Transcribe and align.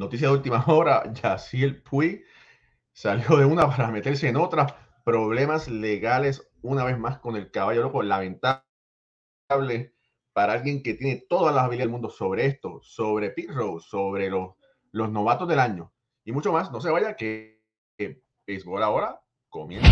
noticia 0.00 0.28
de 0.28 0.34
última 0.34 0.64
hora, 0.66 1.12
Yaciel 1.12 1.82
Puy 1.82 2.24
salió 2.92 3.36
de 3.36 3.44
una 3.44 3.68
para 3.68 3.90
meterse 3.90 4.28
en 4.28 4.36
otra. 4.36 4.66
Problemas 5.04 5.68
legales 5.68 6.50
una 6.62 6.84
vez 6.84 6.98
más 6.98 7.18
con 7.18 7.36
el 7.36 7.50
caballo 7.50 7.82
loco. 7.82 8.02
Lamentable 8.02 8.64
para 10.32 10.54
alguien 10.54 10.82
que 10.82 10.94
tiene 10.94 11.24
todas 11.28 11.54
las 11.54 11.64
habilidades 11.64 11.88
del 11.88 11.92
mundo 11.92 12.10
sobre 12.10 12.46
esto, 12.46 12.80
sobre 12.82 13.34
Rose, 13.48 13.88
sobre 13.88 14.30
los, 14.30 14.54
los 14.90 15.10
novatos 15.10 15.46
del 15.48 15.58
año 15.58 15.92
y 16.24 16.32
mucho 16.32 16.52
más. 16.52 16.72
No 16.72 16.80
se 16.80 16.90
vaya 16.90 17.14
que, 17.14 17.62
que 17.98 18.22
béisbol 18.46 18.82
ahora 18.82 19.20
comienza. 19.50 19.88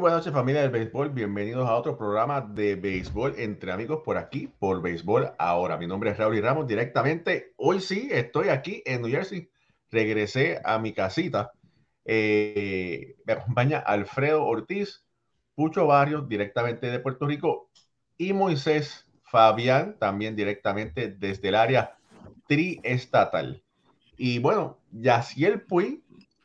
Buenas 0.00 0.20
noches 0.20 0.32
familia 0.32 0.62
del 0.62 0.70
béisbol, 0.70 1.10
bienvenidos 1.10 1.68
a 1.68 1.74
otro 1.74 1.98
programa 1.98 2.40
de 2.40 2.74
béisbol 2.74 3.34
entre 3.36 3.70
amigos 3.70 4.00
por 4.02 4.16
aquí, 4.16 4.46
por 4.46 4.80
béisbol 4.80 5.32
ahora. 5.38 5.76
Mi 5.76 5.86
nombre 5.86 6.08
es 6.08 6.16
Raúl 6.16 6.40
Ramos 6.40 6.66
directamente. 6.66 7.52
Hoy 7.56 7.80
sí 7.80 8.08
estoy 8.10 8.48
aquí 8.48 8.82
en 8.86 9.02
New 9.02 9.10
Jersey, 9.10 9.50
regresé 9.90 10.58
a 10.64 10.78
mi 10.78 10.94
casita. 10.94 11.52
Eh, 12.06 13.16
me 13.26 13.34
acompaña 13.34 13.80
Alfredo 13.80 14.42
Ortiz, 14.42 15.04
Pucho 15.54 15.86
Barrios 15.86 16.26
directamente 16.26 16.90
de 16.90 17.00
Puerto 17.00 17.26
Rico 17.26 17.68
y 18.16 18.32
Moisés 18.32 19.06
Fabián 19.22 19.98
también 19.98 20.34
directamente 20.34 21.08
desde 21.10 21.48
el 21.48 21.56
área 21.56 21.98
triestatal. 22.46 23.62
Y 24.16 24.38
bueno, 24.38 24.78
Yaciel 24.92 25.60
Puy 25.60 26.02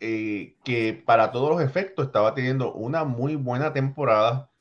eh, 0.08 0.56
que 0.64 0.94
para 0.94 1.32
todos 1.32 1.50
los 1.50 1.62
efectos 1.64 2.06
estaba 2.06 2.36
teniendo 2.36 2.72
una 2.74 3.04
muy 3.06 3.36
buena 3.36 3.74
temporada 3.74 4.52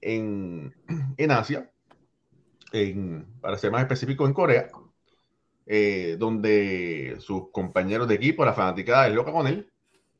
en, 0.00 0.74
en 1.16 1.30
Asia, 1.30 1.70
en, 2.72 3.24
para 3.40 3.56
ser 3.58 3.70
más 3.70 3.82
específico 3.82 4.26
en 4.26 4.34
Corea, 4.34 4.70
eh, 5.66 6.16
donde 6.18 7.14
sus 7.20 7.52
compañeros 7.52 8.08
de 8.08 8.16
equipo, 8.16 8.44
la 8.44 8.54
fanaticada 8.54 9.06
es 9.06 9.14
loca 9.14 9.30
con 9.30 9.46
él, 9.46 9.70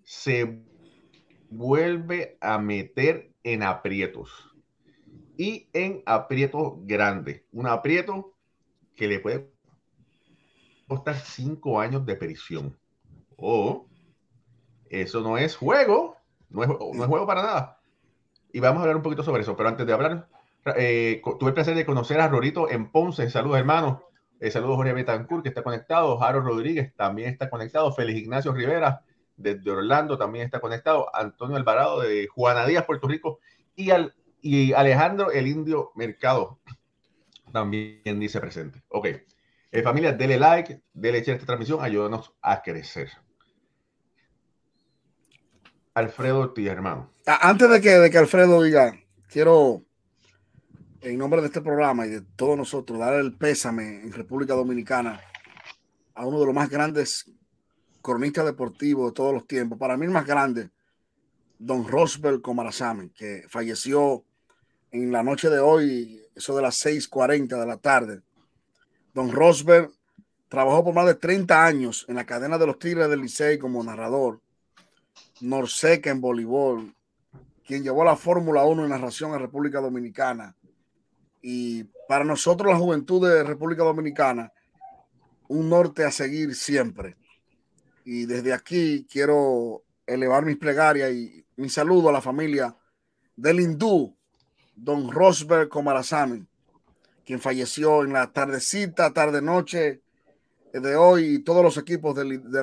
se 0.05 0.63
vuelve 1.51 2.39
a 2.41 2.57
meter 2.59 3.33
en 3.43 3.65
aprietos 3.65 4.31
y 5.37 5.67
en 5.73 6.05
aprietos 6.07 6.75
grandes. 6.83 7.43
Un 7.51 7.67
aprieto 7.67 8.37
que 8.95 9.09
le 9.09 9.19
puede 9.19 9.51
costar 10.87 11.17
cinco 11.17 11.81
años 11.81 12.07
de 12.07 12.15
prisión. 12.15 12.79
O 13.37 13.89
eso 14.93 15.23
no 15.23 15.39
es 15.39 15.57
juego, 15.57 16.17
no 16.51 16.63
es, 16.63 16.69
no 16.69 17.03
es 17.03 17.09
juego 17.09 17.27
para 17.27 17.43
nada. 17.43 17.81
Y 18.53 18.61
vamos 18.61 18.79
a 18.79 18.83
hablar 18.83 18.97
un 18.97 19.03
poquito 19.03 19.23
sobre 19.23 19.43
eso, 19.43 19.57
pero 19.57 19.71
antes 19.71 19.87
de 19.87 19.93
hablar, 19.93 20.29
eh, 20.77 21.23
tuve 21.25 21.49
el 21.49 21.55
placer 21.55 21.75
de 21.75 21.87
conocer 21.87 22.21
a 22.21 22.29
Rorito 22.29 22.71
en 22.71 22.91
Ponce. 22.91 23.31
Saludos, 23.31 23.59
hermanos. 23.59 24.03
Eh, 24.39 24.51
saludos, 24.51 24.77
Jorge 24.77 24.93
Betancourt, 24.93 25.43
que 25.43 25.49
está 25.49 25.63
conectado. 25.63 26.19
Jaro 26.19 26.41
Rodríguez 26.41 26.95
también 26.95 27.31
está 27.31 27.49
conectado. 27.49 27.93
Félix 27.93 28.21
Ignacio 28.21 28.53
Rivera, 28.53 29.03
desde 29.37 29.71
Orlando, 29.71 30.19
también 30.19 30.45
está 30.45 30.61
conectado. 30.61 31.15
Antonio 31.15 31.57
Alvarado, 31.57 32.01
de 32.01 32.27
Juana 32.27 32.67
Díaz, 32.67 32.85
Puerto 32.85 33.09
Rico. 33.09 33.39
Y, 33.75 33.91
al, 33.91 34.15
y 34.43 34.73
Alejandro, 34.75 35.31
el 35.31 35.47
Indio 35.47 35.93
Mercado, 35.95 36.59
también 37.53 38.21
dice 38.21 38.41
presente. 38.41 38.83
Ok. 38.89 39.07
Eh, 39.71 39.83
familia, 39.83 40.13
dele 40.13 40.39
like, 40.39 40.83
dele 40.93 41.21
share 41.21 41.33
a 41.33 41.35
esta 41.37 41.47
transmisión, 41.47 41.83
ayúdanos 41.83 42.35
a 42.43 42.61
crecer. 42.61 43.11
Alfredo 45.95 46.41
Ortiz, 46.41 46.69
hermano. 46.69 47.11
Antes 47.27 47.69
de 47.69 47.81
que, 47.81 47.91
de 47.91 48.11
que 48.11 48.19
Alfredo 48.19 48.63
diga, 48.63 48.97
quiero, 49.29 49.83
en 51.01 51.19
nombre 51.19 51.41
de 51.41 51.49
este 51.49 51.61
programa 51.61 52.07
y 52.07 52.11
de 52.11 52.23
todos 52.23 52.57
nosotros, 52.57 52.99
dar 52.99 53.15
el 53.15 53.35
pésame 53.35 54.03
en 54.03 54.13
República 54.13 54.55
Dominicana 54.55 55.21
a 56.15 56.27
uno 56.27 56.41
de 56.41 56.47
los 56.47 56.55
más 56.55 56.71
grandes 56.71 57.31
cronistas 58.01 58.47
deportivos 58.47 59.11
de 59.11 59.15
todos 59.15 59.35
los 59.35 59.47
tiempos. 59.47 59.79
Para 59.79 59.97
mí 59.97 60.07
el 60.07 60.13
más 60.13 60.27
grande, 60.27 60.71
don 61.59 61.87
Rosbel 61.87 62.41
Comarazami, 62.41 63.11
que 63.11 63.45
falleció 63.49 64.25
en 64.91 65.13
la 65.13 65.23
noche 65.23 65.51
de 65.51 65.59
hoy, 65.59 66.23
eso 66.35 66.57
de 66.57 66.63
las 66.63 66.77
6:40 66.77 67.59
de 67.59 67.67
la 67.67 67.77
tarde. 67.77 68.23
Don 69.13 69.31
Rosbel 69.31 69.91
trabajó 70.49 70.85
por 70.85 70.95
más 70.95 71.07
de 71.07 71.15
30 71.15 71.65
años 71.65 72.07
en 72.09 72.17
la 72.17 72.25
cadena 72.25 72.57
de 72.57 72.67
los 72.67 72.79
Tigres 72.79 73.11
del 73.11 73.21
Licey 73.21 73.59
como 73.59 73.85
narrador 73.85 74.41
Norseca 75.43 76.11
en 76.11 76.21
voleibol, 76.21 76.95
quien 77.67 77.83
llevó 77.83 78.05
la 78.05 78.17
Fórmula 78.17 78.65
1 78.65 78.85
en 78.85 78.91
narración 78.91 79.35
a 79.35 79.39
República 79.39 79.81
Dominicana. 79.81 80.57
Y 81.43 81.85
para 82.09 82.25
nosotros, 82.25 82.73
la 82.73 82.79
juventud 82.79 83.29
de 83.29 83.43
República 83.43 83.83
Dominicana, 83.83 84.53
un 85.49 85.69
norte 85.69 86.05
a 86.05 86.11
seguir 86.11 86.55
siempre. 86.55 87.17
Y 88.05 88.27
desde 88.27 88.53
aquí 88.53 89.07
quiero 89.11 89.83
elevar 90.07 90.45
mis 90.45 90.57
plegarias 90.57 91.13
y 91.13 91.45
mi 91.57 91.69
saludo 91.69 92.09
a 92.09 92.13
la 92.13 92.21
familia 92.21 92.77
del 93.37 93.61
hindú, 93.61 94.17
don 94.77 95.11
Rosberg 95.11 95.69
Komarasamy, 95.69 96.47
quien 97.25 97.41
falleció 97.41 98.05
en 98.05 98.13
la 98.13 98.33
tardecita, 98.33 99.13
tarde-noche 99.13 100.03
de 100.73 100.97
hoy, 100.97 101.35
y 101.35 101.39
todos 101.41 101.63
los 101.63 101.77
equipos 101.77 102.15
de, 102.15 102.39
de 102.39 102.61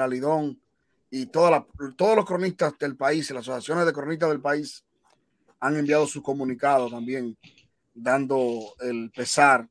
la 1.11 1.17
Lidón 1.17 1.91
y 1.91 1.95
todos 1.95 2.15
los 2.15 2.25
cronistas 2.25 2.77
del 2.77 2.95
país, 2.95 3.29
las 3.31 3.41
asociaciones 3.41 3.85
de 3.85 3.93
cronistas 3.93 4.29
del 4.29 4.41
país 4.41 4.85
han 5.59 5.75
enviado 5.75 6.05
su 6.07 6.21
comunicado 6.21 6.89
también, 6.89 7.37
dando 7.93 8.75
el 8.79 9.11
pesar 9.11 9.67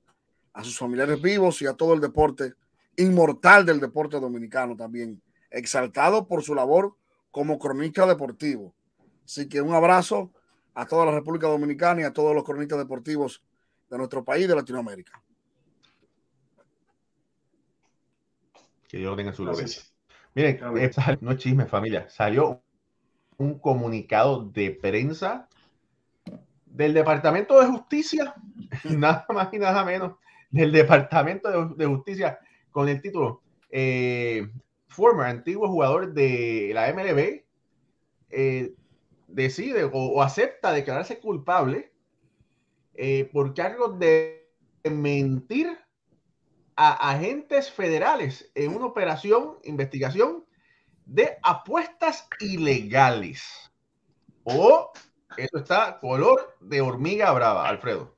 a 0.52 0.64
sus 0.64 0.78
familiares 0.78 1.20
vivos 1.20 1.62
y 1.62 1.66
a 1.66 1.74
todo 1.74 1.94
el 1.94 2.00
deporte 2.00 2.54
inmortal 2.96 3.64
del 3.64 3.80
deporte 3.80 4.18
dominicano 4.18 4.76
también, 4.76 5.22
exaltado 5.50 6.26
por 6.26 6.42
su 6.42 6.54
labor 6.54 6.96
como 7.30 7.58
cronista 7.58 8.06
deportivo. 8.06 8.74
Así 9.24 9.48
que 9.48 9.62
un 9.62 9.72
abrazo 9.72 10.32
a 10.74 10.86
toda 10.86 11.06
la 11.06 11.12
República 11.12 11.46
Dominicana 11.46 12.00
y 12.00 12.04
a 12.04 12.12
todos 12.12 12.34
los 12.34 12.44
cronistas 12.44 12.78
deportivos 12.78 13.42
de 13.88 13.98
nuestro 13.98 14.24
país 14.24 14.48
de 14.48 14.54
Latinoamérica. 14.54 15.22
Que 18.88 18.98
Dios 18.98 19.16
tenga 19.16 19.32
su 19.32 19.42
gloria. 19.42 19.66
Miren, 20.38 20.60
no 21.20 21.32
es 21.32 21.38
chisme, 21.38 21.66
familia. 21.66 22.08
Salió 22.08 22.62
un 23.38 23.58
comunicado 23.58 24.44
de 24.44 24.70
prensa 24.70 25.48
del 26.64 26.94
Departamento 26.94 27.58
de 27.58 27.66
Justicia, 27.66 28.34
nada 28.84 29.26
más 29.30 29.52
y 29.52 29.58
nada 29.58 29.84
menos, 29.84 30.12
del 30.52 30.70
Departamento 30.70 31.70
de, 31.70 31.86
Justicia 31.86 32.38
con 32.70 32.88
el 32.88 33.02
título 33.02 33.42
eh, 33.68 34.48
former, 34.86 35.26
antiguo 35.26 35.66
jugador 35.66 36.14
de 36.14 36.70
la 36.72 36.92
MLB, 36.92 37.42
eh, 38.30 38.74
decide 39.26 39.90
o, 39.92 40.22
acepta 40.22 40.72
declararse 40.72 41.18
culpable 41.18 41.90
eh, 42.94 43.28
por 43.32 43.54
cargos 43.54 43.98
de 43.98 44.48
mentir 44.84 45.76
a 46.80 47.10
agentes 47.10 47.72
federales 47.72 48.52
en 48.54 48.72
una 48.72 48.86
operación, 48.86 49.58
investigación 49.64 50.44
de 51.04 51.36
apuestas 51.42 52.28
ilegales. 52.38 53.42
O 54.44 54.92
eso 55.36 55.58
está 55.58 55.98
color 56.00 56.56
de 56.60 56.80
hormiga 56.80 57.32
brava, 57.32 57.68
Alfredo. 57.68 58.14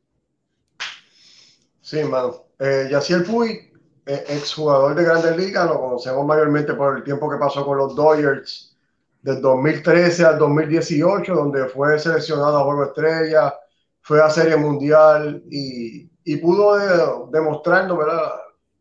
Sí, 1.80 2.00
hermano. 2.00 2.48
Eh, 2.58 2.88
Yaciel 2.90 3.24
Puy, 3.24 3.72
eh, 4.04 4.24
exjugador 4.28 4.94
de 4.94 5.04
Grandes 5.04 5.38
Ligas, 5.38 5.66
lo 5.66 5.80
conocemos 5.80 6.26
mayormente 6.26 6.74
por 6.74 6.98
el 6.98 7.02
tiempo 7.02 7.30
que 7.30 7.38
pasó 7.38 7.64
con 7.64 7.78
los 7.78 7.96
Dodgers 7.96 8.76
del 9.22 9.40
2013 9.40 10.26
al 10.26 10.38
2018, 10.38 11.34
donde 11.34 11.66
fue 11.68 11.98
seleccionado 11.98 12.58
a 12.58 12.64
Juego 12.64 12.84
Estrella, 12.84 13.54
fue 14.02 14.22
a 14.22 14.28
Serie 14.28 14.56
Mundial 14.56 15.42
y, 15.50 16.10
y 16.24 16.36
pudo 16.36 16.76
de, 16.76 17.38
demostrando 17.38 17.96
¿verdad? 17.96 18.32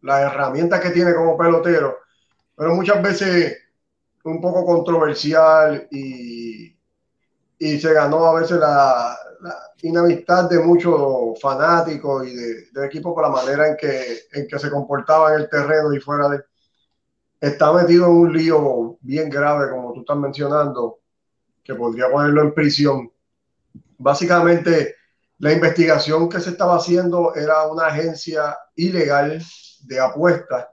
Las 0.01 0.22
herramientas 0.22 0.80
que 0.80 0.92
tiene 0.92 1.13
como 1.13 1.38
pelotero, 1.38 1.98
pero 2.56 2.75
muchas 2.75 3.01
veces 3.01 3.57
un 4.24 4.42
poco 4.42 4.66
controversial 4.66 5.88
y, 5.92 6.78
y 7.57 7.80
se 7.80 7.94
ganó 7.94 8.25
a 8.25 8.40
veces 8.40 8.57
la, 8.60 9.18
la 9.42 9.56
inamistad 9.81 10.50
de 10.50 10.60
muchos 10.60 11.40
fanáticos 11.40 12.28
y 12.28 12.36
de, 12.36 12.72
del 12.72 12.84
equipo 12.86 13.13
por 13.13 13.24
la 13.24 13.30
manera 13.30 13.68
en 13.68 13.78
que, 13.78 14.19
en 14.34 14.48
que 14.48 14.60
se 14.60 14.69
comportaba 14.69 15.34
en 15.34 15.42
el 15.42 15.50
terreno 15.50 15.94
y 15.94 16.00
fuera 16.00 16.30
de... 16.30 16.44
Está 17.40 17.72
metido 17.72 18.07
en 18.07 18.12
un 18.12 18.34
lío 18.34 18.98
bien 19.00 19.30
grave, 19.30 19.69
como 19.69 19.94
tú 19.94 20.01
estás 20.01 20.18
mencionando, 20.18 21.00
que 21.63 21.74
podría 21.74 22.12
ponerlo 22.12 22.42
en 22.42 22.54
prisión. 22.54 23.10
Básicamente, 23.98 24.96
la 25.38 25.54
investigación 25.54 26.28
que 26.28 26.42
se 26.42 26.50
estaba 26.50 26.75
haciendo 26.75 27.34
era 27.36 27.66
una 27.68 27.88
agencia 27.88 28.57
ilegal 28.75 29.42
de 29.87 29.99
apuestas, 29.99 30.67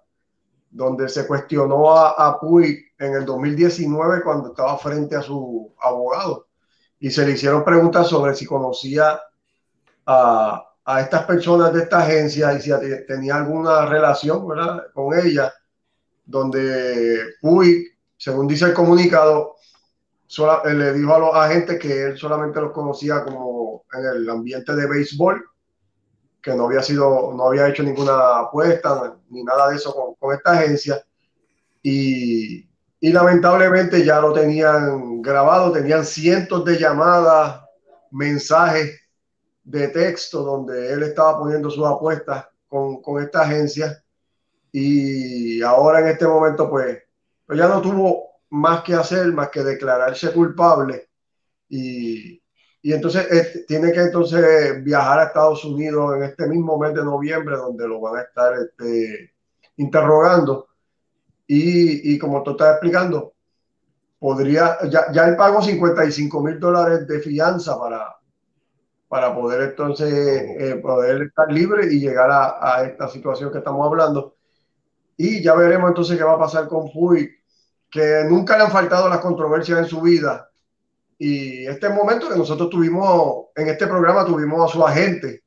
donde 0.70 1.08
se 1.08 1.26
cuestionó 1.26 1.96
a, 1.96 2.10
a 2.10 2.38
Puig 2.38 2.92
en 2.98 3.14
el 3.14 3.24
2019 3.24 4.22
cuando 4.22 4.48
estaba 4.48 4.76
frente 4.78 5.16
a 5.16 5.22
su 5.22 5.74
abogado. 5.80 6.48
Y 6.98 7.10
se 7.10 7.26
le 7.26 7.32
hicieron 7.32 7.64
preguntas 7.64 8.08
sobre 8.08 8.34
si 8.34 8.46
conocía 8.46 9.20
a, 10.06 10.66
a 10.84 11.00
estas 11.00 11.24
personas 11.24 11.72
de 11.72 11.82
esta 11.82 11.98
agencia 11.98 12.52
y 12.54 12.60
si 12.60 12.70
tenía 13.06 13.36
alguna 13.36 13.86
relación 13.86 14.46
con 14.94 15.18
ella, 15.18 15.52
donde 16.24 17.34
Puig, 17.40 17.88
según 18.16 18.46
dice 18.46 18.66
el 18.66 18.74
comunicado, 18.74 19.56
sola, 20.26 20.62
le 20.64 20.92
dijo 20.92 21.12
a 21.12 21.18
los 21.18 21.34
agentes 21.34 21.80
que 21.80 22.04
él 22.04 22.16
solamente 22.16 22.60
los 22.60 22.72
conocía 22.72 23.24
como 23.24 23.84
en 23.92 24.04
el 24.04 24.30
ambiente 24.30 24.74
de 24.74 24.86
béisbol, 24.86 25.44
que 26.46 26.54
no 26.54 26.66
había 26.66 26.80
sido, 26.80 27.34
no 27.34 27.48
había 27.48 27.66
hecho 27.66 27.82
ninguna 27.82 28.38
apuesta 28.38 29.16
ni 29.30 29.42
nada 29.42 29.68
de 29.68 29.74
eso 29.74 29.92
con, 29.92 30.14
con 30.14 30.32
esta 30.32 30.52
agencia. 30.52 31.04
Y, 31.82 32.68
y 33.00 33.12
lamentablemente 33.12 34.04
ya 34.04 34.20
lo 34.20 34.32
tenían 34.32 35.20
grabado, 35.22 35.72
tenían 35.72 36.04
cientos 36.04 36.64
de 36.64 36.78
llamadas, 36.78 37.62
mensajes 38.12 38.96
de 39.64 39.88
texto 39.88 40.44
donde 40.44 40.92
él 40.92 41.02
estaba 41.02 41.36
poniendo 41.36 41.68
sus 41.68 41.84
apuestas 41.84 42.46
con, 42.68 43.02
con 43.02 43.20
esta 43.20 43.42
agencia 43.42 44.00
y 44.70 45.60
ahora 45.62 45.98
en 45.98 46.08
este 46.08 46.28
momento 46.28 46.70
pues, 46.70 46.96
pues 47.44 47.58
ya 47.58 47.66
no 47.66 47.82
tuvo 47.82 48.36
más 48.50 48.82
que 48.82 48.94
hacer, 48.94 49.32
más 49.32 49.48
que 49.48 49.64
declararse 49.64 50.32
culpable 50.32 51.08
y, 51.68 52.40
y 52.86 52.92
entonces 52.92 53.66
tiene 53.66 53.90
que 53.90 54.00
entonces 54.00 54.84
viajar 54.84 55.18
a 55.18 55.24
Estados 55.24 55.64
Unidos 55.64 56.14
en 56.14 56.22
este 56.22 56.46
mismo 56.46 56.78
mes 56.78 56.94
de 56.94 57.02
noviembre 57.02 57.56
donde 57.56 57.88
lo 57.88 58.00
van 58.00 58.18
a 58.18 58.22
estar 58.22 58.54
este, 58.54 59.34
interrogando 59.76 60.68
y, 61.48 62.14
y 62.14 62.16
como 62.16 62.44
tú 62.44 62.52
estás 62.52 62.74
explicando, 62.74 63.34
podría, 64.20 64.78
ya, 64.88 65.10
ya 65.12 65.26
él 65.26 65.34
pagó 65.34 65.62
55 65.62 66.40
mil 66.40 66.60
dólares 66.60 67.08
de 67.08 67.18
fianza 67.18 67.76
para, 67.76 68.18
para 69.08 69.34
poder 69.34 69.62
entonces 69.62 70.12
eh, 70.12 70.76
poder 70.80 71.22
estar 71.22 71.50
libre 71.50 71.92
y 71.92 71.98
llegar 71.98 72.30
a, 72.30 72.76
a, 72.76 72.84
esta 72.84 73.08
situación 73.08 73.50
que 73.50 73.58
estamos 73.58 73.84
hablando. 73.84 74.36
Y 75.16 75.42
ya 75.42 75.56
veremos 75.56 75.88
entonces 75.88 76.16
qué 76.16 76.22
va 76.22 76.34
a 76.34 76.38
pasar 76.38 76.68
con 76.68 76.88
Puy, 76.92 77.34
que 77.90 78.26
nunca 78.28 78.56
le 78.56 78.62
han 78.62 78.70
faltado 78.70 79.08
las 79.08 79.18
controversias 79.18 79.80
en 79.80 79.86
su 79.86 80.00
vida. 80.00 80.50
Y 81.18 81.66
este 81.66 81.88
momento 81.88 82.28
que 82.28 82.36
nosotros 82.36 82.68
tuvimos, 82.68 83.46
en 83.54 83.68
este 83.68 83.86
programa 83.86 84.24
tuvimos 84.24 84.68
a 84.68 84.72
su 84.72 84.86
agente 84.86 85.44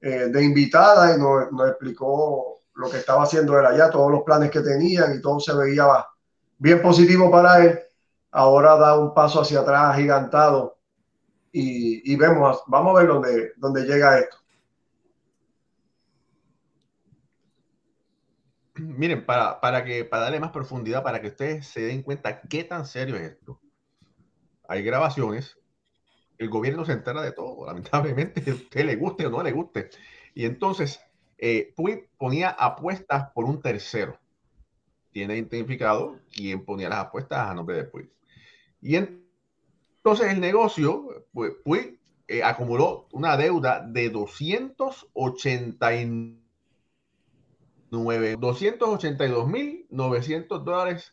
eh, 0.00 0.26
de 0.28 0.44
invitada 0.44 1.14
y 1.14 1.18
nos, 1.18 1.68
explicó 1.68 2.60
lo 2.74 2.90
que 2.90 2.98
estaba 2.98 3.22
haciendo 3.22 3.58
él 3.58 3.66
allá, 3.66 3.90
todos 3.90 4.10
los 4.10 4.22
planes 4.22 4.50
que 4.50 4.60
tenían 4.60 5.14
y 5.14 5.20
todo 5.20 5.40
se 5.40 5.54
veía 5.54 5.86
bien 6.58 6.82
positivo 6.82 7.30
para 7.30 7.64
él. 7.64 7.80
Ahora 8.30 8.76
da 8.76 8.98
un 8.98 9.14
paso 9.14 9.40
hacia 9.40 9.60
atrás 9.60 9.96
gigantado 9.96 10.78
y, 11.52 12.12
y 12.12 12.16
vemos, 12.16 12.62
vamos 12.66 12.96
a 12.96 13.00
ver 13.00 13.08
dónde, 13.08 13.52
dónde 13.56 13.84
llega 13.84 14.18
esto. 14.18 14.36
Miren, 18.74 19.26
para, 19.26 19.60
para, 19.60 19.84
que, 19.84 20.04
para 20.04 20.24
darle 20.24 20.40
más 20.40 20.52
profundidad, 20.52 21.02
para 21.02 21.20
que 21.20 21.28
ustedes 21.28 21.66
se 21.66 21.80
den 21.80 22.02
cuenta 22.02 22.40
qué 22.42 22.64
tan 22.64 22.86
serio 22.86 23.16
es 23.16 23.32
esto. 23.32 23.60
Hay 24.70 24.82
grabaciones, 24.84 25.58
el 26.38 26.48
gobierno 26.48 26.84
se 26.84 26.92
entera 26.92 27.22
de 27.22 27.32
todo, 27.32 27.66
lamentablemente, 27.72 28.48
a 28.48 28.54
usted 28.54 28.84
le 28.84 28.94
guste 28.94 29.26
o 29.26 29.30
no 29.30 29.42
le 29.42 29.50
guste. 29.50 29.90
Y 30.32 30.46
entonces, 30.46 31.00
eh, 31.38 31.74
ponía 32.16 32.50
apuestas 32.50 33.32
por 33.34 33.46
un 33.46 33.60
tercero. 33.60 34.16
Tiene 35.10 35.38
identificado 35.38 36.20
quién 36.32 36.64
ponía 36.64 36.88
las 36.88 37.06
apuestas 37.06 37.48
a 37.48 37.54
nombre 37.54 37.78
de 37.78 37.84
Puig. 37.84 38.12
Y 38.80 38.94
entonces 38.94 40.32
el 40.32 40.38
negocio, 40.38 41.26
pues, 41.32 41.88
eh, 42.28 42.44
acumuló 42.44 43.08
una 43.10 43.36
deuda 43.36 43.80
de 43.80 44.08
289 44.08 46.38
282.900 47.90 50.62
dólares. 50.62 51.12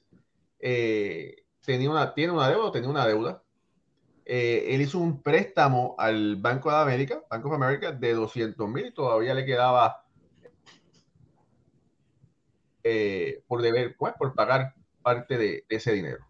Eh, 0.59 1.43
tenía 1.65 1.89
una, 1.89 2.13
tiene 2.13 2.33
una 2.33 2.49
deuda, 2.49 2.71
tenía 2.71 2.89
una 2.89 3.07
deuda. 3.07 3.41
Eh, 4.29 4.75
él 4.75 4.81
hizo 4.81 4.99
un 4.99 5.21
préstamo 5.21 5.95
al 5.97 6.35
Banco 6.35 6.69
de 6.69 6.75
América, 6.75 7.23
Banco 7.29 7.47
de 7.47 7.55
América, 7.55 7.91
de 7.93 8.13
200 8.13 8.67
mil 8.67 8.87
y 8.87 8.93
todavía 8.93 9.33
le 9.33 9.45
quedaba 9.45 10.03
eh, 12.83 13.41
por 13.47 13.61
deber, 13.61 13.95
pues, 13.97 14.13
por 14.19 14.35
pagar 14.35 14.73
parte 15.01 15.37
de, 15.37 15.65
de 15.69 15.75
ese 15.77 15.93
dinero. 15.93 16.25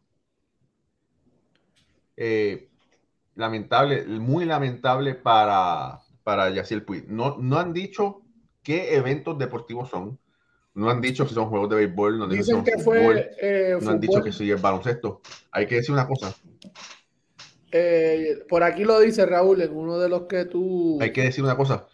Eh, 2.15 2.69
lamentable, 3.33 4.05
muy 4.05 4.45
lamentable 4.45 5.15
para, 5.15 5.99
para 6.23 6.51
Yaciel 6.51 6.83
Puig. 6.83 7.09
No, 7.09 7.37
no 7.39 7.57
han 7.57 7.73
dicho 7.73 8.21
qué 8.61 8.95
eventos 8.95 9.39
deportivos 9.39 9.89
son. 9.89 10.19
No 10.75 10.91
han 10.91 11.01
dicho 11.01 11.27
si 11.27 11.33
son 11.33 11.49
juegos 11.49 11.69
de 11.71 11.77
béisbol, 11.77 12.19
no 12.19 12.25
han 12.25 12.29
dicho 12.29 12.43
Dicen 12.43 12.57
si 12.57 12.63
que 12.63 12.71
son 12.73 12.83
fue, 12.83 12.99
fútbol, 12.99 13.25
eh, 13.41 13.79
no 13.81 13.89
han 13.89 13.99
dicho 13.99 14.21
que 14.21 14.31
sí 14.31 14.51
es 14.51 14.61
baloncesto. 14.61 15.21
Hay 15.49 15.65
que 15.65 15.77
decir 15.77 15.93
una 15.93 16.07
cosa, 16.07 16.35
Eh, 17.71 18.43
por 18.47 18.63
aquí 18.63 18.83
lo 18.85 18.99
dice 18.99 19.25
Raúl, 19.25 19.61
en 19.61 19.75
uno 19.75 19.99
de 19.99 20.09
los 20.09 20.23
que 20.23 20.45
tú. 20.45 20.97
hay 21.01 21.11
que 21.11 21.23
decir 21.23 21.43
una 21.43 21.57
cosa. 21.57 21.85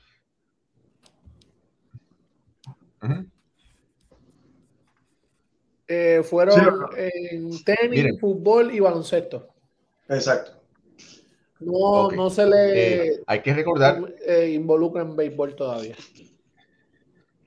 Eh, 5.87 6.21
fueron 6.23 6.55
Sí. 6.59 6.61
en 6.97 7.63
tenis, 7.63 7.89
Miren. 8.03 8.19
fútbol 8.19 8.73
y 8.73 8.79
baloncesto. 8.79 9.47
Exacto. 10.07 10.51
No, 11.59 12.11
no 12.11 12.29
se 12.29 12.45
le 12.45 13.07
Eh, 13.13 13.23
hay 13.25 13.41
que 13.41 13.53
recordar 13.53 14.13
eh, 14.25 14.51
involucra 14.53 15.01
en 15.01 15.15
béisbol 15.15 15.55
todavía. 15.55 15.95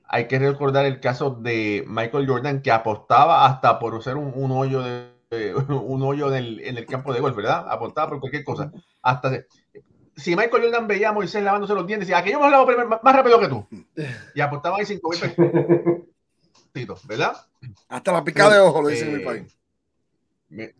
hay 0.09 0.27
que 0.27 0.39
recordar 0.39 0.85
el 0.85 0.99
caso 1.01 1.31
de 1.31 1.83
Michael 1.87 2.27
Jordan 2.27 2.61
que 2.61 2.71
apostaba 2.71 3.45
hasta 3.45 3.77
por 3.77 4.01
ser 4.01 4.15
un, 4.15 4.31
un 4.35 4.51
hoyo 4.51 4.81
de, 4.81 5.07
de- 5.29 5.53
un 5.73 6.01
hoyo 6.03 6.27
en 6.29 6.35
el, 6.35 6.59
en 6.61 6.77
el 6.77 6.85
campo 6.85 7.13
de 7.13 7.19
golf, 7.19 7.35
¿verdad? 7.35 7.65
Apostaba 7.69 8.09
por 8.09 8.19
cualquier 8.19 8.43
cosa. 8.43 8.71
Hasta 9.01 9.43
si 10.15 10.35
Michael 10.35 10.63
Jordan 10.63 10.87
veía 10.87 11.09
a 11.09 11.13
Moisés 11.13 11.43
lavándose 11.43 11.75
los 11.75 11.85
dientes, 11.85 12.07
decía, 12.07 12.23
que 12.23 12.31
yo 12.31 12.39
me 12.39 12.49
lavo 12.49 12.65
primero- 12.65 12.87
más 12.89 13.15
rápido 13.15 13.39
que 13.39 13.47
tú. 13.49 13.67
Y 14.33 14.41
apostaba 14.41 14.77
ahí 14.77 14.85
cinco 14.85 15.09
mil 15.11 15.19
pesitos, 16.73 17.05
¿verdad? 17.07 17.33
Hasta 17.87 18.11
la 18.11 18.23
picada 18.23 18.55
de 18.55 18.59
ojo, 18.61 18.81
lo 18.81 18.87
dicen 18.87 19.09
en 19.09 19.15
mi 19.17 19.21
Eh, 19.21 19.25
país. 19.25 19.57
me- 20.49 20.75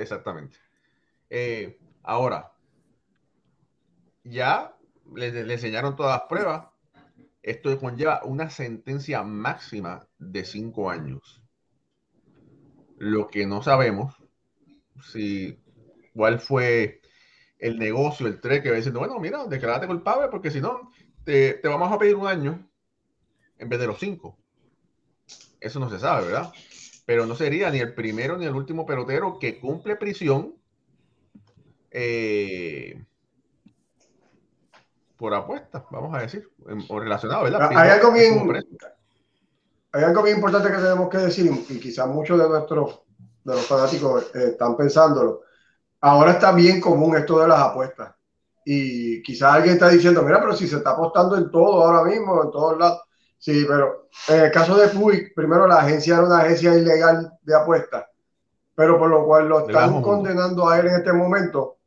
Exactamente. 0.00 0.56
Eh, 1.30 1.78
ahora, 2.02 2.52
ya 4.24 4.74
le, 5.14 5.44
le 5.44 5.54
enseñaron 5.54 5.94
todas 5.96 6.18
las 6.18 6.28
pruebas. 6.28 6.66
Esto 7.42 7.76
conlleva 7.78 8.20
una 8.24 8.50
sentencia 8.50 9.22
máxima 9.22 10.06
de 10.18 10.44
cinco 10.44 10.90
años. 10.90 11.41
Lo 13.02 13.26
que 13.26 13.46
no 13.46 13.64
sabemos 13.64 14.14
si 15.10 15.58
cuál 16.14 16.38
fue 16.38 17.00
el 17.58 17.76
negocio, 17.76 18.28
el 18.28 18.40
trade 18.40 18.62
que 18.62 18.70
va 18.70 18.76
diciendo, 18.76 19.00
bueno, 19.00 19.18
mira, 19.18 19.44
declárate 19.46 19.88
culpable 19.88 20.28
porque 20.28 20.52
si 20.52 20.60
no, 20.60 20.92
te, 21.24 21.54
te 21.54 21.66
vamos 21.66 21.90
a 21.90 21.98
pedir 21.98 22.14
un 22.14 22.28
año 22.28 22.64
en 23.58 23.68
vez 23.68 23.80
de 23.80 23.88
los 23.88 23.98
cinco. 23.98 24.38
Eso 25.58 25.80
no 25.80 25.90
se 25.90 25.98
sabe, 25.98 26.26
¿verdad? 26.26 26.52
Pero 27.04 27.26
no 27.26 27.34
sería 27.34 27.72
ni 27.72 27.80
el 27.80 27.92
primero 27.92 28.38
ni 28.38 28.46
el 28.46 28.54
último 28.54 28.86
pelotero 28.86 29.36
que 29.40 29.58
cumple 29.58 29.96
prisión 29.96 30.54
eh, 31.90 33.04
por 35.16 35.34
apuesta, 35.34 35.84
vamos 35.90 36.14
a 36.14 36.20
decir, 36.20 36.48
o 36.88 37.00
relacionado, 37.00 37.42
¿verdad? 37.42 37.68
Hay 37.74 37.90
algo 37.90 38.12
bien-. 38.12 38.64
Hay 39.92 40.04
algo 40.04 40.22
bien 40.22 40.36
importante 40.36 40.70
que 40.70 40.78
tenemos 40.78 41.08
que 41.08 41.18
decir, 41.18 41.50
y 41.68 41.78
quizás 41.78 42.08
muchos 42.08 42.38
de 42.38 42.48
nuestros 42.48 43.02
de 43.44 43.54
los 43.54 43.66
fanáticos 43.66 44.30
eh, 44.34 44.48
están 44.52 44.76
pensándolo. 44.76 45.42
Ahora 46.00 46.32
está 46.32 46.52
bien 46.52 46.80
común 46.80 47.16
esto 47.16 47.40
de 47.40 47.48
las 47.48 47.60
apuestas. 47.60 48.14
Y 48.64 49.22
quizás 49.22 49.54
alguien 49.54 49.74
está 49.74 49.88
diciendo, 49.88 50.22
mira, 50.22 50.40
pero 50.40 50.54
si 50.54 50.68
se 50.68 50.76
está 50.76 50.90
apostando 50.90 51.36
en 51.36 51.50
todo 51.50 51.84
ahora 51.84 52.04
mismo, 52.04 52.42
en 52.42 52.50
todos 52.50 52.78
lados. 52.78 53.02
Sí, 53.38 53.64
pero 53.66 54.08
en 54.28 54.44
el 54.44 54.52
caso 54.52 54.76
de 54.76 54.88
Puig, 54.88 55.34
primero 55.34 55.66
la 55.66 55.80
agencia 55.80 56.14
era 56.14 56.26
una 56.26 56.38
agencia 56.38 56.76
ilegal 56.76 57.32
de 57.42 57.56
apuestas, 57.56 58.06
pero 58.74 58.98
por 58.98 59.10
lo 59.10 59.26
cual 59.26 59.48
lo 59.48 59.66
están 59.66 60.00
condenando 60.00 60.68
a 60.68 60.78
él 60.78 60.86
en 60.86 60.94
este 60.94 61.12
momento 61.12 61.78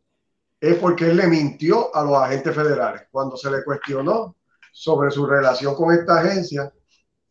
es 0.59 0.75
porque 0.75 1.05
él 1.05 1.15
le 1.15 1.27
mintió 1.27 1.95
a 1.95 2.03
los 2.03 2.17
agentes 2.17 2.53
federales. 2.53 3.03
Cuando 3.09 3.37
se 3.37 3.49
le 3.49 3.63
cuestionó 3.63 4.35
sobre 4.73 5.11
su 5.11 5.25
relación 5.25 5.75
con 5.75 5.93
esta 5.93 6.19
agencia, 6.19 6.73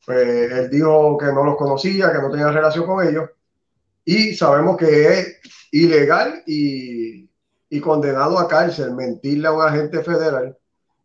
pues 0.06 0.52
él 0.52 0.70
dijo 0.70 1.16
que 1.18 1.26
no 1.26 1.44
los 1.44 1.56
conocía, 1.56 2.12
que 2.12 2.18
no 2.18 2.30
tenía 2.30 2.50
relación 2.50 2.86
con 2.86 3.06
ellos, 3.06 3.30
y 4.04 4.34
sabemos 4.34 4.76
que 4.76 5.08
es 5.08 5.40
ilegal 5.72 6.42
y, 6.46 7.28
y 7.70 7.80
condenado 7.80 8.38
a 8.38 8.46
cárcel 8.46 8.94
mentirle 8.94 9.48
a 9.48 9.52
un 9.52 9.62
agente 9.62 10.02
federal. 10.02 10.56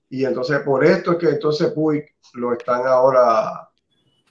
Y 0.10 0.26
entonces 0.26 0.60
por 0.60 0.84
esto 0.84 1.14
es 1.14 1.18
que 1.18 1.30
entonces 1.30 1.72
Puig 1.72 2.04
lo 2.34 2.54
están 2.54 2.86
ahora 2.86 3.70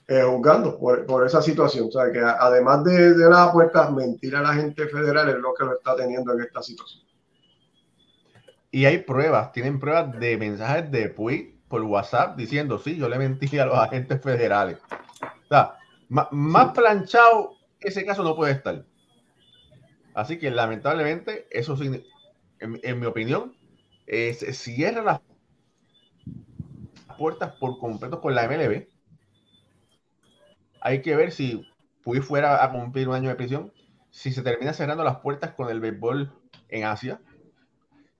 eh, 0.07 0.23
juzgando 0.23 0.77
por, 0.77 1.05
por 1.05 1.25
esa 1.25 1.41
situación. 1.41 1.87
O 1.87 1.91
sea, 1.91 2.11
que 2.11 2.19
además 2.19 2.83
de, 2.83 3.13
de 3.13 3.29
las 3.29 3.49
apuestas, 3.49 3.91
mentir 3.91 4.35
a 4.35 4.41
la 4.41 4.53
gente 4.53 4.87
federal 4.87 5.29
es 5.29 5.37
lo 5.37 5.53
que 5.53 5.65
lo 5.65 5.73
está 5.77 5.95
teniendo 5.95 6.33
en 6.33 6.41
esta 6.41 6.61
situación. 6.61 7.03
Y 8.71 8.85
hay 8.85 8.99
pruebas, 8.99 9.51
tienen 9.51 9.79
pruebas 9.79 10.19
de 10.19 10.37
mensajes 10.37 10.91
de 10.91 11.09
Puig 11.09 11.58
por 11.69 11.81
WhatsApp 11.83 12.35
diciendo, 12.35 12.79
sí, 12.79 12.97
yo 12.97 13.07
le 13.07 13.17
mentí 13.17 13.57
a 13.57 13.65
los 13.65 13.77
agentes 13.77 14.21
federales. 14.21 14.79
O 15.21 15.47
sea, 15.47 15.77
más 16.09 16.73
planchado 16.73 17.55
ese 17.79 18.05
caso 18.05 18.23
no 18.23 18.35
puede 18.35 18.53
estar. 18.53 18.85
Así 20.13 20.37
que 20.37 20.51
lamentablemente, 20.51 21.47
eso 21.51 21.77
sí, 21.77 22.03
en, 22.59 22.79
en 22.83 22.99
mi 22.99 23.05
opinión, 23.05 23.55
eh, 24.07 24.33
se 24.33 24.53
cierra 24.53 25.01
las 25.03 25.21
puertas 27.17 27.53
por 27.59 27.77
completo 27.77 28.19
con 28.21 28.33
la 28.33 28.47
MLB. 28.47 28.87
Hay 30.81 31.01
que 31.01 31.15
ver 31.15 31.31
si 31.31 31.65
Puig 32.03 32.23
fuera 32.23 32.63
a 32.63 32.71
cumplir 32.71 33.07
un 33.07 33.15
año 33.15 33.29
de 33.29 33.35
prisión, 33.35 33.71
si 34.09 34.31
se 34.31 34.41
termina 34.41 34.73
cerrando 34.73 35.03
las 35.03 35.17
puertas 35.17 35.53
con 35.53 35.69
el 35.69 35.79
béisbol 35.79 36.33
en 36.69 36.85
Asia. 36.85 37.21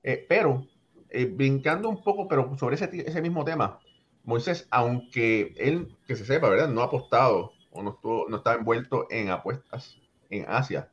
Eh, 0.03 0.25
pero, 0.29 0.67
eh, 1.09 1.25
brincando 1.25 1.89
un 1.89 2.03
poco, 2.03 2.27
pero 2.27 2.57
sobre 2.57 2.75
ese, 2.75 2.89
ese 3.05 3.21
mismo 3.21 3.43
tema, 3.43 3.79
Moisés, 4.23 4.67
aunque 4.69 5.53
él, 5.57 5.95
que 6.07 6.15
se 6.15 6.25
sepa, 6.25 6.49
¿verdad? 6.49 6.69
No 6.69 6.81
ha 6.81 6.85
apostado 6.85 7.53
o 7.71 7.81
no, 7.81 7.91
estuvo, 7.91 8.27
no 8.29 8.37
está 8.37 8.55
envuelto 8.55 9.07
en 9.09 9.29
apuestas 9.29 9.97
en 10.29 10.45
Asia, 10.47 10.89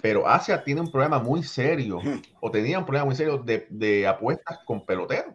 pero 0.00 0.26
Asia 0.26 0.64
tiene 0.64 0.80
un 0.80 0.90
problema 0.90 1.20
muy 1.20 1.42
serio, 1.42 2.00
o 2.40 2.50
tenía 2.50 2.78
un 2.78 2.84
problema 2.84 3.06
muy 3.06 3.14
serio 3.14 3.38
de, 3.38 3.66
de 3.70 4.06
apuestas 4.06 4.58
con 4.64 4.84
peloteros 4.84 5.34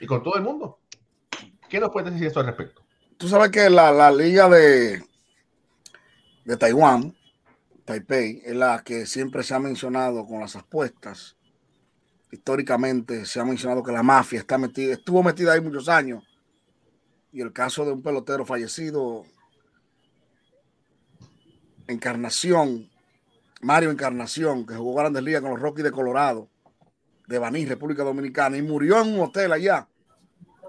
y 0.00 0.06
con 0.06 0.22
todo 0.22 0.36
el 0.36 0.42
mundo. 0.42 0.78
¿Qué 1.68 1.80
nos 1.80 1.90
puedes 1.90 2.12
decir 2.12 2.28
eso 2.28 2.40
al 2.40 2.46
respecto? 2.46 2.82
Tú 3.18 3.28
sabes 3.28 3.50
que 3.50 3.68
la, 3.68 3.92
la 3.92 4.10
liga 4.10 4.48
de, 4.48 5.02
de 6.44 6.56
Taiwán, 6.56 7.14
Taipei, 7.84 8.42
es 8.44 8.54
la 8.54 8.82
que 8.84 9.06
siempre 9.06 9.42
se 9.42 9.54
ha 9.54 9.58
mencionado 9.58 10.26
con 10.26 10.40
las 10.40 10.56
apuestas. 10.56 11.35
Históricamente 12.30 13.24
se 13.24 13.40
ha 13.40 13.44
mencionado 13.44 13.82
que 13.82 13.92
la 13.92 14.02
mafia 14.02 14.40
está 14.40 14.58
metida, 14.58 14.94
estuvo 14.94 15.22
metida 15.22 15.52
ahí 15.52 15.60
muchos 15.60 15.88
años. 15.88 16.24
Y 17.32 17.40
el 17.40 17.52
caso 17.52 17.84
de 17.84 17.92
un 17.92 18.02
pelotero 18.02 18.44
fallecido, 18.44 19.24
Encarnación, 21.86 22.90
Mario 23.60 23.90
Encarnación, 23.90 24.66
que 24.66 24.74
jugó 24.74 24.94
Grandes 24.94 25.22
Ligas 25.22 25.42
con 25.42 25.50
los 25.50 25.60
Rockies 25.60 25.84
de 25.84 25.92
Colorado, 25.92 26.48
de 27.28 27.38
Baní, 27.38 27.64
República 27.64 28.02
Dominicana, 28.02 28.56
y 28.56 28.62
murió 28.62 29.00
en 29.02 29.14
un 29.14 29.20
hotel 29.20 29.52
allá. 29.52 29.88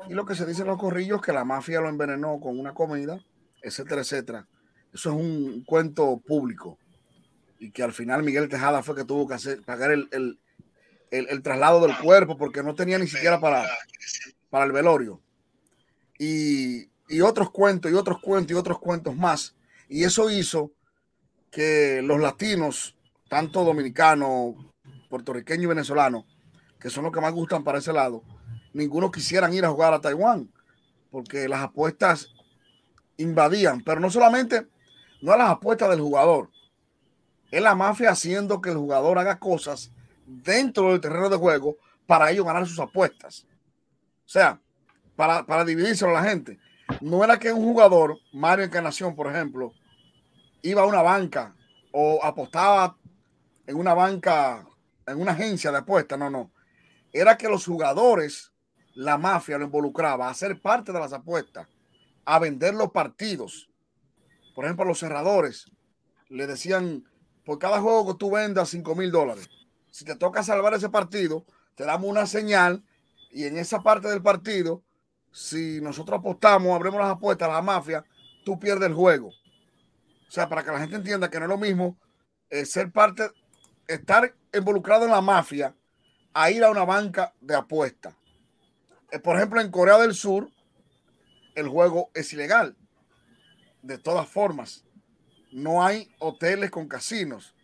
Y 0.09 0.13
lo 0.13 0.25
que 0.25 0.35
se 0.35 0.45
dice 0.45 0.61
en 0.61 0.67
los 0.67 0.79
corrillos 0.79 1.21
que 1.21 1.33
la 1.33 1.43
mafia 1.43 1.81
lo 1.81 1.89
envenenó 1.89 2.39
con 2.39 2.59
una 2.59 2.73
comida, 2.73 3.19
etcétera, 3.61 4.01
etcétera. 4.01 4.47
Eso 4.93 5.09
es 5.09 5.15
un 5.15 5.63
cuento 5.65 6.21
público. 6.25 6.77
Y 7.59 7.71
que 7.71 7.83
al 7.83 7.93
final 7.93 8.23
Miguel 8.23 8.47
Tejada 8.47 8.83
fue 8.83 8.95
que 8.95 9.03
tuvo 9.03 9.27
que 9.27 9.33
hacer, 9.33 9.61
pagar 9.63 9.91
el- 9.91 10.39
el- 11.11 11.41
traslado 11.41 11.79
del 11.81 11.97
cuerpo 11.97 12.37
porque 12.37 12.63
no 12.63 12.75
tenía 12.75 12.97
ni 12.97 13.07
siquiera 13.07 13.39
para, 13.39 13.65
para 14.49 14.65
el 14.65 14.71
velorio. 14.71 15.21
Y, 16.19 16.89
y 17.07 17.21
otros 17.21 17.51
cuentos, 17.51 17.91
y 17.91 17.95
otros 17.95 18.19
cuentos, 18.19 18.51
y 18.51 18.59
otros 18.59 18.79
cuentos 18.79 19.15
más. 19.15 19.55
Y 19.87 20.03
eso 20.03 20.29
hizo 20.29 20.71
que 21.51 22.01
los 22.03 22.19
latinos, 22.19 22.95
tanto 23.29 23.63
dominicanos, 23.63 24.55
puertorriqueños 25.09 25.63
y 25.63 25.67
venezolanos, 25.67 26.25
que 26.79 26.89
son 26.89 27.03
los 27.03 27.13
que 27.13 27.21
más 27.21 27.33
gustan 27.33 27.63
para 27.63 27.79
ese 27.79 27.93
lado, 27.93 28.23
ninguno 28.73 29.11
quisieran 29.11 29.53
ir 29.53 29.65
a 29.65 29.69
jugar 29.69 29.93
a 29.93 30.01
Taiwán, 30.01 30.51
porque 31.09 31.47
las 31.47 31.61
apuestas 31.61 32.29
invadían, 33.17 33.81
pero 33.83 33.99
no 33.99 34.09
solamente, 34.11 34.67
no 35.21 35.31
a 35.31 35.37
las 35.37 35.49
apuestas 35.49 35.89
del 35.89 36.01
jugador, 36.01 36.49
es 37.49 37.61
la 37.61 37.75
mafia 37.75 38.11
haciendo 38.11 38.61
que 38.61 38.69
el 38.71 38.77
jugador 38.77 39.17
haga 39.17 39.39
cosas 39.39 39.91
dentro 40.27 40.91
del 40.91 41.01
terreno 41.01 41.29
de 41.29 41.37
juego 41.37 41.77
para 42.05 42.29
ellos 42.29 42.45
ganar 42.45 42.67
sus 42.67 42.79
apuestas. 42.79 43.47
O 44.25 44.29
sea, 44.29 44.59
para, 45.15 45.45
para 45.45 45.61
a 45.61 46.07
la 46.13 46.23
gente. 46.23 46.59
No 47.01 47.23
era 47.23 47.39
que 47.39 47.51
un 47.51 47.63
jugador, 47.63 48.19
Mario 48.33 48.65
Encarnación, 48.65 49.15
por 49.15 49.27
ejemplo, 49.27 49.73
iba 50.61 50.83
a 50.83 50.85
una 50.85 51.01
banca 51.01 51.55
o 51.91 52.23
apostaba 52.23 52.97
en 53.65 53.75
una 53.75 53.93
banca, 53.93 54.65
en 55.05 55.19
una 55.19 55.31
agencia 55.31 55.71
de 55.71 55.79
apuestas, 55.79 56.19
no, 56.19 56.29
no. 56.29 56.51
Era 57.11 57.37
que 57.37 57.47
los 57.47 57.65
jugadores 57.65 58.51
la 58.97 59.17
mafia 59.17 59.57
lo 59.57 59.65
involucraba 59.65 60.27
a 60.27 60.33
ser 60.33 60.59
parte 60.59 60.91
de 60.91 60.99
las 60.99 61.13
apuestas, 61.13 61.67
a 62.25 62.39
vender 62.39 62.73
los 62.73 62.91
partidos. 62.91 63.69
Por 64.55 64.65
ejemplo, 64.65 64.85
los 64.85 64.99
cerradores 64.99 65.71
le 66.29 66.47
decían, 66.47 67.03
por 67.45 67.59
cada 67.59 67.79
juego 67.79 68.07
que 68.07 68.17
tú 68.17 68.31
vendas, 68.31 68.69
5 68.69 68.95
mil 68.95 69.11
dólares. 69.11 69.47
Si 69.97 70.05
te 70.05 70.15
toca 70.15 70.43
salvar 70.43 70.75
ese 70.75 70.89
partido, 70.89 71.43
te 71.73 71.83
damos 71.83 72.07
una 72.07 72.27
señal 72.27 72.83
y 73.31 73.45
en 73.45 73.57
esa 73.57 73.81
parte 73.81 74.07
del 74.07 74.21
partido, 74.21 74.83
si 75.31 75.81
nosotros 75.81 76.19
apostamos, 76.19 76.75
abrimos 76.75 76.99
las 76.99 77.09
apuestas 77.09 77.49
a 77.49 77.53
la 77.53 77.63
mafia, 77.63 78.05
tú 78.45 78.59
pierdes 78.59 78.89
el 78.89 78.93
juego. 78.93 79.29
O 79.29 80.31
sea, 80.31 80.47
para 80.47 80.63
que 80.63 80.69
la 80.69 80.81
gente 80.81 80.97
entienda 80.97 81.31
que 81.31 81.39
no 81.39 81.45
es 81.45 81.49
lo 81.49 81.57
mismo 81.57 81.97
eh, 82.51 82.63
ser 82.65 82.91
parte, 82.91 83.31
estar 83.87 84.35
involucrado 84.53 85.05
en 85.05 85.09
la 85.09 85.21
mafia 85.21 85.75
a 86.31 86.51
ir 86.51 86.63
a 86.63 86.69
una 86.69 86.85
banca 86.85 87.33
de 87.41 87.55
apuestas. 87.55 88.13
Eh, 89.09 89.17
por 89.17 89.35
ejemplo, 89.35 89.59
en 89.61 89.71
Corea 89.71 89.97
del 89.97 90.13
Sur, 90.13 90.51
el 91.55 91.67
juego 91.69 92.11
es 92.13 92.31
ilegal. 92.33 92.77
De 93.81 93.97
todas 93.97 94.29
formas, 94.29 94.85
no 95.51 95.83
hay 95.83 96.13
hoteles 96.19 96.69
con 96.69 96.87
casinos, 96.87 97.55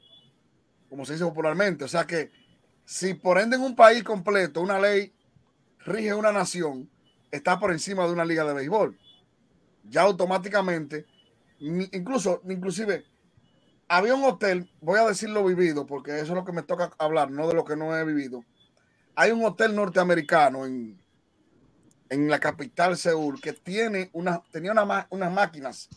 como 0.94 1.08
se 1.08 1.14
dice 1.14 1.26
popularmente. 1.26 1.84
O 1.86 1.88
sea 1.88 2.06
que 2.06 2.30
si 2.86 3.16
por 3.16 3.40
ende 3.40 3.56
en 3.56 3.64
un 3.64 3.76
país 3.76 4.04
completo 4.04 4.62
una 4.62 4.78
ley 4.80 5.12
rige 5.80 6.14
una 6.14 6.32
nación, 6.32 6.88
está 7.32 7.60
por 7.60 7.72
encima 7.72 8.06
de 8.06 8.14
una 8.14 8.24
liga 8.24 8.44
de 8.44 8.54
béisbol. 8.54 8.96
Ya 9.90 10.04
automáticamente, 10.04 11.08
incluso, 11.60 12.44
inclusive, 12.48 13.06
había 13.88 14.14
un 14.14 14.24
hotel, 14.24 14.70
voy 14.82 15.00
a 15.00 15.08
decir 15.08 15.30
lo 15.30 15.44
vivido, 15.44 15.88
porque 15.88 16.12
eso 16.20 16.26
es 16.26 16.36
lo 16.36 16.46
que 16.46 16.52
me 16.52 16.62
toca 16.62 16.92
hablar, 17.00 17.32
no 17.32 17.48
de 17.48 17.56
lo 17.56 17.66
que 17.66 17.76
no 17.76 17.98
he 17.98 18.06
vivido. 18.06 18.46
Hay 19.16 19.32
un 19.32 19.44
hotel 19.44 19.76
norteamericano 19.76 20.68
en, 20.68 21.02
en 22.10 22.30
la 22.30 22.40
capital 22.40 22.98
Seúl 22.98 23.42
que 23.42 23.54
tiene 23.54 24.12
una, 24.14 24.44
tenía 24.52 24.74
unas 25.10 25.34
máquinas 25.34 25.90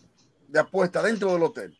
de 0.49 0.59
apuesta 0.59 1.03
dentro 1.03 1.35
del 1.35 1.43
hotel. 1.43 1.77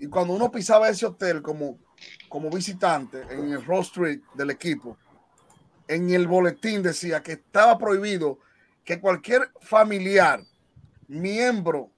Y 0.00 0.06
cuando 0.06 0.32
uno 0.32 0.50
pisaba 0.50 0.88
ese 0.88 1.04
hotel 1.04 1.42
como, 1.42 1.84
como 2.28 2.50
visitante 2.50 3.22
en 3.30 3.52
el 3.52 3.64
Road 3.64 3.82
Street 3.82 4.20
del 4.34 4.50
equipo, 4.50 4.96
en 5.88 6.10
el 6.10 6.26
boletín 6.26 6.82
decía 6.82 7.22
que 7.22 7.32
estaba 7.32 7.78
prohibido 7.78 8.38
que 8.84 9.00
cualquier 9.00 9.50
familiar, 9.60 10.40
miembro 11.08 11.90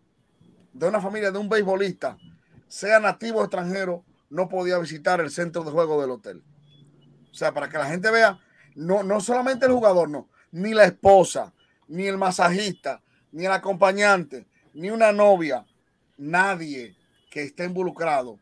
de 0.72 0.88
una 0.88 1.00
familia 1.00 1.30
de 1.30 1.38
un 1.38 1.48
beisbolista, 1.48 2.18
sea 2.66 3.00
nativo 3.00 3.40
o 3.40 3.42
extranjero, 3.42 4.04
no 4.30 4.48
podía 4.48 4.78
visitar 4.78 5.20
el 5.20 5.30
centro 5.30 5.64
de 5.64 5.70
juego 5.70 6.00
del 6.00 6.10
hotel. 6.10 6.42
O 7.30 7.34
sea, 7.34 7.52
para 7.52 7.68
que 7.68 7.78
la 7.78 7.86
gente 7.86 8.10
vea, 8.10 8.38
no, 8.74 9.02
no 9.02 9.20
solamente 9.20 9.66
el 9.66 9.72
jugador, 9.72 10.08
no, 10.10 10.28
ni 10.52 10.74
la 10.74 10.84
esposa, 10.84 11.52
ni 11.88 12.06
el 12.06 12.18
masajista, 12.18 13.02
ni 13.32 13.46
el 13.46 13.52
acompañante, 13.52 14.46
ni 14.74 14.90
una 14.90 15.12
novia, 15.12 15.66
nadie 16.16 16.96
que 17.30 17.42
esté 17.42 17.64
involucrado 17.64 18.38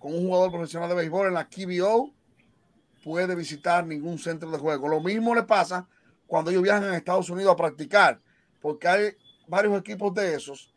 con 0.00 0.14
un 0.14 0.26
jugador 0.26 0.50
profesional 0.50 0.88
de 0.88 0.94
béisbol 0.94 1.28
en 1.28 1.34
la 1.34 1.46
KBO 1.46 2.10
puede 3.04 3.34
visitar 3.34 3.86
ningún 3.86 4.18
centro 4.18 4.50
de 4.50 4.58
juego. 4.58 4.88
Lo 4.88 5.00
mismo 5.00 5.34
le 5.34 5.42
pasa 5.42 5.86
cuando 6.26 6.50
ellos 6.50 6.62
viajan 6.62 6.84
a 6.84 6.96
Estados 6.96 7.28
Unidos 7.28 7.52
a 7.52 7.56
practicar, 7.56 8.18
porque 8.60 8.88
hay 8.88 9.16
varios 9.46 9.78
equipos 9.78 10.12
de 10.14 10.34
esos. 10.34 10.72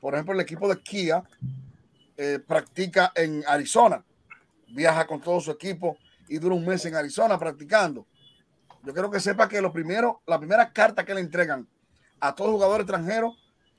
Por 0.00 0.14
ejemplo, 0.14 0.34
el 0.34 0.40
equipo 0.40 0.68
de 0.68 0.82
Kia 0.82 1.22
eh, 2.16 2.40
practica 2.44 3.12
en 3.14 3.44
Arizona, 3.46 4.04
viaja 4.68 5.06
con 5.06 5.20
todo 5.20 5.40
su 5.40 5.52
equipo 5.52 5.96
y 6.28 6.38
dura 6.38 6.56
un 6.56 6.66
mes 6.66 6.84
en 6.86 6.96
Arizona 6.96 7.38
practicando. 7.38 8.04
Yo 8.82 8.92
quiero 8.92 9.12
que 9.12 9.20
sepa 9.20 9.48
que 9.48 9.60
lo 9.60 9.72
primero, 9.72 10.22
la 10.26 10.40
primera 10.40 10.72
carta 10.72 11.04
que 11.04 11.14
le 11.14 11.20
entregan 11.20 11.68
a 12.18 12.34
todo 12.34 12.50
jugador 12.50 12.80
extranjero 12.80 13.32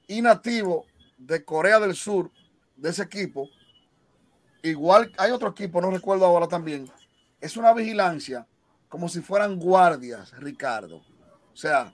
inactivo 0.08 0.86
de 1.18 1.44
Corea 1.44 1.78
del 1.78 1.94
Sur, 1.94 2.32
de 2.78 2.90
ese 2.90 3.04
equipo, 3.04 3.50
igual 4.70 5.12
hay 5.18 5.32
otro 5.32 5.50
equipo, 5.50 5.82
no 5.82 5.92
recuerdo 5.92 6.26
ahora 6.26 6.48
también, 6.48 6.90
es 7.40 7.58
una 7.58 7.74
vigilancia 7.74 8.48
como 8.90 9.10
si 9.10 9.22
fueran 9.22 9.60
guardias, 9.60 10.32
Ricardo. 10.40 10.98
O 11.54 11.56
sea, 11.56 11.94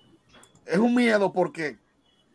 es 0.65 0.77
un 0.77 0.93
miedo 0.93 1.31
porque 1.31 1.77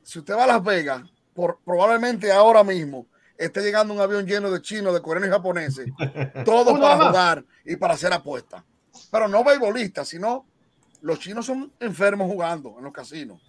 si 0.03 0.19
usted 0.19 0.35
va 0.35 0.45
a 0.45 0.49
Las 0.49 0.65
Vegas, 0.65 1.03
por, 1.35 1.59
probablemente 1.65 2.33
ahora 2.33 2.65
mismo 2.65 3.07
esté 3.37 3.63
llegando 3.63 3.95
un 3.95 4.01
avión 4.01 4.27
lleno 4.27 4.51
de 4.51 4.61
chinos, 4.61 4.93
de 4.93 5.01
coreanos 5.01 5.29
y 5.29 5.33
japoneses, 5.33 5.87
todos 6.45 6.79
para 6.79 7.09
jugar 7.09 7.45
y 7.65 7.77
para 7.77 7.95
hacer 7.95 8.13
apuestas. 8.13 8.65
Pero 9.11 9.29
no 9.29 9.45
beisbolistas, 9.45 10.09
sino 10.09 10.45
los 11.01 11.21
chinos 11.21 11.47
son 11.47 11.73
enfermos 11.79 12.31
jugando 12.31 12.75
en 12.79 12.85
los 12.85 12.93
casinos. 12.93 13.41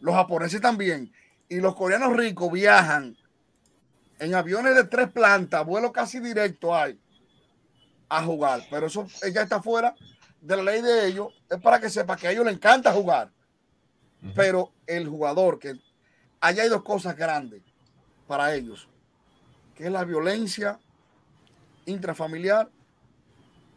Los 0.00 0.14
japoneses 0.14 0.60
también. 0.60 1.12
Y 1.48 1.56
los 1.56 1.74
coreanos 1.74 2.16
ricos 2.16 2.50
viajan 2.50 3.16
en 4.18 4.34
aviones 4.34 4.74
de 4.74 4.84
tres 4.84 5.10
plantas, 5.10 5.64
vuelo 5.64 5.92
casi 5.92 6.20
directo 6.20 6.74
hay, 6.74 6.98
a 8.08 8.22
jugar. 8.22 8.62
Pero 8.70 8.86
eso 8.86 9.06
ya 9.32 9.42
está 9.42 9.62
fuera 9.62 9.94
de 10.40 10.56
la 10.56 10.62
ley 10.62 10.82
de 10.82 11.06
ellos. 11.06 11.28
Es 11.48 11.60
para 11.60 11.80
que 11.80 11.90
sepa 11.90 12.16
que 12.16 12.28
a 12.28 12.32
ellos 12.32 12.44
les 12.44 12.54
encanta 12.54 12.92
jugar. 12.92 13.30
Pero 14.34 14.72
el 14.86 15.08
jugador, 15.08 15.58
que 15.58 15.78
allá 16.40 16.62
hay 16.62 16.68
dos 16.68 16.82
cosas 16.82 17.16
grandes 17.16 17.62
para 18.26 18.54
ellos, 18.54 18.88
que 19.74 19.86
es 19.86 19.92
la 19.92 20.04
violencia 20.04 20.78
intrafamiliar 21.86 22.68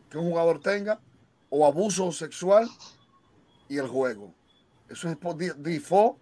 que 0.09 0.17
un 0.17 0.29
jugador 0.29 0.59
tenga 0.59 0.99
o 1.49 1.65
abuso 1.65 2.11
sexual 2.11 2.67
y 3.69 3.77
el 3.77 3.87
juego. 3.87 4.33
Eso 4.89 5.09
es 5.09 5.15
por 5.15 5.37
default 5.37 6.17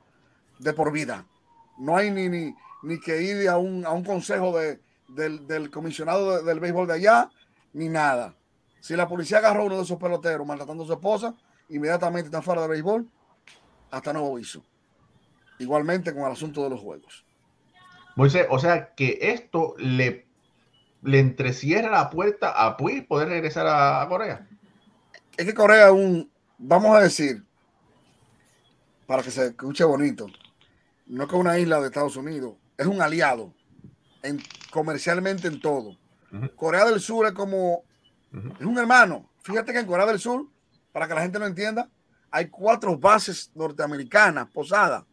de 0.59 0.73
por 0.73 0.91
vida. 0.91 1.25
No 1.77 1.97
hay 1.97 2.11
ni, 2.11 2.29
ni, 2.29 2.55
ni 2.83 2.99
que 2.99 3.21
ir 3.21 3.47
a 3.49 3.57
un, 3.57 3.85
a 3.85 3.91
un 3.91 4.03
consejo 4.03 4.57
de, 4.57 4.79
del, 5.07 5.45
del 5.47 5.69
comisionado 5.69 6.37
de- 6.37 6.43
del 6.43 6.59
béisbol 6.59 6.87
de 6.87 6.93
allá, 6.93 7.29
ni 7.73 7.89
nada. 7.89 8.35
Si 8.79 8.95
la 8.95 9.07
policía 9.07 9.39
agarró 9.39 9.63
a 9.63 9.65
uno 9.65 9.77
de 9.77 9.83
esos 9.83 9.97
peloteros 9.99 10.45
maltratando 10.47 10.83
a 10.83 10.87
su 10.87 10.93
esposa, 10.93 11.35
inmediatamente 11.69 12.27
está 12.27 12.41
fuera 12.41 12.61
de 12.63 12.69
béisbol 12.69 13.07
hasta 13.91 14.13
nuevo 14.13 14.35
aviso. 14.35 14.63
Igualmente 15.59 16.13
con 16.13 16.23
el 16.23 16.31
asunto 16.31 16.63
de 16.63 16.69
los 16.69 16.79
juegos. 16.79 17.25
Moisés, 18.15 18.47
o 18.49 18.59
sea 18.59 18.93
que 18.95 19.17
esto 19.21 19.75
le, 19.77 20.25
le 21.03 21.19
entrecierra 21.19 21.89
la 21.91 22.09
puerta 22.09 22.51
a 22.51 22.77
Puig 22.77 23.07
poder 23.07 23.27
regresar 23.29 23.67
a, 23.67 24.01
a 24.01 24.07
Corea. 24.07 24.47
Es 25.35 25.45
que 25.45 25.53
Corea 25.53 25.87
es 25.87 25.93
un, 25.93 26.31
vamos 26.57 26.95
a 26.95 27.01
decir, 27.01 27.43
para 29.05 29.23
que 29.23 29.31
se 29.31 29.47
escuche 29.47 29.83
bonito, 29.83 30.27
no 31.07 31.27
que 31.27 31.35
una 31.35 31.57
isla 31.59 31.79
de 31.79 31.87
Estados 31.87 32.15
Unidos, 32.15 32.53
es 32.79 32.87
un 32.87 33.01
aliado 33.01 33.53
en, 34.23 34.41
comercialmente 34.71 35.49
en 35.49 35.59
todo. 35.59 35.97
Corea 36.55 36.85
del 36.85 37.01
Sur 37.01 37.27
es 37.27 37.33
como, 37.33 37.83
es 38.31 38.65
un 38.65 38.77
hermano. 38.77 39.29
Fíjate 39.43 39.73
que 39.73 39.79
en 39.79 39.85
Corea 39.85 40.05
del 40.05 40.19
Sur, 40.19 40.47
para 40.93 41.05
que 41.05 41.13
la 41.13 41.21
gente 41.21 41.39
lo 41.39 41.45
entienda, 41.45 41.89
hay 42.31 42.47
cuatro 42.47 42.97
bases 42.97 43.51
norteamericanas 43.53 44.49
posadas 44.49 45.03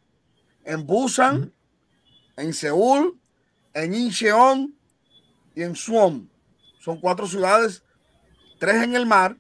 en 0.65 0.87
Busan, 0.87 1.53
en 2.37 2.55
Seúl, 2.55 3.19
en 3.75 3.95
Incheon 3.95 4.73
y 5.57 5.63
en 5.63 5.75
Suwon. 5.75 6.31
Son 6.79 7.01
cuatro 7.01 7.27
ciudades, 7.27 7.83
tres 8.61 8.81
en 8.85 8.95
el 8.95 9.07
mar, 9.07 9.37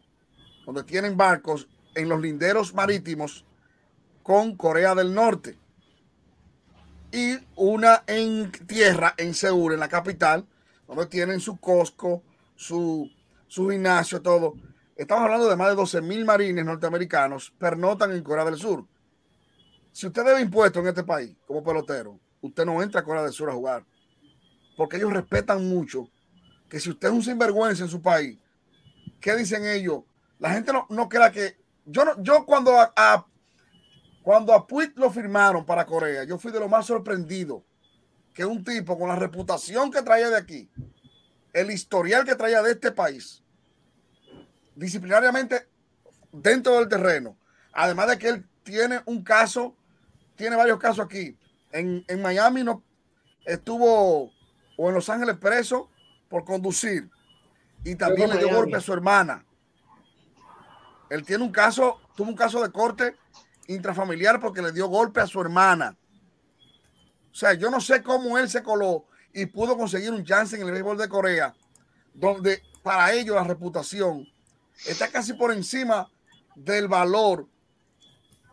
donde 0.65 0.83
tienen 0.83 1.17
barcos 1.17 1.69
en 1.95 2.09
los 2.09 2.21
linderos 2.21 2.75
marítimos 2.75 3.45
con 4.25 4.57
Corea 4.57 4.97
del 4.97 5.15
Norte. 5.15 5.57
Y 7.13 7.39
una 7.55 8.03
en 8.07 8.51
tierra, 8.67 9.15
en 9.17 9.35
Seúl, 9.35 9.75
en 9.75 9.81
la 9.81 9.89
capital, 9.89 10.47
donde 10.87 11.07
tienen 11.07 11.41
su 11.41 11.57
Costco, 11.59 12.23
su, 12.55 13.11
su 13.47 13.69
gimnasio, 13.69 14.21
todo. 14.21 14.55
Estamos 14.97 15.25
hablando 15.25 15.49
de 15.49 15.57
más 15.57 15.69
de 15.69 15.75
12 15.75 16.01
mil 16.03 16.25
marines 16.25 16.65
norteamericanos 16.65 17.53
pernotan 17.59 18.13
en 18.13 18.23
Corea 18.23 18.45
del 18.45 18.57
Sur. 18.57 18.87
Si 19.93 20.07
usted 20.07 20.25
debe 20.25 20.41
impuestos 20.41 20.83
en 20.83 20.89
este 20.89 21.05
país 21.05 21.37
como 21.47 21.63
pelotero, 21.63 22.19
usted 22.41 22.65
no 22.65 22.83
entra 22.83 23.01
a 23.01 23.05
Corea 23.05 23.23
del 23.23 23.33
Sur 23.33 23.51
a 23.51 23.55
jugar. 23.55 23.85
Porque 24.77 24.97
ellos 24.97 25.13
respetan 25.13 25.69
mucho 25.69 26.09
que 26.69 26.81
si 26.81 26.91
usted 26.91 27.09
es 27.09 27.15
un 27.15 27.23
sinvergüenza 27.23 27.85
en 27.85 27.91
su 27.91 28.03
país, 28.03 28.39
¿qué 29.21 29.37
dicen 29.37 29.67
ellos? 29.67 30.03
La 30.39 30.51
gente 30.51 30.73
no, 30.73 30.87
no 30.91 31.09
crea 31.09 31.31
que. 31.31 31.57
Yo, 31.85 32.05
no, 32.05 32.23
yo 32.23 32.45
cuando 32.45 32.73
a, 32.79 33.27
cuando 34.27 34.53
a 34.53 34.67
Puig 34.67 34.93
lo 34.97 35.09
firmaron 35.09 35.65
para 35.65 35.87
Corea, 35.87 36.25
yo 36.25 36.37
fui 36.37 36.51
de 36.51 36.59
lo 36.59 36.69
más 36.69 36.85
sorprendido 36.85 37.63
que 38.35 38.45
un 38.45 38.65
tipo 38.65 38.99
con 38.99 39.09
la 39.09 39.15
reputación 39.15 39.89
que 39.89 40.03
traía 40.03 40.29
de 40.29 40.37
aquí, 40.37 40.69
el 41.53 41.71
historial 41.71 42.25
que 42.25 42.35
traía 42.35 42.61
de 42.61 42.73
este 42.73 42.91
país, 42.91 43.45
disciplinariamente 44.75 45.69
dentro 46.33 46.75
del 46.75 46.89
terreno, 46.89 47.39
además 47.73 48.09
de 48.09 48.19
que 48.19 48.29
él 48.31 48.49
tiene 48.65 49.01
un 49.07 49.23
caso, 49.23 49.77
tiene 50.35 50.57
varios 50.57 50.81
casos 50.81 51.05
aquí. 51.05 51.39
En, 51.71 52.05
en 52.09 52.21
Miami 52.21 52.65
no 52.65 52.83
estuvo 53.45 54.33
o 54.77 54.89
en 54.89 54.95
Los 54.97 55.09
Ángeles 55.09 55.37
preso 55.37 55.89
por 56.29 56.45
conducir 56.45 57.09
y 57.85 57.95
también 57.95 58.31
le 58.31 58.39
dio 58.39 58.49
golpe 58.49 58.77
a 58.77 58.81
su 58.81 58.93
hermana. 58.93 59.47
Él 61.11 61.25
tiene 61.25 61.45
un 61.45 61.53
caso, 61.53 62.01
tuvo 62.17 62.31
un 62.31 62.35
caso 62.35 62.61
de 62.61 62.73
corte 62.73 63.15
intrafamiliar 63.69 64.41
porque 64.41 64.63
le 64.63 64.73
dio 64.73 64.89
golpe 64.89 65.21
a 65.21 65.27
su 65.27 65.41
hermana. 65.41 65.97
O 67.31 67.35
sea, 67.35 67.55
yo 67.55 67.71
no 67.71 67.81
sé 67.81 68.03
cómo 68.03 68.39
él 68.39 68.49
se 68.49 68.63
coló 68.63 69.07
y 69.33 69.47
pudo 69.47 69.77
conseguir 69.77 70.11
un 70.11 70.25
chance 70.25 70.57
en 70.57 70.63
el 70.67 70.73
béisbol 70.73 70.97
de 70.97 71.09
Corea, 71.09 71.55
donde 72.15 72.63
para 72.83 73.13
ellos 73.13 73.37
la 73.37 73.45
reputación 73.45 74.27
está 74.87 75.09
casi 75.09 75.35
por 75.35 75.53
encima 75.53 76.11
del 76.55 76.89
valor 76.89 77.47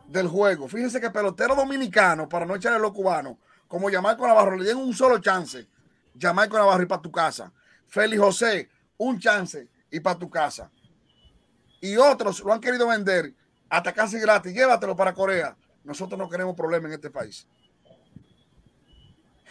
del 0.08 0.28
juego. 0.28 0.68
Fíjense 0.68 1.00
que 1.00 1.10
pelotero 1.10 1.56
dominicano, 1.56 2.28
para 2.28 2.46
no 2.46 2.56
echarle 2.56 2.80
los 2.80 2.92
cubanos, 2.92 3.38
como 3.68 3.90
Jamaico 3.90 4.28
Navarro, 4.28 4.58
le 4.58 4.66
dieron 4.66 4.84
un 4.84 4.94
solo 4.94 5.18
chance. 5.20 5.68
Jamaico 6.20 6.58
Navarro 6.58 6.84
y 6.84 6.88
para 6.88 7.02
tu 7.02 7.12
casa. 7.12 7.52
Félix 7.88 8.22
José, 8.22 8.70
un 8.98 9.20
chance 9.20 9.68
y 9.90 10.00
para 10.00 10.20
tu 10.20 10.30
casa. 10.30 10.70
Y 11.82 11.96
otros 11.98 12.42
lo 12.42 12.54
han 12.54 12.60
querido 12.60 12.88
vender 12.88 13.34
hasta 13.74 13.92
casi 13.92 14.20
gratis. 14.20 14.54
Llévatelo 14.54 14.96
para 14.96 15.14
Corea. 15.14 15.58
Nosotros 15.84 16.18
no 16.18 16.30
queremos 16.30 16.56
problemas 16.56 16.90
en 16.90 16.94
este 16.94 17.10
país. 17.10 17.48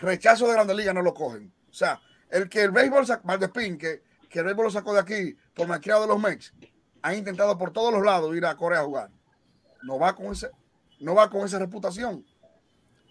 Rechazo 0.00 0.46
de 0.46 0.52
Grandes 0.52 0.76
Ligas 0.76 0.94
no 0.94 1.02
lo 1.02 1.12
cogen. 1.12 1.52
O 1.68 1.74
sea, 1.74 2.00
el 2.30 2.48
que 2.48 2.62
el 2.62 2.70
béisbol 2.70 3.04
sacó, 3.04 3.26
Maldespín, 3.26 3.76
que, 3.76 4.04
que 4.30 4.38
el 4.38 4.44
béisbol 4.44 4.66
lo 4.66 4.70
sacó 4.70 4.94
de 4.94 5.00
aquí 5.00 5.36
por 5.54 5.66
malcriado 5.66 6.02
de 6.02 6.06
los 6.06 6.20
Mex, 6.20 6.54
han 7.02 7.16
intentado 7.16 7.58
por 7.58 7.72
todos 7.72 7.92
los 7.92 8.04
lados 8.04 8.34
ir 8.36 8.46
a 8.46 8.56
Corea 8.56 8.80
a 8.80 8.84
jugar. 8.84 9.10
No 9.82 9.98
va 9.98 10.14
con 10.14 10.26
ese, 10.26 10.50
no 11.00 11.16
va 11.16 11.28
con 11.28 11.44
esa 11.44 11.58
reputación. 11.58 12.24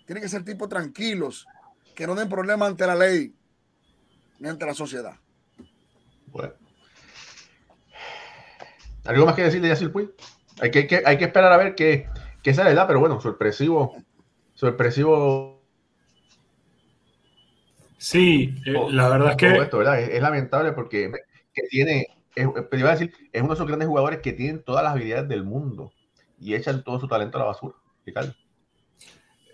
Tienen 0.06 0.24
que 0.24 0.30
ser 0.30 0.46
tipos 0.46 0.70
tranquilos, 0.70 1.46
que 1.94 2.08
no 2.08 2.16
den 2.16 2.30
problemas 2.30 2.70
ante 2.70 2.88
la 2.88 2.96
ley 2.96 3.36
ni 4.40 4.48
ante 4.48 4.66
la 4.66 4.74
sociedad. 4.74 5.18
Bueno. 6.28 6.54
¿Algo 9.04 9.26
más 9.26 9.36
que 9.36 9.44
decir 9.44 9.62
de 9.62 9.68
Yacir 9.68 9.92
Puig? 9.92 10.10
Hay 10.60 10.72
que, 10.72 10.80
hay 10.80 10.88
que, 10.88 11.02
hay 11.06 11.18
que 11.18 11.26
esperar 11.26 11.52
a 11.52 11.58
ver 11.58 11.76
qué, 11.76 12.08
qué 12.44 12.54
sale, 12.54 12.70
¿verdad? 12.70 12.88
Pero 12.88 13.00
bueno, 13.00 13.20
sorpresivo. 13.22 13.96
Sorpresivo. 14.54 15.62
Sí, 17.98 18.56
eh, 18.66 18.74
la 18.90 19.10
verdad 19.10 19.32
es 19.32 19.38
que 19.38 19.58
esto, 19.58 19.78
¿verdad? 19.78 20.02
Es, 20.02 20.10
es 20.10 20.22
lamentable 20.22 20.72
porque 20.72 21.12
que 21.54 21.64
tiene, 21.70 22.08
es, 22.36 22.48
pero 22.70 22.80
iba 22.80 22.90
a 22.90 22.94
decir, 22.94 23.14
es 23.32 23.42
uno 23.42 23.50
de 23.50 23.56
esos 23.56 23.68
grandes 23.68 23.88
jugadores 23.88 24.20
que 24.20 24.34
tienen 24.34 24.64
todas 24.64 24.84
las 24.84 24.94
habilidades 24.94 25.28
del 25.30 25.44
mundo 25.44 25.92
y 26.40 26.56
echan 26.56 26.84
todo 26.84 27.00
su 27.00 27.08
talento 27.08 27.38
a 27.38 27.42
la 27.42 27.48
basura. 27.48 27.76
Ricardo. 28.06 28.34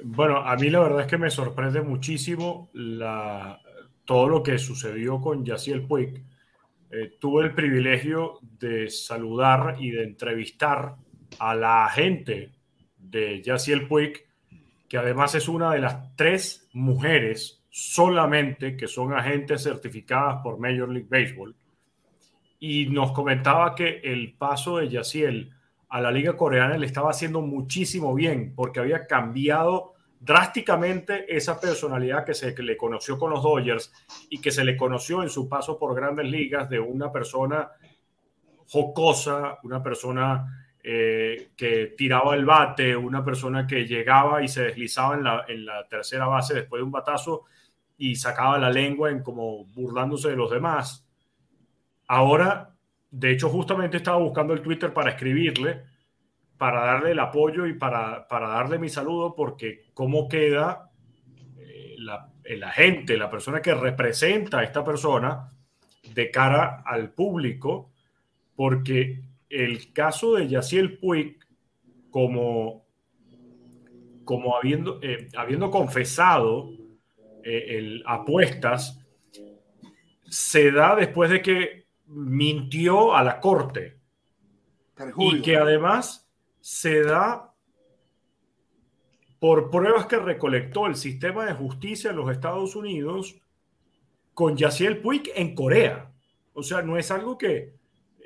Bueno, 0.04 0.38
a 0.38 0.56
mí 0.56 0.70
la 0.70 0.80
verdad 0.80 1.02
es 1.02 1.08
que 1.08 1.18
me 1.18 1.30
sorprende 1.30 1.82
muchísimo 1.82 2.70
la, 2.74 3.60
todo 4.06 4.30
lo 4.30 4.44
que 4.44 4.58
sucedió 4.58 5.20
con 5.20 5.44
Yaciel 5.44 5.86
Puig. 5.86 6.24
Eh, 6.90 7.18
tuve 7.20 7.44
el 7.44 7.54
privilegio 7.54 8.40
de 8.42 8.90
saludar 8.90 9.76
y 9.80 9.92
de 9.92 10.04
entrevistar 10.04 10.96
a 11.40 11.54
la 11.54 11.86
agente 11.86 12.52
de 12.98 13.42
Yaciel 13.42 13.88
Puig, 13.88 14.26
que 14.88 14.98
además 14.98 15.36
es 15.36 15.50
una 15.50 15.74
de 15.74 15.80
las 15.80 16.16
tres 16.16 16.70
mujeres 16.74 17.62
solamente 17.70 18.78
que 18.78 18.88
son 18.88 19.14
agentes 19.14 19.64
certificadas 19.64 20.42
por 20.42 20.60
Major 20.60 20.90
League 20.90 21.10
Baseball. 21.10 21.56
Y 22.60 22.88
nos 22.88 23.12
comentaba 23.12 23.76
que 23.76 24.00
el 24.04 24.34
paso 24.34 24.78
de 24.78 24.90
Yaciel 24.90 25.52
a 25.90 26.02
la 26.02 26.12
liga 26.12 26.36
coreana 26.36 26.78
le 26.78 26.86
estaba 26.86 27.12
haciendo 27.12 27.42
muchísimo 27.42 28.16
bien 28.16 28.54
porque 28.56 28.80
había 28.80 29.06
cambiado 29.08 29.94
drásticamente 30.20 31.26
esa 31.36 31.60
personalidad 31.60 32.26
que 32.26 32.34
se 32.34 32.56
le 32.62 32.78
conoció 32.78 33.18
con 33.18 33.32
los 33.32 33.44
Dodgers 33.44 33.94
y 34.30 34.40
que 34.40 34.52
se 34.52 34.64
le 34.64 34.76
conoció 34.76 35.24
en 35.24 35.30
su 35.30 35.48
paso 35.48 35.78
por 35.78 35.96
grandes 35.96 36.26
ligas 36.26 36.70
de 36.70 36.80
una 36.80 37.12
persona 37.12 37.70
jocosa, 38.70 39.60
una 39.64 39.82
persona 39.82 40.68
eh, 40.84 41.50
que 41.56 41.94
tiraba 41.98 42.36
el 42.36 42.46
bate, 42.46 42.96
una 42.96 43.24
persona 43.24 43.68
que 43.68 43.86
llegaba 43.86 44.42
y 44.44 44.48
se 44.48 44.64
deslizaba 44.64 45.16
en 45.16 45.24
la, 45.24 45.46
en 45.48 45.66
la 45.66 45.88
tercera 45.88 46.28
base 46.28 46.54
después 46.54 46.80
de 46.80 46.84
un 46.84 46.92
batazo 46.92 47.46
y 47.98 48.16
sacaba 48.16 48.58
la 48.58 48.70
lengua 48.70 49.10
en 49.10 49.24
como 49.24 49.66
burlándose 49.66 50.30
de 50.30 50.36
los 50.36 50.52
demás. 50.52 51.06
Ahora, 52.08 52.74
de 53.12 53.32
hecho, 53.32 53.50
justamente 53.50 53.98
estaba 53.98 54.18
buscando 54.18 54.54
el 54.54 54.62
Twitter 54.62 54.94
para 54.94 55.12
escribirle, 55.12 55.84
para 56.58 56.86
darle 56.86 57.12
el 57.12 57.20
apoyo 57.20 57.66
y 57.66 57.74
para, 57.74 58.28
para 58.28 58.48
darle 58.50 58.80
mi 58.80 58.90
saludo, 58.90 59.36
porque 59.36 59.86
cómo 59.94 60.28
queda 60.28 60.92
eh, 61.58 61.96
la, 62.00 62.32
el 62.44 62.64
agente, 62.64 63.18
la 63.18 63.30
persona 63.30 63.62
que 63.62 63.74
representa 63.74 64.60
a 64.60 64.64
esta 64.64 64.84
persona 64.84 65.52
de 66.14 66.32
cara 66.32 66.84
al 66.86 67.12
público, 67.12 67.92
porque 68.56 69.22
el 69.50 69.94
caso 69.94 70.36
de 70.36 70.48
Yaciel 70.48 70.98
Puig, 70.98 71.38
como, 72.10 72.86
como 74.24 74.56
habiendo, 74.56 75.00
eh, 75.02 75.28
habiendo 75.38 75.70
confesado 75.70 76.72
eh, 77.44 77.78
el, 77.78 78.04
apuestas, 78.06 79.06
se 80.24 80.72
da 80.72 80.96
después 80.96 81.30
de 81.30 81.42
que 81.42 81.86
mintió 82.08 83.16
a 83.16 83.24
la 83.24 83.40
corte. 83.40 83.98
Y 85.18 85.42
que 85.42 85.58
además 85.58 86.27
se 86.68 87.02
da 87.02 87.54
por 89.40 89.70
pruebas 89.70 90.06
que 90.06 90.18
recolectó 90.18 90.88
el 90.88 90.98
sistema 90.98 91.46
de 91.46 91.54
justicia 91.54 92.10
de 92.10 92.18
los 92.18 92.30
Estados 92.30 92.76
Unidos 92.76 93.38
con 94.34 94.58
Yaciel 94.58 94.98
Puig 94.98 95.32
en 95.34 95.56
Corea. 95.56 96.12
O 96.52 96.62
sea, 96.62 96.82
no 96.82 96.98
es 96.98 97.10
algo 97.10 97.38
que, 97.38 97.74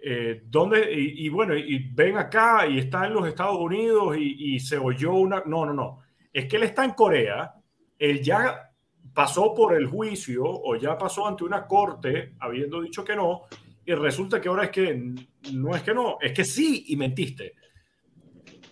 eh, 0.01 0.41
donde, 0.47 0.91
y, 0.91 1.29
bueno, 1.29 1.55
y 1.55 1.87
ven 1.93 2.17
acá 2.17 2.65
y 2.65 2.79
está 2.79 3.05
en 3.05 3.13
los 3.13 3.27
Estados 3.27 3.59
Unidos 3.59 4.17
y, 4.17 4.55
y, 4.55 4.59
se 4.59 4.75
oyó 4.75 5.13
una, 5.13 5.43
no, 5.45 5.63
no, 5.67 5.73
no, 5.75 5.99
es 6.33 6.47
que 6.47 6.55
él 6.55 6.63
está 6.63 6.83
en 6.83 6.93
Corea, 6.93 7.53
él 7.99 8.23
ya 8.23 8.71
pasó 9.13 9.53
por 9.53 9.75
el 9.75 9.85
juicio 9.85 10.43
o 10.45 10.75
ya 10.77 10.97
pasó 10.97 11.27
ante 11.27 11.43
una 11.43 11.67
corte 11.67 12.33
habiendo 12.39 12.81
dicho 12.81 13.03
que 13.03 13.15
no, 13.15 13.43
y 13.85 13.93
resulta 13.93 14.41
que 14.41 14.49
ahora 14.49 14.63
es 14.63 14.71
que 14.71 15.13
no 15.53 15.75
es 15.75 15.83
que 15.83 15.93
no, 15.93 16.17
es 16.19 16.33
que 16.33 16.43
sí 16.43 16.85
y 16.87 16.95
mentiste. 16.95 17.60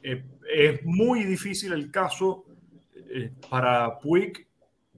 Eh, 0.03 0.23
es 0.53 0.83
muy 0.85 1.23
difícil 1.23 1.73
el 1.73 1.91
caso 1.91 2.45
eh, 2.95 3.31
para 3.49 3.99
Puig, 3.99 4.47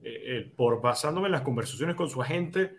eh, 0.02 0.52
por 0.56 0.80
basándome 0.80 1.26
en 1.26 1.32
las 1.32 1.42
conversaciones 1.42 1.94
con 1.96 2.08
su 2.08 2.20
agente, 2.20 2.76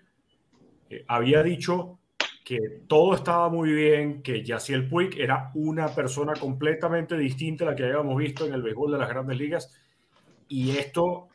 había 1.07 1.41
dicho 1.41 1.97
que 2.43 2.83
todo 2.87 3.15
estaba 3.15 3.49
muy 3.49 3.71
bien, 3.71 4.21
que 4.21 4.43
Yaciel 4.43 4.87
Puig 4.87 5.19
era 5.19 5.49
una 5.55 5.87
persona 5.87 6.33
completamente 6.33 7.17
distinta 7.17 7.63
a 7.63 7.71
la 7.71 7.75
que 7.75 7.83
habíamos 7.83 8.15
visto 8.17 8.45
en 8.45 8.53
el 8.53 8.61
béisbol 8.61 8.91
de 8.91 8.97
las 8.99 9.09
grandes 9.09 9.37
ligas, 9.37 9.81
y 10.47 10.71
esto, 10.77 11.29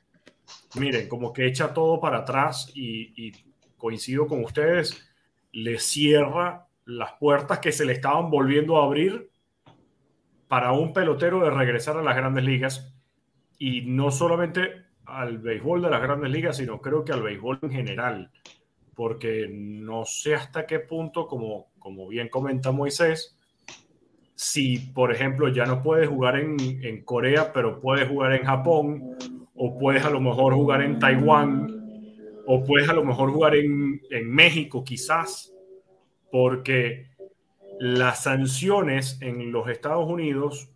miren, 0.79 1.09
como 1.09 1.33
que 1.33 1.46
echa 1.46 1.74
todo 1.74 1.98
para 1.98 2.18
atrás 2.18 2.70
y, 2.74 3.27
y 3.27 3.33
coincido 3.77 4.29
con 4.29 4.44
ustedes, 4.44 5.11
le 5.51 5.79
cierra 5.79 6.68
las 6.85 7.12
puertas 7.14 7.59
que 7.59 7.72
se 7.72 7.85
le 7.85 7.94
estaban 7.94 8.31
volviendo 8.31 8.81
a 8.81 8.85
abrir 8.85 9.31
para 10.49 10.73
un 10.73 10.93
pelotero 10.93 11.45
de 11.45 11.51
regresar 11.51 11.97
a 11.97 12.03
las 12.03 12.17
grandes 12.17 12.45
ligas 12.45 12.95
y 13.59 13.83
no 13.83 14.11
solamente 14.11 14.87
al 15.05 15.39
béisbol 15.39 15.83
de 15.83 15.91
las 15.91 16.03
grandes 16.03 16.31
ligas, 16.31 16.57
sino 16.57 16.81
creo 16.81 17.05
que 17.05 17.13
al 17.13 17.23
béisbol 17.23 17.59
en 17.63 17.71
general, 17.71 18.31
porque 18.95 19.49
no 19.51 20.05
sé 20.05 20.35
hasta 20.35 20.67
qué 20.67 20.81
punto, 20.81 21.27
como, 21.27 21.69
como 21.79 22.09
bien 22.09 22.29
comenta 22.29 22.73
Moisés, 22.73 23.39
si 24.35 24.79
por 24.79 25.13
ejemplo 25.13 25.49
ya 25.49 25.67
no 25.67 25.83
puedes 25.83 26.09
jugar 26.09 26.39
en, 26.39 26.57
en 26.61 27.05
Corea, 27.05 27.53
pero 27.53 27.81
puedes 27.81 28.09
jugar 28.09 28.33
en 28.35 28.45
Japón, 28.45 29.17
o 29.55 29.79
puedes 29.79 30.05
a 30.05 30.11
lo 30.11 30.21
mejor 30.21 30.55
jugar 30.55 30.83
en 30.83 30.99
Taiwán, 30.99 31.75
o 32.47 32.65
puedes 32.65 32.89
a 32.89 32.93
lo 32.93 33.05
mejor 33.05 33.31
jugar 33.33 33.57
en, 33.57 34.01
en 34.11 34.31
México 34.31 34.85
quizás, 34.85 35.53
porque 36.31 37.09
las 37.79 38.25
sanciones 38.25 39.19
en 39.21 39.53
los 39.53 39.69
Estados 39.69 40.09
Unidos 40.09 40.71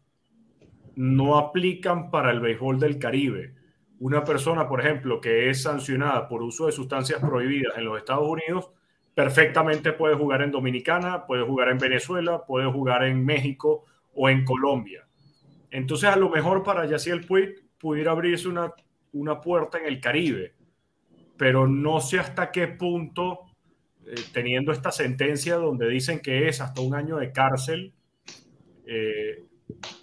no 0.95 1.37
aplican 1.39 2.11
para 2.11 2.31
el 2.31 2.41
béisbol 2.41 2.79
del 2.79 2.99
Caribe. 2.99 3.55
Una 3.99 4.25
persona, 4.25 4.69
por 4.69 4.81
ejemplo, 4.81 5.21
que 5.21 5.51
es 5.51 5.63
sancionada 5.63 6.29
por 6.29 6.43
uso 6.43 6.67
de 6.67 6.73
sustancias 6.73 7.21
prohibidas 7.21 7.77
en 7.77 7.85
los 7.85 7.99
Estados 7.99 8.29
Unidos, 8.29 8.71
perfectamente 9.15 9.93
puede 9.93 10.15
jugar 10.15 10.43
en 10.43 10.51
Dominicana, 10.51 11.27
puede 11.27 11.45
jugar 11.45 11.69
en 11.69 11.79
Venezuela, 11.79 12.45
puede 12.47 12.71
jugar 12.71 13.05
en 13.05 13.25
México 13.25 13.85
o 14.15 14.29
en 14.29 14.45
Colombia. 14.45 15.07
Entonces, 15.71 16.09
a 16.09 16.17
lo 16.17 16.29
mejor 16.29 16.63
para 16.63 16.87
Yaciel 16.87 17.25
Puig 17.27 17.69
pudiera 17.79 18.13
abrirse 18.13 18.49
una, 18.49 18.73
una 19.13 19.41
puerta 19.41 19.79
en 19.79 19.87
el 19.87 20.01
Caribe, 20.01 20.55
pero 21.37 21.67
no 21.67 22.01
sé 22.01 22.19
hasta 22.19 22.51
qué 22.51 22.69
punto 22.69 23.52
eh, 24.07 24.15
teniendo 24.33 24.73
esta 24.73 24.91
sentencia 24.91 25.57
donde 25.57 25.89
dicen 25.89 26.21
que 26.21 26.49
es 26.49 26.61
hasta 26.61 26.81
un 26.81 26.95
año 26.95 27.17
de 27.17 27.33
cárcel, 27.33 27.93
eh, 28.87 29.45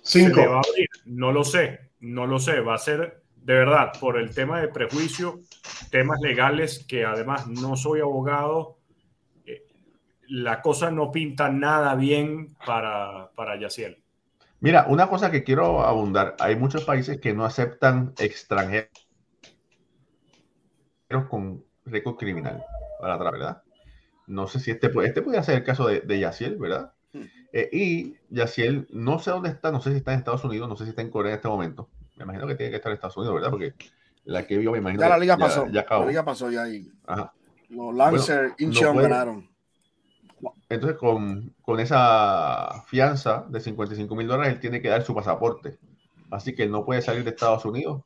Cinco. 0.01 0.61
no 1.05 1.31
lo 1.31 1.43
sé, 1.43 1.91
no 1.99 2.25
lo 2.25 2.39
sé, 2.39 2.61
va 2.61 2.75
a 2.75 2.79
ser 2.79 3.23
de 3.35 3.53
verdad 3.53 3.91
por 3.99 4.17
el 4.17 4.33
tema 4.33 4.61
de 4.61 4.67
prejuicio, 4.67 5.39
temas 5.89 6.19
legales 6.21 6.85
que 6.87 7.05
además 7.05 7.47
no 7.47 7.75
soy 7.75 7.99
abogado, 7.99 8.77
eh, 9.45 9.63
la 10.27 10.61
cosa 10.61 10.91
no 10.91 11.11
pinta 11.11 11.49
nada 11.49 11.95
bien 11.95 12.55
para, 12.65 13.31
para 13.35 13.59
Yaciel. 13.59 14.03
Mira, 14.61 14.85
una 14.89 15.07
cosa 15.07 15.31
que 15.31 15.43
quiero 15.43 15.81
abundar, 15.81 16.35
hay 16.39 16.55
muchos 16.55 16.83
países 16.83 17.19
que 17.19 17.33
no 17.33 17.45
aceptan 17.45 18.13
extranjeros 18.17 18.89
con 21.29 21.63
récord 21.85 22.17
criminal 22.17 22.63
para 22.99 23.15
atrás, 23.15 23.31
¿verdad? 23.31 23.63
No 24.29 24.47
sé 24.47 24.59
si 24.59 24.71
este, 24.71 24.91
este 25.03 25.21
puede 25.21 25.41
ser 25.43 25.55
el 25.55 25.63
caso 25.63 25.87
de, 25.87 26.01
de 26.01 26.19
Yaciel, 26.19 26.57
¿verdad? 26.57 26.93
Hmm. 27.13 27.23
Eh, 27.51 27.69
y 27.73 28.15
Yaciel, 28.29 28.87
no 28.91 29.19
sé 29.19 29.31
dónde 29.31 29.49
está, 29.49 29.71
no 29.71 29.81
sé 29.81 29.91
si 29.91 29.97
está 29.97 30.13
en 30.13 30.19
Estados 30.19 30.43
Unidos, 30.43 30.69
no 30.69 30.75
sé 30.75 30.83
si 30.83 30.91
está 30.91 31.01
en 31.01 31.09
Corea 31.09 31.31
en 31.33 31.37
este 31.37 31.47
momento. 31.47 31.89
Me 32.15 32.23
imagino 32.23 32.45
que 32.47 32.55
tiene 32.55 32.69
que 32.69 32.75
estar 32.77 32.91
en 32.91 32.95
Estados 32.95 33.17
Unidos, 33.17 33.35
¿verdad? 33.35 33.49
Porque 33.49 33.73
la 34.25 34.45
que 34.45 34.57
vio, 34.57 34.71
me 34.71 34.77
imagino. 34.77 35.01
Ya 35.01 35.09
la 35.09 35.17
liga 35.17 35.35
ya, 35.35 35.45
pasó. 35.45 35.67
Ya 35.67 35.81
acabó. 35.81 36.03
La 36.03 36.09
liga 36.09 36.23
pasó 36.25 36.51
ya 36.51 36.63
ahí. 36.63 36.91
Ajá. 37.07 37.33
Los 37.69 37.95
Lancers 37.95 38.53
Bueno, 38.59 38.73
no 38.81 38.93
puede- 38.93 39.09
ganaron. 39.09 39.49
Entonces, 40.69 40.97
con, 40.97 41.53
con 41.61 41.79
esa 41.79 42.83
fianza 42.87 43.45
de 43.49 43.59
55 43.59 44.15
mil 44.15 44.27
dólares, 44.27 44.53
él 44.53 44.59
tiene 44.59 44.81
que 44.81 44.89
dar 44.89 45.01
su 45.01 45.15
pasaporte. 45.15 45.77
Así 46.29 46.53
que 46.53 46.63
él 46.63 46.71
no 46.71 46.85
puede 46.85 47.01
salir 47.01 47.23
de 47.23 47.31
Estados 47.31 47.65
Unidos 47.65 48.03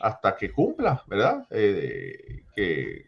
hasta 0.00 0.36
que 0.36 0.52
cumpla, 0.52 1.02
¿verdad? 1.06 1.46
Eh, 1.50 2.42
que 2.54 3.06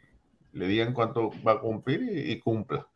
le 0.52 0.66
digan 0.68 0.92
cuánto 0.94 1.30
va 1.42 1.52
a 1.52 1.60
cumplir 1.60 2.02
y, 2.02 2.32
y 2.32 2.40
cumpla. 2.40 2.88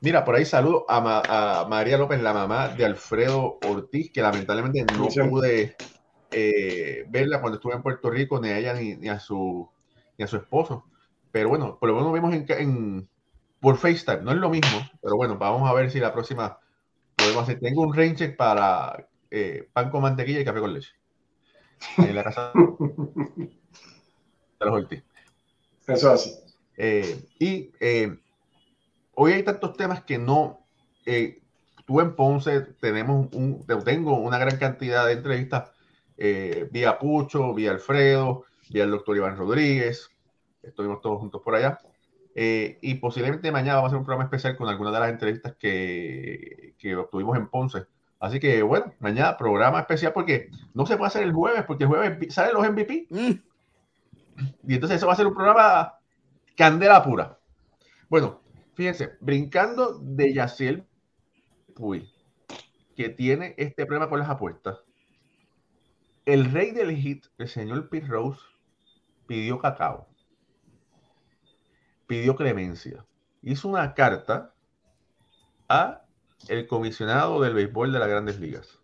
Mira, 0.00 0.24
por 0.24 0.34
ahí 0.36 0.44
saludo 0.44 0.84
a, 0.88 1.00
Ma- 1.00 1.22
a 1.62 1.66
María 1.68 1.96
López, 1.98 2.20
la 2.20 2.32
mamá 2.32 2.68
de 2.68 2.84
Alfredo 2.84 3.58
Ortiz, 3.62 4.12
que 4.12 4.20
lamentablemente 4.22 4.84
no 4.84 5.14
Sí. 5.14 5.20
pude 5.20 5.76
eh, 6.30 7.04
verla 7.08 7.40
cuando 7.40 7.56
estuve 7.56 7.74
en 7.74 7.82
Puerto 7.82 8.10
Rico, 8.10 8.40
ni 8.40 8.48
a 8.50 8.58
ella 8.58 8.74
ni, 8.74 8.96
ni 8.96 9.08
a 9.08 9.18
su 9.18 9.70
ni 10.18 10.24
a 10.24 10.28
su 10.28 10.36
esposo. 10.36 10.86
Pero 11.30 11.48
bueno, 11.48 11.78
por 11.78 11.88
lo 11.90 11.96
menos 11.96 12.12
vimos 12.12 12.34
en, 12.34 13.08
por 13.60 13.76
FaceTime. 13.78 14.22
No 14.22 14.32
es 14.32 14.38
lo 14.38 14.50
mismo, 14.50 14.90
pero 15.02 15.16
bueno, 15.16 15.38
vamos 15.38 15.68
a 15.68 15.74
ver 15.74 15.90
si 15.90 16.00
la 16.00 16.12
próxima 16.12 16.58
podemos 17.16 17.44
hacer. 17.44 17.60
Tengo 17.60 17.82
un 17.82 17.94
rain 17.94 18.16
check 18.16 18.36
para 18.36 19.08
eh, 19.30 19.68
pan 19.72 19.90
con 19.90 20.02
mantequilla 20.02 20.40
y 20.40 20.44
café 20.44 20.60
con 20.60 20.74
leche. 20.74 20.92
En 22.00 22.14
la 22.14 22.24
casa 22.24 22.54
de 24.60 24.66
los 24.66 24.74
Ortiz. 24.74 25.04
Eso 25.86 26.14
es 26.14 26.20
así. 26.20 26.34
Eh, 26.76 27.24
y 27.38 27.70
eh, 27.80 28.18
hoy 29.14 29.32
hay 29.32 29.42
tantos 29.42 29.76
temas 29.76 30.02
que 30.04 30.18
no. 30.18 30.60
Eh, 31.04 31.42
tú 31.86 32.00
en 32.00 32.14
Ponce 32.14 32.60
tenemos 32.80 33.28
un, 33.32 33.64
tengo 33.84 34.18
una 34.18 34.38
gran 34.38 34.58
cantidad 34.58 35.06
de 35.06 35.12
entrevistas 35.12 35.70
eh, 36.16 36.68
vía 36.70 36.98
Pucho, 36.98 37.54
vía 37.54 37.70
Alfredo, 37.70 38.44
vía 38.70 38.84
el 38.84 38.90
doctor 38.90 39.16
Iván 39.16 39.36
Rodríguez. 39.36 40.10
Estuvimos 40.62 41.00
todos 41.00 41.20
juntos 41.20 41.42
por 41.42 41.54
allá. 41.54 41.78
Eh, 42.34 42.78
y 42.82 42.94
posiblemente 42.96 43.50
mañana 43.50 43.76
vamos 43.76 43.88
a 43.88 43.88
hacer 43.88 43.98
un 43.98 44.04
programa 44.04 44.24
especial 44.24 44.56
con 44.56 44.68
algunas 44.68 44.92
de 44.92 45.00
las 45.00 45.10
entrevistas 45.10 45.56
que, 45.58 46.74
que 46.78 46.96
obtuvimos 46.96 47.36
en 47.36 47.48
Ponce. 47.48 47.86
Así 48.18 48.40
que 48.40 48.62
bueno, 48.62 48.92
mañana 48.98 49.36
programa 49.36 49.80
especial 49.80 50.12
porque 50.12 50.50
no 50.74 50.86
se 50.86 50.96
puede 50.96 51.08
hacer 51.08 51.22
el 51.22 51.32
jueves, 51.32 51.64
porque 51.64 51.84
el 51.84 51.88
jueves 51.88 52.34
salen 52.34 52.54
los 52.54 52.68
MVP. 52.68 53.06
Mm, 53.10 53.32
Y 54.66 54.74
entonces 54.74 54.98
eso 54.98 55.06
va 55.06 55.12
a 55.12 55.16
ser 55.16 55.26
un 55.26 55.34
programa 55.34 55.94
candela 56.56 57.02
pura. 57.02 57.38
Bueno, 58.08 58.42
fíjense, 58.74 59.16
brincando 59.20 59.98
de 59.98 60.32
Yaciel 60.32 60.86
Puy, 61.74 62.10
que 62.94 63.08
tiene 63.10 63.54
este 63.58 63.84
problema 63.86 64.08
con 64.08 64.18
las 64.18 64.30
apuestas, 64.30 64.78
el 66.24 66.50
rey 66.50 66.72
del 66.72 66.96
hit, 66.96 67.26
el 67.38 67.48
señor 67.48 67.88
Pete 67.88 68.06
Rose, 68.06 68.40
pidió 69.26 69.58
cacao, 69.58 70.08
pidió 72.06 72.34
clemencia, 72.36 73.04
hizo 73.42 73.68
una 73.68 73.94
carta 73.94 74.54
a 75.68 76.02
el 76.48 76.66
comisionado 76.66 77.40
del 77.40 77.54
béisbol 77.54 77.92
de 77.92 77.98
las 77.98 78.08
grandes 78.08 78.40
ligas, 78.40 78.80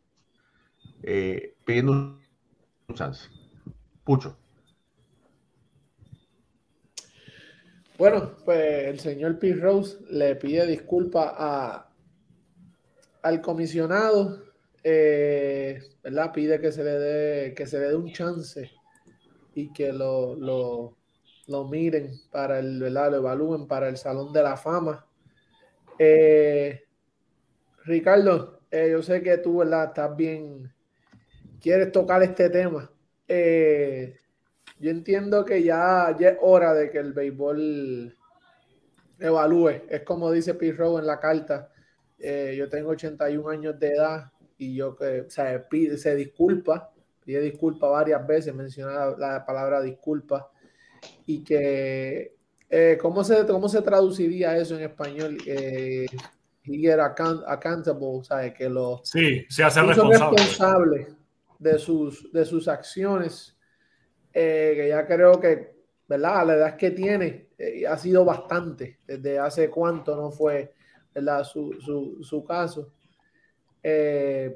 eh, 1.03 1.57
pidiendo 1.65 1.93
un 1.93 2.95
chance. 2.95 3.29
Pucho. 4.05 4.42
Bueno, 8.03 8.33
pues 8.45 8.89
el 8.89 8.99
señor 8.99 9.39
Pete 9.39 9.61
Rose 9.61 9.97
le 10.11 10.35
pide 10.35 10.67
disculpas 10.67 11.35
a, 11.37 11.89
al 13.23 13.41
comisionado, 13.41 14.43
eh, 14.83 15.81
¿verdad? 16.03 16.33
Pide 16.33 16.61
que 16.61 16.73
se 16.73 16.83
le 16.83 16.99
dé, 16.99 17.55
que 17.55 17.65
se 17.65 17.79
le 17.79 17.91
dé 17.91 17.95
un 17.95 18.11
chance 18.13 18.73
y 19.55 19.73
que 19.73 19.93
lo, 19.93 20.35
lo, 20.35 20.97
lo 21.47 21.69
miren 21.69 22.11
para 22.33 22.59
el, 22.59 22.81
¿verdad? 22.81 23.13
Lo 23.13 23.17
evalúen 23.19 23.69
para 23.69 23.89
el 23.89 23.97
Salón 23.97 24.33
de 24.33 24.43
la 24.43 24.57
Fama. 24.57 25.07
Eh, 25.97 26.83
Ricardo, 27.85 28.63
eh, 28.73 28.89
yo 28.91 29.01
sé 29.05 29.23
que 29.23 29.39
tú, 29.39 29.59
¿verdad? 29.59 29.91
Estás 29.91 30.17
bien, 30.17 30.75
quieres 31.61 31.93
tocar 31.93 32.21
este 32.25 32.51
tema. 32.51 32.91
Eh, 33.29 34.17
yo 34.83 34.91
entiendo 34.91 35.45
que 35.45 35.63
ya, 35.63 36.15
ya, 36.19 36.31
es 36.31 36.39
hora 36.41 36.75
de 36.75 36.91
que 36.91 36.99
el 36.99 37.13
béisbol 37.13 38.17
evalúe. 39.21 39.83
Es 39.89 40.03
como 40.03 40.33
dice 40.33 40.55
Rowe 40.77 40.99
en 40.99 41.07
la 41.07 41.21
carta. 41.21 41.71
Eh, 42.19 42.57
yo 42.59 42.69
tengo 42.69 42.91
81 42.91 43.49
años 43.49 43.79
de 43.79 43.91
edad 43.91 44.33
y 44.59 44.75
yo 44.75 44.97
que, 44.97 45.21
o 45.21 45.31
sea, 45.31 45.69
pide, 45.69 45.97
se 45.97 46.17
disculpa, 46.17 46.93
pide 47.25 47.41
disculpa 47.43 47.87
varias 47.87 48.27
veces, 48.27 48.53
menciona 48.53 49.11
la 49.17 49.47
palabra 49.47 49.81
disculpa 49.81 50.51
y 51.27 51.45
que, 51.45 52.35
eh, 52.69 52.99
¿cómo, 53.01 53.23
se, 53.23 53.47
¿cómo 53.47 53.69
se 53.69 53.83
traduciría 53.83 54.57
eso 54.57 54.77
en 54.77 54.83
español? 54.83 55.39
Eh, 55.47 56.07
he 56.65 56.93
account, 56.93 57.45
accountable, 57.47 58.25
¿sabes? 58.25 58.53
Que 58.53 58.69
lo, 58.69 59.01
sí, 59.05 59.47
se 59.49 59.63
hace 59.63 59.81
responsable. 59.81 60.37
responsable 60.39 61.07
de 61.61 61.79
sus, 61.79 62.33
de 62.33 62.45
sus 62.45 62.67
acciones 62.67 63.52
eh, 64.33 64.73
que 64.77 64.89
ya 64.89 65.07
creo 65.07 65.39
que, 65.39 65.75
¿verdad? 66.09 66.41
A 66.41 66.45
la 66.45 66.55
edad 66.55 66.77
que 66.77 66.91
tiene, 66.91 67.49
eh, 67.59 67.87
ha 67.87 67.97
sido 67.99 68.25
bastante. 68.25 68.99
Desde 69.07 69.39
hace 69.39 69.69
cuánto 69.71 70.17
no 70.17 70.31
fue, 70.31 70.73
¿verdad? 71.15 71.45
Su, 71.45 71.73
su, 71.81 72.23
su 72.23 72.45
caso. 72.45 72.93
Eh, 73.83 74.55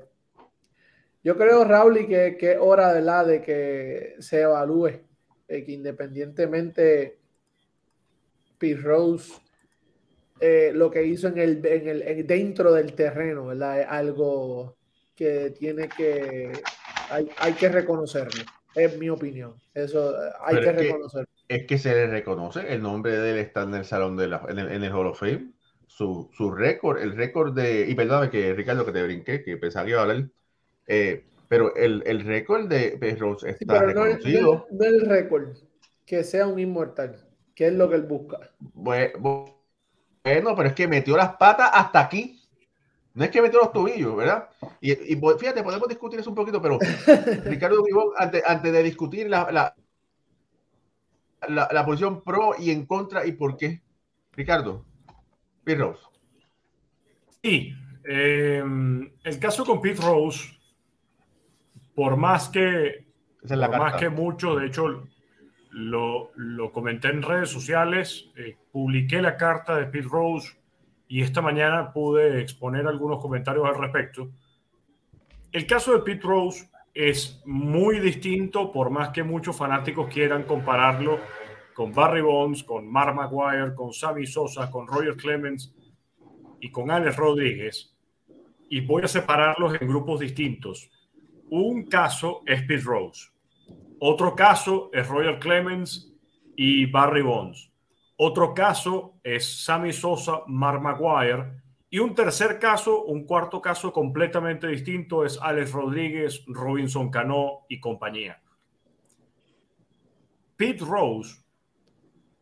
yo 1.23 1.37
creo, 1.37 1.65
Raúl, 1.65 2.07
que, 2.07 2.37
que 2.39 2.53
es 2.53 2.59
hora, 2.61 2.93
¿verdad? 2.93 3.27
De 3.27 3.43
que 3.43 4.15
se 4.21 4.43
evalúe, 4.43 5.01
que 5.47 5.65
independientemente 5.67 7.19
Pete 8.59 8.81
Rose, 8.81 9.33
lo 10.73 10.91
que 10.91 11.05
hizo 11.05 11.29
en 11.29 11.39
el, 11.39 11.67
en 11.67 11.89
el 11.89 12.03
en, 12.03 12.27
dentro 12.27 12.73
del 12.73 12.95
terreno, 12.95 13.47
¿verdad? 13.47 13.81
Es 13.81 13.87
algo 13.89 14.77
que 15.17 15.51
tiene 15.51 15.89
que, 15.89 16.53
hay, 17.11 17.29
hay 17.39 17.53
que 17.55 17.69
reconocerlo 17.71 18.45
es 18.77 18.99
mi 18.99 19.09
opinión. 19.09 19.55
Eso 19.75 20.15
hay 20.41 20.57
Pero 20.57 20.77
que 20.77 20.83
reconocer. 20.85 21.27
Es 21.49 21.67
que 21.67 21.79
se 21.79 21.95
le 21.95 22.07
reconoce 22.07 22.73
el 22.73 22.83
nombre 22.83 23.17
de 23.19 23.31
él 23.33 23.39
está 23.39 23.62
en 23.62 23.75
el 23.75 23.85
salón 23.85 24.17
de 24.17 24.29
la, 24.29 24.43
en 24.49 24.59
el, 24.59 24.71
en 24.73 24.85
el 24.85 24.93
Hall 24.93 25.07
of 25.09 25.19
Fame. 25.19 25.53
Su, 25.87 26.29
su 26.37 26.51
récord, 26.51 27.01
el 27.01 27.17
récord 27.17 27.55
de. 27.55 27.87
Y 27.89 27.95
perdóname 27.95 28.31
que 28.31 28.53
Ricardo 28.55 28.85
que 28.85 28.93
te 28.93 29.03
brinqué, 29.03 29.43
que 29.43 29.57
pensaba 29.57 29.85
que 29.85 29.93
iba 29.93 30.01
a 30.01 30.03
hablar. 30.03 30.29
Eh, 30.87 31.25
pero 31.49 31.75
el, 31.77 32.03
el 32.07 32.25
récord 32.25 32.69
de 32.69 32.97
Perros 32.99 33.45
está 33.45 33.79
sí, 33.79 33.85
reconocido. 33.87 34.53
No, 34.53 34.67
no, 34.71 34.79
no 34.79 34.85
el 34.85 35.01
récord, 35.03 35.57
que 36.05 36.25
sea 36.25 36.47
un 36.47 36.59
inmortal, 36.59 37.17
que 37.55 37.69
es 37.69 37.73
lo 37.73 37.89
que 37.89 37.97
él 37.97 38.03
busca. 38.03 38.51
Bueno, 38.59 39.57
bueno, 40.25 40.57
pero 40.57 40.69
es 40.69 40.75
que 40.75 40.89
metió 40.89 41.17
las 41.17 41.37
patas 41.37 41.71
hasta 41.73 42.01
aquí. 42.01 42.43
No 43.17 43.25
es 43.25 43.31
que 43.31 43.41
metió 43.41 43.61
los 43.61 43.73
tobillos, 43.73 44.15
¿verdad? 44.15 44.51
Y, 44.79 44.93
y, 44.93 45.21
fíjate, 45.39 45.63
podemos 45.63 45.89
discutir 45.89 46.21
eso 46.21 46.29
un 46.29 46.37
poquito, 46.37 46.61
pero 46.61 46.79
Ricardo 47.47 47.83
Vivón, 47.83 48.11
antes, 48.15 48.43
antes, 48.47 48.71
de 48.71 48.83
discutir 48.83 49.31
la, 49.31 49.51
la, 49.51 49.75
la, 51.49 51.67
la, 51.73 51.87
posición 51.87 52.23
pro 52.23 52.53
y 52.59 52.71
en 52.71 52.85
contra 52.85 53.25
y 53.25 53.33
por 53.33 53.57
qué. 53.57 53.81
Ricardo, 54.33 54.85
Pete 55.65 55.79
Rose. 55.79 56.03
Sí, 57.43 57.73
eh, 58.07 58.63
el 59.25 59.39
caso 59.39 59.65
con 59.65 59.81
Pete 59.81 60.03
Rose, 60.03 60.51
por 61.95 62.19
más 62.19 62.51
que, 62.51 63.07
es 63.43 63.51
por 63.51 63.79
más 63.79 63.95
que 63.95 64.11
mucho, 64.11 64.57
de 64.57 64.67
hecho, 64.67 65.09
lo, 65.71 66.33
lo 66.35 66.71
comenté 66.71 67.09
en 67.09 67.23
redes 67.23 67.49
sociales, 67.49 68.29
eh, 68.37 68.59
publiqué 68.71 69.23
la 69.23 69.39
carta 69.39 69.77
de 69.79 69.87
Pete 69.87 70.07
Rose 70.07 70.56
y 71.09 71.23
esta 71.23 71.40
mañana 71.40 71.92
pude 71.92 72.40
exponer 72.40 72.87
algunos 72.87 73.21
comentarios 73.21 73.66
al 73.66 73.79
respecto. 73.79 74.31
El 75.53 75.66
caso 75.66 75.92
de 75.92 76.01
Pete 76.01 76.27
Rose 76.27 76.69
es 76.92 77.42
muy 77.45 78.01
distinto, 78.01 78.73
por 78.73 78.90
más 78.90 79.11
que 79.11 79.23
muchos 79.23 79.57
fanáticos 79.57 80.09
quieran 80.09 80.45
compararlo 80.45 81.21
con 81.75 81.92
Barry 81.92 82.23
Bonds, 82.23 82.64
con 82.64 82.90
Mark 82.90 83.14
Maguire, 83.14 83.75
con 83.75 83.92
Sammy 83.92 84.27
Sosa, 84.27 84.71
con 84.71 84.87
Roger 84.87 85.16
Clemens 85.16 85.75
y 86.61 86.71
con 86.71 86.90
Alex 86.90 87.16
Rodríguez. 87.16 87.95
Y 88.69 88.81
voy 88.81 89.05
a 89.05 89.09
separarlos 89.09 89.81
en 89.81 89.87
grupos 89.87 90.21
distintos. 90.21 90.90
Un 91.51 91.85
caso 91.85 92.42
es 92.47 92.62
Pete 92.62 92.83
Rose. 92.83 93.29
Otro 94.01 94.35
caso 94.35 94.90
es 94.92 95.07
Roger 95.07 95.38
Clemens 95.38 96.12
y 96.57 96.87
Barry 96.87 97.23
Bonds. 97.23 97.71
Otro 98.17 98.55
caso 98.55 99.19
es 99.23 99.65
Sammy 99.65 99.93
Sosa, 99.93 100.41
Mark 100.47 100.81
Maguire. 100.81 101.61
Y 101.91 101.99
un 101.99 102.15
tercer 102.15 102.59
caso, 102.59 103.05
un 103.05 103.27
cuarto 103.27 103.61
caso 103.61 103.93
completamente 103.93 104.67
distinto 104.67 105.25
es 105.25 105.39
Alex 105.41 105.73
Rodríguez, 105.73 106.43
Robinson 106.47 107.11
Cano 107.11 107.67
y 107.69 107.79
compañía. 107.79 108.41
Pete 110.57 110.85
Rose 110.85 111.43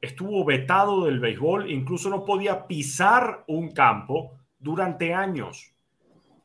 estuvo 0.00 0.44
vetado 0.44 1.06
del 1.06 1.18
béisbol, 1.18 1.70
incluso 1.70 2.08
no 2.08 2.24
podía 2.24 2.66
pisar 2.66 3.44
un 3.48 3.72
campo 3.72 4.38
durante 4.58 5.12
años. 5.12 5.74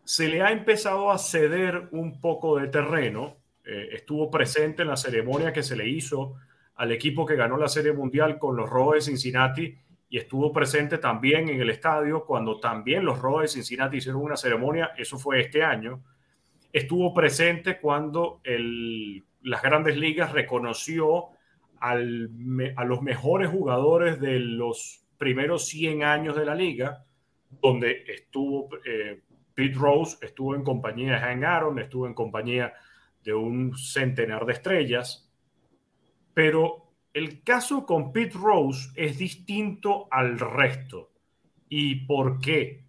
Se 0.03 0.27
le 0.27 0.41
ha 0.41 0.51
empezado 0.51 1.11
a 1.11 1.19
ceder 1.19 1.89
un 1.91 2.19
poco 2.19 2.57
de 2.57 2.67
terreno. 2.67 3.37
Eh, 3.63 3.89
estuvo 3.91 4.31
presente 4.31 4.81
en 4.81 4.87
la 4.87 4.97
ceremonia 4.97 5.53
que 5.53 5.61
se 5.61 5.75
le 5.75 5.87
hizo 5.87 6.35
al 6.79 6.93
equipo 6.93 7.25
que 7.25 7.35
ganó 7.35 7.57
la 7.57 7.67
Serie 7.67 7.91
Mundial 7.91 8.39
con 8.39 8.55
los 8.55 8.69
Rojos 8.69 8.95
de 8.95 9.01
Cincinnati 9.01 9.75
y 10.07 10.17
estuvo 10.17 10.53
presente 10.53 10.97
también 10.97 11.49
en 11.49 11.59
el 11.59 11.69
estadio 11.69 12.23
cuando 12.25 12.57
también 12.57 13.03
los 13.03 13.19
Rojos 13.19 13.41
de 13.41 13.47
Cincinnati 13.49 13.97
hicieron 13.97 14.21
una 14.21 14.37
ceremonia, 14.37 14.91
eso 14.97 15.17
fue 15.17 15.41
este 15.41 15.61
año. 15.61 16.01
Estuvo 16.71 17.13
presente 17.13 17.81
cuando 17.81 18.39
el, 18.45 19.25
las 19.41 19.61
grandes 19.61 19.97
ligas 19.97 20.31
reconoció 20.31 21.25
al, 21.81 22.29
a 22.77 22.85
los 22.85 23.01
mejores 23.01 23.49
jugadores 23.49 24.21
de 24.21 24.39
los 24.39 25.03
primeros 25.17 25.67
100 25.67 26.05
años 26.05 26.37
de 26.37 26.45
la 26.45 26.55
liga, 26.55 27.03
donde 27.61 28.05
estuvo 28.07 28.69
eh, 28.85 29.19
Pete 29.53 29.75
Rose, 29.77 30.17
estuvo 30.21 30.55
en 30.55 30.63
compañía 30.63 31.15
de 31.15 31.19
Hank 31.19 31.43
Aaron, 31.43 31.77
estuvo 31.79 32.07
en 32.07 32.13
compañía 32.13 32.73
de 33.21 33.33
un 33.33 33.77
centenar 33.77 34.45
de 34.45 34.53
estrellas 34.53 35.28
pero 36.39 36.93
el 37.13 37.43
caso 37.43 37.85
con 37.85 38.13
Pete 38.13 38.37
Rose 38.37 38.91
es 38.95 39.17
distinto 39.17 40.07
al 40.09 40.39
resto. 40.39 41.11
¿Y 41.67 42.05
por 42.05 42.39
qué? 42.39 42.85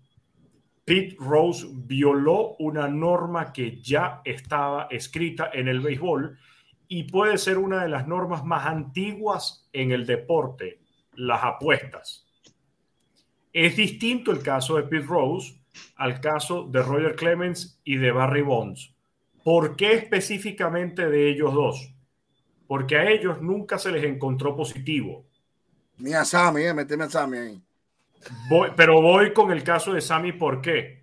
Pete 0.84 1.16
Rose 1.18 1.66
violó 1.68 2.54
una 2.60 2.86
norma 2.86 3.52
que 3.52 3.80
ya 3.82 4.22
estaba 4.24 4.86
escrita 4.88 5.50
en 5.52 5.66
el 5.66 5.80
béisbol 5.80 6.38
y 6.86 7.10
puede 7.10 7.38
ser 7.38 7.58
una 7.58 7.82
de 7.82 7.88
las 7.88 8.06
normas 8.06 8.44
más 8.44 8.66
antiguas 8.66 9.68
en 9.72 9.90
el 9.90 10.06
deporte, 10.06 10.78
las 11.16 11.42
apuestas. 11.42 12.24
Es 13.52 13.74
distinto 13.74 14.30
el 14.30 14.44
caso 14.44 14.76
de 14.76 14.84
Pete 14.84 15.06
Rose 15.06 15.60
al 15.96 16.20
caso 16.20 16.68
de 16.70 16.84
Roger 16.84 17.16
Clemens 17.16 17.80
y 17.82 17.96
de 17.96 18.12
Barry 18.12 18.42
Bonds. 18.42 18.94
¿Por 19.42 19.74
qué 19.74 19.94
específicamente 19.94 21.10
de 21.10 21.30
ellos 21.30 21.52
dos? 21.52 21.96
Porque 22.70 22.96
a 22.96 23.11
ellos 23.11 23.42
nunca 23.42 23.80
se 23.80 23.90
les 23.90 24.04
encontró 24.04 24.54
positivo. 24.54 25.24
Ni 25.98 26.12
a 26.12 26.24
Sammy, 26.24 26.62
eh, 26.62 26.72
meteme 26.72 27.02
a 27.02 27.11
Sammy 27.11 27.38
ahí. 27.38 27.62
Voy, 28.48 28.70
pero 28.76 29.02
voy 29.02 29.33
con 29.33 29.50
el 29.50 29.64
caso 29.64 29.92
de 29.92 30.00
Sammy, 30.00 30.35
¿por 30.35 30.61
qué? 30.61 31.02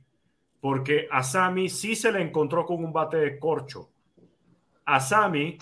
Porque 0.61 1.09
a 1.11 1.23
Sammy 1.23 1.67
sí 1.67 1.93
se 1.97 2.09
le 2.09 2.21
encontró 2.21 2.65
con 2.65 2.81
un 2.81 2.93
bate 2.93 3.17
de 3.17 3.37
corcho. 3.37 3.89
A 4.85 5.01
Sammy 5.01 5.57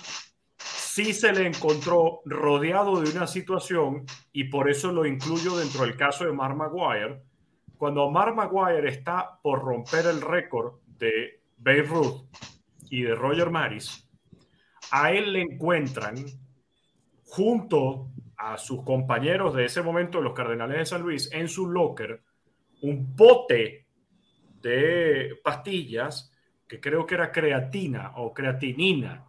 sí 0.60 1.12
se 1.12 1.34
le 1.34 1.48
encontró 1.48 2.22
rodeado 2.26 3.02
de 3.02 3.10
una 3.10 3.26
situación 3.26 4.06
y 4.32 4.44
por 4.44 4.70
eso 4.70 4.92
lo 4.92 5.08
incluyo 5.08 5.58
dentro 5.58 5.86
del 5.86 5.98
caso 5.98 6.26
de 6.26 6.34
Mark 6.34 6.56
Maguire. 6.56 7.24
Cuando 7.80 8.12
Mark 8.12 8.36
Maguire 8.36 8.90
está 8.90 9.40
por 9.42 9.64
romper 9.64 10.06
el 10.06 10.22
récord 10.22 10.76
de 11.00 11.42
Babe 11.58 11.82
Ruth 11.82 12.28
y 12.92 13.02
de 13.02 13.16
Roger 13.16 13.50
Maris, 13.50 14.05
a 14.92 15.12
él 15.12 15.34
le 15.34 15.42
encuentran 15.42 16.16
junto 17.26 18.12
a 18.38 18.58
sus 18.58 18.84
compañeros 18.84 19.54
de 19.56 19.66
ese 19.66 19.82
momento, 19.82 20.22
los 20.22 20.34
Cardenales 20.34 20.78
de 20.78 20.86
San 20.86 21.02
Luis, 21.02 21.30
en 21.32 21.48
su 21.48 21.70
locker, 21.70 22.22
un 22.82 23.16
pote 23.16 23.88
de 24.62 25.40
pastillas, 25.44 26.32
que 26.68 26.80
creo 26.80 27.06
que 27.06 27.16
era 27.16 27.32
creatina 27.32 28.14
o 28.16 28.34
creatinina. 28.34 29.26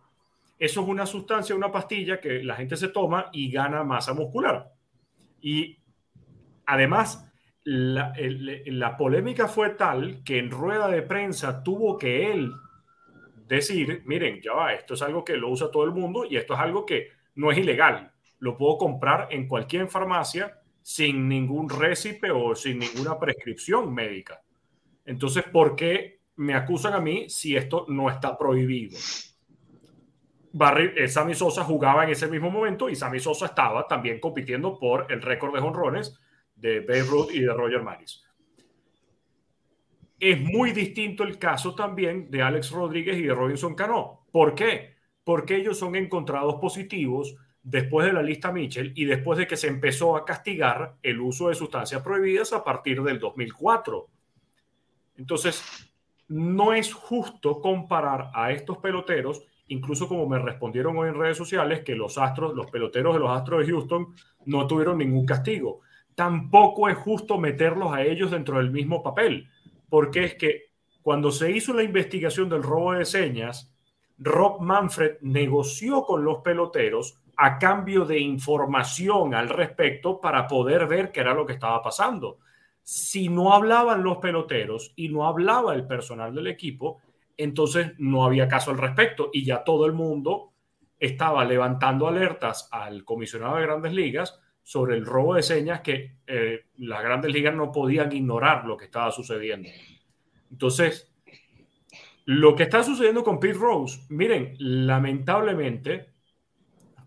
Eso 0.58 0.82
es 0.82 0.88
una 0.88 1.06
sustancia, 1.06 1.54
una 1.54 1.70
pastilla 1.70 2.20
que 2.20 2.42
la 2.42 2.56
gente 2.56 2.76
se 2.76 2.88
toma 2.88 3.28
y 3.32 3.50
gana 3.50 3.84
masa 3.84 4.14
muscular. 4.14 4.72
Y 5.40 5.78
además, 6.64 7.30
la, 7.64 8.12
la 8.66 8.96
polémica 8.96 9.48
fue 9.48 9.70
tal 9.70 10.22
que 10.24 10.38
en 10.38 10.50
rueda 10.50 10.88
de 10.88 11.02
prensa 11.02 11.62
tuvo 11.62 11.98
que 11.98 12.30
él 12.30 12.52
decir, 13.46 14.02
miren, 14.04 14.40
ya 14.40 14.52
va, 14.52 14.74
esto 14.74 14.94
es 14.94 15.02
algo 15.02 15.24
que 15.24 15.36
lo 15.36 15.50
usa 15.50 15.70
todo 15.70 15.84
el 15.84 15.92
mundo 15.92 16.24
y 16.28 16.36
esto 16.36 16.54
es 16.54 16.60
algo 16.60 16.84
que 16.84 17.08
no 17.36 17.50
es 17.50 17.58
ilegal. 17.58 18.12
Lo 18.38 18.56
puedo 18.56 18.76
comprar 18.78 19.28
en 19.30 19.46
cualquier 19.46 19.88
farmacia 19.88 20.60
sin 20.82 21.28
ningún 21.28 21.68
récipe 21.68 22.30
o 22.30 22.54
sin 22.54 22.78
ninguna 22.78 23.18
prescripción 23.18 23.92
médica. 23.92 24.40
Entonces, 25.04 25.44
¿por 25.44 25.76
qué 25.76 26.20
me 26.36 26.54
acusan 26.54 26.92
a 26.94 27.00
mí 27.00 27.28
si 27.28 27.56
esto 27.56 27.86
no 27.88 28.10
está 28.10 28.36
prohibido? 28.36 28.98
Barry, 30.52 30.92
eh, 30.96 31.08
Sammy 31.08 31.34
Sosa 31.34 31.64
jugaba 31.64 32.04
en 32.04 32.10
ese 32.10 32.28
mismo 32.28 32.50
momento 32.50 32.88
y 32.88 32.96
Sammy 32.96 33.20
Sosa 33.20 33.46
estaba 33.46 33.86
también 33.86 34.18
compitiendo 34.18 34.78
por 34.78 35.06
el 35.10 35.20
récord 35.20 35.54
de 35.54 35.60
jonrones 35.60 36.18
de 36.54 36.80
Babe 36.80 37.02
Ruth 37.02 37.30
y 37.32 37.40
de 37.40 37.52
Roger 37.52 37.82
Maris. 37.82 38.25
Es 40.18 40.40
muy 40.40 40.72
distinto 40.72 41.24
el 41.24 41.38
caso 41.38 41.74
también 41.74 42.30
de 42.30 42.42
Alex 42.42 42.70
Rodríguez 42.70 43.18
y 43.18 43.22
de 43.22 43.34
Robinson 43.34 43.74
Cano. 43.74 44.26
¿Por 44.32 44.54
qué? 44.54 44.96
Porque 45.24 45.56
ellos 45.56 45.78
son 45.78 45.94
encontrados 45.94 46.54
positivos 46.56 47.36
después 47.62 48.06
de 48.06 48.12
la 48.12 48.22
lista 48.22 48.52
Mitchell 48.52 48.92
y 48.94 49.04
después 49.04 49.38
de 49.38 49.46
que 49.46 49.56
se 49.56 49.66
empezó 49.66 50.16
a 50.16 50.24
castigar 50.24 50.96
el 51.02 51.20
uso 51.20 51.48
de 51.48 51.54
sustancias 51.54 52.00
prohibidas 52.00 52.52
a 52.52 52.62
partir 52.62 53.02
del 53.02 53.18
2004. 53.18 54.06
Entonces, 55.16 55.92
no 56.28 56.72
es 56.72 56.94
justo 56.94 57.60
comparar 57.60 58.30
a 58.34 58.52
estos 58.52 58.78
peloteros, 58.78 59.42
incluso 59.68 60.08
como 60.08 60.28
me 60.28 60.38
respondieron 60.38 60.96
hoy 60.96 61.08
en 61.08 61.18
redes 61.18 61.36
sociales, 61.36 61.80
que 61.80 61.94
los 61.94 62.18
astros, 62.18 62.54
los 62.54 62.70
peloteros 62.70 63.14
de 63.14 63.20
los 63.20 63.30
astros 63.30 63.66
de 63.66 63.72
Houston 63.72 64.14
no 64.44 64.66
tuvieron 64.66 64.98
ningún 64.98 65.26
castigo. 65.26 65.80
Tampoco 66.14 66.88
es 66.88 66.96
justo 66.96 67.36
meterlos 67.36 67.92
a 67.92 68.02
ellos 68.02 68.30
dentro 68.30 68.58
del 68.58 68.70
mismo 68.70 69.02
papel, 69.02 69.48
porque 69.88 70.24
es 70.24 70.34
que 70.34 70.66
cuando 71.02 71.30
se 71.30 71.50
hizo 71.50 71.72
la 71.72 71.82
investigación 71.82 72.48
del 72.48 72.62
robo 72.62 72.92
de 72.92 73.04
señas, 73.04 73.72
Rob 74.18 74.60
Manfred 74.60 75.18
negoció 75.20 76.02
con 76.02 76.24
los 76.24 76.38
peloteros 76.38 77.20
a 77.36 77.58
cambio 77.58 78.04
de 78.04 78.18
información 78.18 79.34
al 79.34 79.48
respecto 79.48 80.20
para 80.20 80.46
poder 80.46 80.86
ver 80.86 81.12
qué 81.12 81.20
era 81.20 81.34
lo 81.34 81.44
que 81.44 81.52
estaba 81.52 81.82
pasando. 81.82 82.38
Si 82.82 83.28
no 83.28 83.52
hablaban 83.52 84.02
los 84.02 84.18
peloteros 84.18 84.92
y 84.96 85.08
no 85.08 85.26
hablaba 85.26 85.74
el 85.74 85.86
personal 85.86 86.34
del 86.34 86.46
equipo, 86.46 87.00
entonces 87.36 87.92
no 87.98 88.24
había 88.24 88.48
caso 88.48 88.70
al 88.70 88.78
respecto 88.78 89.30
y 89.32 89.44
ya 89.44 89.64
todo 89.64 89.86
el 89.86 89.92
mundo 89.92 90.52
estaba 90.98 91.44
levantando 91.44 92.08
alertas 92.08 92.68
al 92.72 93.04
comisionado 93.04 93.56
de 93.56 93.62
grandes 93.62 93.92
ligas 93.92 94.40
sobre 94.66 94.96
el 94.96 95.06
robo 95.06 95.34
de 95.34 95.44
señas 95.44 95.80
que 95.80 96.16
eh, 96.26 96.64
las 96.78 97.00
grandes 97.00 97.32
ligas 97.32 97.54
no 97.54 97.70
podían 97.70 98.10
ignorar 98.10 98.64
lo 98.64 98.76
que 98.76 98.86
estaba 98.86 99.12
sucediendo. 99.12 99.68
Entonces, 100.50 101.14
lo 102.24 102.56
que 102.56 102.64
está 102.64 102.82
sucediendo 102.82 103.22
con 103.22 103.38
Pete 103.38 103.58
Rose, 103.60 104.00
miren, 104.08 104.56
lamentablemente, 104.58 106.08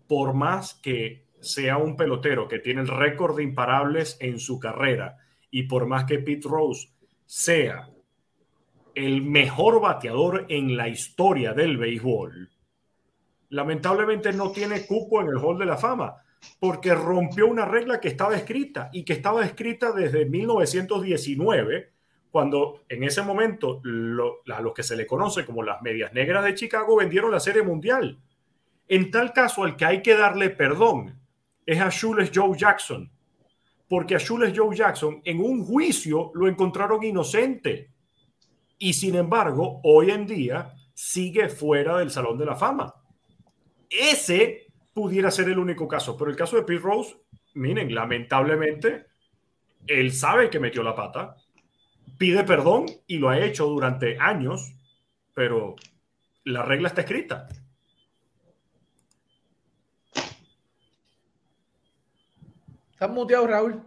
por 0.06 0.32
más 0.32 0.72
que 0.72 1.26
sea 1.38 1.76
un 1.76 1.98
pelotero 1.98 2.48
que 2.48 2.60
tiene 2.60 2.80
el 2.80 2.88
récord 2.88 3.36
de 3.36 3.42
imparables 3.42 4.16
en 4.20 4.40
su 4.40 4.58
carrera 4.58 5.18
y 5.50 5.64
por 5.64 5.84
más 5.84 6.06
que 6.06 6.18
Pete 6.18 6.48
Rose 6.48 6.88
sea 7.26 7.90
el 8.94 9.20
mejor 9.20 9.82
bateador 9.82 10.46
en 10.48 10.78
la 10.78 10.88
historia 10.88 11.52
del 11.52 11.76
béisbol, 11.76 12.48
lamentablemente 13.50 14.32
no 14.32 14.50
tiene 14.50 14.86
cupo 14.86 15.20
en 15.20 15.28
el 15.28 15.36
Hall 15.36 15.58
de 15.58 15.66
la 15.66 15.76
Fama 15.76 16.24
porque 16.58 16.94
rompió 16.94 17.46
una 17.46 17.64
regla 17.64 18.00
que 18.00 18.08
estaba 18.08 18.36
escrita 18.36 18.90
y 18.92 19.04
que 19.04 19.12
estaba 19.12 19.44
escrita 19.44 19.92
desde 19.92 20.26
1919, 20.26 21.92
cuando 22.30 22.82
en 22.88 23.04
ese 23.04 23.22
momento 23.22 23.82
a 23.82 24.60
los 24.60 24.74
que 24.74 24.82
se 24.82 24.96
le 24.96 25.06
conoce 25.06 25.44
como 25.44 25.62
las 25.62 25.82
medias 25.82 26.12
negras 26.12 26.44
de 26.44 26.54
Chicago 26.54 26.96
vendieron 26.96 27.30
la 27.30 27.40
Serie 27.40 27.62
Mundial 27.62 28.18
en 28.90 29.12
tal 29.12 29.32
caso, 29.32 29.62
al 29.62 29.76
que 29.76 29.84
hay 29.84 30.02
que 30.02 30.16
darle 30.16 30.50
perdón 30.50 31.16
es 31.64 31.80
a 31.80 31.90
Shules 31.90 32.32
Joe 32.34 32.58
Jackson, 32.58 33.08
porque 33.88 34.16
a 34.16 34.18
Shules 34.18 34.52
Joe 34.54 34.74
Jackson 34.74 35.22
en 35.24 35.40
un 35.40 35.64
juicio 35.64 36.32
lo 36.34 36.48
encontraron 36.48 37.04
inocente 37.04 37.92
y 38.78 38.92
sin 38.92 39.14
embargo 39.14 39.80
hoy 39.84 40.10
en 40.10 40.26
día 40.26 40.74
sigue 40.92 41.48
fuera 41.48 41.98
del 41.98 42.10
Salón 42.10 42.36
de 42.36 42.46
la 42.46 42.56
Fama. 42.56 42.92
Ese 43.88 44.69
pudiera 44.92 45.30
ser 45.30 45.48
el 45.48 45.58
único 45.58 45.86
caso, 45.88 46.16
pero 46.16 46.30
el 46.30 46.36
caso 46.36 46.56
de 46.56 46.62
Pete 46.62 46.80
Rose, 46.80 47.16
miren, 47.54 47.94
lamentablemente, 47.94 49.06
él 49.86 50.12
sabe 50.12 50.50
que 50.50 50.60
metió 50.60 50.82
la 50.82 50.94
pata, 50.94 51.36
pide 52.18 52.44
perdón 52.44 52.86
y 53.06 53.18
lo 53.18 53.28
ha 53.28 53.38
hecho 53.38 53.66
durante 53.66 54.18
años, 54.18 54.72
pero 55.34 55.76
la 56.44 56.62
regla 56.62 56.88
está 56.88 57.02
escrita. 57.02 57.48
Estás 62.92 63.10
muteado, 63.10 63.46
Raúl. 63.46 63.82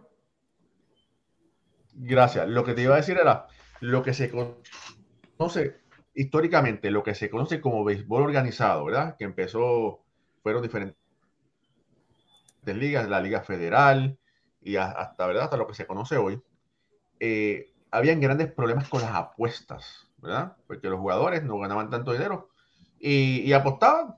Gracias. 1.94 2.48
Lo 2.48 2.64
que 2.64 2.74
te 2.74 2.82
iba 2.82 2.96
a 2.96 2.98
decir 2.98 3.18
era 3.18 3.48
lo 3.80 4.02
que 4.02 4.14
se 4.14 4.32
conoce 4.32 5.82
históricamente, 6.16 6.90
lo 6.90 7.04
que 7.04 7.14
se 7.14 7.30
conoce 7.30 7.62
como 7.62 7.84
béisbol 7.84 8.24
organizado, 8.24 8.86
¿verdad? 8.86 9.16
Que 9.18 9.26
empezó, 9.26 10.03
fueron 10.44 10.62
diferentes 10.62 10.96
ligas, 12.66 13.10
la 13.10 13.22
Liga 13.22 13.42
Federal 13.42 14.18
y 14.62 14.76
hasta, 14.76 15.26
¿verdad? 15.26 15.46
Hasta 15.46 15.58
lo 15.58 15.68
que 15.68 15.74
se 15.74 15.88
conoce 15.88 16.18
hoy. 16.18 16.42
Eh, 17.20 17.74
habían 17.92 18.20
grandes 18.20 18.52
problemas 18.52 18.90
con 18.90 19.02
las 19.02 19.12
apuestas, 19.12 20.08
¿verdad? 20.18 20.58
Porque 20.68 20.90
los 20.90 21.00
jugadores 21.00 21.44
no 21.44 21.58
ganaban 21.58 21.90
tanto 21.90 22.12
dinero 22.12 22.50
y, 23.00 23.52
apostaban. 23.54 24.16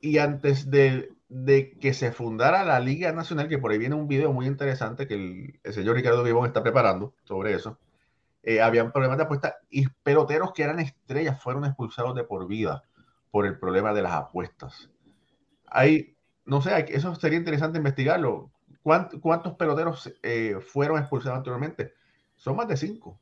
Y 0.00 0.18
antes 0.18 0.70
de, 0.70 1.10
de 1.28 1.78
que 1.78 1.94
se 1.94 2.12
fundara 2.12 2.64
la 2.64 2.80
Liga 2.80 3.12
Nacional, 3.12 3.48
que 3.48 3.58
por 3.58 3.70
ahí 3.70 3.78
viene 3.78 3.94
un 3.94 4.08
video 4.08 4.32
muy 4.32 4.46
interesante 4.46 5.06
que 5.06 5.14
el, 5.62 5.72
señor 5.72 5.96
Ricardo 5.96 6.22
Vivón 6.22 6.46
está 6.46 6.62
preparando 6.62 7.14
sobre 7.24 7.54
eso. 7.54 7.78
Eh, 8.42 8.60
habían 8.60 8.92
problemas 8.92 9.18
de 9.18 9.24
apuestas 9.24 9.54
y 9.68 9.88
peloteros 9.88 10.52
que 10.52 10.62
eran 10.62 10.78
estrellas 10.78 11.42
fueron 11.42 11.64
expulsados 11.64 12.14
de 12.14 12.22
por 12.22 12.46
vida 12.46 12.84
por 13.32 13.44
el 13.44 13.58
problema 13.58 13.92
de 13.92 14.02
las 14.02 14.12
apuestas. 14.12 14.88
Hay, 15.66 16.16
no 16.44 16.62
sé, 16.62 16.86
eso 16.88 17.14
sería 17.14 17.38
interesante 17.38 17.78
investigarlo. 17.78 18.50
¿Cuántos, 18.82 19.54
peloteros 19.54 20.12
eh, 20.22 20.58
fueron 20.60 20.98
expulsados 20.98 21.38
anteriormente? 21.38 21.94
Son 22.36 22.54
más 22.56 22.68
de 22.68 22.76
cinco. 22.76 23.18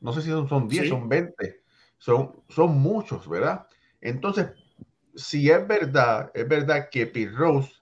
No 0.00 0.12
sé 0.12 0.22
si 0.22 0.30
son, 0.30 0.48
son 0.48 0.68
10, 0.68 0.88
son 0.88 1.08
20. 1.08 1.62
Son, 1.98 2.42
son 2.48 2.78
muchos, 2.78 3.28
¿verdad? 3.28 3.66
Entonces, 4.00 4.48
si 5.14 5.50
es 5.50 5.66
verdad, 5.66 6.30
es 6.34 6.48
verdad 6.48 6.88
que 6.90 7.06
Pete 7.06 7.32
Rose 7.32 7.72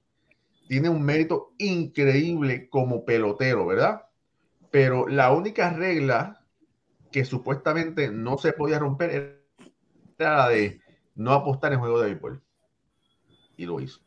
tiene 0.69 0.89
un 0.89 1.03
mérito 1.03 1.53
increíble 1.59 2.69
como 2.69 3.05
pelotero, 3.05 3.67
¿verdad? 3.67 4.07
Pero 4.71 5.09
la 5.09 5.33
única 5.33 5.71
regla 5.71 6.45
que 7.11 7.25
supuestamente 7.25 8.11
no 8.11 8.39
se 8.39 8.53
podía 8.53 8.79
romper 8.79 9.41
era 10.19 10.37
la 10.37 10.49
de 10.49 10.81
no 11.15 11.33
apostar 11.33 11.73
en 11.73 11.81
juego 11.81 12.01
de 12.01 12.11
béisbol. 12.11 12.43
Y 13.61 13.67
lo 13.67 13.79
hizo. 13.79 14.01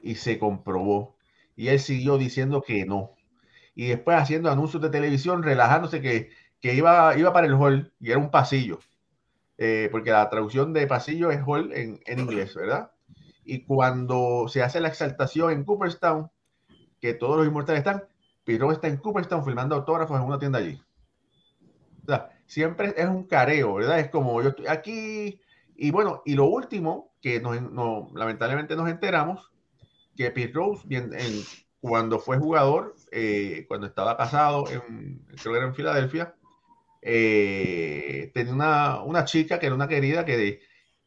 Y 0.00 0.14
se 0.14 0.38
comprobó. 0.38 1.14
Y 1.54 1.68
él 1.68 1.78
siguió 1.78 2.16
diciendo 2.16 2.62
que 2.62 2.86
no. 2.86 3.10
Y 3.74 3.88
después 3.88 4.16
haciendo 4.16 4.50
anuncios 4.50 4.82
de 4.82 4.88
televisión, 4.88 5.42
relajándose 5.42 6.00
que, 6.00 6.30
que 6.58 6.72
iba, 6.72 7.14
iba 7.18 7.34
para 7.34 7.48
el 7.48 7.52
hall 7.52 7.92
y 8.00 8.12
era 8.12 8.18
un 8.18 8.30
pasillo. 8.30 8.78
Eh, 9.58 9.90
porque 9.92 10.10
la 10.10 10.30
traducción 10.30 10.72
de 10.72 10.86
pasillo 10.86 11.30
es 11.30 11.42
hall 11.46 11.70
en, 11.74 12.00
inglés, 12.18 12.54
¿verdad? 12.54 12.92
Y 13.44 13.64
cuando 13.64 14.48
se 14.48 14.62
hace 14.62 14.80
la 14.80 14.88
exaltación 14.88 15.52
en 15.52 15.64
Cooperstown, 15.64 16.30
que 16.98 17.12
todos 17.12 17.36
los 17.36 17.46
inmortales 17.46 17.80
están, 17.80 18.04
Pirro 18.42 18.72
está 18.72 18.88
en 18.88 18.96
Cooperstown 18.96 19.44
filmando 19.44 19.74
autógrafos 19.74 20.18
en 20.18 20.26
una 20.26 20.38
tienda 20.38 20.60
allí. 20.60 20.80
O 22.04 22.06
sea, 22.06 22.30
siempre 22.46 22.94
es 22.96 23.06
un 23.06 23.24
careo, 23.24 23.74
¿verdad? 23.74 24.00
Es 24.00 24.08
como 24.08 24.40
yo 24.40 24.48
estoy 24.48 24.66
aquí. 24.66 25.42
Y 25.78 25.90
bueno, 25.90 26.22
y 26.24 26.34
lo 26.34 26.46
último 26.46 27.14
que 27.20 27.40
nos, 27.40 27.60
no, 27.60 28.10
lamentablemente 28.14 28.76
nos 28.76 28.88
enteramos, 28.88 29.50
que 30.16 30.30
Pete 30.30 30.52
Rose, 30.54 30.82
bien, 30.86 31.12
en, 31.12 31.42
cuando 31.80 32.18
fue 32.18 32.38
jugador, 32.38 32.94
eh, 33.12 33.64
cuando 33.68 33.86
estaba 33.86 34.16
casado, 34.16 34.64
en, 34.70 35.24
creo 35.40 35.52
que 35.52 35.58
era 35.58 35.66
en 35.68 35.74
Filadelfia, 35.74 36.34
eh, 37.02 38.30
tenía 38.34 38.52
una, 38.52 39.02
una, 39.02 39.24
chica 39.24 39.58
que 39.58 39.66
era 39.66 39.74
una 39.74 39.88
querida 39.88 40.24
que 40.24 40.36
de, 40.36 40.60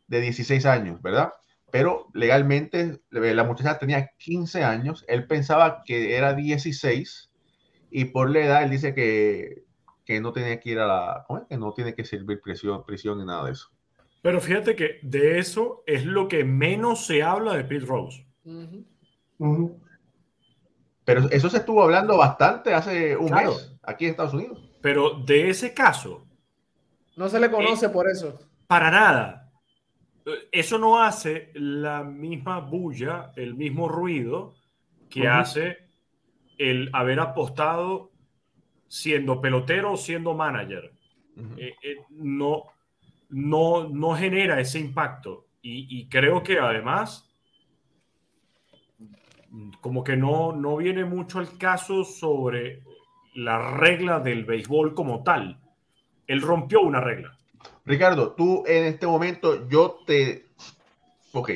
de 0.07 0.21
16 0.21 0.65
años, 0.65 1.01
¿verdad? 1.01 1.33
Pero 1.71 2.07
legalmente 2.13 3.01
la 3.09 3.43
muchacha 3.43 3.77
tenía 3.77 4.11
15 4.17 4.63
años, 4.63 5.05
él 5.07 5.27
pensaba 5.27 5.83
que 5.85 6.15
era 6.15 6.33
16 6.33 7.29
y 7.91 8.05
por 8.05 8.29
la 8.29 8.39
edad 8.39 8.63
él 8.63 8.71
dice 8.71 8.93
que, 8.93 9.65
que 10.05 10.21
no 10.21 10.31
tenía 10.31 10.59
que 10.59 10.71
ir 10.71 10.79
a 10.79 10.87
la, 10.87 11.25
que 11.47 11.57
no 11.57 11.73
tiene 11.73 11.93
que 11.93 12.05
servir 12.05 12.41
prisión, 12.41 12.83
prisión 12.85 13.19
ni 13.19 13.25
nada 13.25 13.45
de 13.45 13.51
eso. 13.51 13.69
Pero 14.21 14.41
fíjate 14.41 14.75
que 14.75 14.99
de 15.01 15.39
eso 15.39 15.83
es 15.85 16.05
lo 16.05 16.27
que 16.27 16.43
menos 16.43 17.05
se 17.05 17.23
habla 17.23 17.55
de 17.55 17.63
Pete 17.63 17.85
Rose. 17.85 18.25
Pero 21.05 21.29
eso 21.29 21.49
se 21.49 21.57
estuvo 21.57 21.83
hablando 21.83 22.17
bastante 22.17 22.73
hace 22.73 23.15
un 23.15 23.31
mes 23.31 23.77
aquí 23.83 24.05
en 24.05 24.11
Estados 24.11 24.33
Unidos. 24.33 24.69
Pero 24.81 25.11
de 25.25 25.49
ese 25.49 25.73
caso. 25.73 26.25
No 27.15 27.29
se 27.29 27.39
le 27.39 27.49
conoce 27.49 27.87
eh, 27.87 27.89
por 27.89 28.09
eso. 28.09 28.39
Para 28.67 28.91
nada. 28.91 29.51
Eso 30.51 30.77
no 30.77 31.01
hace 31.01 31.51
la 31.55 32.03
misma 32.03 32.59
bulla, 32.59 33.31
el 33.35 33.55
mismo 33.55 33.87
ruido 33.87 34.55
que 35.09 35.27
hace 35.27 35.77
el 36.57 36.89
haber 36.93 37.19
apostado 37.19 38.11
siendo 38.87 39.41
pelotero 39.41 39.93
o 39.93 39.97
siendo 39.97 40.33
manager. 40.33 40.91
Eh, 41.57 41.73
eh, 41.81 41.95
no, 42.09 42.65
no, 43.29 43.87
no 43.87 44.15
genera 44.15 44.59
ese 44.59 44.79
impacto. 44.79 45.45
Y, 45.61 46.07
creo 46.07 46.41
que 46.41 46.57
además, 46.57 47.29
como 49.81 50.03
que 50.03 50.15
no, 50.15 50.53
no 50.53 50.77
viene 50.77 51.03
mucho 51.05 51.39
el 51.41 51.57
caso 51.57 52.03
sobre 52.05 52.81
la 53.35 53.77
regla 53.77 54.19
del 54.19 54.45
béisbol 54.45 54.93
como 54.93 55.21
tal. 55.23 55.59
Él 56.27 56.41
rompió 56.41 56.81
una 56.81 57.01
regla. 57.01 57.37
Ricardo, 57.85 58.33
tú 58.33 58.63
en 58.65 58.85
este 58.85 59.05
momento, 59.05 59.67
yo 59.67 59.99
te... 60.05 60.47
Ok. 61.33 61.51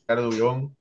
Ricardo 0.00 0.30
Guión, 0.30 0.76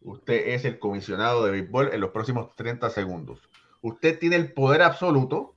usted 0.00 0.48
es 0.48 0.64
el 0.64 0.78
comisionado 0.78 1.44
de 1.44 1.52
béisbol 1.52 1.92
en 1.92 2.00
los 2.00 2.10
próximos 2.10 2.54
30 2.56 2.90
segundos. 2.90 3.40
Usted 3.82 4.18
tiene 4.18 4.36
el 4.36 4.52
poder 4.52 4.82
absoluto, 4.82 5.54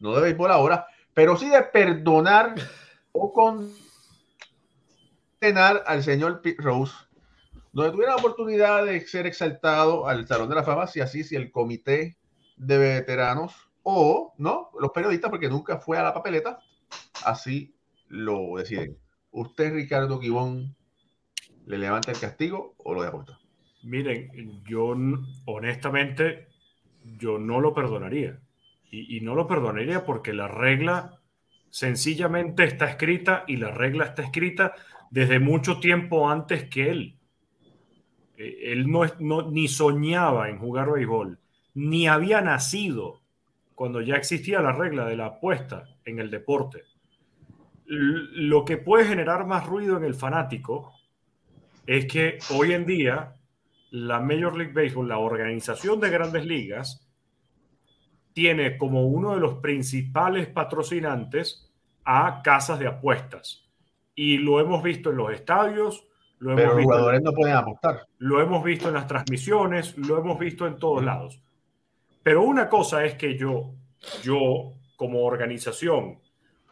no 0.00 0.14
de 0.14 0.22
béisbol 0.22 0.52
ahora, 0.52 0.86
pero 1.16 1.36
sí 1.38 1.48
de 1.48 1.62
perdonar 1.62 2.54
o 3.12 3.32
condenar 5.40 5.82
al 5.86 6.02
señor 6.02 6.42
Pete 6.42 6.62
Rose, 6.62 6.92
donde 7.72 7.90
tuviera 7.92 8.12
la 8.12 8.18
oportunidad 8.18 8.84
de 8.84 9.00
ser 9.00 9.26
exaltado 9.26 10.06
al 10.06 10.26
Salón 10.26 10.50
de 10.50 10.56
la 10.56 10.62
Fama, 10.62 10.86
si 10.86 11.00
así, 11.00 11.24
si 11.24 11.34
el 11.34 11.50
comité 11.50 12.18
de 12.58 12.76
veteranos 12.76 13.54
o 13.82 14.34
no, 14.36 14.68
los 14.78 14.90
periodistas, 14.90 15.30
porque 15.30 15.48
nunca 15.48 15.78
fue 15.78 15.96
a 15.96 16.02
la 16.02 16.12
papeleta, 16.12 16.58
así 17.24 17.74
lo 18.08 18.58
deciden. 18.58 18.98
¿Usted, 19.30 19.72
Ricardo 19.72 20.20
Quibón, 20.20 20.76
le 21.64 21.78
levanta 21.78 22.10
el 22.10 22.20
castigo 22.20 22.74
o 22.76 22.92
lo 22.92 23.02
deja? 23.02 23.38
Miren, 23.84 24.62
yo 24.68 24.94
honestamente, 25.46 26.48
yo 27.04 27.38
no 27.38 27.62
lo 27.62 27.72
perdonaría. 27.72 28.38
Y, 28.98 29.20
no 29.20 29.34
lo 29.34 29.46
perdonaría 29.46 30.04
porque 30.04 30.32
la 30.32 30.48
regla 30.48 31.20
sencillamente 31.70 32.64
está 32.64 32.86
escrita 32.86 33.44
y 33.46 33.56
la 33.56 33.70
regla 33.70 34.06
está 34.06 34.22
escrita 34.22 34.74
desde 35.10 35.38
mucho 35.38 35.80
tiempo 35.80 36.30
antes 36.30 36.64
que 36.68 36.90
él. 36.90 37.18
Eh, 38.36 38.72
él 38.72 38.86
no, 38.90 39.50
ni 39.50 39.68
soñaba 39.68 40.48
en 40.48 40.58
jugar 40.58 40.90
béisbol, 40.90 41.38
ni 41.74 42.08
había 42.08 42.40
nacido 42.40 43.20
cuando 43.74 44.00
ya 44.00 44.16
existía 44.16 44.62
la 44.62 44.72
regla 44.72 45.04
de 45.04 45.16
la 45.16 45.26
apuesta 45.26 45.84
en 46.04 46.18
el 46.18 46.30
deporte. 46.30 46.84
Lo 47.84 48.64
que 48.64 48.78
puede 48.78 49.04
generar 49.04 49.46
más 49.46 49.66
ruido 49.66 49.96
en 49.96 50.04
el 50.04 50.14
fanático 50.14 50.92
es 51.86 52.06
que 52.06 52.38
hoy 52.50 52.72
en 52.72 52.86
día 52.86 53.34
la 53.90 54.20
Major 54.20 54.56
League 54.56 54.72
Baseball, 54.72 55.08
la 55.08 55.18
organización 55.18 56.00
de 56.00 56.10
grandes 56.10 56.44
ligas, 56.44 57.05
tiene 58.36 58.76
como 58.76 59.06
uno 59.06 59.32
de 59.32 59.40
los 59.40 59.54
principales 59.60 60.46
patrocinantes 60.46 61.72
a 62.04 62.42
casas 62.42 62.78
de 62.78 62.86
apuestas. 62.86 63.64
Y 64.14 64.36
lo 64.36 64.60
hemos 64.60 64.82
visto 64.82 65.08
en 65.08 65.16
los 65.16 65.32
estadios, 65.32 66.06
lo 66.40 66.50
hemos 66.52 66.76
visto 66.76 66.76
los 66.76 66.84
jugadores 66.84 67.22
no 67.22 67.32
pueden 67.32 67.56
apostar. 67.56 68.06
Lo 68.18 68.42
hemos 68.42 68.62
visto 68.62 68.88
en 68.88 68.94
las 68.94 69.06
transmisiones, 69.06 69.96
lo 69.96 70.18
hemos 70.18 70.38
visto 70.38 70.66
en 70.66 70.78
todos 70.78 71.02
lados. 71.02 71.40
Pero 72.22 72.42
una 72.42 72.68
cosa 72.68 73.06
es 73.06 73.14
que 73.14 73.38
yo, 73.38 73.70
yo 74.22 74.74
como 74.96 75.24
organización, 75.24 76.18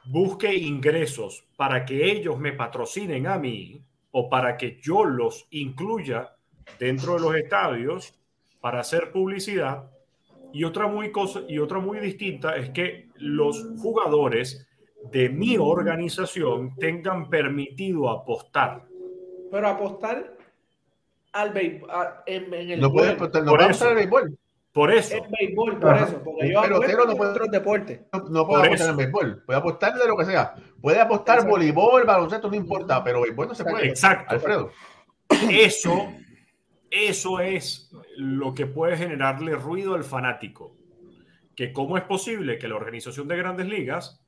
busque 0.04 0.54
ingresos 0.54 1.46
para 1.56 1.86
que 1.86 2.12
ellos 2.12 2.38
me 2.38 2.52
patrocinen 2.52 3.26
a 3.26 3.38
mí 3.38 3.82
o 4.10 4.28
para 4.28 4.58
que 4.58 4.78
yo 4.82 5.04
los 5.04 5.46
incluya 5.48 6.36
dentro 6.78 7.14
de 7.14 7.20
los 7.20 7.34
estadios 7.36 8.14
para 8.60 8.80
hacer 8.80 9.10
publicidad 9.12 9.93
y 10.54 10.62
otra 10.62 10.86
muy 10.86 11.10
cosa 11.10 11.40
y 11.48 11.58
otra 11.58 11.80
muy 11.80 11.98
distinta 11.98 12.54
es 12.54 12.70
que 12.70 13.08
los 13.16 13.66
jugadores 13.78 14.66
de 15.10 15.28
mi 15.28 15.58
organización 15.58 16.76
tengan 16.76 17.28
permitido 17.28 18.08
apostar. 18.08 18.84
Pero 19.50 19.68
apostar 19.68 20.32
al 21.32 21.52
béisbol, 21.52 21.90
en, 22.26 22.54
el 22.54 22.80
no 22.80 22.92
puede 22.92 23.10
apostar, 23.10 23.42
no 23.42 23.52
puede 23.52 23.64
apostar 23.64 23.88
al 23.88 23.94
béisbol. 23.96 24.38
Por 24.72 24.92
eso. 24.92 25.16
El 25.16 25.22
béisbol, 25.40 25.78
por 25.80 25.96
eso. 25.96 26.22
Porque 26.22 26.52
yo 26.52 26.62
pero 26.62 26.76
apuesto 26.76 27.06
no 27.06 27.16
puede, 27.16 27.30
otros 27.30 27.50
deportes. 27.50 28.00
No, 28.30 28.46
puede 28.46 28.66
apostar 28.66 28.90
en 28.90 28.96
béisbol. 28.96 29.42
Puede 29.44 29.58
apostar 29.58 29.94
de 29.94 30.06
lo 30.06 30.16
que 30.16 30.24
sea. 30.24 30.54
Puede 30.80 31.00
apostar 31.00 31.46
voleibol, 31.46 32.04
baloncesto, 32.04 32.48
no 32.48 32.54
importa. 32.54 33.02
Pero 33.02 33.22
béisbol 33.22 33.48
no 33.48 33.54
se 33.56 33.64
puede. 33.64 33.88
Exacto. 33.88 34.34
Alfredo. 34.34 34.70
Eso 35.50 36.12
eso 36.94 37.40
es 37.40 37.90
lo 38.16 38.54
que 38.54 38.66
puede 38.66 38.96
generarle 38.96 39.56
ruido 39.56 39.94
al 39.94 40.04
fanático. 40.04 40.76
Que 41.56 41.72
cómo 41.72 41.98
es 41.98 42.04
posible 42.04 42.58
que 42.58 42.68
la 42.68 42.76
organización 42.76 43.28
de 43.28 43.36
grandes 43.36 43.66
ligas 43.66 44.24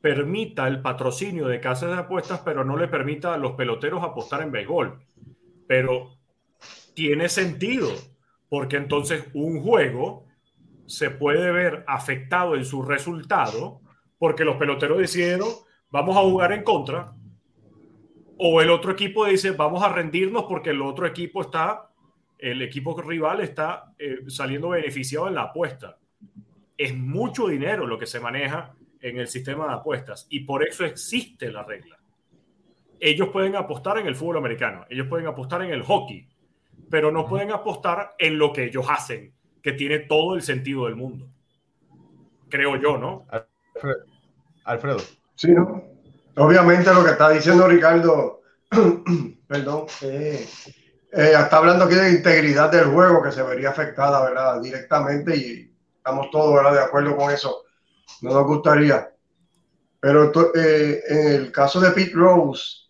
permita 0.00 0.68
el 0.68 0.82
patrocinio 0.82 1.48
de 1.48 1.60
casas 1.60 1.90
de 1.90 1.96
apuestas, 1.96 2.40
pero 2.40 2.64
no 2.64 2.76
le 2.76 2.88
permita 2.88 3.34
a 3.34 3.38
los 3.38 3.52
peloteros 3.52 4.02
apostar 4.02 4.42
en 4.42 4.52
béisbol. 4.52 5.00
Pero 5.66 6.18
tiene 6.94 7.28
sentido, 7.28 7.88
porque 8.48 8.76
entonces 8.76 9.24
un 9.34 9.62
juego 9.62 10.26
se 10.86 11.10
puede 11.10 11.52
ver 11.52 11.84
afectado 11.86 12.56
en 12.56 12.64
su 12.64 12.82
resultado 12.82 13.80
porque 14.18 14.44
los 14.44 14.56
peloteros 14.56 14.98
decidieron, 14.98 15.48
vamos 15.90 16.16
a 16.16 16.20
jugar 16.20 16.52
en 16.52 16.62
contra, 16.62 17.14
o 18.42 18.62
el 18.62 18.70
otro 18.70 18.92
equipo 18.92 19.26
dice, 19.26 19.50
vamos 19.50 19.82
a 19.82 19.92
rendirnos 19.92 20.44
porque 20.44 20.70
el 20.70 20.80
otro 20.80 21.06
equipo 21.06 21.42
está, 21.42 21.90
el 22.38 22.62
equipo 22.62 22.98
rival 22.98 23.42
está 23.42 23.92
eh, 23.98 24.20
saliendo 24.28 24.70
beneficiado 24.70 25.28
en 25.28 25.34
la 25.34 25.42
apuesta. 25.42 25.98
Es 26.78 26.96
mucho 26.96 27.48
dinero 27.48 27.86
lo 27.86 27.98
que 27.98 28.06
se 28.06 28.18
maneja 28.18 28.74
en 29.02 29.18
el 29.18 29.28
sistema 29.28 29.66
de 29.66 29.74
apuestas 29.74 30.26
y 30.30 30.40
por 30.40 30.66
eso 30.66 30.86
existe 30.86 31.52
la 31.52 31.64
regla. 31.64 31.98
Ellos 32.98 33.28
pueden 33.28 33.56
apostar 33.56 33.98
en 33.98 34.06
el 34.06 34.16
fútbol 34.16 34.38
americano, 34.38 34.86
ellos 34.88 35.06
pueden 35.06 35.26
apostar 35.26 35.60
en 35.60 35.72
el 35.72 35.82
hockey, 35.82 36.26
pero 36.88 37.12
no 37.12 37.26
pueden 37.26 37.50
apostar 37.50 38.14
en 38.18 38.38
lo 38.38 38.54
que 38.54 38.64
ellos 38.64 38.86
hacen, 38.88 39.34
que 39.62 39.72
tiene 39.72 39.98
todo 39.98 40.34
el 40.34 40.40
sentido 40.40 40.86
del 40.86 40.96
mundo. 40.96 41.28
Creo 42.48 42.76
yo, 42.76 42.96
¿no? 42.96 43.26
Alfredo. 44.64 45.00
Sí, 45.34 45.52
¿no? 45.52 45.99
Obviamente 46.40 46.90
lo 46.94 47.04
que 47.04 47.10
está 47.10 47.28
diciendo 47.28 47.68
Ricardo, 47.68 48.40
perdón, 49.46 49.84
eh, 50.00 50.48
eh, 51.12 51.32
está 51.38 51.58
hablando 51.58 51.84
aquí 51.84 51.94
de 51.94 52.12
integridad 52.12 52.72
del 52.72 52.86
juego 52.86 53.22
que 53.22 53.30
se 53.30 53.42
vería 53.42 53.68
afectada, 53.68 54.24
¿verdad? 54.24 54.58
Directamente 54.62 55.36
y 55.36 55.70
estamos 55.98 56.30
todos, 56.30 56.54
¿verdad? 56.54 56.72
De 56.72 56.80
acuerdo 56.80 57.14
con 57.14 57.30
eso. 57.30 57.64
No 58.22 58.32
nos 58.32 58.46
gustaría. 58.46 59.12
Pero 60.00 60.32
eh, 60.54 61.02
en 61.08 61.28
el 61.28 61.52
caso 61.52 61.78
de 61.78 61.90
Pete 61.90 62.14
Rose, 62.14 62.88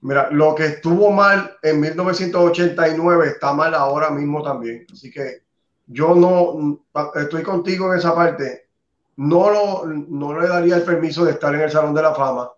mira, 0.00 0.28
lo 0.32 0.56
que 0.56 0.66
estuvo 0.66 1.12
mal 1.12 1.58
en 1.62 1.78
1989 1.78 3.28
está 3.28 3.52
mal 3.52 3.72
ahora 3.72 4.10
mismo 4.10 4.42
también. 4.42 4.84
Así 4.92 5.12
que 5.12 5.44
yo 5.86 6.16
no 6.16 6.80
estoy 7.14 7.44
contigo 7.44 7.92
en 7.92 8.00
esa 8.00 8.16
parte. 8.16 8.68
No, 9.14 9.48
lo, 9.48 9.86
no 9.86 10.40
le 10.40 10.48
daría 10.48 10.74
el 10.74 10.82
permiso 10.82 11.24
de 11.24 11.32
estar 11.32 11.54
en 11.54 11.60
el 11.60 11.70
Salón 11.70 11.94
de 11.94 12.02
la 12.02 12.16
Fama 12.16 12.50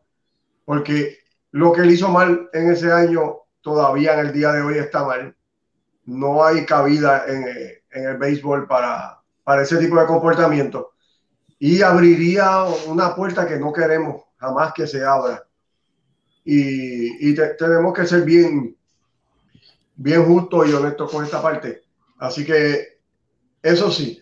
porque 0.64 1.18
lo 1.50 1.72
que 1.72 1.82
él 1.82 1.90
hizo 1.90 2.08
mal 2.08 2.48
en 2.52 2.70
ese 2.70 2.92
año 2.92 3.42
todavía 3.60 4.14
en 4.14 4.26
el 4.26 4.32
día 4.32 4.52
de 4.52 4.62
hoy 4.62 4.78
está 4.78 5.04
mal. 5.04 5.34
No 6.04 6.44
hay 6.44 6.66
cabida 6.66 7.24
en, 7.26 7.46
el 7.90 8.16
béisbol 8.16 8.66
para, 8.66 9.22
para 9.44 9.62
ese 9.62 9.76
tipo 9.78 9.98
de 9.98 10.06
comportamiento. 10.06 10.92
Y 11.58 11.82
abriría 11.82 12.64
una 12.86 13.14
puerta 13.14 13.46
que 13.46 13.58
no 13.58 13.72
queremos 13.72 14.24
jamás 14.38 14.72
que 14.72 14.86
se 14.86 15.04
abra. 15.04 15.46
Y, 16.44 17.34
tenemos 17.34 17.94
que 17.94 18.06
ser 18.06 18.22
bien, 18.22 18.76
bien 19.94 20.24
justos 20.24 20.68
y 20.68 20.72
honestos 20.72 21.10
con 21.10 21.24
esta 21.24 21.40
parte. 21.40 21.82
Así 22.18 22.44
que 22.44 22.98
eso 23.62 23.90
sí, 23.92 24.20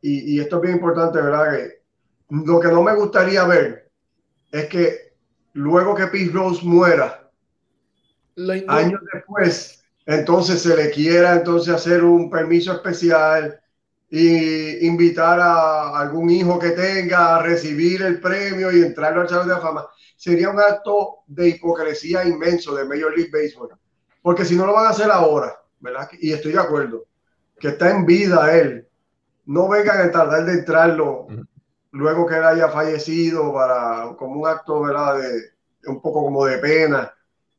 y, 0.00 0.36
y 0.36 0.40
esto 0.40 0.56
es 0.56 0.62
bien 0.62 0.74
importante, 0.74 1.20
¿verdad? 1.20 1.50
Que 1.50 1.82
lo 2.30 2.60
que 2.60 2.68
no 2.68 2.82
me 2.82 2.94
gustaría 2.94 3.44
ver 3.44 3.90
es 4.52 4.66
que 4.66 5.07
luego 5.54 5.94
que 5.94 6.06
Pete 6.06 6.32
Rose 6.32 6.64
muera, 6.64 7.30
años 8.68 9.00
después, 9.12 9.82
entonces 10.06 10.62
se 10.62 10.76
le 10.76 10.90
quiera 10.90 11.34
entonces 11.34 11.74
hacer 11.74 12.04
un 12.04 12.30
permiso 12.30 12.72
especial 12.72 13.60
y 14.10 14.86
invitar 14.86 15.38
a 15.40 15.98
algún 15.98 16.30
hijo 16.30 16.58
que 16.58 16.70
tenga 16.70 17.36
a 17.36 17.42
recibir 17.42 18.02
el 18.02 18.20
premio 18.20 18.72
y 18.72 18.82
entrarlo 18.82 19.20
al 19.20 19.28
Salón 19.28 19.48
de 19.48 19.54
la 19.54 19.60
Fama, 19.60 19.86
sería 20.16 20.50
un 20.50 20.58
acto 20.58 21.18
de 21.26 21.48
hipocresía 21.48 22.24
inmenso 22.24 22.74
de 22.74 22.84
Major 22.84 23.14
League 23.14 23.30
Baseball. 23.30 23.70
Porque 24.22 24.44
si 24.44 24.56
no 24.56 24.66
lo 24.66 24.72
van 24.72 24.86
a 24.86 24.90
hacer 24.90 25.10
ahora, 25.10 25.54
¿verdad? 25.80 26.08
Y 26.20 26.32
estoy 26.32 26.52
de 26.52 26.60
acuerdo, 26.60 27.04
que 27.58 27.68
está 27.68 27.90
en 27.90 28.06
vida 28.06 28.56
él, 28.56 28.88
no 29.46 29.68
vengan 29.68 30.00
a 30.00 30.10
tardar 30.10 30.44
de 30.44 30.52
entrarlo 30.52 31.26
luego 31.92 32.26
que 32.26 32.36
él 32.36 32.44
haya 32.44 32.68
fallecido 32.68 33.52
para 33.52 34.14
como 34.16 34.40
un 34.40 34.48
acto. 34.48 34.84
De, 34.84 35.58
un 35.86 36.00
poco 36.00 36.22
como 36.22 36.44
de 36.44 36.58
pena 36.58 37.12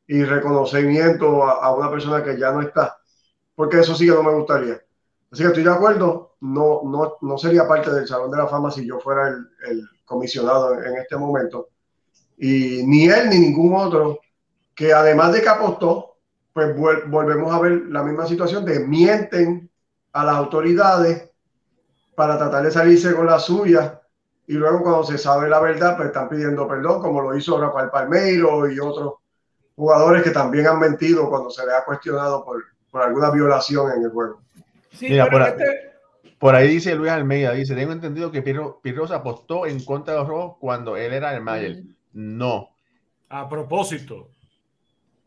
y 0.08 0.24
reconocimiento 0.24 1.44
a, 1.44 1.76
una 1.76 1.90
persona 1.90 2.24
que 2.24 2.38
ya 2.38 2.52
no 2.52 2.62
está, 2.62 2.98
porque 3.56 3.80
eso 3.80 3.96
sí 3.96 4.06
que 4.06 4.12
no 4.12 4.24
me 4.24 4.34
gustaría. 4.34 4.82
Así 5.32 5.44
que 5.44 5.50
estoy 5.50 5.64
de 5.64 5.72
acuerdo, 5.72 6.36
no, 6.42 6.82
no, 6.84 7.18
no 7.22 7.38
sería 7.38 7.68
parte 7.68 7.92
del 7.92 8.08
Salón 8.08 8.32
de 8.32 8.38
la 8.38 8.48
Fama 8.48 8.72
si 8.72 8.86
yo 8.86 9.00
fuera 9.00 9.28
el, 9.28 9.48
el 9.70 9.90
comisionado 10.06 10.82
en, 10.84 10.98
este 10.98 11.16
momento. 11.18 11.70
Y 12.38 12.84
ni 12.86 13.08
él 13.08 13.30
ni 13.30 13.40
ningún 13.40 13.76
otro, 13.76 14.20
que 14.74 14.94
además 14.94 15.34
de 15.34 15.42
que 15.42 15.50
apostó, 15.50 16.18
pues 16.54 16.76
volvemos 16.76 17.54
a 17.54 17.60
ver 17.60 17.84
la 17.90 18.02
misma 18.02 18.26
situación 18.26 18.66
de 18.66 18.80
mienten 18.80 19.70
a 20.14 20.26
las 20.26 20.36
autoridades 20.36 21.30
para 22.16 22.38
tratar 22.38 22.64
de 22.64 22.72
salirse 22.72 23.14
con 23.14 23.28
la 23.28 23.38
suya 23.38 23.99
y 24.50 24.54
luego 24.54 24.82
cuando 24.82 25.04
se 25.04 25.20
sabe 25.20 25.48
la 25.48 25.60
verdad, 25.60 25.96
pues 25.96 26.08
están 26.08 26.28
pidiendo 26.28 26.68
perdón, 26.68 27.04
como 27.04 27.22
lo 27.22 27.38
hizo 27.38 27.62
Rafael 27.62 27.92
Palmeiro 27.92 28.68
y 28.68 28.80
otros 28.80 29.14
jugadores 29.76 30.24
que 30.24 30.32
también 30.32 30.66
han 30.66 30.80
mentido 30.80 31.30
cuando 31.30 31.52
se 31.52 31.64
les 31.68 31.76
ha 31.76 31.86
cuestionado 31.86 32.44
por, 32.44 32.64
por 32.90 33.04
alguna 33.04 33.30
violación 33.30 33.92
en 33.96 34.06
el 34.06 34.10
juego. 34.10 34.42
Sí, 34.92 35.16
por, 35.30 35.44
ahí, 35.44 35.52
este- 35.52 35.92
por, 36.40 36.56
ahí 36.56 36.68
dice 36.68 36.96
Luis 36.96 37.12
Almeida, 37.12 37.52
dice, 37.52 37.76
tengo 37.76 37.92
entendido 37.92 38.32
que 38.32 38.42
Pirro, 38.42 38.82
se 39.08 39.14
apostó 39.14 39.68
en 39.68 39.86
contra 39.86 40.16
de 40.16 40.20
los 40.22 40.28
rojos 40.28 40.58
cuando 40.60 40.98
él 40.98 41.14
era 41.14 41.36
el 41.36 41.44
Mayer. 41.44 41.84
No. 42.14 42.70
A 43.30 43.48
propósito. 43.48 44.30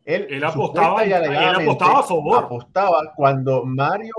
Él, 0.05 0.27
él 0.31 0.43
apostaba, 0.43 1.05
él 1.05 1.15
apostaba 1.15 2.01
a 2.01 2.03
favor. 2.03 2.45
Apostaba 2.45 3.13
cuando 3.15 3.65
Mario, 3.65 4.15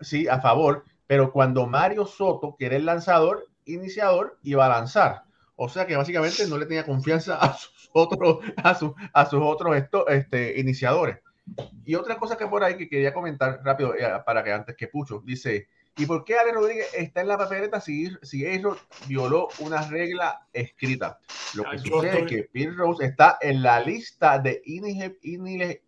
sí, 0.00 0.28
a 0.28 0.40
favor, 0.40 0.84
pero 1.08 1.32
cuando 1.32 1.66
Mario 1.66 2.06
Soto, 2.06 2.54
que 2.56 2.66
era 2.66 2.76
el 2.76 2.86
lanzador, 2.86 3.49
iniciador, 3.74 4.38
iba 4.42 4.66
a 4.66 4.68
lanzar. 4.68 5.24
O 5.56 5.68
sea 5.68 5.86
que 5.86 5.96
básicamente 5.96 6.46
no 6.46 6.56
le 6.56 6.66
tenía 6.66 6.84
confianza 6.84 7.36
a 7.36 7.54
sus 7.54 7.90
otros, 7.92 8.38
a, 8.56 8.70
a 9.12 9.26
sus 9.26 9.42
otros 9.42 9.76
este, 10.08 10.58
iniciadores. 10.58 11.18
Y 11.84 11.94
otra 11.94 12.16
cosa 12.16 12.36
que 12.36 12.46
por 12.46 12.62
ahí 12.64 12.76
que 12.76 12.88
quería 12.88 13.12
comentar 13.12 13.60
rápido, 13.64 13.94
eh, 13.94 14.08
para 14.24 14.42
que 14.44 14.52
antes 14.52 14.76
que 14.76 14.88
Pucho, 14.88 15.22
dice, 15.24 15.68
¿y 15.96 16.06
por 16.06 16.24
qué 16.24 16.38
Ale 16.38 16.52
Rodríguez 16.52 16.88
está 16.94 17.20
en 17.20 17.28
la 17.28 17.38
papeleta 17.38 17.80
si, 17.80 18.08
si 18.22 18.46
eso 18.46 18.76
violó 19.06 19.48
una 19.58 19.82
regla 19.82 20.46
escrita? 20.52 21.18
Lo 21.54 21.64
que 21.64 21.78
sucede 21.78 22.20
es 22.20 22.26
que 22.26 22.50
Bill 22.52 22.76
Rose 22.76 23.04
está 23.04 23.38
en 23.40 23.62
la 23.62 23.80
lista 23.80 24.38
de 24.38 24.62
inelegibles. 24.64 25.80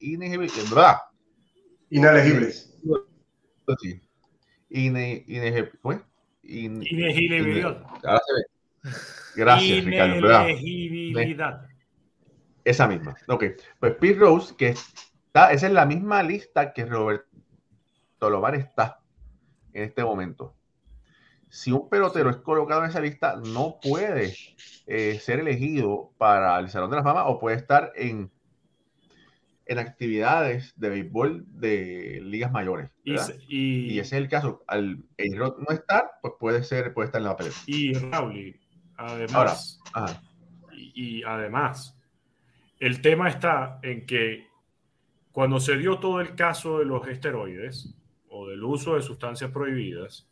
Inelegibles. 1.90 2.78
Inelegibilidad. 6.42 7.82
Gracias, 9.34 9.84
Ricardo. 9.84 10.46
Esa 12.64 12.86
misma. 12.86 13.16
Ok. 13.28 13.44
Pues 13.80 13.94
Pete 13.96 14.18
Rose, 14.18 14.54
que 14.56 14.68
está, 14.68 15.52
esa 15.52 15.66
es 15.66 15.72
la 15.72 15.86
misma 15.86 16.22
lista 16.22 16.72
que 16.72 16.84
Roberto 16.84 17.26
Lomar 18.20 18.54
está 18.54 19.00
en 19.72 19.84
este 19.84 20.04
momento. 20.04 20.54
Si 21.48 21.70
un 21.70 21.88
pelotero 21.88 22.30
es 22.30 22.36
colocado 22.36 22.82
en 22.82 22.90
esa 22.90 23.00
lista, 23.00 23.36
no 23.36 23.78
puede 23.82 24.34
eh, 24.86 25.18
ser 25.20 25.40
elegido 25.40 26.12
para 26.16 26.58
el 26.58 26.70
Salón 26.70 26.90
de 26.90 26.96
la 26.96 27.02
Fama 27.02 27.26
o 27.26 27.38
puede 27.38 27.56
estar 27.56 27.92
en, 27.94 28.30
en 29.66 29.78
actividades 29.78 30.72
de 30.76 30.88
béisbol 30.90 31.44
de 31.48 32.20
ligas 32.22 32.50
mayores. 32.52 32.90
Y, 33.04 33.98
ese 33.98 34.00
es 34.00 34.12
el 34.12 34.28
caso. 34.28 34.64
Al 34.66 34.98
no 35.18 35.70
estar, 35.70 36.10
pues 36.20 36.34
puede 36.38 36.62
ser, 36.64 36.92
puede 36.92 37.06
estar 37.06 37.20
en 37.20 37.26
la 37.26 37.36
pelota. 37.36 37.56
Y 37.66 37.94
Raúl, 37.94 38.60
además, 38.96 39.80
y, 40.72 41.22
además, 41.22 41.98
el 42.80 43.00
tema 43.00 43.28
está 43.28 43.78
en 43.82 44.06
que 44.06 44.48
cuando 45.30 45.60
se 45.60 45.76
dio 45.76 45.98
todo 45.98 46.20
el 46.20 46.34
caso 46.34 46.78
de 46.78 46.84
los 46.84 47.06
esteroides 47.08 47.94
o 48.28 48.48
del 48.48 48.62
uso 48.64 48.96
de 48.96 49.02
sustancias 49.02 49.50
prohibidas, 49.50 50.28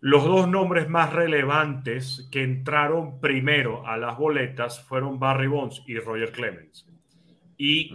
los 0.00 0.24
dos 0.24 0.48
nombres 0.48 0.88
más 0.88 1.12
relevantes 1.12 2.28
que 2.32 2.42
entraron 2.42 3.20
primero 3.20 3.86
a 3.86 3.96
las 3.96 4.18
boletas 4.18 4.82
fueron 4.82 5.20
Barry 5.20 5.46
Bonds 5.46 5.84
y 5.86 5.96
Roger 5.98 6.32
Clemens. 6.32 6.88
Y 7.64 7.92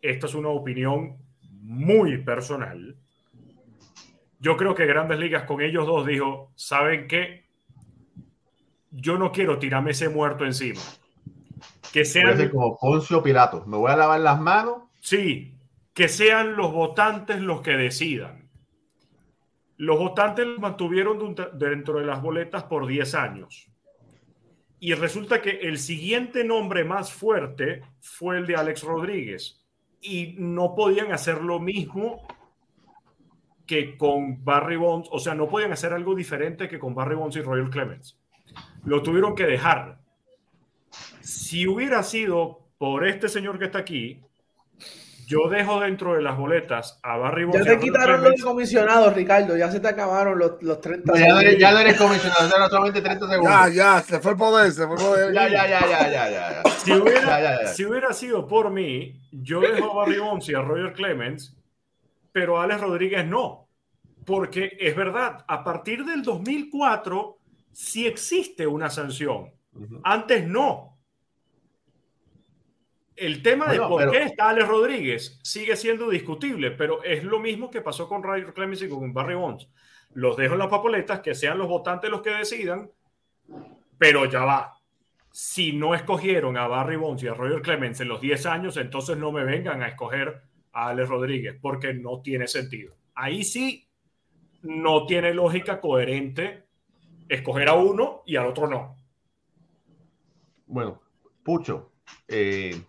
esta 0.00 0.26
es 0.26 0.34
una 0.34 0.48
opinión 0.48 1.16
muy 1.62 2.18
personal. 2.18 2.96
Yo 4.38 4.56
creo 4.56 4.74
que 4.74 4.86
Grandes 4.86 5.18
Ligas 5.18 5.44
con 5.44 5.60
ellos 5.60 5.86
dos 5.86 6.06
dijo, 6.06 6.52
¿saben 6.54 7.08
qué? 7.08 7.46
yo 8.96 9.18
no 9.18 9.30
quiero 9.30 9.58
tirarme 9.58 9.90
ese 9.90 10.08
muerto 10.08 10.44
encima. 10.44 10.80
Que 11.92 12.04
sean 12.04 12.48
como 12.48 12.76
Poncio 12.78 13.22
Pilato, 13.22 13.64
me 13.66 13.76
voy 13.76 13.90
a 13.90 13.96
lavar 13.96 14.20
las 14.20 14.40
manos. 14.40 14.82
Sí, 15.00 15.54
que 15.92 16.08
sean 16.08 16.56
los 16.56 16.72
votantes 16.72 17.40
los 17.40 17.60
que 17.62 17.72
decidan. 17.72 18.48
Los 19.76 19.98
votantes 19.98 20.46
los 20.46 20.58
mantuvieron 20.58 21.34
dentro 21.54 21.98
de 21.98 22.06
las 22.06 22.22
boletas 22.22 22.64
por 22.64 22.86
10 22.86 23.14
años. 23.14 23.70
Y 24.86 24.94
resulta 24.94 25.42
que 25.42 25.50
el 25.62 25.78
siguiente 25.78 26.44
nombre 26.44 26.84
más 26.84 27.12
fuerte 27.12 27.82
fue 28.00 28.38
el 28.38 28.46
de 28.46 28.54
Alex 28.54 28.84
Rodríguez. 28.84 29.60
Y 30.00 30.36
no 30.38 30.76
podían 30.76 31.10
hacer 31.10 31.42
lo 31.42 31.58
mismo 31.58 32.24
que 33.66 33.98
con 33.98 34.44
Barry 34.44 34.76
Bonds, 34.76 35.08
o 35.10 35.18
sea, 35.18 35.34
no 35.34 35.48
podían 35.48 35.72
hacer 35.72 35.92
algo 35.92 36.14
diferente 36.14 36.68
que 36.68 36.78
con 36.78 36.94
Barry 36.94 37.16
Bonds 37.16 37.34
y 37.34 37.40
Royal 37.40 37.68
Clemens 37.68 38.16
lo 38.84 39.02
tuvieron 39.02 39.34
que 39.34 39.46
dejar. 39.46 39.98
Si 41.20 41.66
hubiera 41.66 42.04
sido 42.04 42.60
por 42.78 43.08
este 43.08 43.28
señor 43.28 43.58
que 43.58 43.64
está 43.64 43.78
aquí, 43.78 44.20
yo 45.26 45.48
dejo 45.48 45.80
dentro 45.80 46.14
de 46.14 46.22
las 46.22 46.36
boletas 46.38 46.98
a 47.02 47.16
Barry 47.16 47.46
Ya 47.52 47.62
te 47.62 47.78
quitaron 47.78 48.22
los 48.22 48.40
comisionados, 48.40 49.14
Ricardo. 49.14 49.56
Ya 49.56 49.70
se 49.70 49.80
te 49.80 49.88
acabaron 49.88 50.38
los, 50.38 50.62
los 50.62 50.80
30 50.80 51.18
ya, 51.18 51.28
no 51.28 51.40
eres, 51.40 51.58
ya 51.58 51.72
no 51.72 51.78
eres 51.80 51.96
comisionado, 51.96 52.48
ya 52.48 52.58
no 52.58 52.68
solamente 52.68 53.02
30 53.02 53.28
segundos. 53.28 53.52
Ya, 53.52 53.68
ya, 53.68 54.02
se 54.02 54.20
fue 54.20 54.32
el 54.32 54.36
poder, 54.38 54.72
se 54.72 54.86
fue 54.86 54.96
el 54.96 55.02
poder. 55.02 55.34
Ya, 55.34 55.48
ya, 55.48 55.66
ya, 55.68 55.80
ya, 55.80 56.10
ya, 56.10 56.30
ya. 56.30 56.70
Si, 56.70 56.92
hubiera, 56.92 57.66
si 57.66 57.84
hubiera 57.84 58.12
sido 58.12 58.46
por 58.46 58.70
mí, 58.70 59.20
yo 59.32 59.60
dejo 59.60 59.92
a 59.92 59.94
Barry 59.96 60.18
Bonds 60.18 60.48
y 60.48 60.54
a 60.54 60.60
Roger 60.62 60.92
Clemens, 60.92 61.56
pero 62.32 62.60
a 62.60 62.64
Alex 62.64 62.80
Rodríguez 62.80 63.26
no. 63.26 63.68
Porque 64.24 64.76
es 64.80 64.94
verdad, 64.96 65.44
a 65.46 65.62
partir 65.62 66.04
del 66.04 66.22
2004 66.22 67.38
si 67.76 68.06
existe 68.06 68.66
una 68.66 68.88
sanción. 68.88 69.52
Antes 70.02 70.46
no. 70.48 70.95
El 73.16 73.42
tema 73.42 73.72
de 73.72 73.78
por 73.78 74.10
qué 74.10 74.24
está 74.24 74.50
Alex 74.50 74.68
Rodríguez 74.68 75.40
sigue 75.42 75.74
siendo 75.76 76.10
discutible, 76.10 76.70
pero 76.72 77.02
es 77.02 77.24
lo 77.24 77.40
mismo 77.40 77.70
que 77.70 77.80
pasó 77.80 78.08
con 78.08 78.22
Ray 78.22 78.44
Clemens 78.44 78.82
y 78.82 78.88
con 78.88 79.14
Barry 79.14 79.34
Bonds. 79.34 79.68
Los 80.12 80.36
dejo 80.36 80.52
en 80.52 80.60
las 80.60 80.68
papoletas, 80.68 81.20
que 81.20 81.34
sean 81.34 81.58
los 81.58 81.68
votantes 81.68 82.10
los 82.10 82.22
que 82.22 82.30
decidan, 82.30 82.90
pero 83.98 84.26
ya 84.26 84.44
va. 84.44 84.74
Si 85.30 85.72
no 85.72 85.94
escogieron 85.94 86.56
a 86.56 86.66
Barry 86.66 86.96
Bonds 86.96 87.22
y 87.22 87.28
a 87.28 87.34
Roger 87.34 87.62
Clemens 87.62 88.00
en 88.00 88.08
los 88.08 88.20
10 88.20 88.46
años, 88.46 88.76
entonces 88.76 89.16
no 89.16 89.32
me 89.32 89.44
vengan 89.44 89.82
a 89.82 89.88
escoger 89.88 90.42
a 90.72 90.88
Alex 90.88 91.08
Rodríguez, 91.08 91.58
porque 91.60 91.94
no 91.94 92.20
tiene 92.20 92.46
sentido. 92.46 92.94
Ahí 93.14 93.44
sí 93.44 93.88
no 94.62 95.06
tiene 95.06 95.32
lógica 95.32 95.80
coherente 95.80 96.64
escoger 97.28 97.68
a 97.68 97.74
uno 97.74 98.22
y 98.26 98.36
al 98.36 98.46
otro 98.46 98.68
no. 98.68 98.96
Bueno, 100.66 101.00
Pucho, 101.42 101.92
eh, 102.26 102.82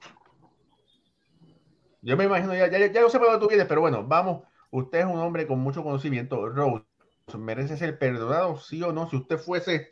yo 2.02 2.18
me 2.18 2.26
imagino, 2.26 2.54
ya, 2.56 2.68
ya, 2.70 2.80
ya 2.80 3.02
yo 3.02 3.10
sé 3.10 3.20
para 3.20 3.32
dónde 3.32 3.46
tú 3.46 3.50
vienes, 3.50 3.68
pero 3.68 3.82
bueno, 3.82 4.04
vamos, 4.04 4.44
usted 4.72 5.00
es 5.00 5.06
un 5.06 5.18
hombre 5.18 5.48
con 5.48 5.60
mucho 5.60 5.84
conocimiento, 5.84 6.50
Rose, 6.50 6.86
merece 7.38 7.78
ser 7.78 7.98
perdonado, 8.00 8.58
sí 8.60 8.82
o 8.84 8.92
no, 8.92 9.10
si 9.10 9.18
usted 9.18 9.38
fuese 9.38 9.90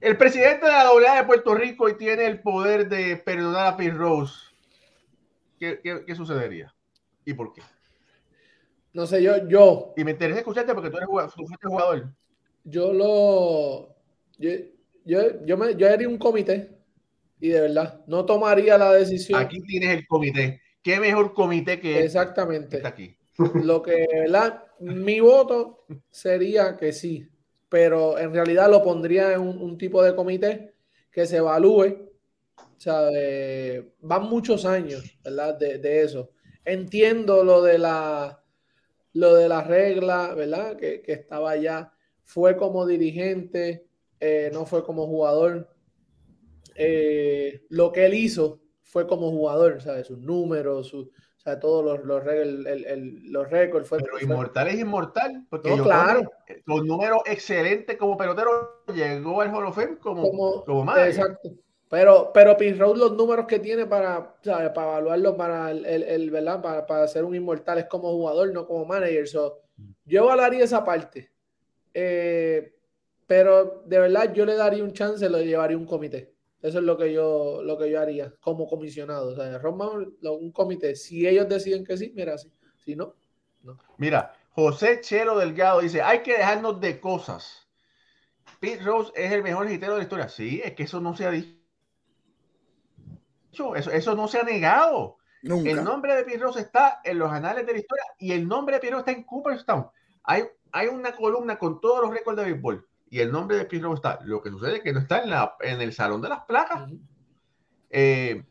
el 0.00 0.16
presidente 0.16 0.66
de 0.66 0.72
la 0.72 0.84
doble 0.84 1.10
de 1.10 1.24
Puerto 1.24 1.54
Rico 1.54 1.88
y 1.88 1.96
tiene 1.96 2.26
el 2.26 2.40
poder 2.40 2.88
de 2.88 3.16
perdonar 3.16 3.66
a 3.66 3.76
Pete 3.76 3.96
Rose, 3.96 4.34
¿qué, 5.58 5.80
qué, 5.82 6.14
sucedería? 6.14 6.74
¿Y 7.24 7.34
por 7.34 7.52
qué? 7.52 7.62
No 8.92 9.06
sé, 9.06 9.22
yo, 9.22 9.48
yo. 9.48 9.92
Y 9.96 10.04
me 10.04 10.12
interesa 10.12 10.40
escucharte 10.40 10.74
porque 10.74 10.90
tú 10.90 10.96
eres 10.96 11.08
jugador, 11.08 11.32
tú 11.32 11.46
fuiste 11.46 11.66
jugador 11.66 12.12
yo 12.70 12.92
lo. 12.92 13.96
Yo, 14.38 15.44
yo, 15.44 15.56
me, 15.56 15.74
yo 15.74 15.90
haría 15.90 16.08
un 16.08 16.18
comité 16.18 16.70
y 17.40 17.48
de 17.48 17.62
verdad 17.62 18.04
no 18.06 18.24
tomaría 18.24 18.76
la 18.78 18.92
decisión. 18.92 19.40
Aquí 19.40 19.60
tienes 19.62 19.90
el 19.90 20.06
comité. 20.06 20.60
Qué 20.82 21.00
mejor 21.00 21.34
comité 21.34 21.80
que 21.80 22.00
Exactamente. 22.04 22.76
está 22.76 22.88
aquí. 22.88 23.16
Lo 23.62 23.82
que, 23.82 24.06
¿verdad? 24.12 24.64
Mi 24.80 25.20
voto 25.20 25.84
sería 26.10 26.76
que 26.76 26.92
sí, 26.92 27.28
pero 27.68 28.18
en 28.18 28.32
realidad 28.32 28.70
lo 28.70 28.82
pondría 28.82 29.32
en 29.32 29.40
un, 29.40 29.58
un 29.58 29.78
tipo 29.78 30.02
de 30.02 30.14
comité 30.14 30.74
que 31.10 31.26
se 31.26 31.36
evalúe. 31.38 32.08
O 32.56 32.80
sea, 32.80 33.02
de- 33.06 33.92
van 34.00 34.24
muchos 34.24 34.64
años, 34.64 35.18
¿verdad? 35.24 35.58
De, 35.58 35.78
de 35.78 36.02
eso. 36.02 36.30
Entiendo 36.64 37.44
lo 37.44 37.62
de 37.62 37.78
la 37.78 38.42
lo 39.14 39.34
de 39.34 39.48
la 39.48 39.62
regla, 39.64 40.34
¿verdad? 40.34 40.76
Que, 40.76 41.02
que 41.02 41.12
estaba 41.12 41.52
allá. 41.52 41.92
Fue 42.24 42.56
como 42.56 42.86
dirigente, 42.86 43.86
eh, 44.20 44.50
no 44.52 44.66
fue 44.66 44.84
como 44.84 45.06
jugador. 45.06 45.68
Eh, 46.76 47.62
lo 47.70 47.90
que 47.92 48.06
él 48.06 48.14
hizo 48.14 48.60
fue 48.88 49.06
como 49.06 49.30
jugador, 49.30 49.80
¿sabes? 49.80 50.06
Sus 50.06 50.18
números, 50.18 50.92
o 50.94 51.06
sea, 51.36 51.60
todos 51.60 51.84
los, 51.84 52.04
los, 52.04 52.26
el- 52.26 52.66
el- 52.66 52.84
el- 52.86 53.32
los 53.32 53.48
récords. 53.50 53.86
Fue, 53.88 53.98
Pero 53.98 54.12
fue- 54.14 54.22
inmortal 54.24 54.68
es 54.68 54.80
inmortal, 54.80 55.46
porque 55.48 55.70
No, 55.70 55.76
yo 55.76 55.84
claro. 55.84 56.30
con 56.66 56.86
números 56.86 57.20
excelentes 57.26 57.96
como 57.96 58.16
pelotero 58.16 58.82
llegó 58.94 59.40
al 59.42 59.54
Hall 59.54 59.66
of 59.66 59.74
Fame 59.76 59.98
como, 59.98 60.22
como, 60.22 60.64
como, 60.64 60.84
manager. 60.84 61.08
exacto. 61.08 61.50
Pero, 61.90 62.30
pero 62.34 62.52
Rose, 62.54 62.98
los 62.98 63.12
números 63.16 63.46
que 63.46 63.58
tiene 63.60 63.86
para, 63.86 64.34
¿sabes? 64.42 64.70
para 64.70 64.88
evaluarlo 64.92 65.36
para 65.36 65.70
el, 65.70 65.86
el- 65.86 66.02
el, 66.02 66.30
¿verdad? 66.30 66.60
Para, 66.60 66.86
para 66.86 67.08
ser 67.08 67.24
un 67.24 67.34
inmortal 67.34 67.78
es 67.78 67.86
como 67.86 68.10
jugador, 68.10 68.52
no 68.52 68.66
como 68.66 68.84
manager. 68.84 69.26
So, 69.28 69.60
yo 70.04 70.24
evaluaría 70.24 70.64
esa 70.64 70.84
parte. 70.84 71.30
Eh, 71.94 72.74
pero 73.26 73.82
de 73.86 73.98
verdad 73.98 74.32
yo 74.32 74.44
le 74.46 74.54
daría 74.56 74.82
un 74.84 74.92
chance, 74.92 75.28
lo 75.28 75.40
llevaría 75.40 75.76
a 75.76 75.80
un 75.80 75.86
comité. 75.86 76.34
Eso 76.60 76.78
es 76.78 76.84
lo 76.84 76.96
que 76.96 77.12
yo, 77.12 77.62
lo 77.62 77.78
que 77.78 77.90
yo 77.90 78.00
haría 78.00 78.34
como 78.40 78.66
comisionado. 78.66 79.30
O 79.30 79.34
sea, 79.34 79.58
Ron 79.58 80.12
un 80.22 80.52
comité. 80.52 80.96
Si 80.96 81.26
ellos 81.26 81.48
deciden 81.48 81.84
que 81.84 81.96
sí, 81.96 82.12
mira, 82.14 82.36
sí. 82.36 82.52
Si 82.84 82.96
no, 82.96 83.14
Mira, 83.96 84.34
José 84.50 85.00
Chelo 85.00 85.38
Delgado 85.38 85.80
dice, 85.80 86.00
hay 86.00 86.22
que 86.22 86.36
dejarnos 86.36 86.80
de 86.80 87.00
cosas. 87.00 87.68
Pete 88.60 88.82
Rose 88.82 89.12
es 89.14 89.30
el 89.32 89.42
mejor 89.42 89.70
hitero 89.70 89.92
de 89.92 89.98
la 89.98 90.04
historia. 90.04 90.28
Sí, 90.28 90.60
es 90.64 90.74
que 90.74 90.84
eso 90.84 91.00
no 91.00 91.16
se 91.16 91.26
ha 91.26 91.30
dicho. 91.30 91.58
Eso, 93.52 93.90
eso 93.90 94.14
no 94.14 94.26
se 94.26 94.38
ha 94.38 94.42
negado. 94.42 95.18
Nunca. 95.42 95.70
El 95.70 95.84
nombre 95.84 96.14
de 96.16 96.24
Pete 96.24 96.38
Rose 96.38 96.60
está 96.60 97.00
en 97.04 97.18
los 97.18 97.30
anales 97.30 97.66
de 97.66 97.72
la 97.72 97.78
historia 97.78 98.04
y 98.18 98.32
el 98.32 98.48
nombre 98.48 98.76
de 98.76 98.80
Pete 98.80 98.92
Rose 98.92 99.00
está 99.02 99.12
en 99.12 99.24
Cooperstown. 99.24 99.86
Hay, 100.24 100.44
hay 100.72 100.88
una 100.88 101.14
columna 101.14 101.58
con 101.58 101.80
todos 101.80 102.02
los 102.02 102.10
récords 102.10 102.38
de 102.38 102.44
béisbol 102.44 102.87
y 103.10 103.20
el 103.20 103.32
nombre 103.32 103.56
de 103.56 103.64
Pete 103.64 103.82
Rose 103.82 103.96
está. 103.96 104.18
Lo 104.24 104.42
que 104.42 104.50
sucede 104.50 104.76
es 104.76 104.82
que 104.82 104.92
no 104.92 105.00
está 105.00 105.22
en, 105.22 105.30
la, 105.30 105.54
en 105.60 105.80
el 105.80 105.92
salón 105.92 106.20
de 106.22 106.28
las 106.28 106.44
placas. 106.44 106.90
Eh, 107.90 108.44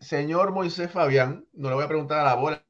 señor 0.00 0.52
Moisés 0.52 0.90
Fabián, 0.90 1.46
no 1.52 1.68
le 1.68 1.74
voy 1.74 1.84
a 1.84 1.88
preguntar 1.88 2.20
a 2.20 2.24
la 2.24 2.34
bola. 2.34 2.62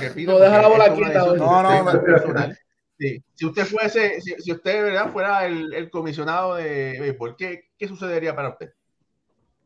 que 0.00 0.10
pido, 0.10 0.32
No, 0.32 0.38
deja 0.40 0.62
la 0.62 0.68
bola 0.68 0.88
de 0.88 1.36
No, 1.38 1.62
no, 1.62 2.02
personal. 2.02 2.58
Sí. 2.98 3.22
Si 3.34 3.46
usted 3.46 3.64
fuese, 3.64 4.20
si, 4.20 4.34
si 4.40 4.50
usted 4.52 4.82
¿verdad? 4.82 5.12
fuera 5.12 5.46
el, 5.46 5.72
el 5.72 5.88
comisionado 5.88 6.56
de 6.56 6.98
béisbol, 6.98 7.36
¿qué, 7.36 7.70
¿qué 7.78 7.86
sucedería 7.86 8.34
para 8.34 8.48
usted? 8.48 8.72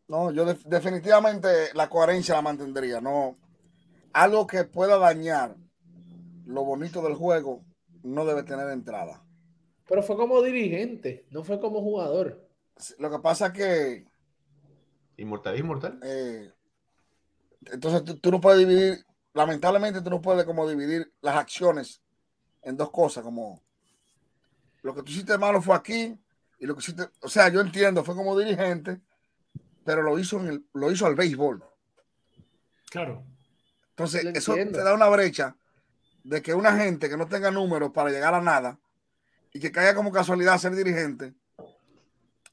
No, 0.08 0.30
yo 0.32 0.44
def- 0.44 0.64
definitivamente 0.66 1.48
la 1.72 1.88
coherencia 1.88 2.34
la 2.34 2.42
mantendría. 2.42 3.00
No, 3.00 3.38
algo 4.12 4.46
que 4.46 4.64
pueda 4.64 4.98
dañar 4.98 5.56
lo 6.44 6.64
bonito 6.64 7.00
del 7.00 7.14
juego 7.14 7.64
no 8.02 8.26
debe 8.26 8.42
tener 8.42 8.68
entrada. 8.68 9.21
Pero 9.92 10.02
fue 10.02 10.16
como 10.16 10.40
dirigente, 10.40 11.26
no 11.28 11.44
fue 11.44 11.60
como 11.60 11.82
jugador. 11.82 12.48
Lo 12.98 13.10
que 13.10 13.18
pasa 13.18 13.48
es 13.48 13.52
que 13.52 14.06
Inmortal, 15.18 15.58
inmortal. 15.58 16.00
eh, 16.02 16.50
entonces 17.66 18.02
tú, 18.02 18.16
tú 18.18 18.30
no 18.30 18.40
puedes 18.40 18.58
dividir, 18.66 19.04
lamentablemente 19.34 20.00
tú 20.00 20.08
no 20.08 20.22
puedes 20.22 20.46
como 20.46 20.66
dividir 20.66 21.12
las 21.20 21.36
acciones 21.36 22.00
en 22.62 22.78
dos 22.78 22.90
cosas, 22.90 23.22
como 23.22 23.62
lo 24.80 24.94
que 24.94 25.02
tú 25.02 25.12
hiciste 25.12 25.36
malo 25.36 25.60
fue 25.60 25.76
aquí 25.76 26.18
y 26.58 26.64
lo 26.64 26.74
que 26.74 26.80
hiciste, 26.80 27.10
o 27.20 27.28
sea, 27.28 27.50
yo 27.50 27.60
entiendo, 27.60 28.02
fue 28.02 28.14
como 28.14 28.38
dirigente, 28.38 28.98
pero 29.84 30.00
lo 30.02 30.18
hizo 30.18 30.40
en 30.40 30.46
el, 30.48 30.66
lo 30.72 30.90
hizo 30.90 31.04
al 31.04 31.16
béisbol. 31.16 31.62
Claro. 32.90 33.26
Entonces, 33.90 34.24
Lo 34.24 34.30
eso 34.30 34.52
entiendo. 34.52 34.78
te 34.78 34.84
da 34.86 34.94
una 34.94 35.10
brecha 35.10 35.54
de 36.24 36.40
que 36.40 36.54
una 36.54 36.74
gente 36.78 37.10
que 37.10 37.18
no 37.18 37.28
tenga 37.28 37.50
números 37.50 37.90
para 37.92 38.08
llegar 38.08 38.32
a 38.32 38.40
nada 38.40 38.78
y 39.52 39.60
que 39.60 39.70
caiga 39.72 39.94
como 39.94 40.10
casualidad 40.12 40.54
a 40.54 40.58
ser 40.58 40.74
dirigente, 40.74 41.34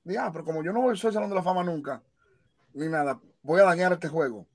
diga, 0.04 0.26
"Ah, 0.26 0.32
pero 0.32 0.44
como 0.46 0.64
yo 0.64 0.74
no 0.74 0.82
voy 0.82 0.98
soy 0.98 1.14
Salón 1.14 1.30
de 1.30 1.36
la 1.36 1.44
Fama 1.44 1.64
nunca, 1.64 2.04
ni 2.74 2.88
nada, 2.88 3.20
voy 3.42 3.62
a 3.62 3.66
dañar 3.66 3.94
este 3.94 4.08
juego. 4.08 4.48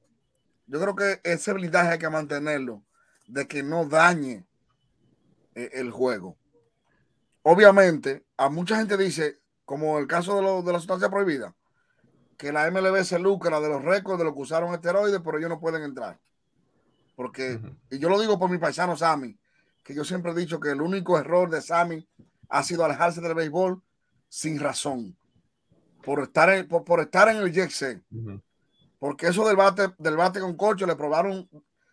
Yo 0.67 0.81
creo 0.81 0.97
que 0.97 1.21
ese 1.25 1.53
blindaje 1.53 1.91
hay 1.91 1.99
que 1.99 2.09
mantenerlo, 2.09 2.83
de 3.27 3.47
que 3.47 3.63
no 3.63 3.87
dañe 3.87 4.45
eh, 5.55 5.71
el 5.75 5.91
juego. 5.91 6.37
Obviamente, 7.43 8.25
a 8.37 8.49
mucha 8.49 8.77
gente 8.77 8.97
dice, 8.97 9.39
como 9.65 9.99
el 9.99 10.07
caso 10.07 10.37
de, 10.37 10.43
lo- 10.43 10.63
de 10.63 10.73
la 10.73 10.79
sustancia 10.79 11.11
prohibida, 11.11 11.55
que 12.37 12.53
la 12.53 12.67
MLB 12.71 13.05
se 13.05 13.19
lucra 13.19 13.61
de 13.61 13.69
los 13.69 13.83
récords 13.83 14.19
de 14.19 14.25
los 14.25 14.35
que 14.35 14.41
usaron 14.41 14.75
esteroides, 14.75 15.21
pero 15.25 15.39
ellos 15.39 15.51
no 15.51 15.61
pueden 15.61 15.83
entrar. 15.83 16.19
Porque, 17.15 17.61
y 17.91 17.99
yo 17.99 18.09
lo 18.09 18.21
digo 18.21 18.39
por 18.39 18.51
mi 18.51 18.59
paisano 18.59 18.97
Sammy, 18.97 19.39
que 19.83 19.95
yo 19.95 20.05
siempre 20.05 20.33
he 20.33 20.35
dicho 20.35 20.59
que 20.59 20.71
el 20.71 20.81
único 20.83 21.19
error 21.19 21.49
de 21.49 21.61
Sammy 21.63 22.09
ha 22.49 22.63
sido 22.63 22.85
alejarse 22.85 23.21
del 23.21 23.35
béisbol 23.35 23.81
sin 24.29 24.59
razón. 24.59 25.17
Por 26.03 26.23
estar 26.23 26.51
en, 26.51 26.69
por, 26.69 26.85
por 26.85 27.01
estar 27.01 27.29
en 27.29 27.39
el 27.39 27.53
jet 27.53 27.71
set. 27.71 28.03
Porque 28.99 29.29
eso 29.29 29.47
del 29.47 29.57
bate, 29.57 29.95
del 29.99 30.17
bate 30.17 30.41
con 30.41 30.57
corcho 30.57 30.87
le 30.87 30.97
probaron 30.97 31.49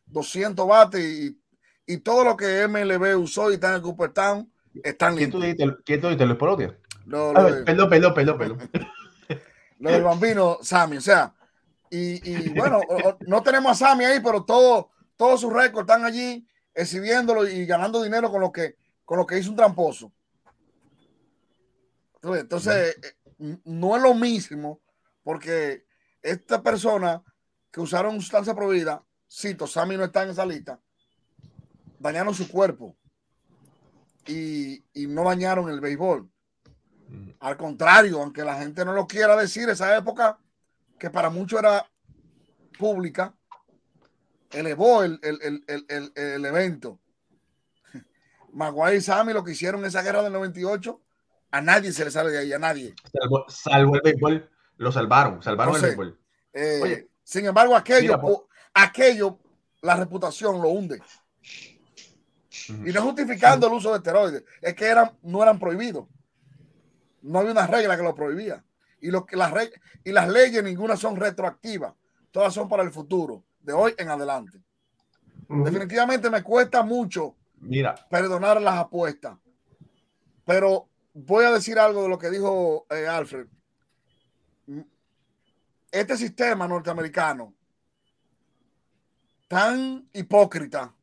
200 0.06 0.68
bates 0.68 1.02
y, 1.04 1.42
y 1.86 1.98
todo 1.98 2.24
lo 2.24 2.38
que 2.38 2.68
MLB 2.68 3.18
usó 3.18 3.52
y 3.52 3.56
está 3.56 3.70
en 3.70 3.76
el 3.76 3.82
Cooperstown 3.82 4.52
están 4.84 5.16
¿Quién 5.18 5.32
tú 5.32 5.40
dijiste? 5.42 5.66
¿Quién 5.86 6.00
tú 6.02 6.08
dijiste? 6.08 6.26
Luis 6.26 6.38
Polotia. 6.38 6.78
Lo, 7.06 7.34
ver, 7.34 7.66
perdón, 7.66 7.90
perdón, 7.90 8.14
perdón, 8.14 8.38
perdón. 8.38 8.70
lo 9.80 9.92
del 9.92 10.04
bambino 10.04 10.60
Sammy, 10.62 10.98
o 10.98 11.02
sea, 11.02 11.34
y, 11.90 12.30
y 12.30 12.50
bueno, 12.50 12.80
o- 12.88 13.18
no 13.28 13.42
tenemos 13.44 13.72
a 13.82 13.88
Sammy 13.88 14.06
ahí, 14.06 14.20
pero 14.22 14.44
todo, 14.46 14.92
todos 15.18 15.42
sus 15.42 15.52
récords 15.52 15.82
están 15.90 16.06
allí 16.06 16.48
exhibiéndolo 16.74 17.48
y 17.48 17.66
ganando 17.66 18.02
dinero 18.02 18.32
con 18.32 18.40
lo 18.40 18.52
que, 18.52 18.78
con 19.04 19.18
lo 19.18 19.26
que 19.26 19.38
hizo 19.40 19.50
un 19.50 19.58
tramposo. 19.58 20.12
Entonces, 22.24 22.98
eh, 23.40 23.58
no 23.66 23.96
es 23.96 24.02
lo 24.04 24.14
mismo, 24.14 24.82
porque 25.24 25.86
esta 26.22 26.62
persona 26.62 27.24
que 27.72 27.82
usaron 27.82 28.20
sustancia 28.22 28.54
prohibida, 28.54 29.04
cito, 29.30 29.66
Sammy 29.66 29.98
no 29.98 30.04
está 30.04 30.24
en 30.24 30.30
esa 30.30 30.46
lista, 30.46 30.80
dañaron 32.00 32.34
su 32.34 32.48
cuerpo 32.50 32.96
y, 34.28 34.84
y 34.94 35.08
no 35.08 35.24
dañaron 35.24 35.70
el 35.70 35.80
béisbol. 35.82 36.22
Ujú. 37.10 37.34
Al 37.40 37.58
contrario, 37.58 38.22
aunque 38.22 38.44
la 38.44 38.58
gente 38.60 38.86
no 38.86 38.94
lo 38.94 39.08
quiera 39.08 39.36
decir, 39.36 39.70
esa 39.70 39.96
época 39.98 40.40
que 41.00 41.10
para 41.10 41.30
muchos 41.30 41.60
era 41.60 41.90
pública, 42.78 43.36
elevó 44.52 45.04
el, 45.04 45.20
el- 45.24 45.64
el- 46.16 46.46
evento. 46.46 47.00
Maguire 48.54 48.98
y 48.98 49.02
Sammy 49.02 49.34
lo 49.34 49.44
que 49.44 49.54
hicieron 49.54 49.82
en 49.82 49.88
esa 49.88 50.02
guerra 50.04 50.22
del 50.24 50.34
98, 50.34 51.02
a 51.52 51.62
nadie 51.62 51.92
se 51.92 52.06
le 52.06 52.12
sale 52.12 52.32
de 52.32 52.40
ahí, 52.40 52.54
a 52.54 52.60
nadie. 52.60 52.94
Salvo, 53.12 53.46
salvo 53.50 53.96
el 53.96 54.02
béisbol, 54.02 54.50
lo 54.78 54.92
salvaron, 54.92 55.44
salvaron 55.44 55.74
No 55.74 55.78
el 55.78 55.84
béisbol. 55.84 56.20
Eh, 56.54 56.80
Oye. 56.84 57.08
sin 57.24 57.46
embargo, 57.46 57.76
aquello, 57.76 58.02
Mira, 58.02 58.22
po- 58.22 58.28
po- 58.28 58.48
aquello, 58.74 59.40
la 59.82 59.96
reputación 59.96 60.62
lo 60.62 60.70
hunde. 60.70 61.02
Y 62.70 62.92
no 62.94 63.02
justificando 63.02 63.68
el 63.68 63.74
uso 63.74 63.92
de 63.92 63.98
esteroides, 63.98 64.44
es 64.62 64.74
que 64.76 64.86
eran, 64.86 65.12
no 65.24 65.42
eran 65.44 65.60
prohibidos. 65.60 66.06
No 67.22 67.40
había 67.40 67.52
una 67.52 67.68
regla 67.68 67.98
que 67.98 68.04
lo 68.04 68.16
prohibía. 68.16 68.64
Y, 69.02 69.10
lo 69.10 69.26
que 69.26 69.36
las, 69.36 69.52
y 70.04 70.12
las 70.12 70.30
leyes 70.30 70.64
ninguna 70.64 70.96
son 70.96 71.16
retroactivas, 71.16 71.94
todas 72.32 72.54
son 72.54 72.70
para 72.70 72.84
el 72.84 72.92
futuro, 72.92 73.44
de 73.62 73.74
hoy 73.74 73.94
en 73.98 74.10
adelante. 74.10 74.60
Definitivamente 75.50 76.30
me 76.30 76.44
cuesta 76.44 76.82
mucho 76.84 77.36
Mira, 77.60 77.96
perdonar 78.10 78.62
las 78.62 78.76
apuestas, 78.78 79.38
pero 80.46 80.88
voy 81.14 81.46
a 81.46 81.52
decir 81.52 81.78
algo 81.80 82.04
de 82.04 82.10
lo 82.10 82.18
que 82.18 82.30
dijo 82.30 82.86
eh, 82.90 83.08
Alfred. 83.08 83.48
Este 85.92 86.16
sistema 86.16 86.68
norteamericano, 86.68 87.54
tan 89.48 90.08
hipócrita, 90.14 90.94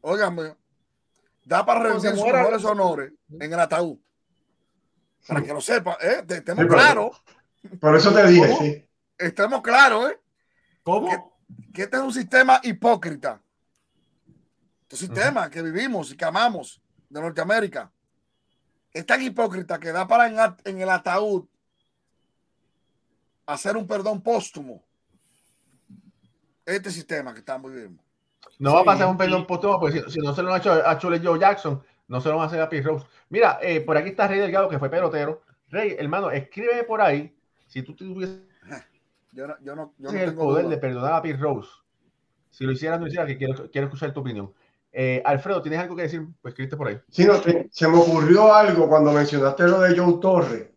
óigame, 0.00 0.56
da 1.44 1.64
para 1.66 1.80
rendir 1.80 2.12
sus 2.12 2.24
mejores 2.24 2.64
honores 2.64 3.12
en 3.38 3.52
el 3.52 3.60
ataúd. 3.60 3.98
Para 5.28 5.42
que 5.42 5.52
lo 5.52 5.60
sepa, 5.60 5.98
¿eh? 6.00 6.22
Te- 6.26 6.36
estemos 6.36 6.62
Sí, 6.64 6.68
claros, 6.68 7.22
Por 7.80 7.96
eso 7.96 8.14
te 8.14 8.26
dije, 8.28 8.46
¿Cómo? 8.48 8.58
sí. 8.60 8.88
estemos 9.18 9.60
claros, 9.62 10.10
¿eh? 10.12 10.20
¿Cómo? 10.82 11.36
que 11.74 11.82
este 11.82 11.96
es 11.96 12.02
un 12.02 12.12
sistema 12.12 12.60
hipócrita. 12.62 13.40
Este 14.82 14.96
sistema 14.96 15.50
que 15.50 15.62
vivimos 15.62 16.10
y 16.12 16.16
que 16.16 16.24
amamos 16.24 16.80
de 17.10 17.20
Norteamérica 17.20 17.92
es 18.96 19.04
tan 19.04 19.20
hipócrita 19.20 19.78
que 19.78 19.92
da 19.92 20.08
para 20.08 20.54
en, 20.64 20.80
el 20.80 20.88
ataúd 20.88 21.44
hacer 23.44 23.76
un 23.76 23.86
perdón 23.86 24.22
póstumo. 24.22 24.82
este 26.64 26.90
sistema 26.90 27.34
que 27.34 27.58
muy 27.58 27.72
bien. 27.72 28.00
No 28.58 28.72
va 28.72 28.80
a 28.80 28.84
pasar 28.84 29.08
un 29.08 29.18
perdón 29.18 29.46
postuma, 29.46 29.78
porque 29.78 30.02
si, 30.08 30.18
no 30.20 30.34
se 30.34 30.42
lo 30.42 30.52
han 30.52 30.60
hecho 30.60 30.72
a 30.72 30.98
Chule 30.98 31.20
Joe 31.22 31.38
Jackson, 31.38 31.82
no 32.08 32.20
se 32.22 32.30
lo 32.30 32.36
van 32.36 32.44
a 32.44 32.46
hacer 32.46 32.60
a 32.62 32.70
Pete 32.70 32.86
Rose. 32.86 33.06
Mira, 33.28 33.58
eh, 33.60 33.82
por 33.82 33.98
aquí 33.98 34.10
está 34.10 34.26
Rey 34.28 34.40
Delgado, 34.40 34.68
que 34.68 34.78
fue 34.78 34.88
pelotero. 34.88 35.42
Rey, 35.68 35.94
hermano, 35.98 36.30
escríbeme 36.30 36.84
por 36.84 37.02
ahí 37.02 37.36
si 37.66 37.82
tú 37.82 37.94
tuvieses 37.94 38.40
yo 39.32 39.46
no, 39.46 39.56
yo 39.62 39.76
no, 39.76 39.92
yo 39.98 40.10
no 40.10 40.18
el 40.18 40.34
poder 40.34 40.68
de 40.68 40.78
perdonar 40.78 41.12
a 41.12 41.20
Pete 41.20 41.36
Rose. 41.36 41.68
Si 42.48 42.64
lo 42.64 42.72
hicieras, 42.72 42.98
no 42.98 43.06
hicieras, 43.06 43.28
que 43.28 43.36
quiero, 43.36 43.70
quiero 43.70 43.88
escuchar 43.88 44.14
tu 44.14 44.20
opinión. 44.20 44.54
Eh, 44.98 45.20
Alfredo, 45.26 45.60
¿tienes 45.60 45.80
algo 45.80 45.94
que 45.94 46.04
decir? 46.04 46.26
Pues 46.40 46.52
escribiste 46.52 46.74
por 46.74 46.88
ahí. 46.88 46.98
Sí, 47.10 47.26
no, 47.26 47.34
se 47.42 47.86
me 47.86 47.98
ocurrió 47.98 48.54
algo 48.54 48.88
cuando 48.88 49.12
mencionaste 49.12 49.64
lo 49.64 49.80
de 49.80 49.94
Joe 49.94 50.18
Torre, 50.22 50.72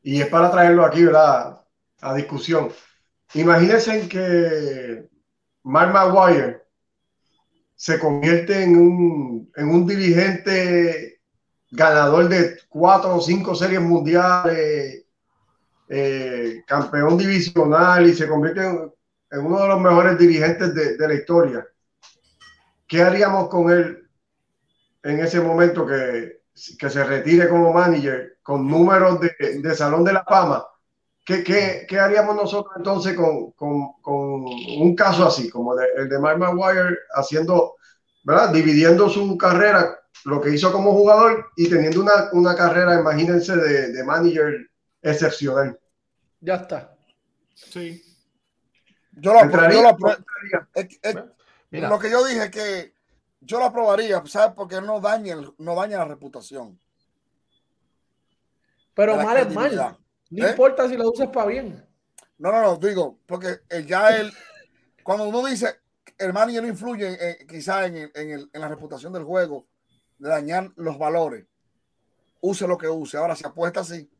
y 0.00 0.20
es 0.20 0.28
para 0.28 0.48
traerlo 0.48 0.84
aquí, 0.84 1.02
¿verdad? 1.02 1.60
A 2.02 2.14
discusión. 2.14 2.68
Imagínense 3.34 4.08
que 4.08 5.08
Mark 5.64 5.92
Maguire 5.92 6.62
se 7.74 7.98
convierte 7.98 8.62
en 8.62 8.76
un, 8.76 9.52
en 9.56 9.68
un 9.70 9.88
dirigente 9.88 11.20
ganador 11.72 12.28
de 12.28 12.60
cuatro 12.68 13.16
o 13.16 13.20
cinco 13.20 13.56
series 13.56 13.80
mundiales, 13.80 15.04
eh, 15.88 16.62
campeón 16.64 17.18
divisional 17.18 18.06
y 18.06 18.14
se 18.14 18.28
convierte 18.28 18.60
en, 18.60 18.92
uno 19.44 19.62
de 19.62 19.68
los 19.68 19.80
mejores 19.80 20.16
dirigentes 20.16 20.72
de, 20.76 20.96
de, 20.96 21.08
la 21.08 21.14
historia. 21.14 21.66
¿Qué 22.92 23.00
haríamos 23.00 23.48
con 23.48 23.70
él 23.70 24.06
en 25.02 25.20
ese 25.20 25.40
momento 25.40 25.86
que, 25.86 26.42
que 26.78 26.90
se 26.90 27.02
retire 27.02 27.48
como 27.48 27.72
manager 27.72 28.36
con 28.42 28.68
números 28.68 29.18
de, 29.18 29.62
de 29.62 29.74
Salón 29.74 30.04
de 30.04 30.12
la 30.12 30.22
Fama? 30.24 30.62
¿Qué, 31.24 31.42
qué, 31.42 31.86
qué 31.88 31.98
haríamos 31.98 32.36
nosotros 32.36 32.74
entonces 32.76 33.16
con, 33.16 33.52
con, 33.52 33.94
con, 34.02 34.44
un 34.44 34.94
caso 34.94 35.26
así, 35.26 35.48
como 35.48 35.72
el 35.80 36.06
de 36.06 36.18
Mike 36.18 36.36
Maguire, 36.36 36.98
haciendo, 37.14 37.76
¿verdad? 38.24 38.52
Dividiendo 38.52 39.08
su 39.08 39.38
carrera, 39.38 39.98
lo 40.26 40.42
que 40.42 40.50
hizo 40.50 40.70
como 40.70 40.92
jugador 40.92 41.46
y 41.56 41.70
teniendo 41.70 42.02
una, 42.02 42.28
una 42.32 42.54
carrera, 42.54 43.00
imagínense, 43.00 43.56
de, 43.56 43.92
de 43.92 44.04
manager 44.04 44.68
excepcional. 45.00 45.80
Ya 46.40 46.56
está. 46.56 46.94
Sí. 47.54 48.04
Yo 49.12 49.32
lo, 49.32 49.40
aprobaría. 49.40 49.80
Lo 49.80 51.41
que 51.98 52.10
yo 52.10 52.24
dije 52.24 52.50
que 52.50 52.94
yo 53.40 53.58
lo 53.58 53.66
aprobaría, 53.66 54.22
¿sabes? 54.26 54.54
Porque 54.54 54.80
no 54.80 55.00
daña, 55.00 55.36
no 55.58 55.74
daña 55.74 55.98
la 55.98 56.04
reputación. 56.04 56.78
Pero 58.94 59.16
mal 59.16 59.36
es 59.38 59.54
mal. 59.54 59.98
No 60.30 60.46
¿Eh? 60.46 60.50
importa 60.50 60.88
si 60.88 60.96
lo 60.96 61.10
usas 61.10 61.28
para 61.28 61.46
bien. 61.46 61.84
No, 62.38 62.52
no, 62.52 62.60
no, 62.60 62.76
digo, 62.76 63.18
porque 63.26 63.60
ya 63.86 64.16
él, 64.16 64.32
cuando 65.02 65.28
uno 65.28 65.46
dice, 65.46 65.80
el 66.18 66.32
manager 66.32 66.62
no 66.62 66.68
influye 66.68 67.46
quizás 67.48 67.86
en, 67.86 68.10
en, 68.14 68.50
la 68.52 68.68
reputación 68.68 69.12
del 69.12 69.24
juego, 69.24 69.66
de 70.18 70.28
dañar 70.28 70.72
los 70.76 70.98
valores, 70.98 71.46
use 72.40 72.66
lo 72.66 72.76
que 72.76 72.88
use. 72.88 73.16
Ahora, 73.16 73.36
si 73.36 73.46
apuesta 73.46 73.80
así, 73.80 74.10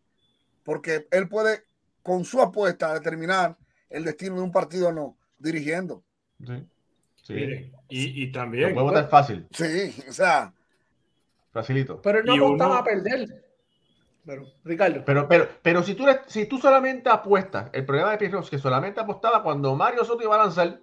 porque 0.62 1.08
él 1.10 1.28
puede, 1.28 1.64
con 2.02 2.24
su 2.24 2.40
apuesta, 2.40 2.94
determinar 2.94 3.58
el 3.90 4.04
destino 4.04 4.36
de 4.36 4.42
un 4.42 4.52
partido 4.52 4.88
o 4.88 4.92
no, 4.92 5.18
dirigiendo. 5.38 6.04
Sí. 6.46 6.66
Sí. 7.22 7.72
y, 7.88 8.22
y, 8.22 8.32
también. 8.32 8.74
Puede 8.74 8.86
votar 8.86 9.08
fácil. 9.08 9.46
Sí, 9.50 9.94
o 10.08 10.12
sea. 10.12 10.52
Facilito. 11.52 12.00
Pero 12.02 12.20
él 12.20 12.24
no 12.26 12.34
apostaba 12.34 12.78
a 12.78 12.84
perder. 12.84 13.44
Pero, 14.24 14.46
Ricardo. 14.64 15.02
Pero, 15.04 15.28
pero, 15.28 15.48
pero 15.62 15.82
si 15.82 15.94
tú, 15.94 16.06
si 16.26 16.46
tú 16.46 16.58
solamente 16.58 17.10
apuestas, 17.10 17.70
el 17.72 17.84
problema 17.84 18.12
de 18.12 18.18
Pierre 18.18 18.38
es 18.38 18.50
que 18.50 18.58
solamente 18.58 19.00
apostaba 19.00 19.42
cuando 19.42 19.74
Mario 19.74 20.04
Soto 20.04 20.22
iba 20.22 20.36
a 20.36 20.44
lanzar. 20.44 20.80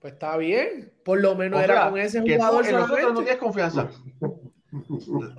Pues 0.00 0.12
está 0.12 0.36
bien. 0.36 0.92
Por 1.04 1.20
lo 1.20 1.34
menos 1.34 1.60
era 1.62 1.90
con 1.90 1.98
ese 1.98 2.20
jugador. 2.20 2.66
en 2.66 2.76
nosotros 2.76 3.12
no 3.12 3.20
tienes 3.20 3.38
confianza. 3.38 3.88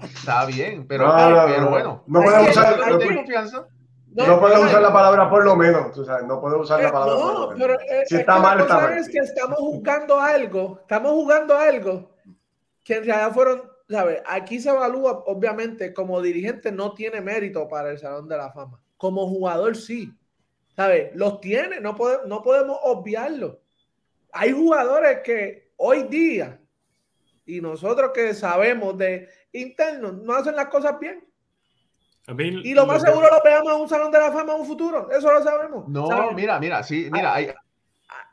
Está 0.04 0.46
bien, 0.46 0.86
pero, 0.88 1.10
pero 1.46 1.70
bueno. 1.70 2.04
No 2.06 2.22
podemos 2.22 2.50
usar, 2.50 2.78
no, 2.78 3.16
confianza. 3.16 3.68
No, 4.14 4.40
puedo 4.40 4.62
usar 4.62 4.82
la 4.82 4.92
palabra 4.92 5.30
por 5.30 5.46
lo 5.46 5.56
menos. 5.56 5.98
O 5.98 6.04
sea, 6.04 6.22
no 6.22 6.42
puedo 6.42 6.60
usar 6.60 6.82
la 6.82 6.90
eh, 6.90 6.92
palabra. 6.92 7.14
No, 7.16 7.50
pero 7.58 7.80
eh, 7.80 8.04
si 8.06 8.18
está 8.18 8.40
mal, 8.40 8.60
está 8.60 8.76
mal. 8.76 8.98
Es 8.98 9.10
que 9.10 9.20
estamos 9.20 9.58
jugando 9.60 10.20
algo, 10.20 10.80
estamos 10.82 11.12
jugando 11.12 11.58
algo 11.58 12.12
que 12.84 12.96
en 12.96 13.06
realidad 13.06 13.32
fueron 13.34 13.72
Aquí 14.26 14.60
se 14.60 14.70
evalúa, 14.70 15.24
obviamente, 15.26 15.94
como 15.94 16.22
dirigente 16.22 16.72
no 16.72 16.94
tiene 16.94 17.22
mérito 17.22 17.68
para 17.68 17.92
el 17.92 18.00
Salón 18.00 18.28
de 18.28 18.38
la 18.38 18.52
Fama. 18.52 18.82
Como 18.98 19.28
jugador 19.28 19.76
sí. 19.76 20.14
¿Sabes? 20.76 21.14
Los 21.16 21.42
tiene, 21.42 21.82
no, 21.82 21.98
no 22.26 22.42
podemos 22.42 22.78
obviarlo. 22.84 23.60
Hay 24.32 24.52
jugadores 24.52 25.20
que 25.24 25.74
hoy 25.76 26.04
día, 26.04 26.62
y 27.46 27.60
nosotros 27.60 28.12
que 28.14 28.34
sabemos 28.34 28.98
de 28.98 29.28
internos, 29.52 30.14
no 30.14 30.34
hacen 30.34 30.56
las 30.56 30.68
cosas 30.68 30.98
bien. 31.00 31.26
Y 32.28 32.74
lo 32.74 32.86
más 32.86 33.02
seguro 33.02 33.28
lo 33.30 33.42
veamos 33.44 33.74
en 33.74 33.82
un 33.82 33.90
Salón 33.90 34.12
de 34.12 34.20
la 34.20 34.32
Fama 34.32 34.54
en 34.54 34.62
un 34.62 34.68
futuro. 34.68 35.10
Eso 35.12 35.32
lo 35.32 35.44
sabemos. 35.44 35.88
No, 35.88 36.32
mira, 36.34 36.60
mira, 36.60 36.84
sí, 36.84 37.10
mira, 37.12 37.34
hay, 37.34 37.52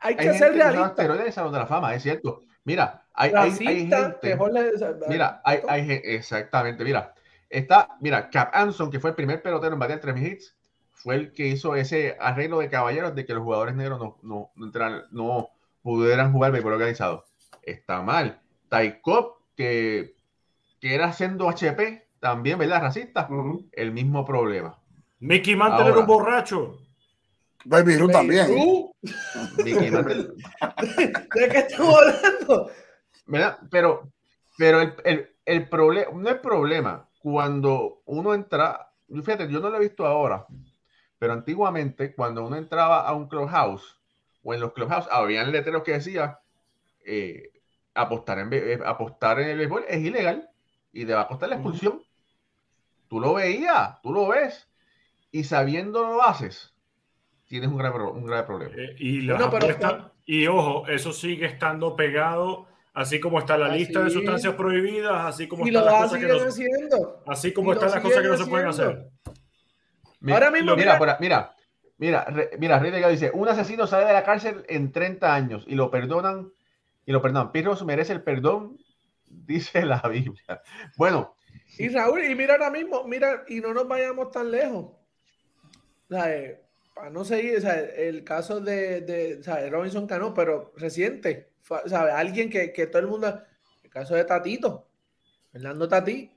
hay, 0.01 0.17
que 0.17 0.35
ser 0.35 0.53
realista. 0.53 1.05
en 1.05 1.21
el 1.21 1.33
Salón 1.33 1.53
de 1.53 1.59
la 1.59 1.67
Fama, 1.67 1.95
es 1.95 2.03
cierto. 2.03 2.43
Mira, 2.65 3.03
hay, 3.15 3.33
hay, 3.35 3.53
gente. 3.53 4.39
Mira, 5.09 5.41
hay, 5.45 5.61
hay, 5.67 6.01
exactamente. 6.05 6.85
Mira, 6.85 7.15
está, 7.49 7.89
mira, 8.01 8.29
Cap 8.29 8.51
Anson, 8.53 8.91
que 8.91 9.01
fue 9.01 9.11
el 9.11 9.17
primer 9.17 9.43
pelotero 9.43 9.73
en 9.73 9.79
batear 9.79 10.01
tres 10.01 10.21
hits, 10.21 10.57
fue 10.93 11.15
el 11.15 11.33
que 11.33 11.47
hizo 11.47 11.75
ese 11.75 12.17
arreglo 12.21 12.59
de 12.59 12.69
caballeros 12.69 13.15
de 13.15 13.25
que 13.25 13.33
los 13.33 13.43
jugadores 13.43 13.75
negros 13.75 13.99
no, 13.99 14.19
no, 14.23 14.51
no, 14.55 15.03
no 15.11 15.51
pudieran 15.83 16.33
jugar 16.33 16.53
béisbol 16.53 16.75
organizado. 16.75 17.25
Está 17.63 18.03
mal. 18.03 18.41
Taikop, 18.69 19.39
que, 19.57 20.15
que 20.81 20.95
era 20.95 21.13
siendo 21.13 21.49
HP, 21.49 22.08
también, 22.21 22.59
¿verdad? 22.59 22.83
Racista, 22.83 23.29
el 23.73 23.93
mismo 23.93 24.25
problema. 24.25 24.79
Mickey 25.21 25.57
Mantle 25.57 25.89
era 25.89 25.99
un 25.99 26.07
borracho. 26.07 26.79
Baby 27.65 27.97
Ruth 27.97 28.13
también. 28.13 28.49
Mickey 29.65 29.91
Mantle. 29.91 30.29
¿De 31.35 31.49
qué 31.49 31.59
estamos 31.59 31.95
hablando? 31.97 32.71
Pero, 33.71 34.11
pero 34.57 34.81
el, 34.81 34.95
el, 35.05 35.37
el 35.45 35.69
problema, 35.69 36.11
no 36.15 36.29
es 36.29 36.37
problema, 36.37 37.09
cuando 37.19 38.03
uno 38.07 38.35
entra, 38.35 38.91
fíjate, 39.09 39.51
yo 39.51 39.61
no 39.61 39.71
lo 39.71 39.77
he 39.77 39.81
visto 39.81 40.07
ahora, 40.07 40.47
pero 41.19 41.33
antiguamente 41.33 42.15
cuando 42.15 42.47
uno 42.47 42.57
entraba 42.57 43.07
a 43.07 43.15
un 43.15 43.29
clubhouse 43.29 43.99
o 44.43 44.55
en 44.55 44.61
los 44.61 44.73
clubhouse 44.73 45.09
habían 45.11 45.51
letreros 45.51 45.83
que 45.83 45.93
decía 45.93 46.41
eh, 47.05 47.51
apostar, 47.95 48.39
en, 48.39 48.49
eh, 48.53 48.79
apostar 48.85 49.41
en 49.41 49.49
el 49.49 49.59
béisbol 49.59 49.85
es 49.89 50.03
ilegal 50.03 50.49
y 50.93 51.05
te 51.05 51.15
va 51.15 51.23
a 51.23 51.29
costar 51.29 51.49
la 51.49 51.57
expulsión. 51.57 52.03
Tú 53.09 53.21
lo 53.21 53.35
veías, 53.35 54.01
tú 54.03 54.13
lo 54.13 54.29
ves 54.29 54.69
y 55.31 55.45
sabiendo 55.45 56.03
lo 56.03 56.23
haces, 56.23 56.75
tienes 57.47 57.71
un 57.71 57.79
grave, 57.79 58.03
un 58.03 58.27
grave 58.27 58.47
problema. 58.47 58.75
Eh, 58.77 58.97
y, 58.99 59.27
y 60.27 60.47
ojo, 60.47 60.87
eso 60.89 61.13
sigue 61.13 61.47
estando 61.47 61.97
pegado 61.97 62.69
Así 62.99 63.21
como 63.21 63.39
está 63.39 63.57
la 63.57 63.69
lista 63.69 64.03
de 64.03 64.11
sustancias 64.11 64.55
prohibidas, 64.55 65.25
así 65.25 65.47
como 65.47 65.65
están 65.65 65.85
las 65.85 66.03
cosas 66.03 66.19
que 66.19 66.27
no, 66.27 67.23
así 67.29 67.53
como 67.53 67.73
están 67.73 67.93
las 67.93 68.01
cosas 68.01 68.23
que 68.23 68.29
no 68.29 68.37
se 68.37 68.47
pueden 68.47 68.67
hacer. 68.67 69.09
Ahora 70.29 70.51
mismo, 70.51 70.75
mira, 70.75 70.99
mira, 70.99 71.17
mira, 71.21 71.55
mira, 71.97 72.27
mira, 72.59 72.79
Rey 72.81 73.11
dice, 73.13 73.31
un 73.33 73.49
asesino 73.49 73.87
sale 73.87 74.05
de 74.05 74.13
la 74.13 74.25
cárcel 74.25 74.65
en 74.69 74.91
30 74.91 75.33
años 75.33 75.65
y 75.69 75.77
lo 75.77 75.93
perdonan, 75.93 76.51
y 77.07 77.13
lo 77.13 77.23
perdonan. 77.23 77.53
Pirros 77.53 77.85
merece 77.85 78.15
el 78.15 78.23
perdón, 78.25 78.79
dice 79.27 79.87
la 79.87 80.01
Biblia. 80.01 80.61
Bueno. 80.97 81.37
Y 81.79 81.89
Raúl, 81.89 82.25
y 82.25 82.35
mira 82.35 82.55
ahora 82.55 82.71
mismo, 82.71 83.05
mira, 83.05 83.45
y 83.49 83.61
no 83.61 83.73
nos 83.73 83.87
vayamos 83.87 84.31
tan 84.31 84.51
lejos. 84.51 84.87
Eh, 86.11 86.61
para 86.95 87.11
no 87.11 87.25
seguir, 87.25 87.65
el 87.97 88.25
caso 88.25 88.61
de, 88.61 89.03
de 89.03 89.71
Robinson 89.71 90.07
Cano, 90.07 90.35
pero 90.35 90.73
reciente, 90.77 91.53
¿sabe? 91.87 92.11
Alguien 92.11 92.51
que, 92.51 92.73
que, 92.73 92.87
todo 92.89 93.01
el 93.01 93.09
mundo. 93.09 93.41
El 93.85 93.91
caso 93.91 94.17
de 94.17 94.25
Tatito, 94.25 94.89
Fernando 95.53 95.89
Tati. 95.89 96.33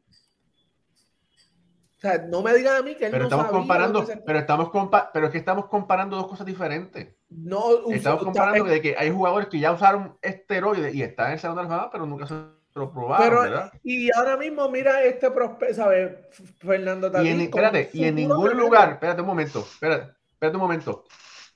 O 1.97 2.01
sea, 2.01 2.17
no 2.17 2.41
me 2.41 2.53
digan 2.53 2.77
a 2.77 2.81
mí 2.81 2.95
que 2.95 3.05
él 3.05 3.11
pero 3.11 3.23
no 3.23 3.29
estamos 3.29 3.51
comparando, 3.51 4.07
pero 4.25 4.39
estamos 4.39 4.69
compa 4.71 5.11
pero 5.13 5.27
es 5.27 5.31
que 5.31 5.37
estamos 5.37 5.67
comparando 5.67 6.17
dos 6.17 6.27
cosas 6.27 6.47
diferentes. 6.47 7.15
No, 7.29 7.91
estamos 7.91 8.23
comparando 8.23 8.65
de 8.65 8.81
que 8.81 8.95
hay 8.97 9.11
jugadores 9.11 9.49
que 9.49 9.59
ya 9.59 9.71
usaron 9.71 10.17
esteroides 10.21 10.95
y 10.95 11.03
están 11.03 11.27
en 11.27 11.33
el 11.33 11.39
segundo 11.39 11.63
de 11.63 11.89
pero 11.91 12.05
nunca 12.07 12.25
se 12.25 12.35
lo 12.73 12.91
probaron, 12.91 13.43
¿verdad? 13.43 13.73
Y 13.83 14.09
ahora 14.15 14.37
mismo 14.37 14.69
mira 14.69 15.03
este 15.03 15.29
prospecto, 15.31 15.75
¿sabes? 15.75 16.11
Fernando 16.59 17.11
Tati. 17.11 17.27
Y 17.27 17.31
en, 17.31 17.41
espérate, 17.41 17.89
y 17.93 18.05
en 18.05 18.15
ningún 18.15 18.57
lugar, 18.57 18.93
espérate 18.93 19.21
un 19.21 19.27
momento, 19.27 19.59
espérate, 19.59 20.13
espérate 20.29 20.55
un 20.55 20.61
momento. 20.61 21.05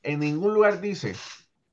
En 0.04 0.20
ningún 0.20 0.54
lugar 0.54 0.82
dice 0.82 1.16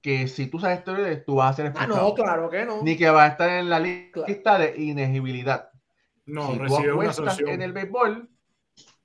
que 0.00 0.26
si 0.28 0.46
tú 0.46 0.58
sabes 0.58 0.78
esteroides, 0.78 1.24
tú 1.24 1.36
vas 1.36 1.50
a 1.50 1.56
ser 1.56 1.66
expulsado. 1.66 2.06
Ah, 2.06 2.08
no, 2.08 2.14
claro 2.14 2.50
que 2.50 2.64
no. 2.64 2.82
Ni 2.82 2.96
que 2.96 3.10
vas 3.10 3.28
a 3.28 3.32
estar 3.32 3.50
en 3.50 3.68
la 3.68 3.78
lista 3.78 4.58
de 4.58 4.74
inegibilidad. 4.76 5.70
No, 6.24 6.52
si 6.52 6.58
tú 6.58 6.76
apuestas 6.76 7.40
en 7.40 7.62
el 7.62 7.72
béisbol, 7.72 8.30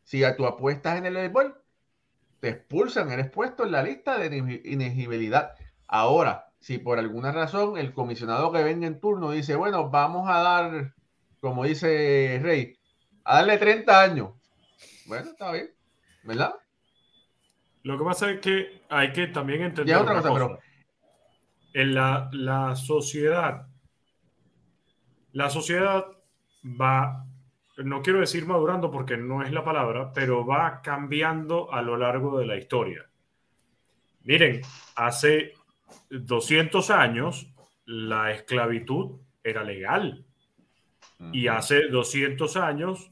si 0.03 0.23
tú 0.37 0.45
apuestas 0.45 0.97
en 0.97 1.05
el 1.07 1.13
béisbol, 1.15 1.61
te 2.39 2.49
expulsan, 2.49 3.11
eres 3.11 3.29
puesto 3.29 3.63
en 3.63 3.71
la 3.71 3.83
lista 3.83 4.17
de 4.17 4.61
inegibilidad. 4.65 5.53
Ahora, 5.87 6.46
si 6.67 6.79
por 6.79 6.99
alguna 6.99 7.31
razón 7.31 7.77
el 7.77 7.93
comisionado 7.93 8.51
que 8.51 8.61
venga 8.61 8.87
en 8.87 8.99
turno 8.99 9.31
dice, 9.31 9.55
bueno, 9.55 9.89
vamos 9.89 10.29
a 10.29 10.39
dar, 10.39 10.93
como 11.39 11.63
dice 11.63 12.41
Rey, 12.43 12.77
a 13.23 13.35
darle 13.37 13.57
30 13.57 14.01
años. 14.01 14.31
Bueno, 15.05 15.29
está 15.29 15.53
bien, 15.53 15.69
¿verdad? 16.23 16.55
Lo 17.83 17.97
que 17.97 18.03
pasa 18.03 18.31
es 18.31 18.41
que 18.41 18.81
hay 18.89 19.13
que 19.13 19.27
también 19.27 19.61
entender 19.61 19.95
otra 19.95 20.15
cosa, 20.15 20.33
Pero... 20.33 20.59
en 21.71 21.95
la, 21.95 22.29
la 22.33 22.75
sociedad, 22.75 23.65
la 25.31 25.49
sociedad 25.49 26.05
va, 26.65 27.25
no 27.77 28.01
quiero 28.01 28.19
decir 28.19 28.45
madurando 28.45 28.91
porque 28.91 29.15
no 29.15 29.41
es 29.41 29.53
la 29.53 29.63
palabra, 29.63 30.11
pero 30.11 30.45
va 30.45 30.81
cambiando 30.81 31.71
a 31.71 31.81
lo 31.81 31.95
largo 31.95 32.37
de 32.37 32.45
la 32.45 32.57
historia. 32.57 33.09
Miren, 34.25 34.59
hace 34.97 35.53
200 36.09 36.89
años 36.89 37.51
la 37.85 38.31
esclavitud 38.31 39.19
era 39.43 39.63
legal. 39.63 40.23
Y 41.31 41.47
hace 41.47 41.87
200 41.87 42.57
años 42.57 43.09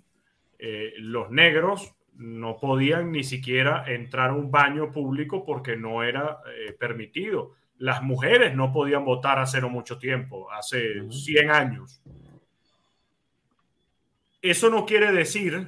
eh, 0.60 0.94
los 0.98 1.32
negros 1.32 1.96
no 2.18 2.58
podían 2.58 3.12
ni 3.12 3.24
siquiera 3.24 3.84
entrar 3.88 4.30
a 4.30 4.34
un 4.34 4.52
baño 4.52 4.92
público 4.92 5.44
porque 5.44 5.76
no 5.76 6.04
era 6.04 6.40
eh, 6.56 6.74
permitido. 6.74 7.54
Las 7.78 8.04
mujeres 8.04 8.56
no 8.56 8.72
podían 8.72 9.04
votar 9.04 9.40
hace 9.40 9.60
no 9.60 9.70
mucho 9.70 9.98
tiempo, 9.98 10.52
hace 10.52 11.10
100 11.10 11.50
años. 11.50 12.02
Eso 14.42 14.70
no 14.70 14.86
quiere 14.86 15.12
decir 15.12 15.68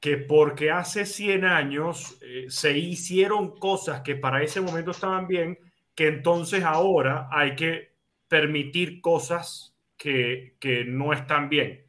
que 0.00 0.16
porque 0.16 0.70
hace 0.70 1.06
100 1.06 1.44
años 1.44 2.18
eh, 2.22 2.46
se 2.48 2.76
hicieron 2.76 3.58
cosas 3.58 4.00
que 4.00 4.16
para 4.16 4.42
ese 4.42 4.60
momento 4.60 4.90
estaban 4.90 5.26
bien, 5.28 5.58
que 6.00 6.08
entonces 6.08 6.64
ahora 6.64 7.28
hay 7.30 7.54
que 7.54 7.92
permitir 8.26 9.02
cosas 9.02 9.76
que, 9.98 10.56
que 10.58 10.86
no 10.86 11.12
están 11.12 11.50
bien. 11.50 11.84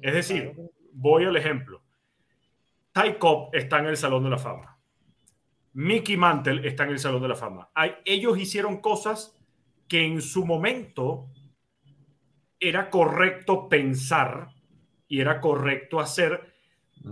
Es 0.00 0.14
decir, 0.14 0.52
voy 0.92 1.26
al 1.26 1.36
ejemplo. 1.36 1.80
Ty 2.90 3.18
Cobb 3.20 3.54
está 3.54 3.78
en 3.78 3.86
el 3.86 3.96
Salón 3.96 4.24
de 4.24 4.30
la 4.30 4.38
Fama. 4.38 4.80
Mickey 5.74 6.16
Mantle 6.16 6.66
está 6.66 6.82
en 6.82 6.90
el 6.90 6.98
Salón 6.98 7.22
de 7.22 7.28
la 7.28 7.36
Fama. 7.36 7.70
Hay, 7.72 7.92
ellos 8.04 8.36
hicieron 8.36 8.80
cosas 8.80 9.38
que 9.86 10.04
en 10.04 10.20
su 10.22 10.44
momento 10.44 11.28
era 12.58 12.90
correcto 12.90 13.68
pensar 13.68 14.48
y 15.06 15.20
era 15.20 15.40
correcto 15.40 16.00
hacer, 16.00 16.52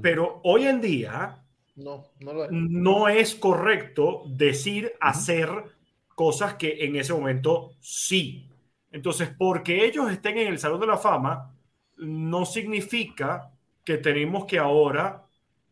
pero 0.03 0.40
hoy 0.42 0.64
en 0.64 0.80
día 0.80 1.44
no, 1.76 2.09
no, 2.18 2.48
no 2.51 3.09
es 3.09 3.36
correcto 3.36 4.24
decir, 4.26 4.94
hacer 4.98 5.78
cosas 6.15 6.55
que 6.55 6.85
en 6.85 6.97
ese 6.97 7.13
momento 7.13 7.73
sí. 7.81 8.49
Entonces, 8.93 9.31
porque 9.37 9.85
ellos 9.85 10.11
estén 10.11 10.39
en 10.39 10.49
el 10.49 10.59
Salón 10.59 10.81
de 10.81 10.87
la 10.87 10.99
Fama, 10.99 11.55
no 11.97 12.45
significa 12.45 13.53
que 13.85 13.99
tenemos 13.99 14.47
que 14.47 14.59
ahora 14.59 15.25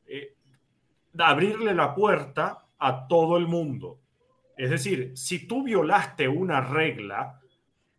eh, 0.07 0.35
abrirle 1.19 1.75
la 1.75 1.95
puerta 1.95 2.67
a 2.79 3.07
todo 3.07 3.37
el 3.37 3.47
mundo. 3.47 3.99
Es 4.57 4.71
decir, 4.71 5.13
si 5.17 5.47
tú 5.47 5.63
violaste 5.63 6.29
una 6.29 6.61
regla 6.61 7.41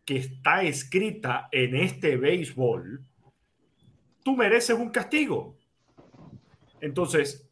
que 0.04 0.16
está 0.16 0.62
escrita 0.62 1.48
en 1.52 1.76
este 1.76 2.16
béisbol, 2.16 3.04
tú 4.22 4.36
mereces 4.36 4.78
un 4.78 4.90
castigo. 4.90 5.56
Entonces, 6.80 7.49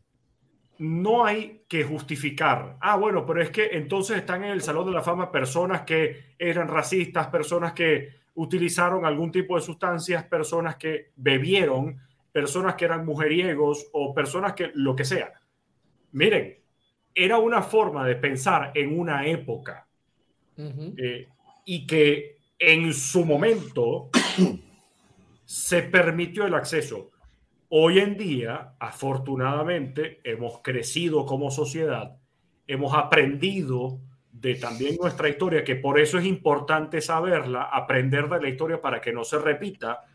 no 0.79 1.25
hay 1.25 1.63
que 1.69 1.85
justificar. 1.85 2.77
Ah, 2.81 2.97
bueno, 2.97 3.27
pero 3.27 3.43
es 3.43 3.51
que 3.51 3.71
entonces 3.73 4.17
están 4.17 4.45
en 4.45 4.51
el 4.51 4.63
Salón 4.63 4.87
de 4.87 4.93
la 4.93 5.03
Fama 5.03 5.33
personas 5.33 5.83
que 5.83 6.35
eran 6.39 6.69
racistas, 6.69 7.29
personas 7.29 7.73
que 7.73 8.19
utilizaron 8.35 9.05
algún 9.05 9.33
tipo 9.33 9.57
de 9.57 9.63
sustancias, 9.63 10.25
personas 10.25 10.77
que 10.77 11.11
bebieron 11.17 12.01
personas 12.33 12.77
que 12.77 12.85
eran 12.85 13.05
mujeriegos 13.05 13.89
o 13.93 14.15
personas 14.15 14.53
que 14.53 14.71
lo 14.75 14.95
que 14.95 15.05
sea. 15.05 15.33
Miren, 16.13 16.57
era 17.15 17.39
una 17.39 17.63
forma 17.63 18.07
de 18.07 18.15
pensar 18.15 18.71
en 18.75 18.99
una 18.99 19.27
época 19.27 19.89
eh, 20.57 21.27
y 21.65 21.87
que 21.87 22.39
en 22.59 22.95
su 22.95 23.25
momento 23.25 24.11
se 25.45 25.83
permitió 25.83 26.47
el 26.47 26.55
acceso. 26.55 27.11
Hoy 27.71 27.99
en 27.99 28.17
día, 28.17 28.77
afortunadamente, 28.81 30.23
hemos 30.25 30.63
crecido 30.63 31.27
como 31.27 31.51
sociedad, 31.51 32.17
hemos 32.67 32.95
aprendido 32.95 34.01
de 34.33 34.55
también 34.55 34.97
nuestra 34.99 35.29
historia, 35.29 35.65
que 35.65 35.77
por 35.77 36.01
eso 36.01 36.19
es 36.19 36.25
importante 36.25 37.03
saberla, 37.03 37.65
aprender 37.65 38.27
de 38.31 38.41
la 38.41 38.49
historia 38.49 38.81
para 38.81 39.03
que 39.03 39.13
no 39.13 39.23
se 39.23 39.39
repita, 39.39 40.07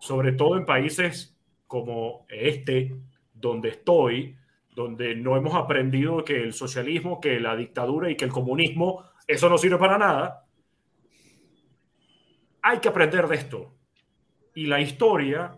sobre 0.00 0.32
todo 0.32 0.56
en 0.56 0.64
países 0.64 1.36
como 1.66 2.24
este, 2.30 2.96
donde 3.34 3.68
estoy, 3.68 4.38
donde 4.74 5.14
no 5.14 5.36
hemos 5.36 5.56
aprendido 5.56 6.24
que 6.24 6.42
el 6.42 6.54
socialismo, 6.54 7.20
que 7.20 7.38
la 7.38 7.54
dictadura 7.54 8.10
y 8.10 8.16
que 8.16 8.24
el 8.24 8.32
comunismo, 8.32 9.04
eso 9.26 9.50
no 9.50 9.58
sirve 9.58 9.76
para 9.76 9.98
nada. 9.98 10.46
Hay 12.62 12.78
que 12.78 12.88
aprender 12.88 13.28
de 13.28 13.36
esto. 13.36 13.74
Y 14.54 14.66
la 14.66 14.80
historia, 14.80 15.57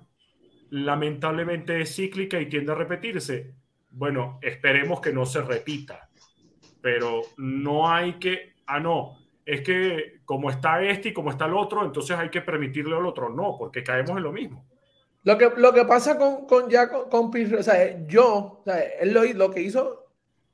lamentablemente, 0.70 1.80
es 1.80 1.94
cíclica 1.94 2.40
y 2.40 2.48
tiende 2.48 2.72
a 2.72 2.76
repetirse. 2.76 3.54
Bueno, 3.90 4.38
esperemos 4.42 5.00
que 5.00 5.12
no 5.12 5.26
se 5.26 5.42
repita. 5.42 6.08
Pero 6.80 7.22
no 7.36 7.92
hay 7.92 8.14
que, 8.14 8.54
ah, 8.66 8.80
no, 8.80 9.18
es 9.44 9.62
que 9.62 10.20
como 10.24 10.50
está 10.50 10.82
este 10.82 11.10
y 11.10 11.12
como 11.12 11.30
está 11.30 11.46
el 11.46 11.54
otro, 11.54 11.84
entonces 11.84 12.16
hay 12.16 12.30
que 12.30 12.40
permitirle 12.40 12.96
al 12.96 13.06
otro. 13.06 13.28
No, 13.28 13.56
porque 13.58 13.82
caemos 13.82 14.16
en 14.16 14.22
lo 14.22 14.32
mismo. 14.32 14.64
Lo 15.22 15.36
que, 15.36 15.50
lo 15.56 15.72
que 15.74 15.84
pasa 15.84 16.16
con, 16.16 16.46
con 16.46 16.70
ya 16.70 16.88
con, 16.88 17.30
o 17.30 17.62
sea, 17.62 18.06
yo, 18.06 18.60
o 18.60 18.62
sea, 18.64 18.80
él 18.80 19.12
lo, 19.12 19.22
lo, 19.24 19.50
que 19.50 19.60
hizo 19.60 20.06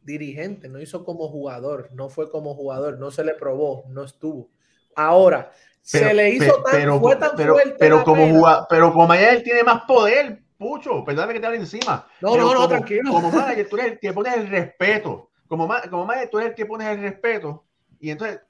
dirigente, 0.03 0.69
no 0.69 0.81
hizo 0.81 1.05
como 1.05 1.29
jugador, 1.29 1.91
no 1.93 2.09
fue 2.09 2.31
como 2.31 2.55
jugador, 2.55 2.99
no 2.99 3.13
se 3.13 3.25
le 3.25 3.35
probó, 3.35 3.85
no 3.91 4.03
estuvo. 4.03 4.51
Ahora, 4.97 5.53
se 5.87 6.15
le 6.15 6.31
hizo 6.31 6.63
tan, 6.63 6.73
pero, 6.73 7.01
fue 7.01 7.17
tan 7.17 7.31
pero, 7.37 7.55
fuerte. 7.55 7.77
Pero 7.79 8.05
como, 8.05 8.29
jugador, 8.29 8.67
pero 8.69 8.93
como 8.93 9.15
él 9.15 9.43
tiene 9.43 9.63
más 9.63 9.83
poder, 9.83 10.43
Pucho, 10.59 11.05
perdóname 11.05 11.35
que 11.35 11.41
te 11.41 11.47
hable 11.47 11.59
encima. 11.59 12.07
No, 12.21 12.35
no, 12.35 12.55
no, 12.55 12.67
tranquilo. 12.67 13.13
Como 13.13 13.31
manager, 13.33 13.69
tú 13.69 13.77
eres 13.77 13.93
el 13.93 13.99
que 13.99 14.13
pones 14.13 14.35
el 14.37 14.49
respeto. 14.49 15.31
Como, 15.47 15.69
como 15.91 16.07
manager, 16.07 16.31
tú 16.31 16.39
eres 16.39 16.51
el 16.51 16.57
que 16.57 16.67
pones 16.67 16.89
el 16.89 17.01
respeto. 17.03 17.67
Y 18.01 18.11
entonces, 18.11 18.41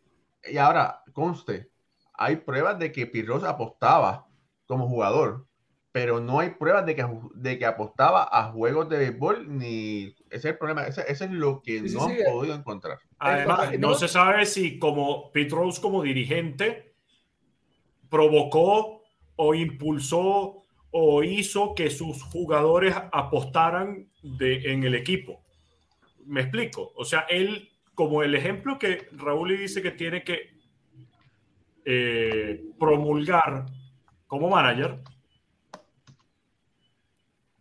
y 0.45 0.57
ahora, 0.57 1.03
conste, 1.13 1.69
hay 2.15 2.37
pruebas 2.37 2.79
de 2.79 2.93
que 2.93 3.07
Pirros 3.07 3.43
apostaba 3.43 4.27
como 4.67 4.89
jugador 4.89 5.47
pero 5.97 6.21
no 6.21 6.41
hay 6.41 6.51
pruebas 6.51 6.85
de 6.85 6.95
que, 6.95 7.07
de 7.37 7.59
que 7.59 7.65
apostaba 7.65 8.29
a 8.31 8.53
juegos 8.53 8.87
de 8.91 8.99
béisbol, 8.99 9.47
ni 9.49 10.15
ese 10.29 10.37
es 10.37 10.45
el 10.45 10.59
problema, 10.59 10.87
ese, 10.87 11.11
es 11.11 11.31
lo 11.31 11.63
que 11.63 11.81
no 11.81 12.05
han 12.05 12.17
podido 12.23 12.55
encontrar. 12.55 12.99
Además, 13.19 13.71
no, 13.79 13.95
se 13.95 14.07
sabe 14.07 14.45
si 14.45 14.79
como 14.79 15.33
Pete 15.33 15.55
Rose 15.55 15.81
como 15.81 16.03
dirigente 16.03 16.96
provocó 18.09 19.03
o 19.37 19.55
impulsó 19.55 20.63
o 20.91 21.23
hizo 21.23 21.75
que 21.75 21.91
sus 21.91 22.23
jugadores 22.23 22.95
apostaran 23.13 24.09
de, 24.23 24.73
en 24.73 24.85
el 24.85 24.95
equipo. 24.95 25.45
Me 26.25 26.41
explico. 26.41 26.93
O 26.97 27.05
sea, 27.05 27.21
él, 27.29 27.69
como 27.95 28.23
el 28.23 28.35
ejemplo 28.35 28.79
que 28.79 29.09
Raúl 29.13 29.57
dice 29.59 29.83
que 29.83 29.91
tiene 29.91 30.25
que 30.25 30.57
eh, 31.85 32.65
promulgar 32.79 33.67
como 34.27 34.49
manager, 34.49 35.01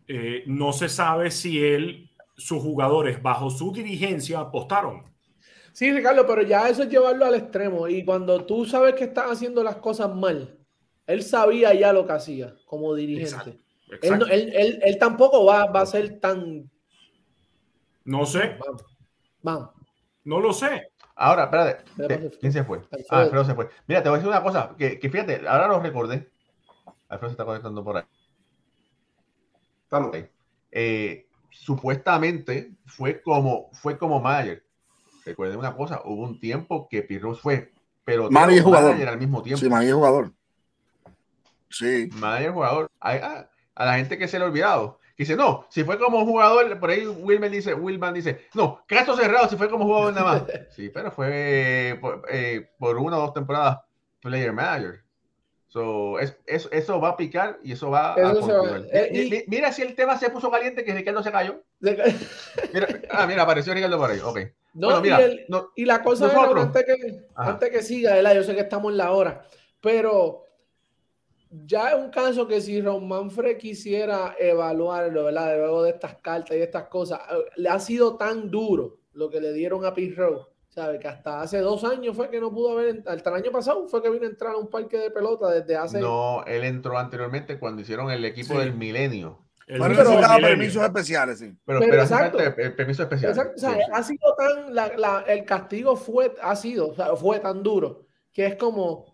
eh, 0.08 0.44
no 0.46 0.72
se 0.72 0.88
sabe 0.88 1.30
si 1.30 1.62
él, 1.62 2.10
sus 2.36 2.62
jugadores 2.62 3.22
bajo 3.22 3.50
su 3.50 3.72
dirigencia 3.72 4.40
apostaron. 4.40 5.15
Sí, 5.76 5.92
Ricardo, 5.92 6.26
pero 6.26 6.40
ya 6.40 6.70
eso 6.70 6.84
es 6.84 6.88
llevarlo 6.88 7.26
al 7.26 7.34
extremo. 7.34 7.86
Y 7.86 8.02
cuando 8.02 8.46
tú 8.46 8.64
sabes 8.64 8.94
que 8.94 9.04
están 9.04 9.28
haciendo 9.28 9.62
las 9.62 9.76
cosas 9.76 10.08
mal, 10.14 10.56
él 11.06 11.22
sabía 11.22 11.74
ya 11.74 11.92
lo 11.92 12.06
que 12.06 12.14
hacía 12.14 12.54
como 12.64 12.94
dirigente. 12.94 13.60
Él, 14.00 14.96
tampoco 14.98 15.44
va, 15.44 15.64
a 15.64 15.84
ser 15.84 16.18
tan... 16.18 16.70
No 18.06 18.24
sé. 18.24 18.56
Vamos. 19.42 19.68
No 20.24 20.40
lo 20.40 20.54
sé. 20.54 20.92
Ahora, 21.14 21.44
espérate. 21.44 22.38
¿Quién 22.38 22.52
se 22.54 22.64
fue? 22.64 22.80
Ah, 23.10 23.20
Alfredo 23.20 23.44
se 23.44 23.54
fue. 23.54 23.68
Mira, 23.86 24.02
te 24.02 24.08
voy 24.08 24.16
a 24.16 24.20
decir 24.20 24.30
una 24.30 24.42
cosa, 24.42 24.74
que, 24.78 24.98
que 24.98 25.10
fíjate, 25.10 25.46
ahora 25.46 25.68
lo 25.68 25.80
recordé. 25.80 26.30
Alfredo 27.10 27.28
se 27.28 27.34
está 27.34 27.44
conectando 27.44 27.84
por 27.84 27.98
ahí. 27.98 28.04
Eh, 30.70 31.28
supuestamente 31.50 32.72
fue 32.86 33.20
como, 33.20 33.68
fue 33.74 33.98
como 33.98 34.18
manager. 34.22 34.65
Recuerden 35.26 35.58
una 35.58 35.74
cosa, 35.76 36.02
hubo 36.04 36.22
un 36.22 36.38
tiempo 36.40 36.88
que 36.88 37.02
Pirros 37.02 37.40
fue, 37.40 37.72
pero 38.04 38.30
manager 38.30 38.62
jugador 38.62 39.08
al 39.08 39.18
mismo 39.18 39.42
tiempo. 39.42 39.58
Sí, 39.60 39.68
manager 39.68 39.94
jugador. 39.94 40.32
Sí. 41.70 42.08
Manager 42.14 42.52
jugador. 42.52 42.90
A, 43.00 43.48
a, 43.74 43.84
la 43.84 43.94
gente 43.96 44.16
que 44.18 44.28
se 44.28 44.38
le 44.38 44.44
ha 44.44 44.48
olvidado 44.48 44.98
dice, 45.18 45.34
no, 45.36 45.66
si 45.70 45.82
fue 45.82 45.98
como 45.98 46.24
jugador, 46.24 46.78
por 46.78 46.90
ahí 46.90 47.06
Wilman 47.06 47.50
dice, 47.50 47.74
Wilman 47.74 48.14
dice, 48.14 48.46
no, 48.54 48.82
caso 48.86 49.16
cerrado 49.16 49.48
si 49.48 49.56
fue 49.56 49.68
como 49.68 49.84
jugador 49.84 50.14
nada 50.14 50.32
más. 50.32 50.42
Sí, 50.76 50.90
pero 50.90 51.10
fue 51.10 51.98
por, 52.00 52.22
eh, 52.30 52.70
por 52.78 52.98
una 52.98 53.16
o 53.18 53.20
dos 53.22 53.34
temporadas 53.34 53.78
player 54.20 54.52
manager. 54.52 55.02
So, 55.68 56.18
es, 56.20 56.36
es, 56.46 56.68
eso 56.72 57.00
va 57.00 57.10
a 57.10 57.16
picar 57.16 57.58
y 57.62 57.72
eso 57.72 57.90
va 57.90 58.14
Eso 58.16 58.26
a 58.28 58.34
se 58.34 58.40
va- 58.52 58.58
continuar. 58.58 58.82
eh, 58.92 59.10
y- 59.46 59.50
Mira 59.50 59.72
si 59.72 59.82
el 59.82 59.94
tema 59.94 60.16
se 60.16 60.30
puso 60.30 60.50
caliente 60.50 60.84
que 60.84 60.94
Ricardo 60.94 61.22
se 61.22 61.32
cayó. 61.32 61.62
Mira, 61.80 62.86
ah, 63.10 63.26
mira, 63.26 63.42
apareció 63.42 63.74
Ricardo 63.74 63.98
por 63.98 64.10
ahí. 64.10 64.20
Ok. 64.22 64.38
No, 64.76 64.88
bueno, 64.88 65.00
mira, 65.02 65.20
y, 65.20 65.24
el- 65.24 65.44
no- 65.48 65.70
y 65.74 65.84
la 65.84 66.02
cosa 66.02 66.26
es, 66.28 66.34
nosotros- 66.34 66.64
antes 66.66 66.84
que, 66.84 67.26
antes 67.34 67.70
que 67.70 67.82
siga, 67.82 68.14
¿verdad? 68.14 68.34
yo 68.34 68.42
sé 68.42 68.54
que 68.54 68.60
estamos 68.60 68.92
en 68.92 68.98
la 68.98 69.10
hora, 69.12 69.42
pero 69.80 70.42
ya 71.50 71.90
es 71.90 71.94
un 71.96 72.10
caso 72.10 72.46
que 72.46 72.60
si 72.60 72.80
Ron 72.82 73.06
Manfred 73.08 73.56
quisiera 73.56 74.34
evaluarlo, 74.38 75.24
¿verdad? 75.24 75.56
Luego 75.56 75.82
de 75.84 75.90
estas 75.90 76.16
cartas 76.16 76.56
y 76.56 76.60
estas 76.60 76.88
cosas, 76.88 77.20
eh, 77.30 77.44
le 77.56 77.68
ha 77.68 77.78
sido 77.78 78.16
tan 78.16 78.50
duro 78.50 78.98
lo 79.12 79.30
que 79.30 79.40
le 79.40 79.52
dieron 79.52 79.84
a 79.86 79.94
Pete 79.94 80.14
Rose, 80.16 80.44
¿sabe? 80.68 80.98
Que 80.98 81.08
hasta 81.08 81.40
hace 81.40 81.60
dos 81.60 81.82
años 81.84 82.14
fue 82.14 82.28
que 82.28 82.40
no 82.40 82.52
pudo 82.52 82.72
haber, 82.72 83.02
hasta 83.06 83.30
el 83.30 83.36
año 83.36 83.50
pasado 83.52 83.86
fue 83.88 84.02
que 84.02 84.10
vino 84.10 84.24
a 84.26 84.28
entrar 84.28 84.52
a 84.54 84.58
un 84.58 84.68
parque 84.68 84.98
de 84.98 85.10
pelota 85.10 85.50
desde 85.50 85.76
hace... 85.76 86.00
no, 86.00 86.44
él 86.46 86.64
entró 86.64 86.98
anteriormente 86.98 87.58
cuando 87.58 87.80
hicieron 87.80 88.10
el 88.10 88.24
equipo 88.24 88.52
Sí. 88.54 88.58
del 88.60 88.74
milenio. 88.74 89.45
El 89.66 89.80
Pero 89.80 90.10
milenio. 90.10 90.38
permisos 90.40 90.82
especiales, 90.84 91.38
sí. 91.40 91.52
Pero, 91.64 91.80
Pero 91.80 91.90
pero 91.90 92.02
exacto. 92.02 92.38
el, 92.38 92.54
el 92.58 92.74
permiso 92.76 93.02
especial. 93.02 93.30
Exacto, 93.32 93.54
o 93.56 93.58
sea, 93.58 93.70
Sí, 93.72 93.76
sí. 93.78 93.90
ha 93.92 94.02
sido 94.02 94.34
tan, 94.38 94.74
la- 94.74 94.96
la- 94.96 95.24
el 95.26 95.44
castigo 95.44 95.96
fue, 95.96 96.32
ha 96.40 96.54
sido, 96.54 96.88
o 96.90 96.94
sea, 96.94 97.16
fue 97.16 97.40
tan 97.40 97.62
duro, 97.64 98.06
que 98.32 98.46
es 98.46 98.54
como, 98.56 99.12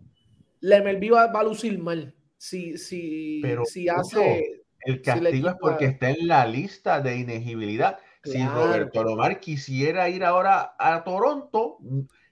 Lemelby 0.60 1.08
va, 1.08 1.26
va 1.28 1.40
a 1.40 1.44
lucir 1.44 1.78
mal, 1.78 2.14
si, 2.36 2.76
si, 2.76 3.40
Pero, 3.42 3.64
si 3.64 3.88
hace, 3.88 4.62
El 4.84 4.96
si 4.96 5.02
castigo 5.02 5.28
es 5.28 5.34
quita- 5.54 5.58
porque 5.58 5.84
está 5.86 6.10
en 6.10 6.28
la 6.28 6.44
lista 6.46 7.00
de 7.00 7.16
inegibilidad. 7.16 7.98
Si 8.24 8.32
Claro. 8.32 8.66
Roberto 8.66 9.02
Lomar 9.04 9.40
quisiera 9.40 10.08
ir 10.08 10.22
ahora 10.24 10.74
a 10.78 11.02
Toronto, 11.02 11.78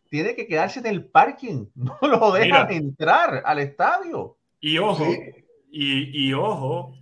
tiene 0.08 0.34
que 0.34 0.46
quedarse 0.46 0.80
en 0.80 0.86
el 0.86 1.04
parking. 1.06 1.66
No 1.74 1.96
lo 2.02 2.32
dejan 2.32 2.66
Mira. 2.68 2.72
entrar 2.72 3.42
al 3.46 3.58
estadio. 3.60 4.36
Y 4.60 4.78
ojo, 4.78 5.04
Sí. 5.04 5.18
y, 5.70 6.28
y 6.28 6.32
ojo, 6.34 6.92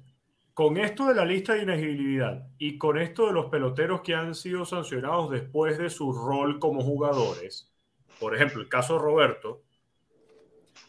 con 0.58 0.76
esto 0.76 1.06
de 1.06 1.14
la 1.14 1.24
lista 1.24 1.54
de 1.54 1.62
inegibilidad 1.62 2.48
y 2.58 2.78
con 2.78 2.98
esto 2.98 3.28
de 3.28 3.32
los 3.32 3.46
peloteros 3.46 4.00
que 4.00 4.16
han 4.16 4.34
sido 4.34 4.64
sancionados 4.64 5.30
después 5.30 5.78
de 5.78 5.88
su 5.88 6.12
rol 6.12 6.58
como 6.58 6.82
jugadores, 6.82 7.72
por 8.18 8.34
ejemplo, 8.34 8.60
el 8.60 8.68
caso 8.68 8.94
de 8.94 8.98
Roberto, 8.98 9.62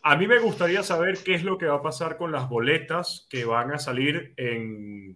a 0.01 0.15
mí 0.15 0.25
me 0.25 0.39
gustaría 0.39 0.81
saber 0.81 1.19
qué 1.23 1.35
es 1.35 1.43
lo 1.43 1.59
que 1.59 1.67
va 1.67 1.75
a 1.75 1.81
pasar 1.83 2.17
con 2.17 2.31
las 2.31 2.49
boletas 2.49 3.27
que 3.29 3.45
van 3.45 3.71
a 3.71 3.77
salir 3.77 4.33
en... 4.37 5.15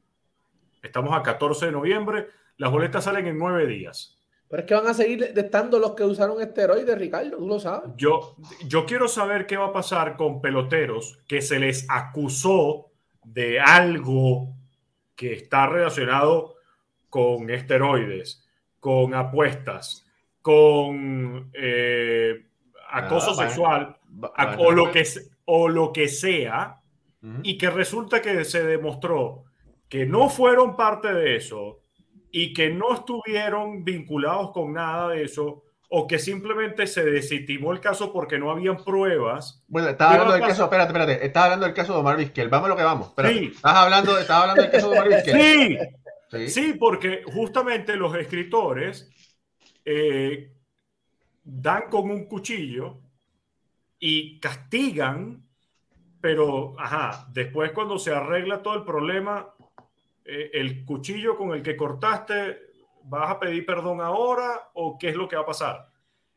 Estamos 0.83 1.17
a 1.17 1.23
14 1.23 1.65
de 1.65 1.71
noviembre, 1.71 2.27
las 2.57 2.71
boletas 2.71 3.05
salen 3.05 3.25
en 3.25 3.39
nueve 3.39 3.65
días. 3.65 4.19
pero 4.47 4.61
es 4.61 4.67
que 4.67 4.75
van 4.75 4.85
a 4.85 4.93
seguir 4.93 5.33
estando 5.35 5.79
los 5.79 5.95
que 5.95 6.03
usaron 6.03 6.39
esteroides, 6.39 6.95
Ricardo, 6.95 7.37
tú 7.37 7.47
lo 7.47 7.59
sabes. 7.59 7.89
Yo, 7.97 8.35
yo 8.67 8.85
quiero 8.85 9.07
saber 9.07 9.47
qué 9.47 9.57
va 9.57 9.69
a 9.69 9.73
pasar 9.73 10.15
con 10.15 10.41
peloteros 10.41 11.23
que 11.27 11.41
se 11.41 11.57
les 11.57 11.87
acusó 11.89 12.92
de 13.23 13.59
algo 13.59 14.55
que 15.15 15.33
está 15.33 15.67
relacionado 15.67 16.55
con 17.09 17.49
esteroides, 17.49 18.47
con 18.79 19.13
apuestas, 19.13 20.05
con 20.41 21.51
eh, 21.53 22.45
acoso 22.89 23.31
Ah, 23.31 23.35
sexual 23.35 23.97
o, 24.57 24.71
lo 24.71 24.91
que, 24.91 25.03
o 25.45 25.69
lo 25.69 25.93
que 25.93 26.07
sea, 26.07 26.79
y 27.41 27.57
que 27.57 27.69
resulta 27.69 28.21
que 28.21 28.43
se 28.43 28.65
demostró 28.65 29.45
que 29.87 30.05
no 30.05 30.27
fueron 30.27 30.75
parte 30.75 31.13
de 31.13 31.37
eso 31.37 31.79
y 32.31 32.51
que 32.51 32.69
no 32.69 32.95
estuvieron 32.95 33.85
vinculados 33.85 34.51
con 34.51 34.73
nada 34.73 35.09
de 35.09 35.23
eso 35.23 35.63
o 35.95 36.07
que 36.07 36.17
simplemente 36.17 36.87
se 36.87 37.05
desestimó 37.05 37.71
el 37.71 37.79
caso 37.79 38.11
porque 38.11 38.39
no 38.39 38.49
habían 38.49 38.77
pruebas. 38.83 39.63
Bueno, 39.67 39.89
estaba 39.89 40.13
¿Qué 40.13 40.17
hablando 40.17 40.33
del 40.33 40.47
caso, 40.49 40.63
espérate, 40.63 40.87
espérate. 40.87 41.25
Estaba 41.27 41.45
hablando 41.45 41.65
del 41.67 41.75
caso 41.75 41.93
de 41.93 41.99
Omar 41.99 42.17
Vizquel. 42.17 42.49
Vamos 42.49 42.65
a 42.65 42.69
lo 42.69 42.75
que 42.75 42.83
vamos. 42.83 43.07
Espérate. 43.09 43.37
Sí. 43.37 43.45
Estás 43.53 43.75
hablando, 43.75 44.17
estás 44.17 44.37
hablando 44.41 44.61
del 44.63 44.71
caso 44.71 44.89
de 44.89 44.97
Omar 44.97 45.09
Vizquel. 45.09 45.39
Sí, 45.39 45.77
Sí. 46.31 46.49
sí, 46.49 46.73
porque 46.79 47.21
justamente 47.31 47.95
los 47.95 48.15
escritores 48.15 49.11
eh, 49.85 50.51
dan 51.43 51.83
con 51.91 52.09
un 52.09 52.25
cuchillo 52.25 52.97
y 53.99 54.39
castigan, 54.39 55.45
pero, 56.19 56.73
ajá, 56.79 57.27
después 57.31 57.71
cuando 57.71 57.99
se 57.99 58.11
arregla 58.15 58.63
todo 58.63 58.73
el 58.73 58.83
problema, 58.83 59.53
eh, 60.25 60.49
el 60.53 60.85
cuchillo 60.85 61.37
con 61.37 61.51
el 61.53 61.61
que 61.61 61.77
cortaste, 61.77 62.72
¿vas 63.03 63.29
a 63.31 63.39
pedir 63.39 63.65
perdón 63.65 64.01
ahora 64.01 64.69
o 64.73 64.97
qué 64.97 65.09
es 65.09 65.15
lo 65.15 65.27
que 65.27 65.35
va 65.35 65.43
a 65.43 65.45
pasar? 65.47 65.87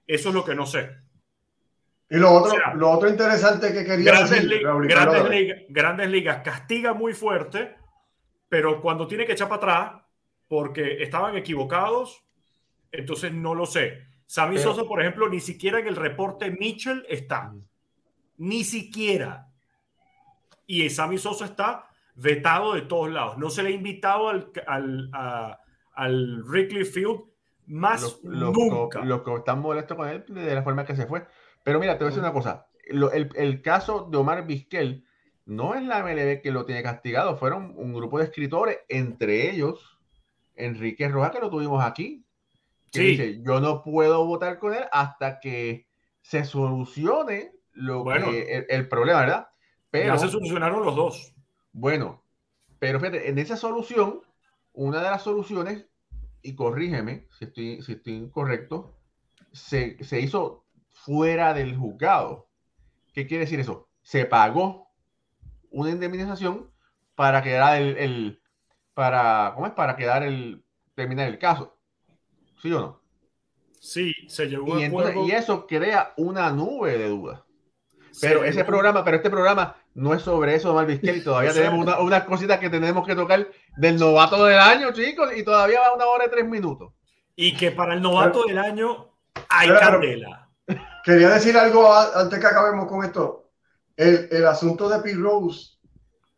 Eso 0.07 0.29
es 0.31 0.35
lo 0.35 0.45
que 0.45 0.55
no 0.55 0.67
sé. 0.67 0.91
Y 2.09 2.17
lo 2.19 2.31
otro, 2.33 2.53
O 2.53 2.57
sea, 2.57 2.75
lo 2.75 2.91
otro 2.91 3.09
interesante 3.09 3.73
que 3.73 3.85
quería 3.85 4.13
Grandes, 4.13 4.31
decir, 4.31 4.49
li- 4.49 4.63
grandes, 4.89 5.29
ligas, 5.29 5.59
grandes 5.69 6.09
ligas 6.11 6.43
castiga 6.45 6.95
muy 6.95 7.15
fuerte, 7.15 7.77
pero 8.49 8.81
cuando 8.81 9.09
tiene 9.09 9.27
que 9.27 9.33
echar 9.33 9.49
para 9.49 9.57
atrás, 9.57 10.03
porque 10.47 11.03
estaban 11.03 11.37
equivocados, 11.37 12.25
entonces 12.93 13.33
no 13.33 13.57
lo 13.57 13.67
sé. 13.67 14.07
Sammy 14.27 14.57
Pero- 14.57 14.75
Sosa, 14.75 14.87
por 14.89 15.01
ejemplo, 15.01 15.29
ni 15.29 15.41
siquiera 15.41 15.81
en 15.81 15.89
el 15.89 15.97
reporte 15.97 16.53
Mitchell 16.53 17.05
está. 17.09 17.53
Ni 18.39 18.63
siquiera. 18.63 19.49
Y 20.67 20.89
Sammy 20.91 21.19
Sosa 21.19 21.47
está 21.47 21.89
vetado 22.15 22.75
de 22.75 22.83
todos 22.83 23.11
lados. 23.11 23.37
No 23.39 23.51
se 23.51 23.63
le 23.65 23.71
ha 23.71 23.73
invitado 23.73 24.29
al, 24.29 24.53
al, 24.69 25.11
a- 25.13 25.59
al 25.97 26.43
Wrigley 26.45 26.85
Field 26.85 27.21
más 27.67 28.03
los, 28.03 28.21
los 28.25 28.53
nunca. 28.57 29.05
los 29.05 29.23
que 29.23 29.35
están 29.35 29.61
molestos 29.61 29.97
con 29.97 30.09
él 30.09 30.25
de 30.29 30.55
la 30.55 30.63
forma 30.63 30.85
que 30.85 30.95
se 30.95 31.07
fue. 31.07 31.27
Pero 31.65 31.81
mira, 31.81 31.95
te 31.95 32.05
voy 32.05 32.07
a 32.07 32.11
decir 32.11 32.23
una 32.23 32.33
cosa. 32.33 32.69
Lo- 32.91 33.11
el, 33.13 33.31
el 33.35 33.61
caso 33.63 34.09
de 34.11 34.17
Omar 34.19 34.47
Vizquel 34.47 35.05
no 35.47 35.75
es 35.75 35.83
la 35.83 36.03
MLB 36.05 36.43
que 36.43 36.53
lo 36.53 36.65
tiene 36.65 36.83
castigado, 36.83 37.37
fueron 37.37 37.73
un 37.77 37.93
grupo 37.93 38.19
de 38.19 38.25
escritores, 38.25 38.79
entre 38.89 39.51
ellos 39.51 39.99
Enrique 40.55 41.09
Rojas, 41.09 41.33
que 41.33 41.41
lo 41.41 41.51
tuvimos 41.51 41.85
aquí. 41.85 42.25
Que 42.93 43.01
Sí. 43.01 43.07
dice, 43.09 43.43
yo 43.43 43.61
no 43.61 43.83
puedo 43.83 44.25
votar 44.27 44.59
con 44.59 44.73
él 44.73 44.85
hasta 44.93 45.41
que 45.41 45.87
se 46.23 46.45
solucione 46.45 47.53
lo 47.73 48.05
Bueno. 48.05 48.31
que, 48.31 48.43
el, 48.57 48.67
el 48.69 48.89
problema, 48.89 49.21
¿verdad? 49.21 49.49
Pero, 49.91 50.15
ya 50.15 50.19
se 50.19 50.29
solucionaron 50.29 50.85
los 50.85 50.95
dos. 50.97 51.35
bueno, 51.73 52.23
pero 52.79 52.99
fíjate, 53.01 53.29
en 53.29 53.39
esa 53.39 53.57
solución, 53.57 54.21
una 54.77 54.99
de 55.03 55.11
las 55.11 55.23
soluciones, 55.23 55.87
y 56.43 56.55
corrígeme 56.55 57.27
si 57.37 57.47
estoy, 57.47 57.83
si 57.83 57.93
estoy 57.93 58.13
incorrecto, 58.15 58.97
se, 59.53 60.03
se 60.05 60.21
hizo 60.21 60.65
fuera 60.91 61.53
del 61.55 61.77
juzgado. 61.77 62.49
¿Qué 63.13 63.27
quiere 63.27 63.45
decir 63.45 63.59
eso? 63.59 63.89
Se 64.03 64.27
pagó 64.27 64.93
una 65.71 65.91
indemnización 65.91 66.71
para 67.15 67.43
quedar 67.43 67.81
el, 67.81 67.97
el- 67.97 68.43
para, 68.95 69.53
¿cómo 69.55 69.67
es? 69.67 69.73
Para 69.73 69.97
quedar 69.97 70.23
el, 70.23 70.65
terminar 70.95 71.29
el 71.29 71.39
caso. 71.39 71.77
¿Sí 72.63 72.71
o 72.73 72.81
no? 72.81 73.01
Sí, 73.81 74.13
se 74.29 74.47
llegó 74.47 74.75
a 74.75 74.81
Y, 74.81 74.85
entonces- 74.85 75.17
y 75.27 75.31
eso 75.33 75.67
crea 75.67 76.13
una 76.17 76.51
nube 76.51 76.97
de 76.97 77.09
dudas. 77.09 77.43
Pero 78.21 78.41
Se 78.43 78.49
ese 78.49 78.65
programa, 78.65 79.05
pero 79.05 79.17
este 79.19 79.29
programa 79.31 79.77
no 79.95 80.15
es 80.15 80.23
sobre 80.23 80.55
eso 80.55 80.75
Vizquel 80.87 81.17
y 81.19 81.25
todavía 81.25 81.53
tenemos 81.53 81.81
una- 81.81 81.99
unas 82.01 82.25
cositas 82.25 82.59
que 82.59 82.71
tenemos 82.71 83.07
que 83.07 83.15
tocar 83.15 83.47
del 83.77 83.99
novato 83.99 84.45
del 84.45 84.59
año, 84.59 84.93
chicos, 84.93 85.31
y 85.37 85.43
todavía 85.43 85.81
va 85.81 85.95
una 85.95 86.07
hora 86.07 86.25
y 86.27 86.31
tres 86.31 86.47
minutos. 86.47 86.93
Y 87.35 87.55
que 87.57 87.71
para 87.73 87.95
el 87.95 88.01
novato 88.03 88.45
del 88.45 88.59
año 88.59 89.11
hay 89.49 89.69
Claro. 89.69 90.01
candela. 90.01 90.49
Quería 91.05 91.29
decir 91.31 91.57
algo 91.57 91.93
a- 91.93 92.21
antes 92.21 92.39
que 92.39 92.47
acabemos 92.47 92.87
con 92.87 93.05
esto. 93.05 93.51
El, 93.97 94.29
el 94.31 94.47
asunto 94.47 94.89
de 94.89 94.99
Pete 95.01 95.17
Rose 95.19 95.73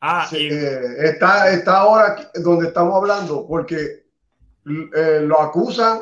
Ah, 0.00 0.26
se- 0.28 0.38
y 0.40 0.48
eh, 0.48 0.80
está, 1.08 1.50
está 1.50 1.78
ahora 1.78 2.30
donde 2.34 2.68
estamos 2.68 2.94
hablando 2.96 3.46
porque 3.46 4.04
eh, 4.94 5.20
lo 5.22 5.40
acusan 5.40 6.00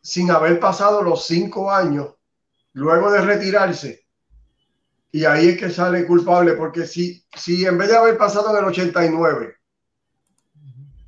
sin 0.00 0.30
haber 0.30 0.60
pasado 0.60 1.02
los 1.02 1.26
cinco 1.26 1.70
años 1.70 2.14
luego 2.72 3.10
de 3.10 3.20
retirarse. 3.22 4.06
Y 5.12 5.24
ahí 5.24 5.50
es 5.50 5.58
que 5.58 5.70
sale 5.70 6.06
culpable, 6.06 6.52
porque 6.54 6.86
si, 6.86 7.22
si 7.34 7.66
en 7.66 7.76
vez 7.78 7.88
de 7.88 7.96
haber 7.96 8.16
pasado 8.18 8.50
en 8.50 8.58
el 8.58 8.64
89, 8.66 9.56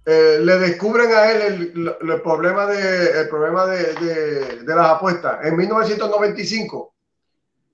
eh, 0.07 0.39
le 0.43 0.59
descubren 0.59 1.13
a 1.13 1.31
él 1.31 1.43
el, 1.75 1.97
el- 2.11 2.23
problema, 2.23 2.67
de, 2.67 3.21
el 3.21 3.29
problema 3.29 3.67
de, 3.67 3.95
de- 3.95 4.63
de 4.63 4.75
las 4.75 4.87
apuestas 4.91 5.45
en 5.45 5.57
1995, 5.57 6.95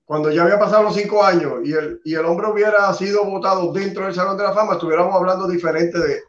cuando 0.05 0.31
ya 0.31 0.43
había 0.43 0.59
pasado 0.59 0.83
los 0.83 0.95
cinco 0.95 1.23
años 1.23 1.59
y 1.65 1.73
el, 1.73 2.01
y 2.05 2.15
el 2.15 2.25
hombre 2.25 2.47
hubiera 2.49 2.93
sido 2.93 3.25
votado 3.25 3.73
dentro 3.73 4.05
del 4.05 4.15
Salón 4.15 4.37
de 4.37 4.43
la 4.43 4.53
Fama, 4.53 4.73
estuviéramos 4.75 5.15
hablando 5.15 5.47
diferente 5.47 5.99
de, 5.99 6.21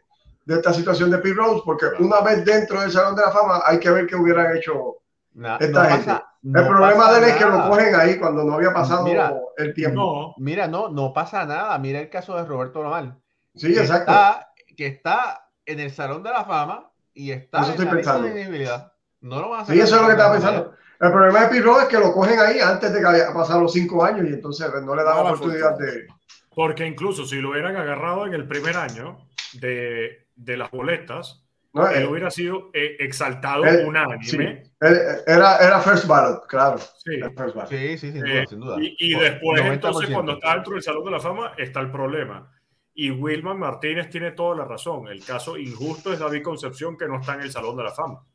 de 0.45 0.55
esta 0.55 0.73
situación 0.73 1.11
de 1.11 1.19
Pete 1.19 1.35
Rose, 1.35 1.63
porque 1.65 1.87
una 1.99 2.21
vez 2.21 2.45
dentro 2.45 2.81
del 2.81 2.91
Salón 2.91 3.15
de 3.15 3.23
la 3.23 3.31
Fama 3.31 3.63
hay 3.65 3.79
que 3.79 3.91
ver 3.91 4.07
qué 4.07 4.15
hubieran 4.17 4.55
hecho. 4.57 4.98
Na- 5.39 5.57
Esta 5.57 5.83
no 5.83 5.89
gente. 5.89 6.05
pasa- 6.05 6.25
El 6.43 6.67
problema 6.67 7.11
de 7.13 7.17
él 7.19 7.23
es 7.25 7.35
que 7.35 7.45
lo 7.45 7.69
cogen 7.69 7.95
ahí 7.95 8.17
cuando 8.17 8.43
no 8.43 8.53
había 8.55 8.73
pasado 8.73 9.03
Mira, 9.05 9.33
el 9.57 9.73
tiempo. 9.73 9.95
no, 10.37 10.43
Mira, 10.43 10.67
no, 10.67 10.89
no 10.89 11.13
pasa 11.13 11.45
nada. 11.45 11.77
Mira 11.79 11.99
el 11.99 12.09
caso 12.09 12.35
de 12.35 12.43
Roberto 12.45 12.81
Normal. 12.83 13.17
sí, 13.55 13.73
que 13.73 13.79
exacto. 13.81 14.11
Está, 14.11 14.51
que 14.75 14.87
está 14.87 15.49
en 15.65 15.79
el 15.79 15.91
Salón 15.91 16.23
de 16.23 16.29
la 16.31 16.43
Fama 16.45 16.91
y 17.13 17.31
está 17.31 17.61
Eso 17.61 17.71
estoy 17.71 17.85
en 17.85 17.91
la 17.91 17.97
lista 17.97 18.13
de 18.13 18.17
pensando. 18.19 18.37
elegibilidad. 18.37 18.93
No 19.21 19.41
lo 19.41 19.49
van 19.49 19.59
a 19.59 19.63
hacer. 19.63 19.75
Sí, 19.75 19.81
eso 19.81 19.95
es 19.95 20.01
lo 20.01 20.07
que 20.07 20.13
estaba 20.13 20.31
pensando. 20.33 20.73
El 21.01 21.11
problema 21.11 21.41
de 21.41 21.47
Pirro 21.47 21.79
es 21.79 21.87
que 21.87 21.97
lo 21.99 22.11
cogen 22.13 22.39
ahí 22.39 22.59
antes 22.59 22.91
de 22.93 22.99
que 22.99 23.05
haya 23.07 23.33
pasado 23.33 23.61
los 23.61 23.71
cinco 23.73 24.03
años 24.03 24.25
y 24.29 24.33
entonces 24.33 24.67
no 24.83 24.95
le 24.95 25.03
dan 25.03 25.15
la 25.15 25.23
Mala 25.23 25.35
oportunidad 25.35 25.77
de. 25.77 26.07
Porque 26.53 26.85
incluso 26.85 27.25
si 27.25 27.37
lo 27.37 27.51
hubieran 27.51 27.77
agarrado 27.77 28.25
en 28.25 28.33
el 28.33 28.45
primer 28.47 28.75
año 28.75 29.17
de, 29.53 30.27
de 30.35 30.57
las 30.57 30.71
boletas, 30.71 31.45
No, 31.73 31.87
él 31.87 32.01
Eh, 32.03 32.07
hubiera 32.07 32.31
sido 32.31 32.69
eh, 32.73 32.95
exaltado 32.99 33.63
Eh, 33.65 33.85
unánime. 33.85 34.23
sí. 34.23 34.37
Él- 34.37 34.99
Era, 35.27 35.57
era 35.57 35.79
first 35.81 36.07
ballot, 36.07 36.47
claro. 36.47 36.77
Sí. 36.79 37.19
First 37.37 37.55
ballot. 37.55 37.67
Sí, 37.69 37.97
sí, 37.97 38.11
sin 38.11 38.21
duda, 38.21 38.33
Eh, 38.41 38.45
sin 38.49 38.59
duda. 38.59 38.77
y 38.79 38.95
y 38.99 39.13
después, 39.19 39.61
90%. 39.61 39.73
entonces, 39.73 40.09
cuando 40.13 40.31
está 40.33 40.53
dentro 40.55 40.73
del 40.73 40.81
Salón 40.83 41.05
de 41.05 41.11
la 41.11 41.19
Fama, 41.19 41.51
está 41.57 41.79
el 41.81 41.91
problema. 41.91 42.51
Y 42.95 43.11
Wilman 43.11 43.59
Martínez 43.59 44.09
tiene 44.09 44.31
toda 44.31 44.55
la 44.57 44.65
razón. 44.65 45.07
El 45.07 45.23
caso 45.23 45.57
injusto 45.57 46.11
es 46.11 46.19
David 46.19 46.41
Concepción, 46.43 46.97
que 46.97 47.07
no 47.07 47.19
está 47.19 47.35
en 47.35 47.41
el 47.41 47.51
Salón 47.51 47.77
de 47.77 47.83
la 47.83 47.91
Fama. 47.91 48.25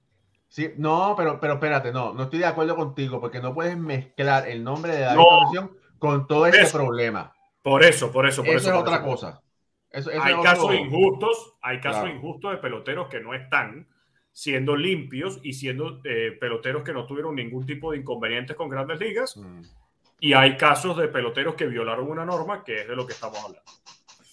Sí, 0.48 0.70
no, 0.76 1.14
pero, 1.16 1.40
pero 1.40 1.54
espérate, 1.54 1.90
no, 1.92 2.14
no 2.14 2.22
estoy 2.24 2.38
de 2.38 2.46
acuerdo 2.46 2.76
contigo 2.76 3.20
porque 3.20 3.40
no 3.40 3.52
puedes 3.52 3.76
mezclar 3.76 4.46
el 4.48 4.62
nombre 4.62 4.92
de 4.94 5.00
David 5.00 5.18
No. 5.18 5.26
Concepción 5.26 5.76
con 5.98 6.26
todo 6.28 6.46
ese 6.46 6.72
problema. 6.72 7.34
Por 7.62 7.82
eso, 7.82 8.12
por 8.12 8.26
eso, 8.28 8.42
por 8.44 8.54
Eso 8.54 8.58
eso. 8.58 8.68
es 8.68 8.74
por 8.74 8.82
otra 8.82 8.96
eso. 8.96 9.04
cosa. 9.04 9.40
Eso, 9.94 10.10
eso 10.10 10.22
Hay 10.22 10.32
otro- 10.32 10.42
casos 10.44 10.74
injustos, 10.74 11.54
hay 11.62 11.80
casos 11.80 12.02
Claro. 12.02 12.16
injustos 12.16 12.50
de 12.52 12.56
peloteros 12.58 13.08
que 13.08 13.20
no 13.20 13.32
están 13.34 13.86
siendo 14.32 14.74
limpios 14.76 15.38
y 15.42 15.52
siendo 15.52 16.00
eh, 16.04 16.36
peloteros 16.40 16.82
que 16.82 16.92
no 16.92 17.06
tuvieron 17.06 17.36
ningún 17.36 17.64
tipo 17.64 17.92
de 17.92 17.98
inconvenientes 17.98 18.56
con 18.56 18.68
grandes 18.68 18.98
ligas. 18.98 19.36
Mm. 19.36 19.62
Y 20.20 20.32
hay 20.32 20.56
casos 20.56 20.96
de 20.96 21.08
peloteros 21.08 21.54
que 21.54 21.66
violaron 21.66 22.10
una 22.10 22.24
norma, 22.24 22.64
que 22.64 22.80
es 22.82 22.88
de 22.88 22.96
lo 22.96 23.06
que 23.06 23.12
estamos 23.12 23.38
hablando. 23.38 23.62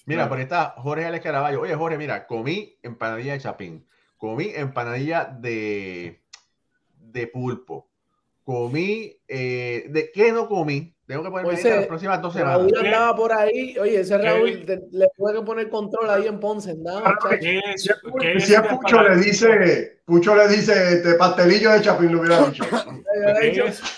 Mira, 0.07 0.21
Claro. 0.21 0.29
por 0.29 0.37
ahí 0.39 0.43
está 0.43 0.73
Jorge 0.77 1.05
Alex 1.05 1.23
Caraballo. 1.23 1.61
Oye, 1.61 1.75
Jorge, 1.75 1.97
mira, 1.97 2.25
comí 2.25 2.75
empanadilla 2.81 3.33
de 3.33 3.39
chapín, 3.39 3.85
comí 4.17 4.51
empanadilla 4.55 5.25
de, 5.25 6.21
de 6.99 7.27
pulpo, 7.27 7.87
comí, 8.43 9.15
eh, 9.27 9.85
¿de 9.89 10.11
qué 10.11 10.31
no 10.31 10.47
comí? 10.47 10.95
Tengo 11.11 11.23
que 11.23 11.29
ponerme 11.29 11.49
Pues 11.51 11.59
ese- 11.59 11.75
las 11.75 11.87
próximas 11.87 12.21
dos 12.21 12.31
semanas. 12.33 12.57
Raúl 12.59 12.77
andaba 12.85 13.15
por 13.17 13.33
ahí. 13.33 13.77
Oye, 13.77 13.99
ese. 13.99 14.17
Raúl 14.17 14.63
te- 14.65 14.79
le 14.91 15.07
puede 15.17 15.41
poner 15.41 15.69
control 15.69 16.09
ahí 16.09 16.25
en 16.25 16.39
Ponce. 16.39 16.71
Andaba, 16.71 17.17
chacho. 17.21 17.37
¿Qué 17.41 17.59
es, 17.75 17.89
qué 18.21 18.31
es 18.37 18.45
si 18.45 18.53
es 18.53 18.59
una 18.59 18.69
Pucho 18.69 19.01
le 19.03 19.15
dice, 19.17 20.01
Pucho 20.05 20.33
le 20.35 20.47
dice 20.47 20.93
este 20.93 21.15
pastelillo 21.15 21.71
de 21.73 21.81
Chapín, 21.81 22.13
lo 22.13 22.21
hubiera 22.21 22.45
dicho. 22.45 22.63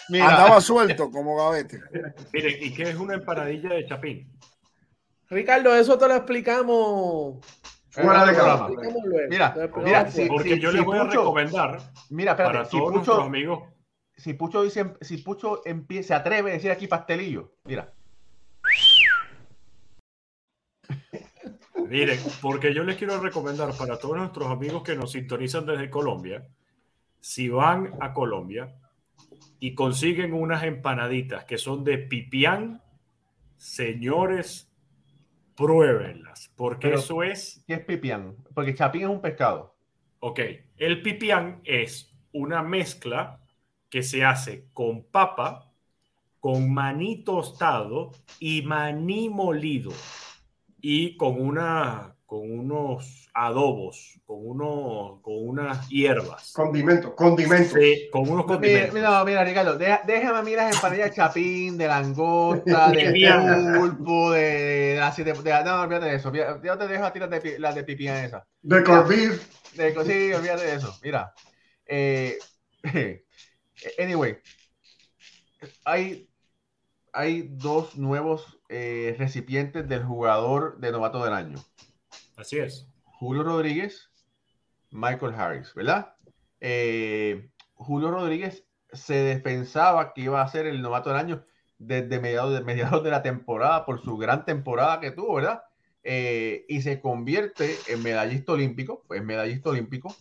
Mira, 0.10 0.28
Andaba 0.28 0.60
suelto 0.60 1.12
como 1.12 1.38
gavete. 1.38 1.80
miren, 2.34 2.56
¿y 2.60 2.74
qué 2.74 2.82
es 2.84 2.96
una 2.96 3.14
empanadilla 3.14 3.70
de 3.76 3.86
chapín? 3.86 4.32
Ricardo, 5.30 5.76
eso 5.76 5.96
te 5.98 6.08
lo 6.08 6.16
explicamos. 6.16 7.46
Fuera 7.92 8.26
de 8.26 8.34
cámara. 8.36 8.68
Mira, 9.30 9.56
mira, 9.84 10.10
sí, 10.10 10.26
Porque 10.28 10.60
yo 10.60 10.72
sí, 10.72 10.78
les 10.78 10.86
voy 10.86 10.98
a 10.98 11.04
Pucho. 11.04 11.20
recomendar 11.20 11.78
mira, 12.10 12.32
espérate, 12.32 12.54
para 12.56 12.66
si 12.66 12.78
todos 12.78 12.92
nuestros 12.94 13.18
Pucho, 13.18 13.28
amigos 13.28 13.64
si 14.16 14.34
Pucho 14.34 14.64
dice, 14.64 14.94
si 15.02 15.18
Pucho 15.18 15.64
empie- 15.64 16.04
se 16.04 16.14
atreve 16.14 16.52
a 16.52 16.54
decir 16.56 16.72
aquí 16.72 16.88
pastelillo, 16.88 17.54
mira, 17.66 17.94
Miren, 21.88 22.20
porque 22.42 22.74
yo 22.74 22.84
les 22.84 22.98
quiero 22.98 23.20
recomendar 23.20 23.76
para 23.78 24.00
todos 24.00 24.18
nuestros 24.18 24.50
amigos 24.50 24.82
que 24.84 24.96
nos 24.96 25.12
sintonizan 25.12 25.66
desde 25.66 25.90
Colombia, 25.92 26.48
si 27.20 27.50
van 27.50 27.94
a 28.00 28.14
Colombia 28.14 28.74
y 29.60 29.76
consiguen 29.76 30.34
unas 30.34 30.64
empanaditas 30.64 31.46
que 31.46 31.58
son 31.60 31.84
de 31.84 32.00
pipián, 32.00 32.82
señores, 33.58 34.72
pruébenlas, 35.56 36.52
porque 36.56 36.88
Pero- 36.88 37.00
eso 37.00 37.22
es, 37.22 37.64
¿qué 37.68 37.74
es 37.76 37.86
pipián? 37.86 38.38
Porque 38.56 38.74
chapín 38.74 39.04
es 39.04 39.10
un 39.10 39.22
pescado. 39.22 39.76
ok, 40.20 40.40
el 40.78 41.02
pipián 41.04 41.62
es 41.64 42.12
una 42.32 42.64
mezcla 42.64 43.40
que 43.94 44.02
se 44.02 44.26
hace 44.26 44.66
con 44.74 45.04
papa, 45.04 45.72
con 46.40 46.74
maní 46.74 47.24
tostado 47.24 48.12
y 48.40 48.64
maní 48.64 49.30
molido 49.30 49.92
y 50.82 51.16
con 51.16 51.40
una 51.40 52.16
con 52.26 52.52
unos 52.52 53.30
adobos, 53.36 54.20
con 54.26 54.40
unos 54.48 55.22
con 55.22 55.36
unas 55.48 55.88
hierbas, 55.90 56.54
Condimento, 56.54 57.16
condimento. 57.16 57.76
Sí, 57.78 58.10
con 58.12 58.28
unos 58.28 58.46
condimentos. 58.48 58.96
mira, 58.96 59.24
mira, 59.24 59.44
Ricardo, 59.44 59.78
deja- 59.78 60.02
déjame 60.08 60.40
a 60.40 60.42
mí 60.42 60.56
las 60.56 60.74
empanadillas 60.74 61.12
de 61.12 61.16
chapín, 61.16 61.78
de 61.78 61.88
langosta, 61.88 62.92
de 62.94 63.14
pulpo, 63.78 64.32
de, 64.32 64.96
de, 65.00 65.12
siete- 65.14 65.34
de- 65.34 65.64
no, 65.64 65.82
olvídate 65.82 66.08
de 66.08 66.16
eso. 66.16 66.34
Yo 66.34 66.78
te 66.80 66.88
dejo 66.88 67.06
a 67.06 67.14
ti 67.14 67.20
las 67.20 67.30
de, 67.30 67.60
las 67.60 67.76
de 67.76 67.84
pipián 67.84 68.26
esas. 68.26 68.42
De. 68.64 68.82
De, 69.78 69.94
sí, 70.04 70.34
olvídate 70.34 70.64
de 70.64 70.76
eso. 70.78 70.98
Mira, 71.04 71.32
eh, 71.86 72.38
anyway, 73.98 74.38
hay, 75.86 76.30
hay 77.12 77.48
dos 77.50 77.98
nuevos 77.98 78.60
eh, 78.70 79.16
recipientes 79.18 79.88
del 79.88 80.04
jugador 80.04 80.80
de 80.80 80.92
novato 80.92 81.24
del 81.24 81.34
año. 81.34 81.58
Así 82.36 82.58
es. 82.60 82.88
Julio 83.04 83.44
Rodríguez, 83.44 84.10
Michael 84.92 85.34
Harris, 85.36 85.74
¿verdad? 85.74 86.16
Eh, 86.60 87.50
Julio 87.74 88.12
Rodríguez 88.12 88.66
se 88.92 89.40
pensaba 89.44 90.14
que 90.14 90.22
iba 90.22 90.42
a 90.42 90.48
ser 90.48 90.68
el 90.68 90.82
novato 90.82 91.10
del 91.10 91.20
año 91.20 91.46
desde 91.78 92.20
mediados 92.20 92.54
de, 92.54 92.64
mediados 92.64 93.04
de 93.04 93.12
la 93.12 93.22
temporada 93.22 93.86
por 93.86 94.02
su 94.02 94.18
gran 94.18 94.46
temporada 94.46 95.00
que 95.00 95.12
tuvo, 95.12 95.36
¿verdad? 95.36 95.64
Eh, 96.04 96.66
y 96.68 96.82
se 96.82 97.00
convierte 97.00 97.78
en 97.88 98.04
medallista 98.04 98.54
olímpico, 98.54 99.04
pues 99.08 99.24
medallista 99.24 99.70
olímpico, 99.70 100.16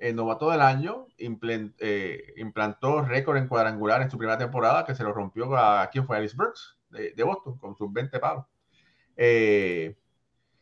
el 0.00 0.14
novato 0.16 0.50
del 0.50 0.60
año, 0.60 1.06
eh, 1.18 2.34
implantó 2.36 3.02
récord 3.02 3.36
en 3.36 3.48
cuadrangular 3.48 4.02
en 4.02 4.10
su 4.10 4.18
primera 4.18 4.38
temporada, 4.38 4.84
que 4.84 4.94
se 4.94 5.02
lo 5.04 5.12
rompió 5.12 5.56
a 5.56 5.88
quien 5.90 6.06
fue 6.06 6.16
Alice 6.16 6.36
Brooks 6.36 6.78
de, 6.90 7.12
de 7.12 7.22
Boston 7.24 7.58
con 7.58 7.76
sus 7.76 7.92
20 7.92 8.18
palos. 8.18 8.44
Eh, 9.16 9.96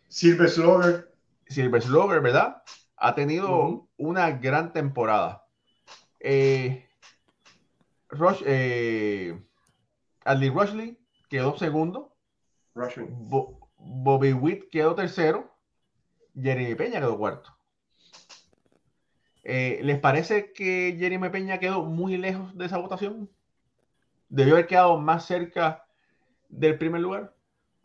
Silver 0.08 0.48
Slugger. 0.48 1.14
Silver 1.46 1.82
Slugger, 1.82 2.20
¿verdad? 2.20 2.62
Ha 2.96 3.14
tenido 3.14 3.88
una 3.96 4.30
gran 4.30 4.72
temporada. 4.72 5.46
Eh, 6.20 6.88
Rush, 8.08 8.42
eh, 8.46 9.38
Adley 10.24 10.48
Rushley 10.50 10.98
quedó 11.28 11.56
segundo. 11.58 12.16
Bo- 13.10 13.70
Bobby 13.76 14.32
Witt 14.32 14.70
quedó 14.70 14.94
tercero. 14.94 15.54
Jeremy 16.34 16.74
Peña 16.74 17.00
quedó 17.00 17.16
cuarto. 17.18 17.55
Eh, 19.48 19.78
¿Les 19.84 20.00
parece 20.00 20.52
que 20.52 20.96
Jeremy 20.98 21.28
Peña 21.28 21.60
quedó 21.60 21.84
muy 21.84 22.16
lejos 22.16 22.56
de 22.58 22.66
esa 22.66 22.78
votación? 22.78 23.30
Debió 24.28 24.54
haber 24.54 24.66
quedado 24.66 24.98
más 24.98 25.24
cerca 25.24 25.86
del 26.48 26.76
primer 26.78 27.00
lugar. 27.00 27.32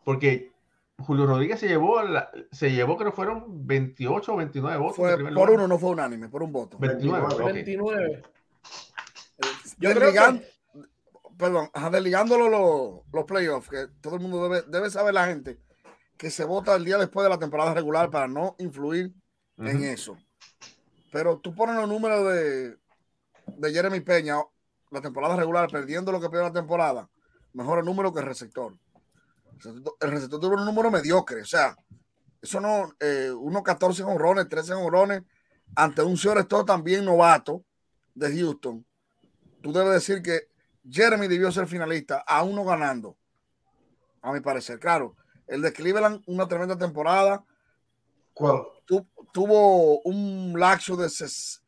Porque 0.04 0.50
Julio 0.98 1.24
Rodríguez 1.26 1.60
se 1.60 1.68
llevó, 1.68 2.02
la- 2.02 2.30
se 2.50 2.72
llevó 2.72 2.96
creo 2.96 3.10
que 3.12 3.16
fueron 3.16 3.64
28 3.64 4.34
o 4.34 4.36
29 4.38 4.76
votos. 4.76 4.98
en 4.98 5.04
Fue, 5.04 5.14
primer 5.14 5.34
por 5.34 5.48
lugar. 5.48 5.60
uno 5.60 5.68
no 5.68 5.78
fue 5.78 5.90
unánime, 5.90 6.28
por 6.28 6.42
un 6.42 6.50
voto. 6.52 6.78
29. 6.78 7.26
29. 7.28 7.44
ok. 7.44 7.54
29. 7.54 8.22
Yo 9.78 9.90
Desligan- 9.90 10.38
creo 10.38 10.40
que- 10.40 10.52
Perdón, 11.38 11.70
desligándolo 11.90 12.48
los, 12.48 13.00
los 13.12 13.24
playoffs, 13.24 13.68
que 13.68 13.86
todo 14.00 14.14
el 14.16 14.20
mundo 14.20 14.48
debe, 14.48 14.62
debe 14.68 14.90
saber 14.90 15.14
la 15.14 15.26
gente 15.26 15.58
que 16.16 16.30
se 16.30 16.44
vota 16.44 16.74
el 16.76 16.84
día 16.84 16.98
después 16.98 17.24
de 17.24 17.30
la 17.30 17.38
temporada 17.38 17.74
regular 17.74 18.10
para 18.10 18.28
no 18.28 18.54
influir 18.58 19.12
en 19.58 19.82
eso. 19.82 20.16
Pero 21.12 21.38
tú 21.38 21.54
pones 21.54 21.76
los 21.76 21.86
números 21.88 22.32
de, 22.32 22.78
de 23.46 23.72
Jeremy 23.72 24.00
Peña, 24.00 24.36
la 24.90 25.00
temporada 25.02 25.36
regular, 25.36 25.70
perdiendo 25.70 26.10
lo 26.10 26.20
que 26.20 26.30
perdió 26.30 26.46
la 26.48 26.52
temporada, 26.52 27.08
mejor 27.52 27.78
el 27.78 27.84
número 27.84 28.12
que 28.12 28.20
el 28.20 28.26
receptor. 28.26 28.74
El 30.00 30.10
receptor- 30.10 30.40
tuvo 30.40 30.54
un 30.54 30.64
número 30.64 30.90
mediocre, 30.90 31.42
o 31.42 31.46
sea, 31.46 31.76
eso 32.40 32.60
no, 32.60 32.92
eh, 32.98 33.30
unos 33.30 33.62
14 33.62 34.02
honrones, 34.02 34.48
13 34.48 34.72
honrones, 34.72 35.22
ante 35.76 36.02
un 36.02 36.16
señor 36.16 36.38
esto 36.38 36.64
también 36.64 37.04
novato 37.04 37.62
de 38.14 38.34
Houston. 38.36 38.84
Tú 39.62 39.72
debes 39.72 39.92
decir 39.92 40.22
que 40.22 40.48
Jeremy 40.90 41.28
debió 41.28 41.52
ser 41.52 41.66
finalista, 41.66 42.24
aún 42.26 42.56
no 42.56 42.64
ganando, 42.64 43.16
a 44.22 44.32
mi 44.32 44.40
parecer. 44.40 44.80
Claro, 44.80 45.14
el 45.46 45.60
de 45.60 45.72
Cleveland, 45.72 46.22
una 46.26 46.48
tremenda 46.48 46.76
temporada, 46.76 47.44
¿Cuál? 48.34 48.62
Tu- 48.92 49.06
tuvo 49.32 50.00
un 50.02 50.54
laxo 50.58 50.96
de 50.96 51.06
ses- 51.08 51.62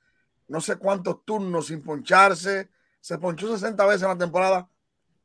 no 0.48 0.60
sé 0.60 0.76
cuántos 0.76 1.24
turnos 1.24 1.68
sin 1.68 1.82
poncharse, 1.82 2.68
se 3.01 3.16
ponchó 3.18 3.51
60 3.51 3.86
veces 3.86 4.02
en 4.02 4.09
la 4.09 4.18
temporada, 4.18 4.68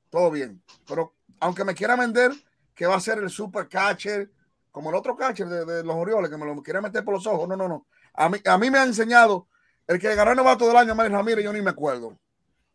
todo 0.09 0.31
bien. 0.31 0.61
Pero 0.87 1.13
aunque 1.41 1.65
me 1.65 1.75
quiera 1.75 1.95
vender 1.97 2.31
que 2.73 2.85
va 2.85 2.95
a 2.95 2.99
ser 3.01 3.17
el 3.17 3.29
super 3.29 3.67
catcher, 3.67 4.31
como 4.71 4.89
el 4.91 4.95
otro 4.95 5.17
catcher 5.17 5.47
de, 5.47 5.65
de 5.65 5.83
los 5.83 5.95
Orioles, 5.95 6.29
que 6.29 6.37
me 6.37 6.45
lo 6.45 6.61
quiere 6.63 6.79
meter 6.79 7.03
por 7.03 7.15
los 7.15 7.27
ojos, 7.27 7.47
no, 7.49 7.57
no, 7.57 7.67
no. 7.67 7.87
A 8.13 8.29
mí, 8.29 8.37
a 8.45 8.57
mí 8.57 8.71
me 8.71 8.77
ha 8.77 8.83
enseñado 8.83 9.47
el 9.87 9.99
que 9.99 10.15
ganó 10.15 10.31
el 10.31 10.37
novato 10.37 10.67
del 10.67 10.77
año, 10.77 10.95
Manny 10.95 11.09
Ramírez, 11.13 11.43
yo 11.43 11.51
ni 11.51 11.61
me 11.61 11.71
acuerdo, 11.71 12.17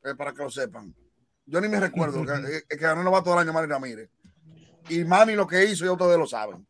eh, 0.02 0.14
para 0.14 0.32
que 0.32 0.42
lo 0.42 0.51
sepan. 0.51 0.94
Yo 1.46 1.60
ni 1.62 1.68
me 1.68 1.80
recuerdo 1.80 2.24
que, 2.26 2.62
que 2.68 2.76
ganó 2.76 3.01
el 3.01 3.05
novato 3.06 3.30
del 3.30 3.38
año, 3.38 3.52
Manny 3.55 3.68
Ramírez. 3.68 4.10
Y 4.90 5.02
Manny 5.05 5.34
lo 5.34 5.46
que 5.46 5.64
hizo, 5.64 5.84
ya 5.86 5.92
ustedes 5.92 6.18
lo 6.18 6.26
saben. 6.26 6.66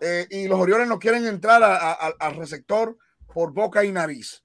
Eh, 0.00 0.26
y 0.30 0.46
los 0.48 0.58
Orioles 0.60 0.88
no 0.88 0.98
quieren 0.98 1.26
entrar 1.26 1.62
a- 1.62 1.76
a- 1.76 1.92
a- 1.92 2.14
al 2.20 2.36
receptor 2.36 2.96
por 3.32 3.52
boca 3.52 3.84
y 3.84 3.92
nariz. 3.92 4.42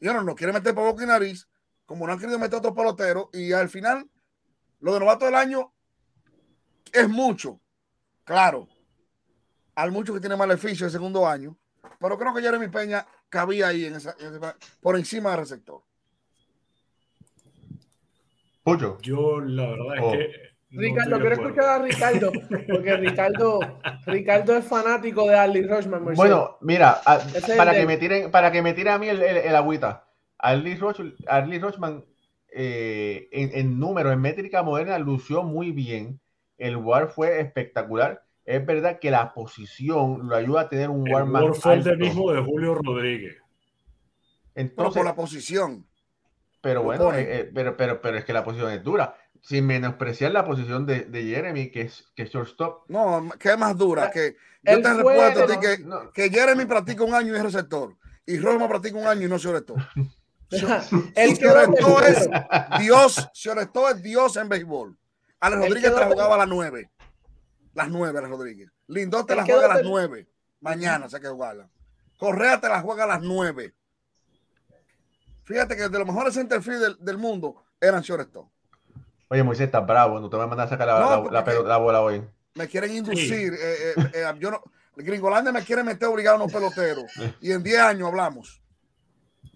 Y 0.00 0.06
no, 0.06 0.22
no 0.22 0.34
quieren 0.34 0.54
meter 0.54 0.74
por 0.74 0.84
boca 0.84 1.04
y 1.04 1.06
nariz, 1.06 1.48
como 1.86 2.06
no 2.06 2.12
han 2.12 2.18
querido 2.18 2.38
meter 2.38 2.58
otros 2.58 2.74
peloteros, 2.74 3.28
y 3.32 3.52
al 3.52 3.68
final, 3.68 4.08
lo 4.80 4.92
de 4.94 5.00
novato 5.00 5.24
del 5.24 5.34
año 5.34 5.72
es 6.92 7.08
mucho, 7.08 7.60
claro. 8.24 8.68
Al 9.74 9.90
mucho 9.92 10.14
que 10.14 10.20
tiene 10.20 10.36
maleficio 10.36 10.86
el 10.86 10.92
segundo 10.92 11.26
año, 11.26 11.56
pero 11.98 12.16
creo 12.18 12.32
que 12.34 12.42
Jeremy 12.42 12.68
Peña 12.68 13.06
cabía 13.28 13.68
ahí 13.68 13.86
en 13.86 13.96
esa, 13.96 14.14
en 14.20 14.34
esa- 14.36 14.56
por 14.80 14.96
encima 14.96 15.30
del 15.30 15.40
receptor. 15.40 15.82
Pucho. 18.62 18.98
Yo 19.02 19.40
la 19.40 19.66
verdad 19.70 19.86
Oh. 20.00 20.14
es 20.14 20.18
que. 20.18 20.53
Ricardo, 20.76 21.20
quiero 21.20 21.34
escuchar 21.34 21.64
a 21.64 21.78
Ricardo, 21.84 22.32
porque 22.70 22.96
Ricardo, 22.96 23.60
Ricardo 24.06 24.56
es 24.56 24.64
fanático 24.64 25.28
de 25.28 25.34
Arlie 25.36 25.66
Rochman. 25.66 26.04
Bueno, 26.14 26.58
mira, 26.60 27.00
a- 27.04 27.20
para 27.56 27.72
que 27.72 27.78
de- 27.80 27.86
me 27.86 27.96
tiren, 27.96 28.30
para 28.30 28.50
que 28.52 28.62
me 28.62 28.72
tire 28.74 28.90
a 28.90 28.98
mí 28.98 29.08
el, 29.08 29.22
el, 29.22 29.36
el 29.38 29.56
agüita. 29.56 30.06
Arlie, 30.38 30.76
Roch, 30.76 31.00
Arlie 31.26 31.58
Rochman 31.58 32.04
eh, 32.52 33.28
en, 33.32 33.50
en 33.54 33.78
números, 33.78 34.12
en 34.12 34.20
métrica 34.20 34.62
moderna, 34.62 34.98
lució 34.98 35.42
muy 35.42 35.70
bien. 35.70 36.20
El 36.58 36.76
WAR 36.76 37.08
fue 37.08 37.40
espectacular. 37.40 38.22
Es 38.44 38.64
verdad 38.66 38.98
que 38.98 39.10
la 39.10 39.32
posición 39.32 40.28
lo 40.28 40.36
ayuda 40.36 40.62
a 40.62 40.68
tener 40.68 40.90
un 40.90 41.10
WAR 41.10 41.24
más 41.24 41.42
Ward 41.42 41.54
fue 41.54 41.72
el 41.72 41.78
alto. 41.78 41.90
de 41.90 41.96
mismo 41.96 42.30
de 42.32 42.42
Julio 42.42 42.74
Rodríguez. 42.74 43.36
Pero 44.52 44.66
Entonces, 44.68 44.96
por 45.00 45.06
la 45.06 45.14
posición. 45.16 45.86
pero 46.60 46.82
bueno, 46.82 47.12
eh, 47.12 47.40
eh, 47.40 47.50
pero, 47.54 47.76
pero, 47.76 48.00
pero 48.00 48.18
es 48.18 48.24
que 48.24 48.32
la 48.32 48.44
posición 48.44 48.70
es 48.70 48.82
dura. 48.84 49.14
Sin 49.44 49.66
menospreciar 49.66 50.32
la 50.32 50.46
posición 50.46 50.86
de, 50.86 51.04
de 51.04 51.22
Jeremy, 51.24 51.70
que 51.70 51.82
es, 51.82 52.06
que 52.16 52.22
es 52.22 52.30
shortstop. 52.30 52.88
No, 52.88 53.28
que 53.38 53.50
es 53.50 53.58
más 53.58 53.76
dura. 53.76 54.10
Que 54.10 54.36
yo 54.62 54.80
te 54.80 54.94
recuerdo 54.94 55.42
a 55.42 55.46
ti 55.46 55.52
no, 55.52 55.60
que, 55.60 55.78
No, 55.78 56.10
que 56.12 56.30
Jeremy 56.30 56.64
practica 56.64 57.04
un 57.04 57.12
año 57.12 57.34
y 57.34 57.36
es 57.36 57.42
receptor. 57.42 57.94
Y 58.24 58.38
Rosma 58.38 58.66
practica 58.68 58.96
un 58.96 59.06
año 59.06 59.26
y 59.26 59.28
no 59.28 59.38
se 59.38 59.48
orestó. 59.48 59.74
Él 61.14 61.38
quedó 61.38 61.52
Orestó 61.52 62.02
es. 62.06 62.28
Dios, 62.80 63.28
se 63.34 63.50
orestó 63.50 63.90
es 63.90 64.02
Dios 64.02 64.34
en 64.38 64.48
béisbol. 64.48 64.96
Alex 65.40 65.60
Rodríguez 65.60 65.94
te 65.94 66.00
la 66.00 66.06
jugaba 66.06 66.36
a 66.36 66.38
las 66.38 66.48
nueve. 66.48 66.90
Las 67.74 67.90
nueve, 67.90 68.18
Alex 68.18 68.30
Rodríguez. 68.30 68.70
Lindor 68.86 69.26
te 69.26 69.36
la 69.36 69.44
juega 69.44 69.66
a 69.66 69.68
las 69.68 69.76
tercero. 69.76 69.90
nueve. 69.90 70.28
Mañana 70.60 71.06
se 71.10 71.20
que 71.20 71.28
jugarla. 71.28 71.68
Correa 72.16 72.58
te 72.62 72.68
la 72.70 72.80
juega 72.80 73.04
a 73.04 73.08
las 73.08 73.20
nueve. 73.20 73.74
Fíjate 75.42 75.76
que 75.76 75.90
de 75.90 75.98
los 75.98 76.06
mejores 76.06 76.32
centerfield 76.32 76.80
del, 76.80 76.96
del 77.00 77.18
mundo 77.18 77.62
eran 77.78 78.00
shortstop. 78.00 78.48
Oye, 79.28 79.42
Moisés, 79.42 79.66
estás 79.66 79.86
bravo. 79.86 80.20
No 80.20 80.28
te 80.28 80.36
voy 80.36 80.44
a 80.44 80.48
mandar 80.48 80.66
a 80.66 80.70
sacar 80.70 80.86
la, 80.86 81.00
No, 81.00 81.30
la- 81.30 81.42
la 81.62 81.76
bola 81.78 82.00
hoy. 82.02 82.22
me 82.54 82.68
quieren 82.68 82.92
inducir. 82.94 83.52
eh, 83.54 83.92
eh, 83.96 84.10
eh, 84.14 84.32
yo 84.38 84.50
no, 84.50 84.62
Gringolandia 84.96 85.52
me 85.52 85.62
quiere 85.64 85.82
meter 85.82 86.08
obligado 86.08 86.36
a 86.36 86.40
unos 86.44 86.52
peloteros. 86.52 87.04
Y 87.40 87.52
en 87.52 87.62
10 87.62 87.80
años 87.80 88.08
hablamos. 88.08 88.60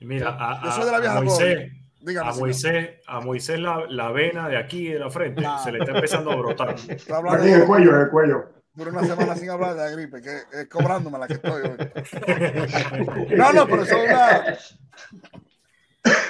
Mira, 0.00 0.30
a, 0.38 0.62
Yo 0.64 0.70
a- 0.70 0.72
soy 0.72 0.84
de 0.84 0.90
la 0.90 0.96
a 0.96 1.00
vieja 1.00 1.20
Moisés, 1.20 1.72
Dígame. 2.00 2.30
a. 2.30 2.32
Moisés, 2.34 2.90
a 3.06 3.20
Moisés 3.20 3.58
la, 3.60 3.84
la 3.88 4.10
vena 4.12 4.48
de 4.48 4.56
aquí 4.56 4.88
de 4.92 4.98
la 4.98 5.10
frente 5.10 5.40
Nah. 5.42 5.58
se 5.58 5.72
le 5.72 5.78
está 5.80 5.92
empezando 5.92 6.30
a 6.32 6.36
brotar. 6.36 6.70
Estoy 6.88 7.14
hablando 7.14 7.38
Aquí 7.40 7.48
en 7.48 7.54
el 7.54 7.60
de- 7.60 7.66
cuello, 7.66 7.94
en 7.94 8.00
el 8.02 8.08
cuello. 8.10 8.44
Duré 8.74 8.90
una 8.92 9.02
semana 9.04 9.34
sin 9.34 9.50
hablar 9.50 9.74
de 9.74 9.80
la 9.82 9.90
gripe, 9.90 10.22
que 10.22 10.36
es 10.52 10.68
cobrándome 10.68 11.18
la 11.18 11.26
que 11.26 11.32
estoy 11.34 11.62
hoy. 11.62 11.76
No, 13.36 13.52
no, 13.52 13.66
pero 13.66 13.82
eso 13.82 13.96
es 13.96 14.10
una. 14.10 14.56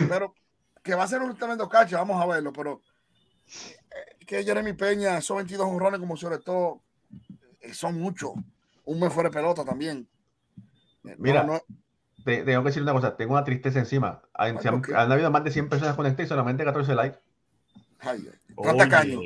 Pero 0.09 0.35
que 0.83 0.95
va 0.95 1.05
a 1.05 1.09
ser 1.09 1.21
un 1.21 1.37
tremendo 1.37 1.69
cacho, 1.69 1.97
vamos 1.99 2.23
a 2.23 2.27
verlo, 2.27 2.51
pero 2.53 2.81
que 4.27 4.45
Jeremy 4.45 4.73
Peña, 4.75 5.19
esos 5.19 5.37
22 5.37 5.67
honrones, 5.67 6.01
como 6.01 6.17
sobre 6.17 6.39
todo, 6.39 6.81
eh, 7.61 7.73
son 7.75 7.99
muchos. 8.01 8.33
Un 8.85 9.01
mes 9.01 9.13
fuera 9.13 9.29
de 9.31 9.35
pelota 9.35 9.65
también. 9.65 10.07
Eh, 11.05 11.11
no, 11.11 11.15
Mira. 11.19 11.43
no- 11.45 11.61
Te- 12.25 12.43
tengo 12.43 12.63
que 12.63 12.69
decir 12.69 12.83
una 12.83 12.93
cosa, 12.93 13.17
tengo 13.17 13.33
una 13.33 13.45
tristeza 13.45 13.79
encima. 13.79 14.21
Han, 14.35 14.59
Ay, 14.59 14.67
han, 14.67 14.83
han 14.95 15.13
habido 15.13 15.31
más 15.31 15.45
de 15.45 15.51
100 15.51 15.69
personas 15.69 15.95
conectadas 15.97 16.27
y 16.27 16.29
solamente 16.29 16.65
14 16.65 16.95
likes. 16.95 17.19
ay, 18.01 18.29
tanta 18.63 18.89
caño, 18.89 19.21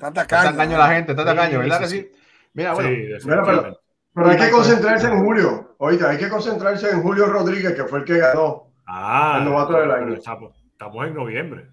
tanta 0.00 0.26
caño. 0.26 0.50
tacaño 0.52 0.78
la 0.78 0.88
gente, 0.88 1.12
está 1.12 1.22
Sí, 1.22 1.28
tacaño, 1.28 1.58
¿verdad 1.60 1.76
sí, 1.76 1.82
que 1.82 1.88
sí. 1.88 2.00
sí? 2.00 2.20
Mira, 2.54 2.74
bueno, 2.74 2.88
Sí, 2.88 2.96
Mira, 2.96 3.14
definitivamente. 3.36 3.78
Pero 4.14 4.30
hay 4.30 4.36
que 4.38 4.50
concentrarse 4.50 5.06
en 5.06 5.18
Julio. 5.24 5.74
Oiga, 5.78 6.10
hay 6.10 6.18
que 6.18 6.28
concentrarse 6.28 6.90
en 6.90 7.02
Julio 7.02 7.26
Rodríguez, 7.26 7.74
que 7.74 7.84
fue 7.84 8.00
el 8.00 8.04
que 8.04 8.18
ganó. 8.18 8.72
Ah, 8.86 9.36
El 9.38 9.44
novato 9.44 9.74
del 9.74 9.90
año. 9.92 10.04
pero 10.06 10.14
Estamos, 10.16 10.56
estamos 10.72 11.06
en 11.06 11.14
noviembre. 11.14 11.70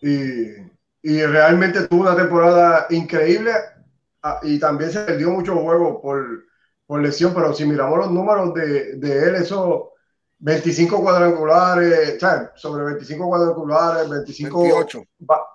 Y, 0.00 0.56
y 1.04 1.22
realmente 1.22 1.86
tuvo 1.86 2.02
una 2.02 2.16
temporada 2.16 2.86
increíble. 2.90 3.52
ah, 4.22 4.40
Y 4.42 4.58
también 4.58 4.90
se 4.90 5.00
perdió 5.00 5.30
muchos 5.30 5.54
juegos 5.58 6.00
por, 6.02 6.44
por 6.86 7.00
lesión. 7.02 7.34
Pero 7.34 7.52
si 7.54 7.66
miramos 7.66 7.98
los 7.98 8.10
números 8.10 8.54
de, 8.54 8.96
de 8.96 9.28
él, 9.28 9.34
eso 9.36 9.92
25 10.38 11.02
cuadrangulares, 11.02 12.18
sobre 12.56 12.84
25 12.84 13.26
cuadrangulares, 13.28 14.08
25 14.08 14.60
28. 14.62 15.04
ba- 15.18 15.46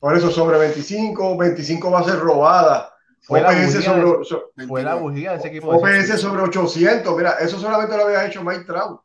por 0.00 0.16
eso 0.16 0.30
sobre 0.30 0.58
25, 0.58 1.38
25 1.38 1.90
bases 1.90 2.18
robadas. 2.18 2.88
Fue 3.22 3.40
la 3.40 3.48
OPS 3.48 3.74
bujía 3.76 3.82
sobre, 3.82 4.24
so- 4.24 4.50
fue 4.68 4.82
la 4.82 4.94
29. 4.94 5.00
bujía 5.00 5.30
de 5.32 5.36
ese 5.38 5.48
equipo. 5.48 5.72
de 5.72 5.78
OPS 5.78 6.20
sobre 6.20 6.42
800. 6.42 7.16
Mira, 7.16 7.30
eso 7.40 7.58
solamente 7.58 7.96
lo 7.96 8.04
había 8.04 8.26
hecho 8.26 8.42
Mike 8.44 8.64
Trout. 8.64 9.00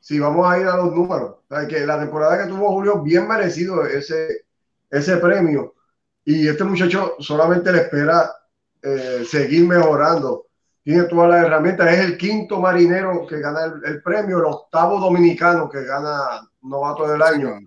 Si 0.00 0.18
vamos 0.18 0.50
a 0.50 0.58
ir 0.58 0.66
a 0.66 0.76
los 0.76 0.92
números, 0.94 1.36
o 1.48 1.54
sea, 1.54 1.66
que 1.68 1.86
la 1.86 1.98
temporada 1.98 2.42
que 2.42 2.48
tuvo 2.50 2.70
Julio, 2.72 3.00
bien 3.02 3.26
merecido 3.28 3.84
ese, 3.86 4.44
ese 4.92 5.16
premio. 5.16 5.74
Y 6.24 6.46
este 6.46 6.62
muchacho 6.62 7.16
solamente 7.18 7.72
le 7.72 7.78
espera 7.78 8.30
eh, 8.80 9.24
seguir 9.26 9.66
mejorando. 9.66 10.46
Tiene 10.84 11.04
todas 11.04 11.30
las 11.30 11.46
herramientas. 11.46 11.92
Es 11.92 12.00
el 12.00 12.18
quinto 12.18 12.60
marinero 12.60 13.26
que 13.26 13.40
gana 13.40 13.64
el, 13.64 13.84
el 13.84 14.02
premio, 14.02 14.38
el 14.38 14.44
octavo 14.44 15.00
dominicano 15.00 15.68
que 15.68 15.82
gana 15.84 16.48
novato 16.60 17.08
del 17.08 17.22
año. 17.22 17.58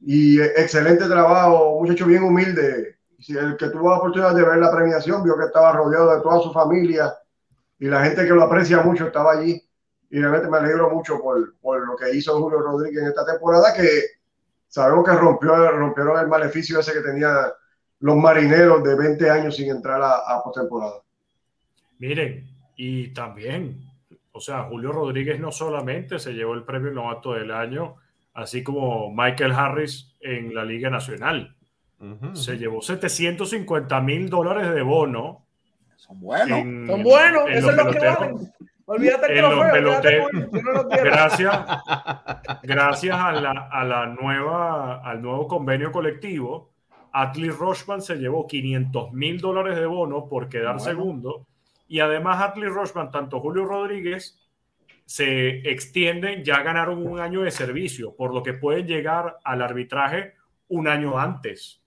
Y 0.00 0.40
eh, 0.40 0.52
excelente 0.56 1.06
trabajo, 1.06 1.70
un 1.76 1.84
muchacho 1.84 2.06
bien 2.06 2.24
humilde. 2.24 2.98
El 3.28 3.56
que 3.56 3.68
tuvo 3.68 3.90
la 3.90 3.96
oportunidad 3.96 4.34
de 4.34 4.44
ver 4.44 4.58
la 4.58 4.70
premiación 4.70 5.22
vio 5.22 5.38
que 5.38 5.46
estaba 5.46 5.72
rodeado 5.72 6.14
de 6.14 6.20
toda 6.20 6.42
su 6.42 6.52
familia 6.52 7.14
y 7.78 7.86
la 7.86 8.04
gente 8.04 8.24
que 8.24 8.34
lo 8.34 8.42
aprecia 8.42 8.82
mucho 8.82 9.06
estaba 9.06 9.32
allí. 9.32 9.62
Y 10.10 10.20
realmente 10.20 10.48
me 10.48 10.58
alegro 10.58 10.90
mucho 10.90 11.20
por, 11.20 11.54
por 11.60 11.86
lo 11.86 11.96
que 11.96 12.14
hizo 12.14 12.38
Julio 12.38 12.60
Rodríguez 12.60 13.02
en 13.02 13.08
esta 13.08 13.24
temporada, 13.24 13.72
que 13.72 13.88
sabemos 14.74 15.04
que 15.04 15.12
rompió, 15.14 15.70
rompieron 15.70 16.18
el 16.18 16.26
maleficio 16.26 16.80
ese 16.80 16.92
que 16.92 17.00
tenía 17.00 17.32
los 18.00 18.16
marineros 18.16 18.82
de 18.82 18.96
20 18.96 19.30
años 19.30 19.54
sin 19.56 19.70
entrar 19.70 20.02
a, 20.02 20.14
a 20.26 20.42
postemporada. 20.42 20.94
Miren, 21.98 22.48
y 22.76 23.12
también, 23.14 23.84
o 24.32 24.40
sea, 24.40 24.64
Julio 24.64 24.90
Rodríguez 24.90 25.38
no 25.38 25.52
solamente 25.52 26.18
se 26.18 26.32
llevó 26.32 26.54
el 26.54 26.64
premio 26.64 26.90
novato 26.90 27.34
del 27.34 27.52
año, 27.52 27.96
así 28.34 28.64
como 28.64 29.14
Michael 29.14 29.52
Harris 29.52 30.12
en 30.20 30.54
la 30.54 30.64
Liga 30.64 30.90
Nacional. 30.90 31.54
Se 32.34 32.58
llevó 32.58 32.82
750 32.82 34.00
mil 34.00 34.28
dólares 34.28 34.74
de 34.74 34.82
bono. 34.82 35.46
Son 35.96 36.20
buenos. 36.20 36.58
en- 36.58 36.86
Son 36.86 37.02
buenos, 37.02 37.46
en 37.48 37.52
eso 37.58 37.70
es 37.70 37.76
lo 37.76 37.90
que 37.90 37.98
valen. 38.00 38.52
Olvídate 38.86 39.40
no. 39.40 39.50
Gracias, 40.90 41.58
gracias 42.62 43.16
a 43.16 43.32
la, 43.32 43.50
a 43.70 43.84
la 43.84 44.06
nueva, 44.06 44.96
al 44.96 45.22
nuevo 45.22 45.46
convenio 45.48 45.90
colectivo, 45.90 46.70
Atlee 47.12 47.50
Rochman 47.50 48.02
se 48.02 48.16
llevó 48.16 48.46
500 48.46 49.12
mil 49.12 49.40
dólares 49.40 49.76
de 49.76 49.86
bono 49.86 50.28
por 50.28 50.48
quedar 50.48 50.76
Bueno. 50.76 50.80
segundo. 50.84 51.46
Y 51.86 52.00
además, 52.00 52.42
Atlee 52.42 52.68
Rochman, 52.68 53.10
tanto 53.10 53.40
Julio 53.40 53.64
Rodríguez, 53.64 54.38
se 55.06 55.58
extienden, 55.70 56.42
ya 56.44 56.62
ganaron 56.62 57.06
un 57.06 57.20
año 57.20 57.42
de 57.42 57.50
servicio, 57.50 58.14
por 58.16 58.34
lo 58.34 58.42
que 58.42 58.54
pueden 58.54 58.86
llegar 58.86 59.38
al 59.44 59.62
arbitraje 59.62 60.32
un 60.68 60.88
año 60.88 61.18
antes. 61.18 61.82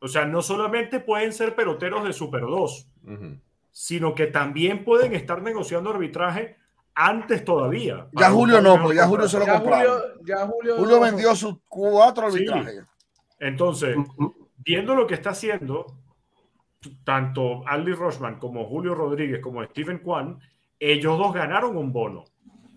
O 0.00 0.08
sea, 0.08 0.24
no 0.24 0.42
solamente 0.42 1.00
pueden 1.00 1.32
ser 1.32 1.54
peloteros 1.54 2.04
de 2.04 2.12
Super 2.12 2.42
2, 2.42 2.88
Ujú. 3.04 3.40
Sino 3.78 4.14
que 4.14 4.26
también 4.28 4.84
pueden 4.86 5.12
estar 5.14 5.42
negociando 5.42 5.90
arbitraje 5.90 6.56
antes 6.94 7.44
todavía. 7.44 8.08
Ya 8.12 8.30
Julio 8.30 8.62
no, 8.62 8.82
pues 8.82 8.96
ya 8.96 9.06
Julio 9.06 9.28
se 9.28 9.38
lo 9.38 9.46
compraron. 9.46 9.98
Julio, 10.00 10.24
ya 10.24 10.46
Julio, 10.46 10.76
Julio 10.78 10.98
vendió 11.00 11.36
sus 11.36 11.56
cuatro 11.68 12.30
Sí. 12.30 12.38
arbitrajes. 12.48 12.84
Entonces, 13.38 13.94
viendo 14.64 14.94
lo 14.94 15.06
que 15.06 15.12
está 15.12 15.30
haciendo, 15.30 15.94
tanto 17.04 17.68
Aldi 17.68 17.92
Rochman 17.92 18.38
como 18.38 18.64
Julio 18.64 18.94
Rodríguez 18.94 19.40
como 19.42 19.62
Stephen 19.64 19.98
Kwan, 19.98 20.38
ellos 20.80 21.18
dos 21.18 21.34
ganaron 21.34 21.76
un 21.76 21.92
bono. 21.92 22.24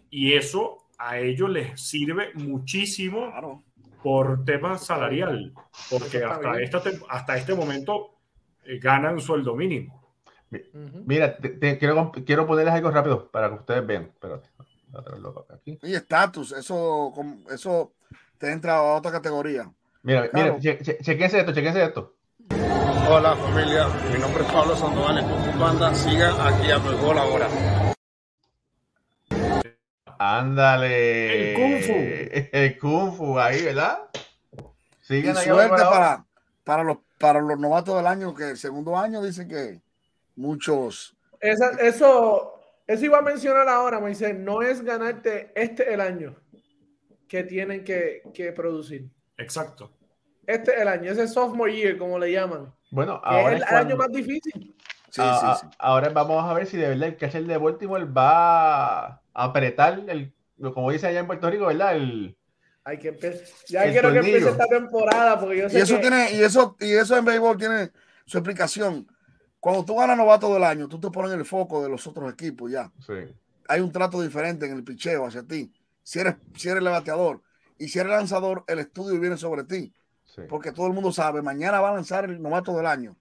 Y 0.09 0.33
eso 0.33 0.79
a 0.97 1.17
ellos 1.17 1.49
les 1.49 1.79
sirve 1.81 2.31
muchísimo 2.33 3.31
Claro. 3.31 3.63
por 4.03 4.43
tema 4.43 4.77
salarial, 4.77 5.53
porque 5.89 6.25
hasta, 6.25 6.59
esta 6.59 6.81
hasta 7.07 7.37
este 7.37 7.55
momento 7.55 8.15
eh, 8.65 8.79
ganan 8.79 9.21
sueldo 9.21 9.55
mínimo. 9.55 9.98
Mira, 11.05 11.37
te- 11.37 11.49
te- 11.49 11.77
quiero, 11.77 12.11
quiero 12.25 12.47
ponerles 12.47 12.73
algo 12.73 12.89
rápido 12.91 13.29
para 13.29 13.49
que 13.49 13.55
ustedes 13.55 13.85
vean. 13.85 14.03
Espérate, 14.13 14.49
voy 14.57 15.01
a 15.01 15.03
traerlo 15.03 15.45
aquí. 15.53 15.77
Y 15.83 15.93
estatus, 15.93 16.51
eso, 16.53 17.13
eso 17.51 17.93
te 18.37 18.51
entra 18.51 18.77
a 18.77 18.81
otra 18.95 19.11
categoría. 19.11 19.71
Mira, 20.01 20.29
Claro. 20.29 20.57
mira, 20.57 20.59
che- 20.59 20.83
che- 20.83 20.97
chequense 21.03 21.39
esto, 21.39 21.53
chequense 21.53 21.83
esto. 21.83 22.15
Hola 23.11 23.35
familia, 23.35 23.87
mi 24.13 24.19
nombre 24.19 24.43
es 24.43 24.51
Pablo 24.51 24.75
Sandoval 24.75 25.23
Banda. 25.59 25.93
Sigan 25.95 26.33
aquí 26.41 26.71
a 26.71 26.77
Béisbol 26.77 27.17
ahora. 27.17 27.47
Ándale. 30.17 31.53
El 31.53 31.55
Kung 31.55 31.81
Fu. 31.83 31.93
El 32.51 32.79
Kung 32.79 33.13
Fu 33.13 33.39
ahí, 33.39 33.63
¿verdad? 33.63 33.99
Y 34.53 34.61
Sigan 35.01 35.37
ahí 35.37 35.49
a 35.49 35.53
suerte 35.53 35.83
para, 35.83 36.25
para, 36.63 36.83
los, 36.83 36.97
para 37.19 37.41
los 37.41 37.57
novatos 37.59 37.95
del 37.97 38.07
año, 38.07 38.33
que 38.35 38.51
el 38.51 38.57
segundo 38.57 38.97
año 38.97 39.21
dicen 39.23 39.47
que 39.47 39.81
muchos. 40.39 41.15
Esa- 41.39 41.77
eso, 41.81 42.59
eso 42.87 43.05
iba 43.05 43.19
a 43.19 43.21
mencionar 43.21 43.67
ahora, 43.69 43.99
Moisés. 43.99 44.37
No 44.37 44.61
es 44.61 44.81
ganarte 44.81 45.51
este 45.55 45.93
el 45.93 46.01
año 46.01 46.35
que 47.27 47.43
tienen 47.43 47.83
que, 47.83 48.23
que 48.33 48.51
producir. 48.51 49.09
Exacto. 49.37 49.91
Este 50.47 50.73
es 50.75 50.81
el 50.81 50.87
año, 50.87 51.11
ese 51.11 51.27
sophomore 51.27 51.75
year, 51.75 51.97
como 51.97 52.17
le 52.17 52.31
llaman. 52.31 52.73
Bueno, 52.89 53.21
que 53.21 53.29
ahora 53.29 53.55
es 53.57 53.61
el 53.61 53.63
año 53.67 53.95
cuando- 53.95 53.97
más 53.97 54.11
difícil. 54.11 54.75
Sí, 55.11 55.21
a- 55.21 55.51
a- 55.51 55.55
sí, 55.55 55.65
sí. 55.69 55.75
Ahora 55.77 56.09
vamos 56.09 56.43
a 56.43 56.53
ver 56.53 56.65
si 56.65 56.77
de 56.77 56.89
verdad 56.89 57.09
el 57.09 57.17
catcher 57.17 57.43
de 57.45 57.57
Baltimore 57.57 58.05
va 58.05 59.05
a 59.05 59.21
apretar 59.33 60.01
el, 60.07 60.33
como 60.73 60.91
dice 60.91 61.07
allá 61.07 61.19
en 61.19 61.27
Puerto 61.27 61.49
Rico, 61.49 61.67
¿verdad? 61.67 61.95
El, 61.95 62.35
Hay 62.83 62.97
que 62.97 63.09
empezar. 63.09 63.45
Ya 63.67 63.83
El 63.85 63.91
quiero 63.91 64.09
que 64.09 64.15
tornillo. 64.15 64.37
empiece 64.37 64.51
esta 64.61 64.65
temporada 64.67 65.39
porque 65.39 65.57
yo 65.57 65.65
Y 65.67 65.69
sé 65.69 65.79
eso 65.81 65.95
que 65.95 66.01
tiene, 66.01 66.31
y 66.33 66.41
eso, 66.43 66.75
y 66.79 66.91
eso 66.93 67.17
en 67.17 67.25
béisbol 67.25 67.57
tiene 67.57 67.91
su 68.25 68.37
explicación. 68.39 69.07
Cuando 69.59 69.83
tú 69.83 69.95
ganas 69.95 70.17
novato 70.17 70.53
del 70.53 70.63
año, 70.63 70.87
tú 70.87 70.99
te 70.99 71.09
pones 71.09 71.31
en 71.33 71.39
el 71.39 71.45
foco 71.45 71.83
de 71.83 71.89
los 71.89 72.05
otros 72.07 72.31
equipos 72.31 72.71
ya. 72.71 72.91
sí, 73.05 73.13
Hay 73.67 73.81
un 73.81 73.91
trato 73.91 74.21
diferente 74.21 74.65
en 74.65 74.73
el 74.73 74.83
picheo 74.83 75.25
hacia 75.25 75.43
ti. 75.43 75.71
Si 76.01 76.19
eres, 76.19 76.35
si 76.55 76.69
eres 76.69 76.81
el 76.81 76.89
bateador 76.89 77.41
y 77.77 77.87
si 77.89 77.99
eres 77.99 78.11
lanzador, 78.11 78.63
el 78.67 78.79
estudio 78.79 79.19
viene 79.19 79.37
sobre 79.37 79.63
ti. 79.63 79.93
sí. 80.23 80.41
Porque 80.49 80.71
todo 80.71 80.87
el 80.87 80.93
mundo 80.93 81.11
sabe, 81.11 81.41
mañana 81.41 81.81
va 81.81 81.89
a 81.89 81.93
lanzar 81.95 82.25
el 82.25 82.41
novato 82.41 82.75
del 82.75 82.85
año. 82.85 83.17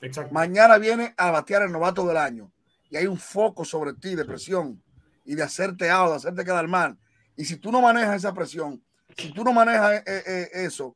Exacto. 0.00 0.32
Mañana 0.32 0.78
viene 0.78 1.14
a 1.16 1.30
batear 1.30 1.62
el 1.62 1.72
novato 1.72 2.06
del 2.06 2.16
año. 2.16 2.52
Y 2.90 2.96
hay 2.96 3.06
un 3.06 3.18
foco 3.18 3.64
sobre 3.64 3.94
ti 3.94 4.14
de 4.14 4.24
presión 4.24 4.82
y 5.24 5.34
de 5.34 5.42
hacerte 5.42 5.90
out, 5.90 6.10
de 6.10 6.16
hacerte 6.16 6.44
quedar 6.44 6.68
mal. 6.68 6.96
Y 7.36 7.44
si 7.44 7.56
tú 7.56 7.72
no 7.72 7.80
manejas 7.80 8.16
esa 8.16 8.32
presión, 8.32 8.82
si 9.16 9.32
tú 9.32 9.42
no 9.44 9.52
manejas 9.52 10.02
eh, 10.06 10.22
eh, 10.26 10.48
eso 10.52 10.94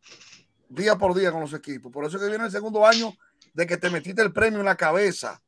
día 0.68 0.96
por 0.96 1.14
día 1.14 1.30
con 1.32 1.40
los 1.40 1.52
equipos, 1.52 1.92
por 1.92 2.04
eso 2.04 2.18
que 2.18 2.26
viene 2.28 2.44
el 2.44 2.50
segundo 2.50 2.86
año 2.86 3.12
de 3.52 3.66
que 3.66 3.76
te 3.76 3.90
metiste 3.90 4.22
el 4.22 4.32
premio 4.32 4.60
en 4.60 4.66
la 4.66 4.76
cabeza 4.76 5.42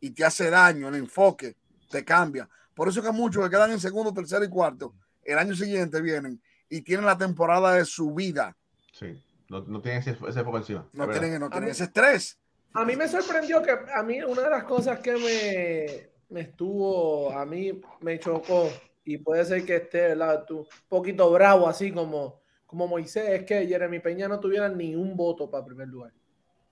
y 0.00 0.10
te 0.10 0.24
hace 0.24 0.50
daño, 0.50 0.88
el 0.88 0.94
enfoque 0.96 1.56
te 1.90 2.04
cambia. 2.04 2.48
Por 2.74 2.88
eso 2.88 3.02
que 3.02 3.10
muchos 3.12 3.44
que 3.44 3.50
quedan 3.50 3.70
en 3.72 3.80
segundo, 3.80 4.12
tercero 4.12 4.44
y 4.44 4.48
cuarto, 4.48 4.94
el 5.22 5.38
año 5.38 5.54
siguiente 5.54 6.00
vienen 6.00 6.40
y 6.68 6.80
tienen 6.82 7.04
la 7.06 7.18
temporada 7.18 7.74
de 7.74 7.84
su 7.84 8.12
vida. 8.14 8.56
sí. 8.92 9.22
No, 9.48 9.60
no 9.60 9.82
tienen 9.82 10.00
ese, 10.00 10.16
ese 10.26 10.42
foco 10.42 10.56
encima. 10.56 10.88
No 10.94 11.06
tienen, 11.10 11.38
no 11.38 11.46
A 11.46 11.50
tienen 11.50 11.66
mí- 11.66 11.72
ese 11.72 11.84
estrés. 11.84 12.38
a 12.72 12.86
mí 12.86 12.96
me 12.96 13.06
sorprendió 13.06 13.60
que 13.62 13.70
a 13.94 14.02
mí 14.02 14.22
una 14.22 14.40
de 14.44 14.48
las 14.50 14.64
cosas 14.64 14.98
que 15.00 15.12
me, 15.12 16.08
me 16.30 16.40
estuvo, 16.40 17.30
a 17.30 17.44
mí 17.44 17.78
me 18.00 18.18
chocó 18.18 18.70
y 19.04 19.18
puede 19.18 19.44
ser 19.44 19.66
que 19.66 19.76
esté, 19.76 20.08
¿verdad? 20.08 20.46
Tú, 20.46 20.60
un 20.60 20.66
poquito 20.88 21.30
bravo 21.30 21.68
así 21.68 21.92
como, 21.92 22.40
como 22.64 22.88
Moisés, 22.88 23.28
es 23.28 23.44
que 23.44 23.66
Jeremy 23.66 23.98
Peña 23.98 24.26
no 24.26 24.40
tuviera 24.40 24.70
ni 24.70 24.96
un 24.96 25.14
voto 25.18 25.50
para 25.50 25.66
primer 25.66 25.88
lugar, 25.88 26.12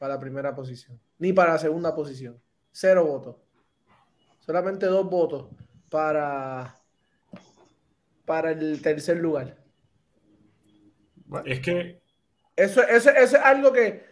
para 0.00 0.14
la 0.14 0.20
primera 0.20 0.54
posición, 0.54 0.98
ni 1.18 1.34
para 1.34 1.52
la 1.52 1.58
segunda 1.58 1.94
posición. 1.94 2.40
Cero 2.72 3.04
votos. 3.04 3.36
Solamente 4.38 4.86
dos 4.86 5.08
votos 5.10 5.48
para, 5.90 6.80
para 8.24 8.52
el 8.52 8.80
tercer 8.80 9.18
lugar. 9.18 9.58
Es 11.44 11.60
que 11.60 12.00
Eso, 12.56 12.82
eso, 12.82 13.10
eso 13.10 13.36
es 13.36 13.42
algo 13.42 13.72
que 13.72 14.02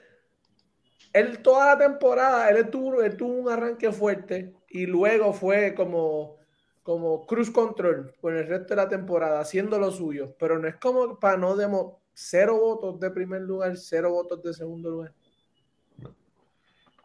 él 1.14 1.40
toda 1.40 1.74
la 1.74 1.78
temporada, 1.78 2.50
él 2.50 2.68
tuvo, 2.68 3.02
él 3.02 3.16
tuvo 3.16 3.32
un 3.32 3.48
arranque 3.48 3.90
fuerte 3.90 4.54
y 4.68 4.84
luego 4.84 5.32
fue 5.32 5.74
como, 5.74 6.36
como 6.82 7.24
cruise 7.26 7.50
control 7.50 8.14
por 8.20 8.34
el 8.34 8.46
resto 8.46 8.74
de 8.74 8.76
la 8.76 8.90
temporada, 8.90 9.40
haciendo 9.40 9.78
lo 9.78 9.90
suyo. 9.90 10.36
Pero 10.38 10.58
no 10.58 10.68
es 10.68 10.76
como 10.76 11.18
para 11.18 11.38
no 11.38 11.56
demos 11.56 11.94
cero 12.12 12.58
votos 12.60 13.00
de 13.00 13.10
primer 13.10 13.40
lugar, 13.40 13.74
cero 13.78 14.10
votos 14.10 14.42
de 14.42 14.52
segundo 14.52 14.90
lugar. 14.90 15.14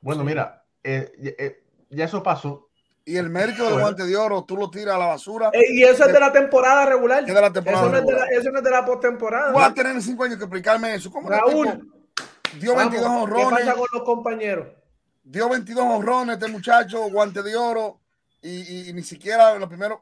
Bueno 0.03 0.21
Sí. 0.21 0.27
mira, 0.27 0.63
eh, 0.83 1.11
eh, 1.39 1.63
ya 1.89 2.05
eso 2.05 2.21
pasó. 2.21 2.69
Y 3.05 3.17
el 3.17 3.29
mérito 3.29 3.65
del 3.69 3.79
guante 3.81 4.05
de 4.05 4.15
oro, 4.15 4.45
tú 4.45 4.55
lo 4.55 4.69
tiras 4.69 4.95
a 4.95 4.97
la 4.97 5.07
basura. 5.07 5.51
Y 5.53 5.83
eso 5.83 6.05
es 6.05 6.13
de 6.13 6.19
la 6.19 6.31
temporada 6.31 6.85
regular. 6.85 7.19
Es 7.27 7.33
de 7.33 7.41
la 7.41 7.51
temporada 7.51 7.83
eso, 7.83 7.91
no 7.91 7.97
es 7.97 8.05
de 8.05 8.13
la, 8.13 8.25
eso 8.27 8.51
no 8.51 8.57
es 8.59 8.63
de 8.63 8.71
la 8.71 8.85
postemporada. 8.85 9.51
Voy 9.51 9.63
a 9.63 9.73
tener 9.73 10.01
cinco 10.01 10.23
años 10.23 10.37
que 10.37 10.45
explicarme 10.45 10.95
eso. 10.95 11.11
¿Cómo 11.11 11.27
Raúl, 11.29 11.91
dio 12.59 12.75
Vamos, 12.75 12.91
22 12.91 13.01
¿Qué 13.09 13.17
honrones? 13.23 13.59
pasa 13.65 13.73
con 13.73 13.87
los 13.93 14.03
compañeros? 14.03 14.67
Dio 15.25 15.49
22 15.49 15.83
honrones 15.85 16.37
este 16.37 16.47
muchacho, 16.49 17.09
guante 17.09 17.41
de 17.43 17.55
oro. 17.57 17.99
Y, 18.41 18.49
y- 18.61 18.89
y 18.89 18.93
ni 18.93 19.03
siquiera 19.03 19.53
en 19.53 19.59
los 19.59 19.69
primeros. 19.69 19.99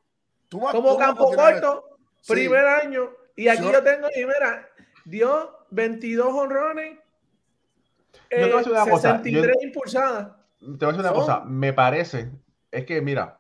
Tú 0.50 0.60
vas- 0.60 0.72
Como 0.74 0.92
tú 0.94 0.98
vas 0.98 1.04
a 1.04 1.08
campo 1.08 1.32
corto, 1.36 1.86
Sí. 2.22 2.34
primer 2.34 2.66
año. 2.66 3.10
Y 3.36 3.48
aquí 3.48 3.64
Yo- 3.64 3.72
yo 3.72 3.84
tengo, 3.84 4.08
y 4.16 4.26
mira, 4.26 4.68
dio 5.06 5.58
22 5.72 6.28
honrones, 6.34 7.00
Yo 8.32 8.38
te 8.38 8.44
voy 8.44 8.52
a 8.52 8.54
eh, 8.54 8.58
decir 8.58 8.72
una 8.72 8.86
cosa, 8.90 9.18
63 9.18 9.56
impulsadas. 9.64 10.28
Te 10.60 10.66
voy 10.66 10.72
a 10.72 10.88
decir 10.88 11.00
una 11.02 11.10
Son- 11.10 11.14
cosa, 11.16 11.40
me 11.46 11.74
parece, 11.74 12.32
es 12.72 12.86
que 12.86 13.02
mira, 13.02 13.40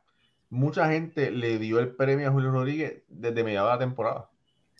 mucha 0.49 0.89
gente 0.89 1.31
le 1.31 1.57
dio 1.59 1.79
el 1.79 1.95
premio 1.95 2.27
a 2.27 2.31
Julio 2.31 2.51
Rodríguez 2.51 3.03
desde 3.07 3.43
mediados 3.43 3.69
de 3.69 3.75
la 3.75 3.79
temporada. 3.79 4.27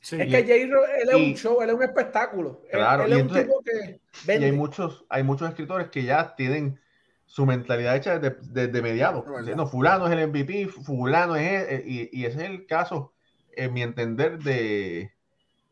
sí, 0.01 0.17
Es 0.19 0.27
que 0.27 0.45
Jay 0.47 0.69
Ro- 0.69 0.83
él 0.85 1.09
es 1.09 1.17
y- 1.17 1.31
un 1.31 1.37
show, 1.37 1.61
él 1.61 1.69
es 1.69 1.75
un 1.75 1.83
espectáculo. 1.83 2.61
Él- 2.65 2.79
Claro, 2.79 3.03
él, 3.05 3.09
y 3.09 3.13
es 3.13 3.19
entonces- 3.19 3.45
un 3.45 3.49
tipo 3.49 3.63
que 3.63 3.99
Y 4.23 4.27
vende. 4.27 4.45
hay 4.47 4.51
muchos, 4.51 5.05
hay 5.09 5.23
muchos 5.23 5.47
escritores 5.47 5.89
que 5.89 6.03
ya 6.03 6.35
tienen 6.35 6.79
su 7.27 7.45
mentalidad 7.45 7.95
hecha 7.95 8.17
desde, 8.19 8.37
desde 8.49 8.81
mediados. 8.81 9.23
No, 9.55 9.67
fulano 9.67 10.07
es 10.07 10.11
el 10.13 10.19
MVP, 10.19 10.67
fulano 10.67 11.35
es 11.37 11.69
el- 11.69 11.87
y, 11.87 12.09
y 12.11 12.25
ese 12.25 12.43
es 12.43 12.49
el 12.49 12.65
caso, 12.65 13.13
en 13.55 13.73
mi 13.73 13.83
entender, 13.83 14.39
de, 14.39 15.11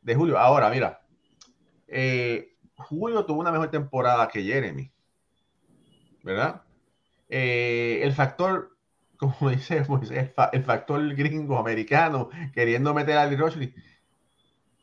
de 0.04 0.16
Julio. 0.16 0.38
Ahora, 0.38 0.70
mira, 0.70 1.02
eh, 1.88 2.54
Julio 2.80 3.26
tuvo 3.26 3.42
una 3.42 3.52
mejor 3.52 3.70
temporada 3.72 4.28
que 4.28 4.44
Jeremy, 4.44 4.92
¿verdad? 6.22 6.64
Eh, 7.30 8.02
el 8.04 8.14
factor, 8.14 8.78
como 9.18 9.52
dice 9.52 9.78
el, 9.78 10.30
fa- 10.30 10.50
el 10.54 10.64
factor 10.64 11.16
gringo 11.16 11.58
americano 11.60 12.30
queriendo 12.54 12.94
meter 12.94 13.18
a 13.18 13.30
Rochley. 13.30 13.74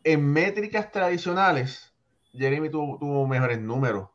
En 0.05 0.32
métricas 0.32 0.90
tradicionales, 0.93 1.94
Jeremy 2.32 2.70
tuvo, 2.70 2.98
tuvo 2.98 3.27
mejores 3.27 3.60
números 3.60 4.10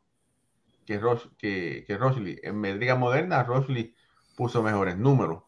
que, 0.86 0.98
Roch, 0.98 1.28
que, 1.38 1.84
que 1.86 1.98
Rochley. 1.98 2.38
En 2.42 2.60
métricas 2.60 2.98
modernas, 2.98 3.46
Rochley 3.46 3.94
puso 4.36 4.62
mejores 4.62 4.98
números. 4.98 5.44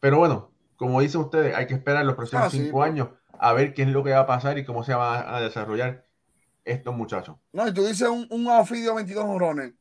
Pero 0.00 0.18
bueno, 0.18 0.54
como 0.76 1.00
dicen 1.00 1.22
ustedes, 1.22 1.56
hay 1.56 1.66
que 1.66 1.74
esperar 1.74 2.04
los 2.06 2.16
próximos 2.16 2.46
Ah, 2.46 2.50
sí, 2.50 2.58
cinco 2.66 2.78
pues. 2.78 2.92
años 2.92 3.10
a 3.38 3.52
ver 3.54 3.74
qué 3.74 3.82
es 3.82 3.88
lo 3.88 4.04
que 4.04 4.12
va 4.12 4.20
a 4.20 4.26
pasar 4.26 4.58
y 4.58 4.64
cómo 4.64 4.84
se 4.84 4.94
van 4.94 5.24
a 5.34 5.40
desarrollar 5.40 6.03
estos 6.64 6.94
muchachos. 6.94 7.36
No, 7.52 7.66
y 7.68 7.72
tú 7.74 7.84
dices 7.84 8.08
un, 8.08 8.26
un 8.30 8.48
outfield 8.48 8.94
22 8.94 9.24
honrones 9.24 9.72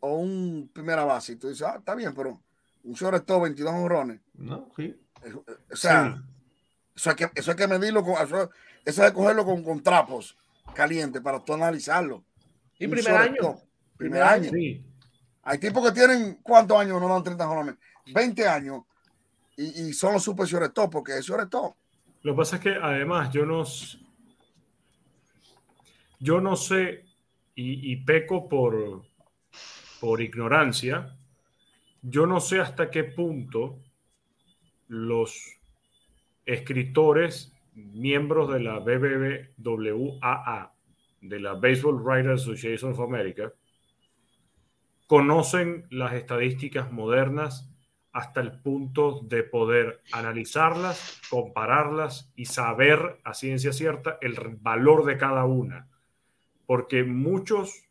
o 0.00 0.16
un 0.16 0.70
primera 0.72 1.04
base. 1.04 1.32
Y 1.32 1.36
tú 1.36 1.48
dices, 1.48 1.66
ah, 1.66 1.76
está 1.78 1.94
bien, 1.94 2.14
pero 2.14 2.40
un 2.84 2.92
shortstop 2.94 3.42
22 3.42 3.72
honrones. 3.74 4.20
¿No? 4.34 4.68
Sí. 4.76 4.94
O 5.72 5.76
sea, 5.76 6.14
Sí. 6.16 6.22
eso, 6.94 7.10
hay 7.10 7.16
que, 7.16 7.30
eso 7.34 7.50
hay 7.50 7.56
que 7.56 7.66
medirlo, 7.66 8.04
con, 8.04 8.14
eso, 8.22 8.50
eso 8.84 9.02
hay 9.02 9.08
que 9.10 9.14
cogerlo 9.14 9.44
con, 9.44 9.62
con 9.64 9.82
trapos 9.82 10.36
calientes 10.74 11.20
para 11.22 11.42
tú 11.44 11.54
analizarlo. 11.54 12.24
y 12.78 12.84
Un 12.84 12.90
primer 12.92 13.14
año. 13.16 13.56
Primer 13.96 14.22
año. 14.22 14.50
sí. 14.50 14.84
Hay 15.48 15.58
tipos 15.58 15.84
que 15.86 15.92
tienen, 15.92 16.40
¿cuántos 16.42 16.76
años 16.76 17.00
no 17.00 17.08
dan 17.08 17.22
30 17.22 17.48
honrones? 17.48 17.76
20 18.12 18.48
años. 18.48 18.82
Y, 19.56 19.82
y 19.88 19.92
son 19.92 20.12
los 20.14 20.22
super 20.24 20.44
shortstop, 20.44 20.90
porque 20.90 21.16
es 21.18 21.24
shortstop. 21.24 21.76
Lo 22.22 22.32
que 22.32 22.36
pasa 22.36 22.56
es 22.56 22.62
que 22.62 22.74
además 22.74 23.30
yo 23.32 23.46
no, 23.46 23.62
yo 26.18 26.40
no 26.40 26.56
sé 26.56 27.04
y, 27.54 27.96
peco 28.04 28.48
por, 28.48 29.02
por 30.00 30.20
ignorancia, 30.20 31.16
yo 32.02 32.26
no 32.26 32.40
sé 32.40 32.60
hasta 32.60 32.90
qué 32.90 33.04
punto 33.04 33.80
los 34.88 35.56
escritores, 36.44 37.52
miembros 37.74 38.52
de 38.52 38.60
la 38.60 38.78
BBWAA, 38.78 40.72
de 41.22 41.40
la 41.40 41.54
Baseball 41.54 42.02
Writers 42.02 42.42
Association 42.42 42.92
of 42.92 43.00
America, 43.00 43.52
conocen 45.06 45.86
las 45.90 46.12
estadísticas 46.12 46.92
modernas 46.92 47.72
hasta 48.12 48.40
el 48.40 48.60
punto 48.60 49.20
de 49.24 49.42
poder 49.42 50.00
analizarlas, 50.12 51.20
compararlas 51.28 52.32
y 52.34 52.46
saber 52.46 53.20
a 53.24 53.34
ciencia 53.34 53.72
cierta 53.72 54.18
el 54.20 54.36
valor 54.60 55.04
de 55.04 55.18
cada 55.18 55.44
una. 55.44 55.88
Porque 56.66 57.04
muchos 57.04 57.84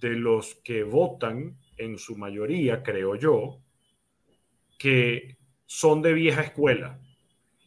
de 0.00 0.10
los 0.10 0.54
que 0.56 0.82
votan, 0.82 1.56
en 1.76 1.98
su 1.98 2.16
mayoría, 2.16 2.82
creo 2.82 3.16
yo, 3.16 3.60
que 4.78 5.36
son 5.66 6.02
de 6.02 6.14
vieja 6.14 6.42
escuela. 6.42 6.98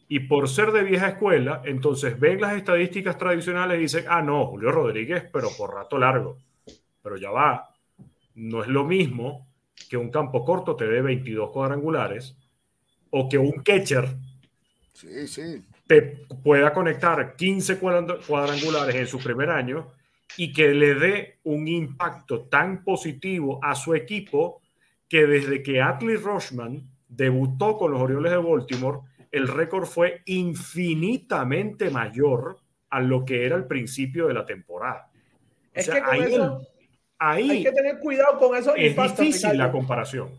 Y 0.08 0.20
por 0.20 0.48
ser 0.48 0.72
de 0.72 0.82
vieja 0.82 1.08
escuela, 1.10 1.62
entonces 1.64 2.18
ven 2.18 2.40
las 2.40 2.56
estadísticas 2.56 3.16
tradicionales 3.16 3.78
y 3.78 3.82
dicen, 3.82 4.04
ah, 4.08 4.22
no, 4.22 4.46
Julio 4.46 4.72
Rodríguez, 4.72 5.24
pero 5.32 5.48
por 5.56 5.74
rato 5.74 5.98
largo. 5.98 6.38
Pero 7.02 7.16
ya 7.16 7.30
va, 7.30 7.74
no 8.34 8.62
es 8.62 8.68
lo 8.68 8.84
mismo 8.84 9.48
que 9.88 9.96
un 9.96 10.10
campo 10.10 10.44
corto 10.44 10.76
te 10.76 10.86
dé 10.86 11.00
22 11.00 11.50
cuadrangulares 11.50 12.36
o 13.10 13.28
que 13.28 13.38
un 13.38 13.62
catcher 13.62 14.08
Sí, 15.00 15.26
sí. 15.26 15.64
Te 15.90 16.02
pueda 16.44 16.72
conectar 16.72 17.34
15 17.34 17.80
cuadran- 17.80 18.20
cuadrangulares 18.24 18.94
en 18.94 19.08
su 19.08 19.18
primer 19.18 19.50
año 19.50 19.88
y 20.36 20.52
que 20.52 20.68
le 20.68 20.94
dé 20.94 21.38
un 21.42 21.66
impacto 21.66 22.42
tan 22.42 22.84
positivo 22.84 23.58
a 23.60 23.74
su 23.74 23.96
equipo 23.96 24.62
que 25.08 25.26
desde 25.26 25.64
que 25.64 25.82
Atlee 25.82 26.14
Rochman 26.16 26.88
debutó 27.08 27.76
con 27.76 27.90
los 27.90 28.00
Orioles 28.00 28.30
de 28.30 28.38
Baltimore, 28.38 29.00
el 29.32 29.48
récord 29.48 29.84
fue 29.84 30.22
infinitamente 30.26 31.90
mayor 31.90 32.58
a 32.90 33.00
lo 33.00 33.24
que 33.24 33.44
era 33.44 33.56
al 33.56 33.66
principio 33.66 34.28
de 34.28 34.34
la 34.34 34.46
temporada. 34.46 35.10
O 35.12 35.16
Es 35.74 35.86
sea, 35.86 35.94
que 35.96 36.02
con 36.02 36.14
ahí, 36.14 36.20
eso 36.22 36.62
ahí 37.18 37.50
hay 37.50 37.62
que 37.64 37.72
tener 37.72 37.98
cuidado 37.98 38.38
con 38.38 38.56
esos 38.56 38.74
es 38.76 38.90
impactos. 38.92 39.18
difícil 39.26 39.48
la 39.48 39.52
Ricardo, 39.54 39.72
comparación. 39.72 40.30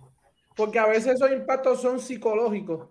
porque 0.55 0.79
a 0.79 0.87
veces 0.87 1.15
esos 1.15 1.29
impactos 1.29 1.81
son 1.81 1.99
psicológicos. 1.99 2.87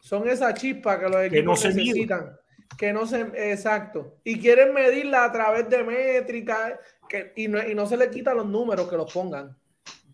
Son 0.00 0.28
esa 0.28 0.52
chispa 0.54 0.98
que 0.98 1.08
los 1.08 1.22
equipos 1.22 1.44
no 1.44 1.56
se 1.56 1.68
miden. 1.68 1.84
necesitan. 1.86 2.36
Que 2.76 2.92
no 2.92 3.06
se. 3.06 3.20
Exacto. 3.52 4.16
Y 4.24 4.38
quieren 4.40 4.72
medirla 4.74 5.24
a 5.24 5.32
través 5.32 5.68
de 5.68 5.82
métricas 5.84 6.74
que, 7.08 7.32
y, 7.36 7.48
no, 7.48 7.62
y 7.62 7.74
no 7.74 7.86
se 7.86 7.96
le 7.96 8.10
quitan 8.10 8.36
los 8.36 8.46
números 8.46 8.88
que 8.88 8.96
los 8.96 9.12
pongan. 9.12 9.56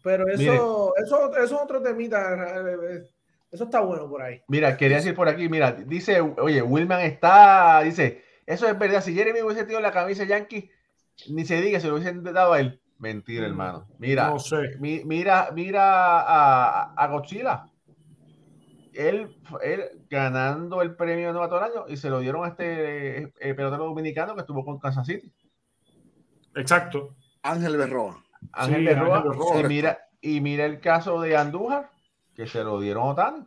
Pero 0.03 0.27
eso, 0.29 0.93
eso, 0.97 1.33
eso 1.37 1.43
es 1.43 1.53
otro 1.53 1.83
temita. 1.83 2.35
eh, 2.35 3.03
Eso 3.51 3.65
está 3.65 3.81
bueno 3.81 4.09
por 4.09 4.23
ahí. 4.23 4.43
Mira, 4.49 4.77
quería 4.77 4.97
decir 4.99 5.15
por 5.15 5.29
aquí, 5.29 5.49
mira, 5.49 5.73
dice, 5.73 6.21
oye, 6.21 6.61
Wilman 6.63 7.01
está, 7.01 7.81
dice, 7.83 8.23
eso 8.47 8.69
es 8.69 8.79
verdad, 8.79 9.03
si 9.03 9.15
Jeremy 9.15 9.41
hubiese 9.43 9.63
tenido 9.63 9.81
la 9.81 9.91
camisa 9.93 10.25
Yankee, 10.25 10.71
ni 11.31 11.45
se 11.45 11.61
diga, 11.61 11.81
se 11.81 11.89
lo 11.89 11.95
hubiesen 11.95 12.23
dado 12.23 12.53
a 12.53 12.61
él. 12.61 12.81
Mentira, 12.99 13.47
hermano. 13.47 13.87
Mira, 13.99 14.29
No 14.29 14.39
sé. 14.39 14.77
mi- 14.81 15.03
mira, 15.05 15.51
mira 15.55 16.21
a, 16.21 16.95
a 16.95 17.07
Godzilla. 17.09 17.65
Él, 18.99 19.37
él 19.63 19.83
ganando 20.11 20.83
el 20.83 20.97
premio 20.97 21.29
de 21.29 21.33
novato 21.33 21.55
del 21.55 21.65
año 21.65 21.85
y 21.89 21.97
se 21.97 22.11
lo 22.11 22.19
dieron 22.19 22.45
a 22.45 22.49
este 22.49 23.23
eh, 23.39 23.55
pelotero 23.55 23.85
dominicano 23.85 24.35
que 24.35 24.41
estuvo 24.41 24.65
con 24.65 24.79
Kansas 24.81 25.07
City. 25.07 25.33
Exacto. 26.57 27.15
Ángel 27.43 27.77
Berroa. 27.77 28.23
Ángel 28.53 28.81
Sí, 28.81 28.85
Berroa. 28.87 29.17
Ángel 29.19 29.31
Berroa. 29.31 29.61
Y 29.61 29.65
mira, 29.65 29.99
y 30.21 30.41
mira 30.41 30.65
el 30.65 30.81
caso 30.81 31.21
de 31.21 31.37
Andújar, 31.37 31.91
que 32.35 32.47
se 32.47 32.65
lo 32.65 32.81
dieron 32.81 33.05
a 33.05 33.07
Otani. 33.11 33.47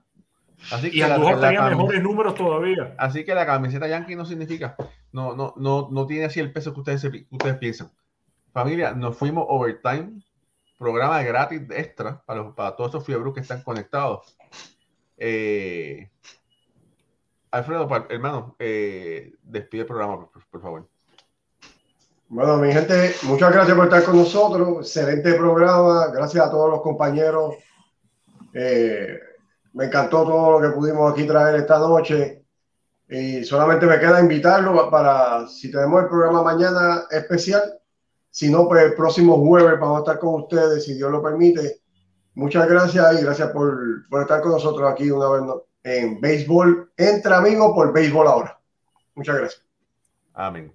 Así 0.71 0.87
Y 0.87 0.91
que 0.91 0.99
la- 1.07 1.15
Andújar 1.15 1.37
la 1.39 1.47
tenía 1.49 1.69
mejores 1.69 2.01
números 2.03 2.35
todavía. 2.35 2.95
Así 2.97 3.25
que 3.25 3.33
la 3.35 3.45
camiseta 3.45 3.87
Yankee 3.87 4.15
no 4.15 4.25
significa, 4.25 4.75
no, 5.11 5.35
no, 5.35 5.53
no, 5.57 5.89
no 5.91 6.07
tiene 6.07 6.25
así 6.25 6.39
el 6.39 6.53
peso 6.53 6.73
que 6.73 6.79
ustedes, 6.79 7.01
que 7.01 7.25
ustedes 7.29 7.57
piensan. 7.57 7.89
Familia, 8.53 8.93
nos 8.93 9.17
fuimos 9.17 9.45
overtime, 9.49 10.21
programa 10.77 11.21
gratis 11.23 11.61
extra 11.71 12.21
para, 12.25 12.41
los- 12.43 12.55
para 12.55 12.75
todos 12.75 12.91
esos 12.91 13.05
fiebros 13.05 13.33
que 13.33 13.39
están 13.41 13.63
conectados. 13.63 14.37
Eh, 15.23 16.09
Alfredo, 17.51 17.87
hermano, 18.09 18.55
eh, 18.57 19.33
despide 19.43 19.81
el 19.81 19.87
programa, 19.87 20.27
por, 20.31 20.43
por 20.49 20.61
favor. 20.61 20.89
Bueno, 22.27 22.57
mi 22.57 22.73
gente, 22.73 23.13
muchas 23.23 23.53
gracias 23.53 23.77
por 23.77 23.85
estar 23.85 24.03
con 24.03 24.17
nosotros. 24.17 24.79
Excelente 24.79 25.35
programa. 25.35 26.07
Gracias 26.07 26.43
a 26.43 26.49
todos 26.49 26.71
los 26.71 26.81
compañeros. 26.81 27.53
Eh, 28.51 29.19
me 29.73 29.85
encantó 29.85 30.23
todo 30.23 30.59
lo 30.59 30.67
que 30.67 30.75
pudimos 30.75 31.11
aquí 31.11 31.27
traer 31.27 31.57
esta 31.57 31.77
noche. 31.77 32.43
Y 33.07 33.43
solamente 33.43 33.85
me 33.85 33.99
queda 33.99 34.21
invitarlo 34.21 34.89
para, 34.89 35.47
si 35.47 35.69
tenemos 35.69 36.01
el 36.01 36.09
programa 36.09 36.41
mañana 36.41 37.03
especial, 37.11 37.61
si 38.31 38.49
no, 38.49 38.67
pues 38.67 38.85
el 38.85 38.95
próximo 38.95 39.37
jueves 39.45 39.79
vamos 39.79 39.97
a 39.97 39.99
estar 39.99 40.19
con 40.19 40.41
ustedes, 40.41 40.83
si 40.83 40.95
Dios 40.95 41.11
lo 41.11 41.21
permite. 41.21 41.80
Muchas 42.33 42.67
gracias 42.67 43.19
y 43.19 43.23
gracias 43.23 43.49
por, 43.49 44.07
por 44.09 44.21
estar 44.21 44.41
con 44.41 44.51
nosotros 44.51 44.89
aquí 44.89 45.11
una 45.11 45.29
vez 45.29 45.43
en 45.83 46.21
béisbol, 46.21 46.91
entre 46.97 47.33
amigos 47.33 47.73
por 47.73 47.91
béisbol 47.91 48.27
ahora. 48.27 48.59
Muchas 49.15 49.37
gracias. 49.37 49.65
Amén. 50.33 50.73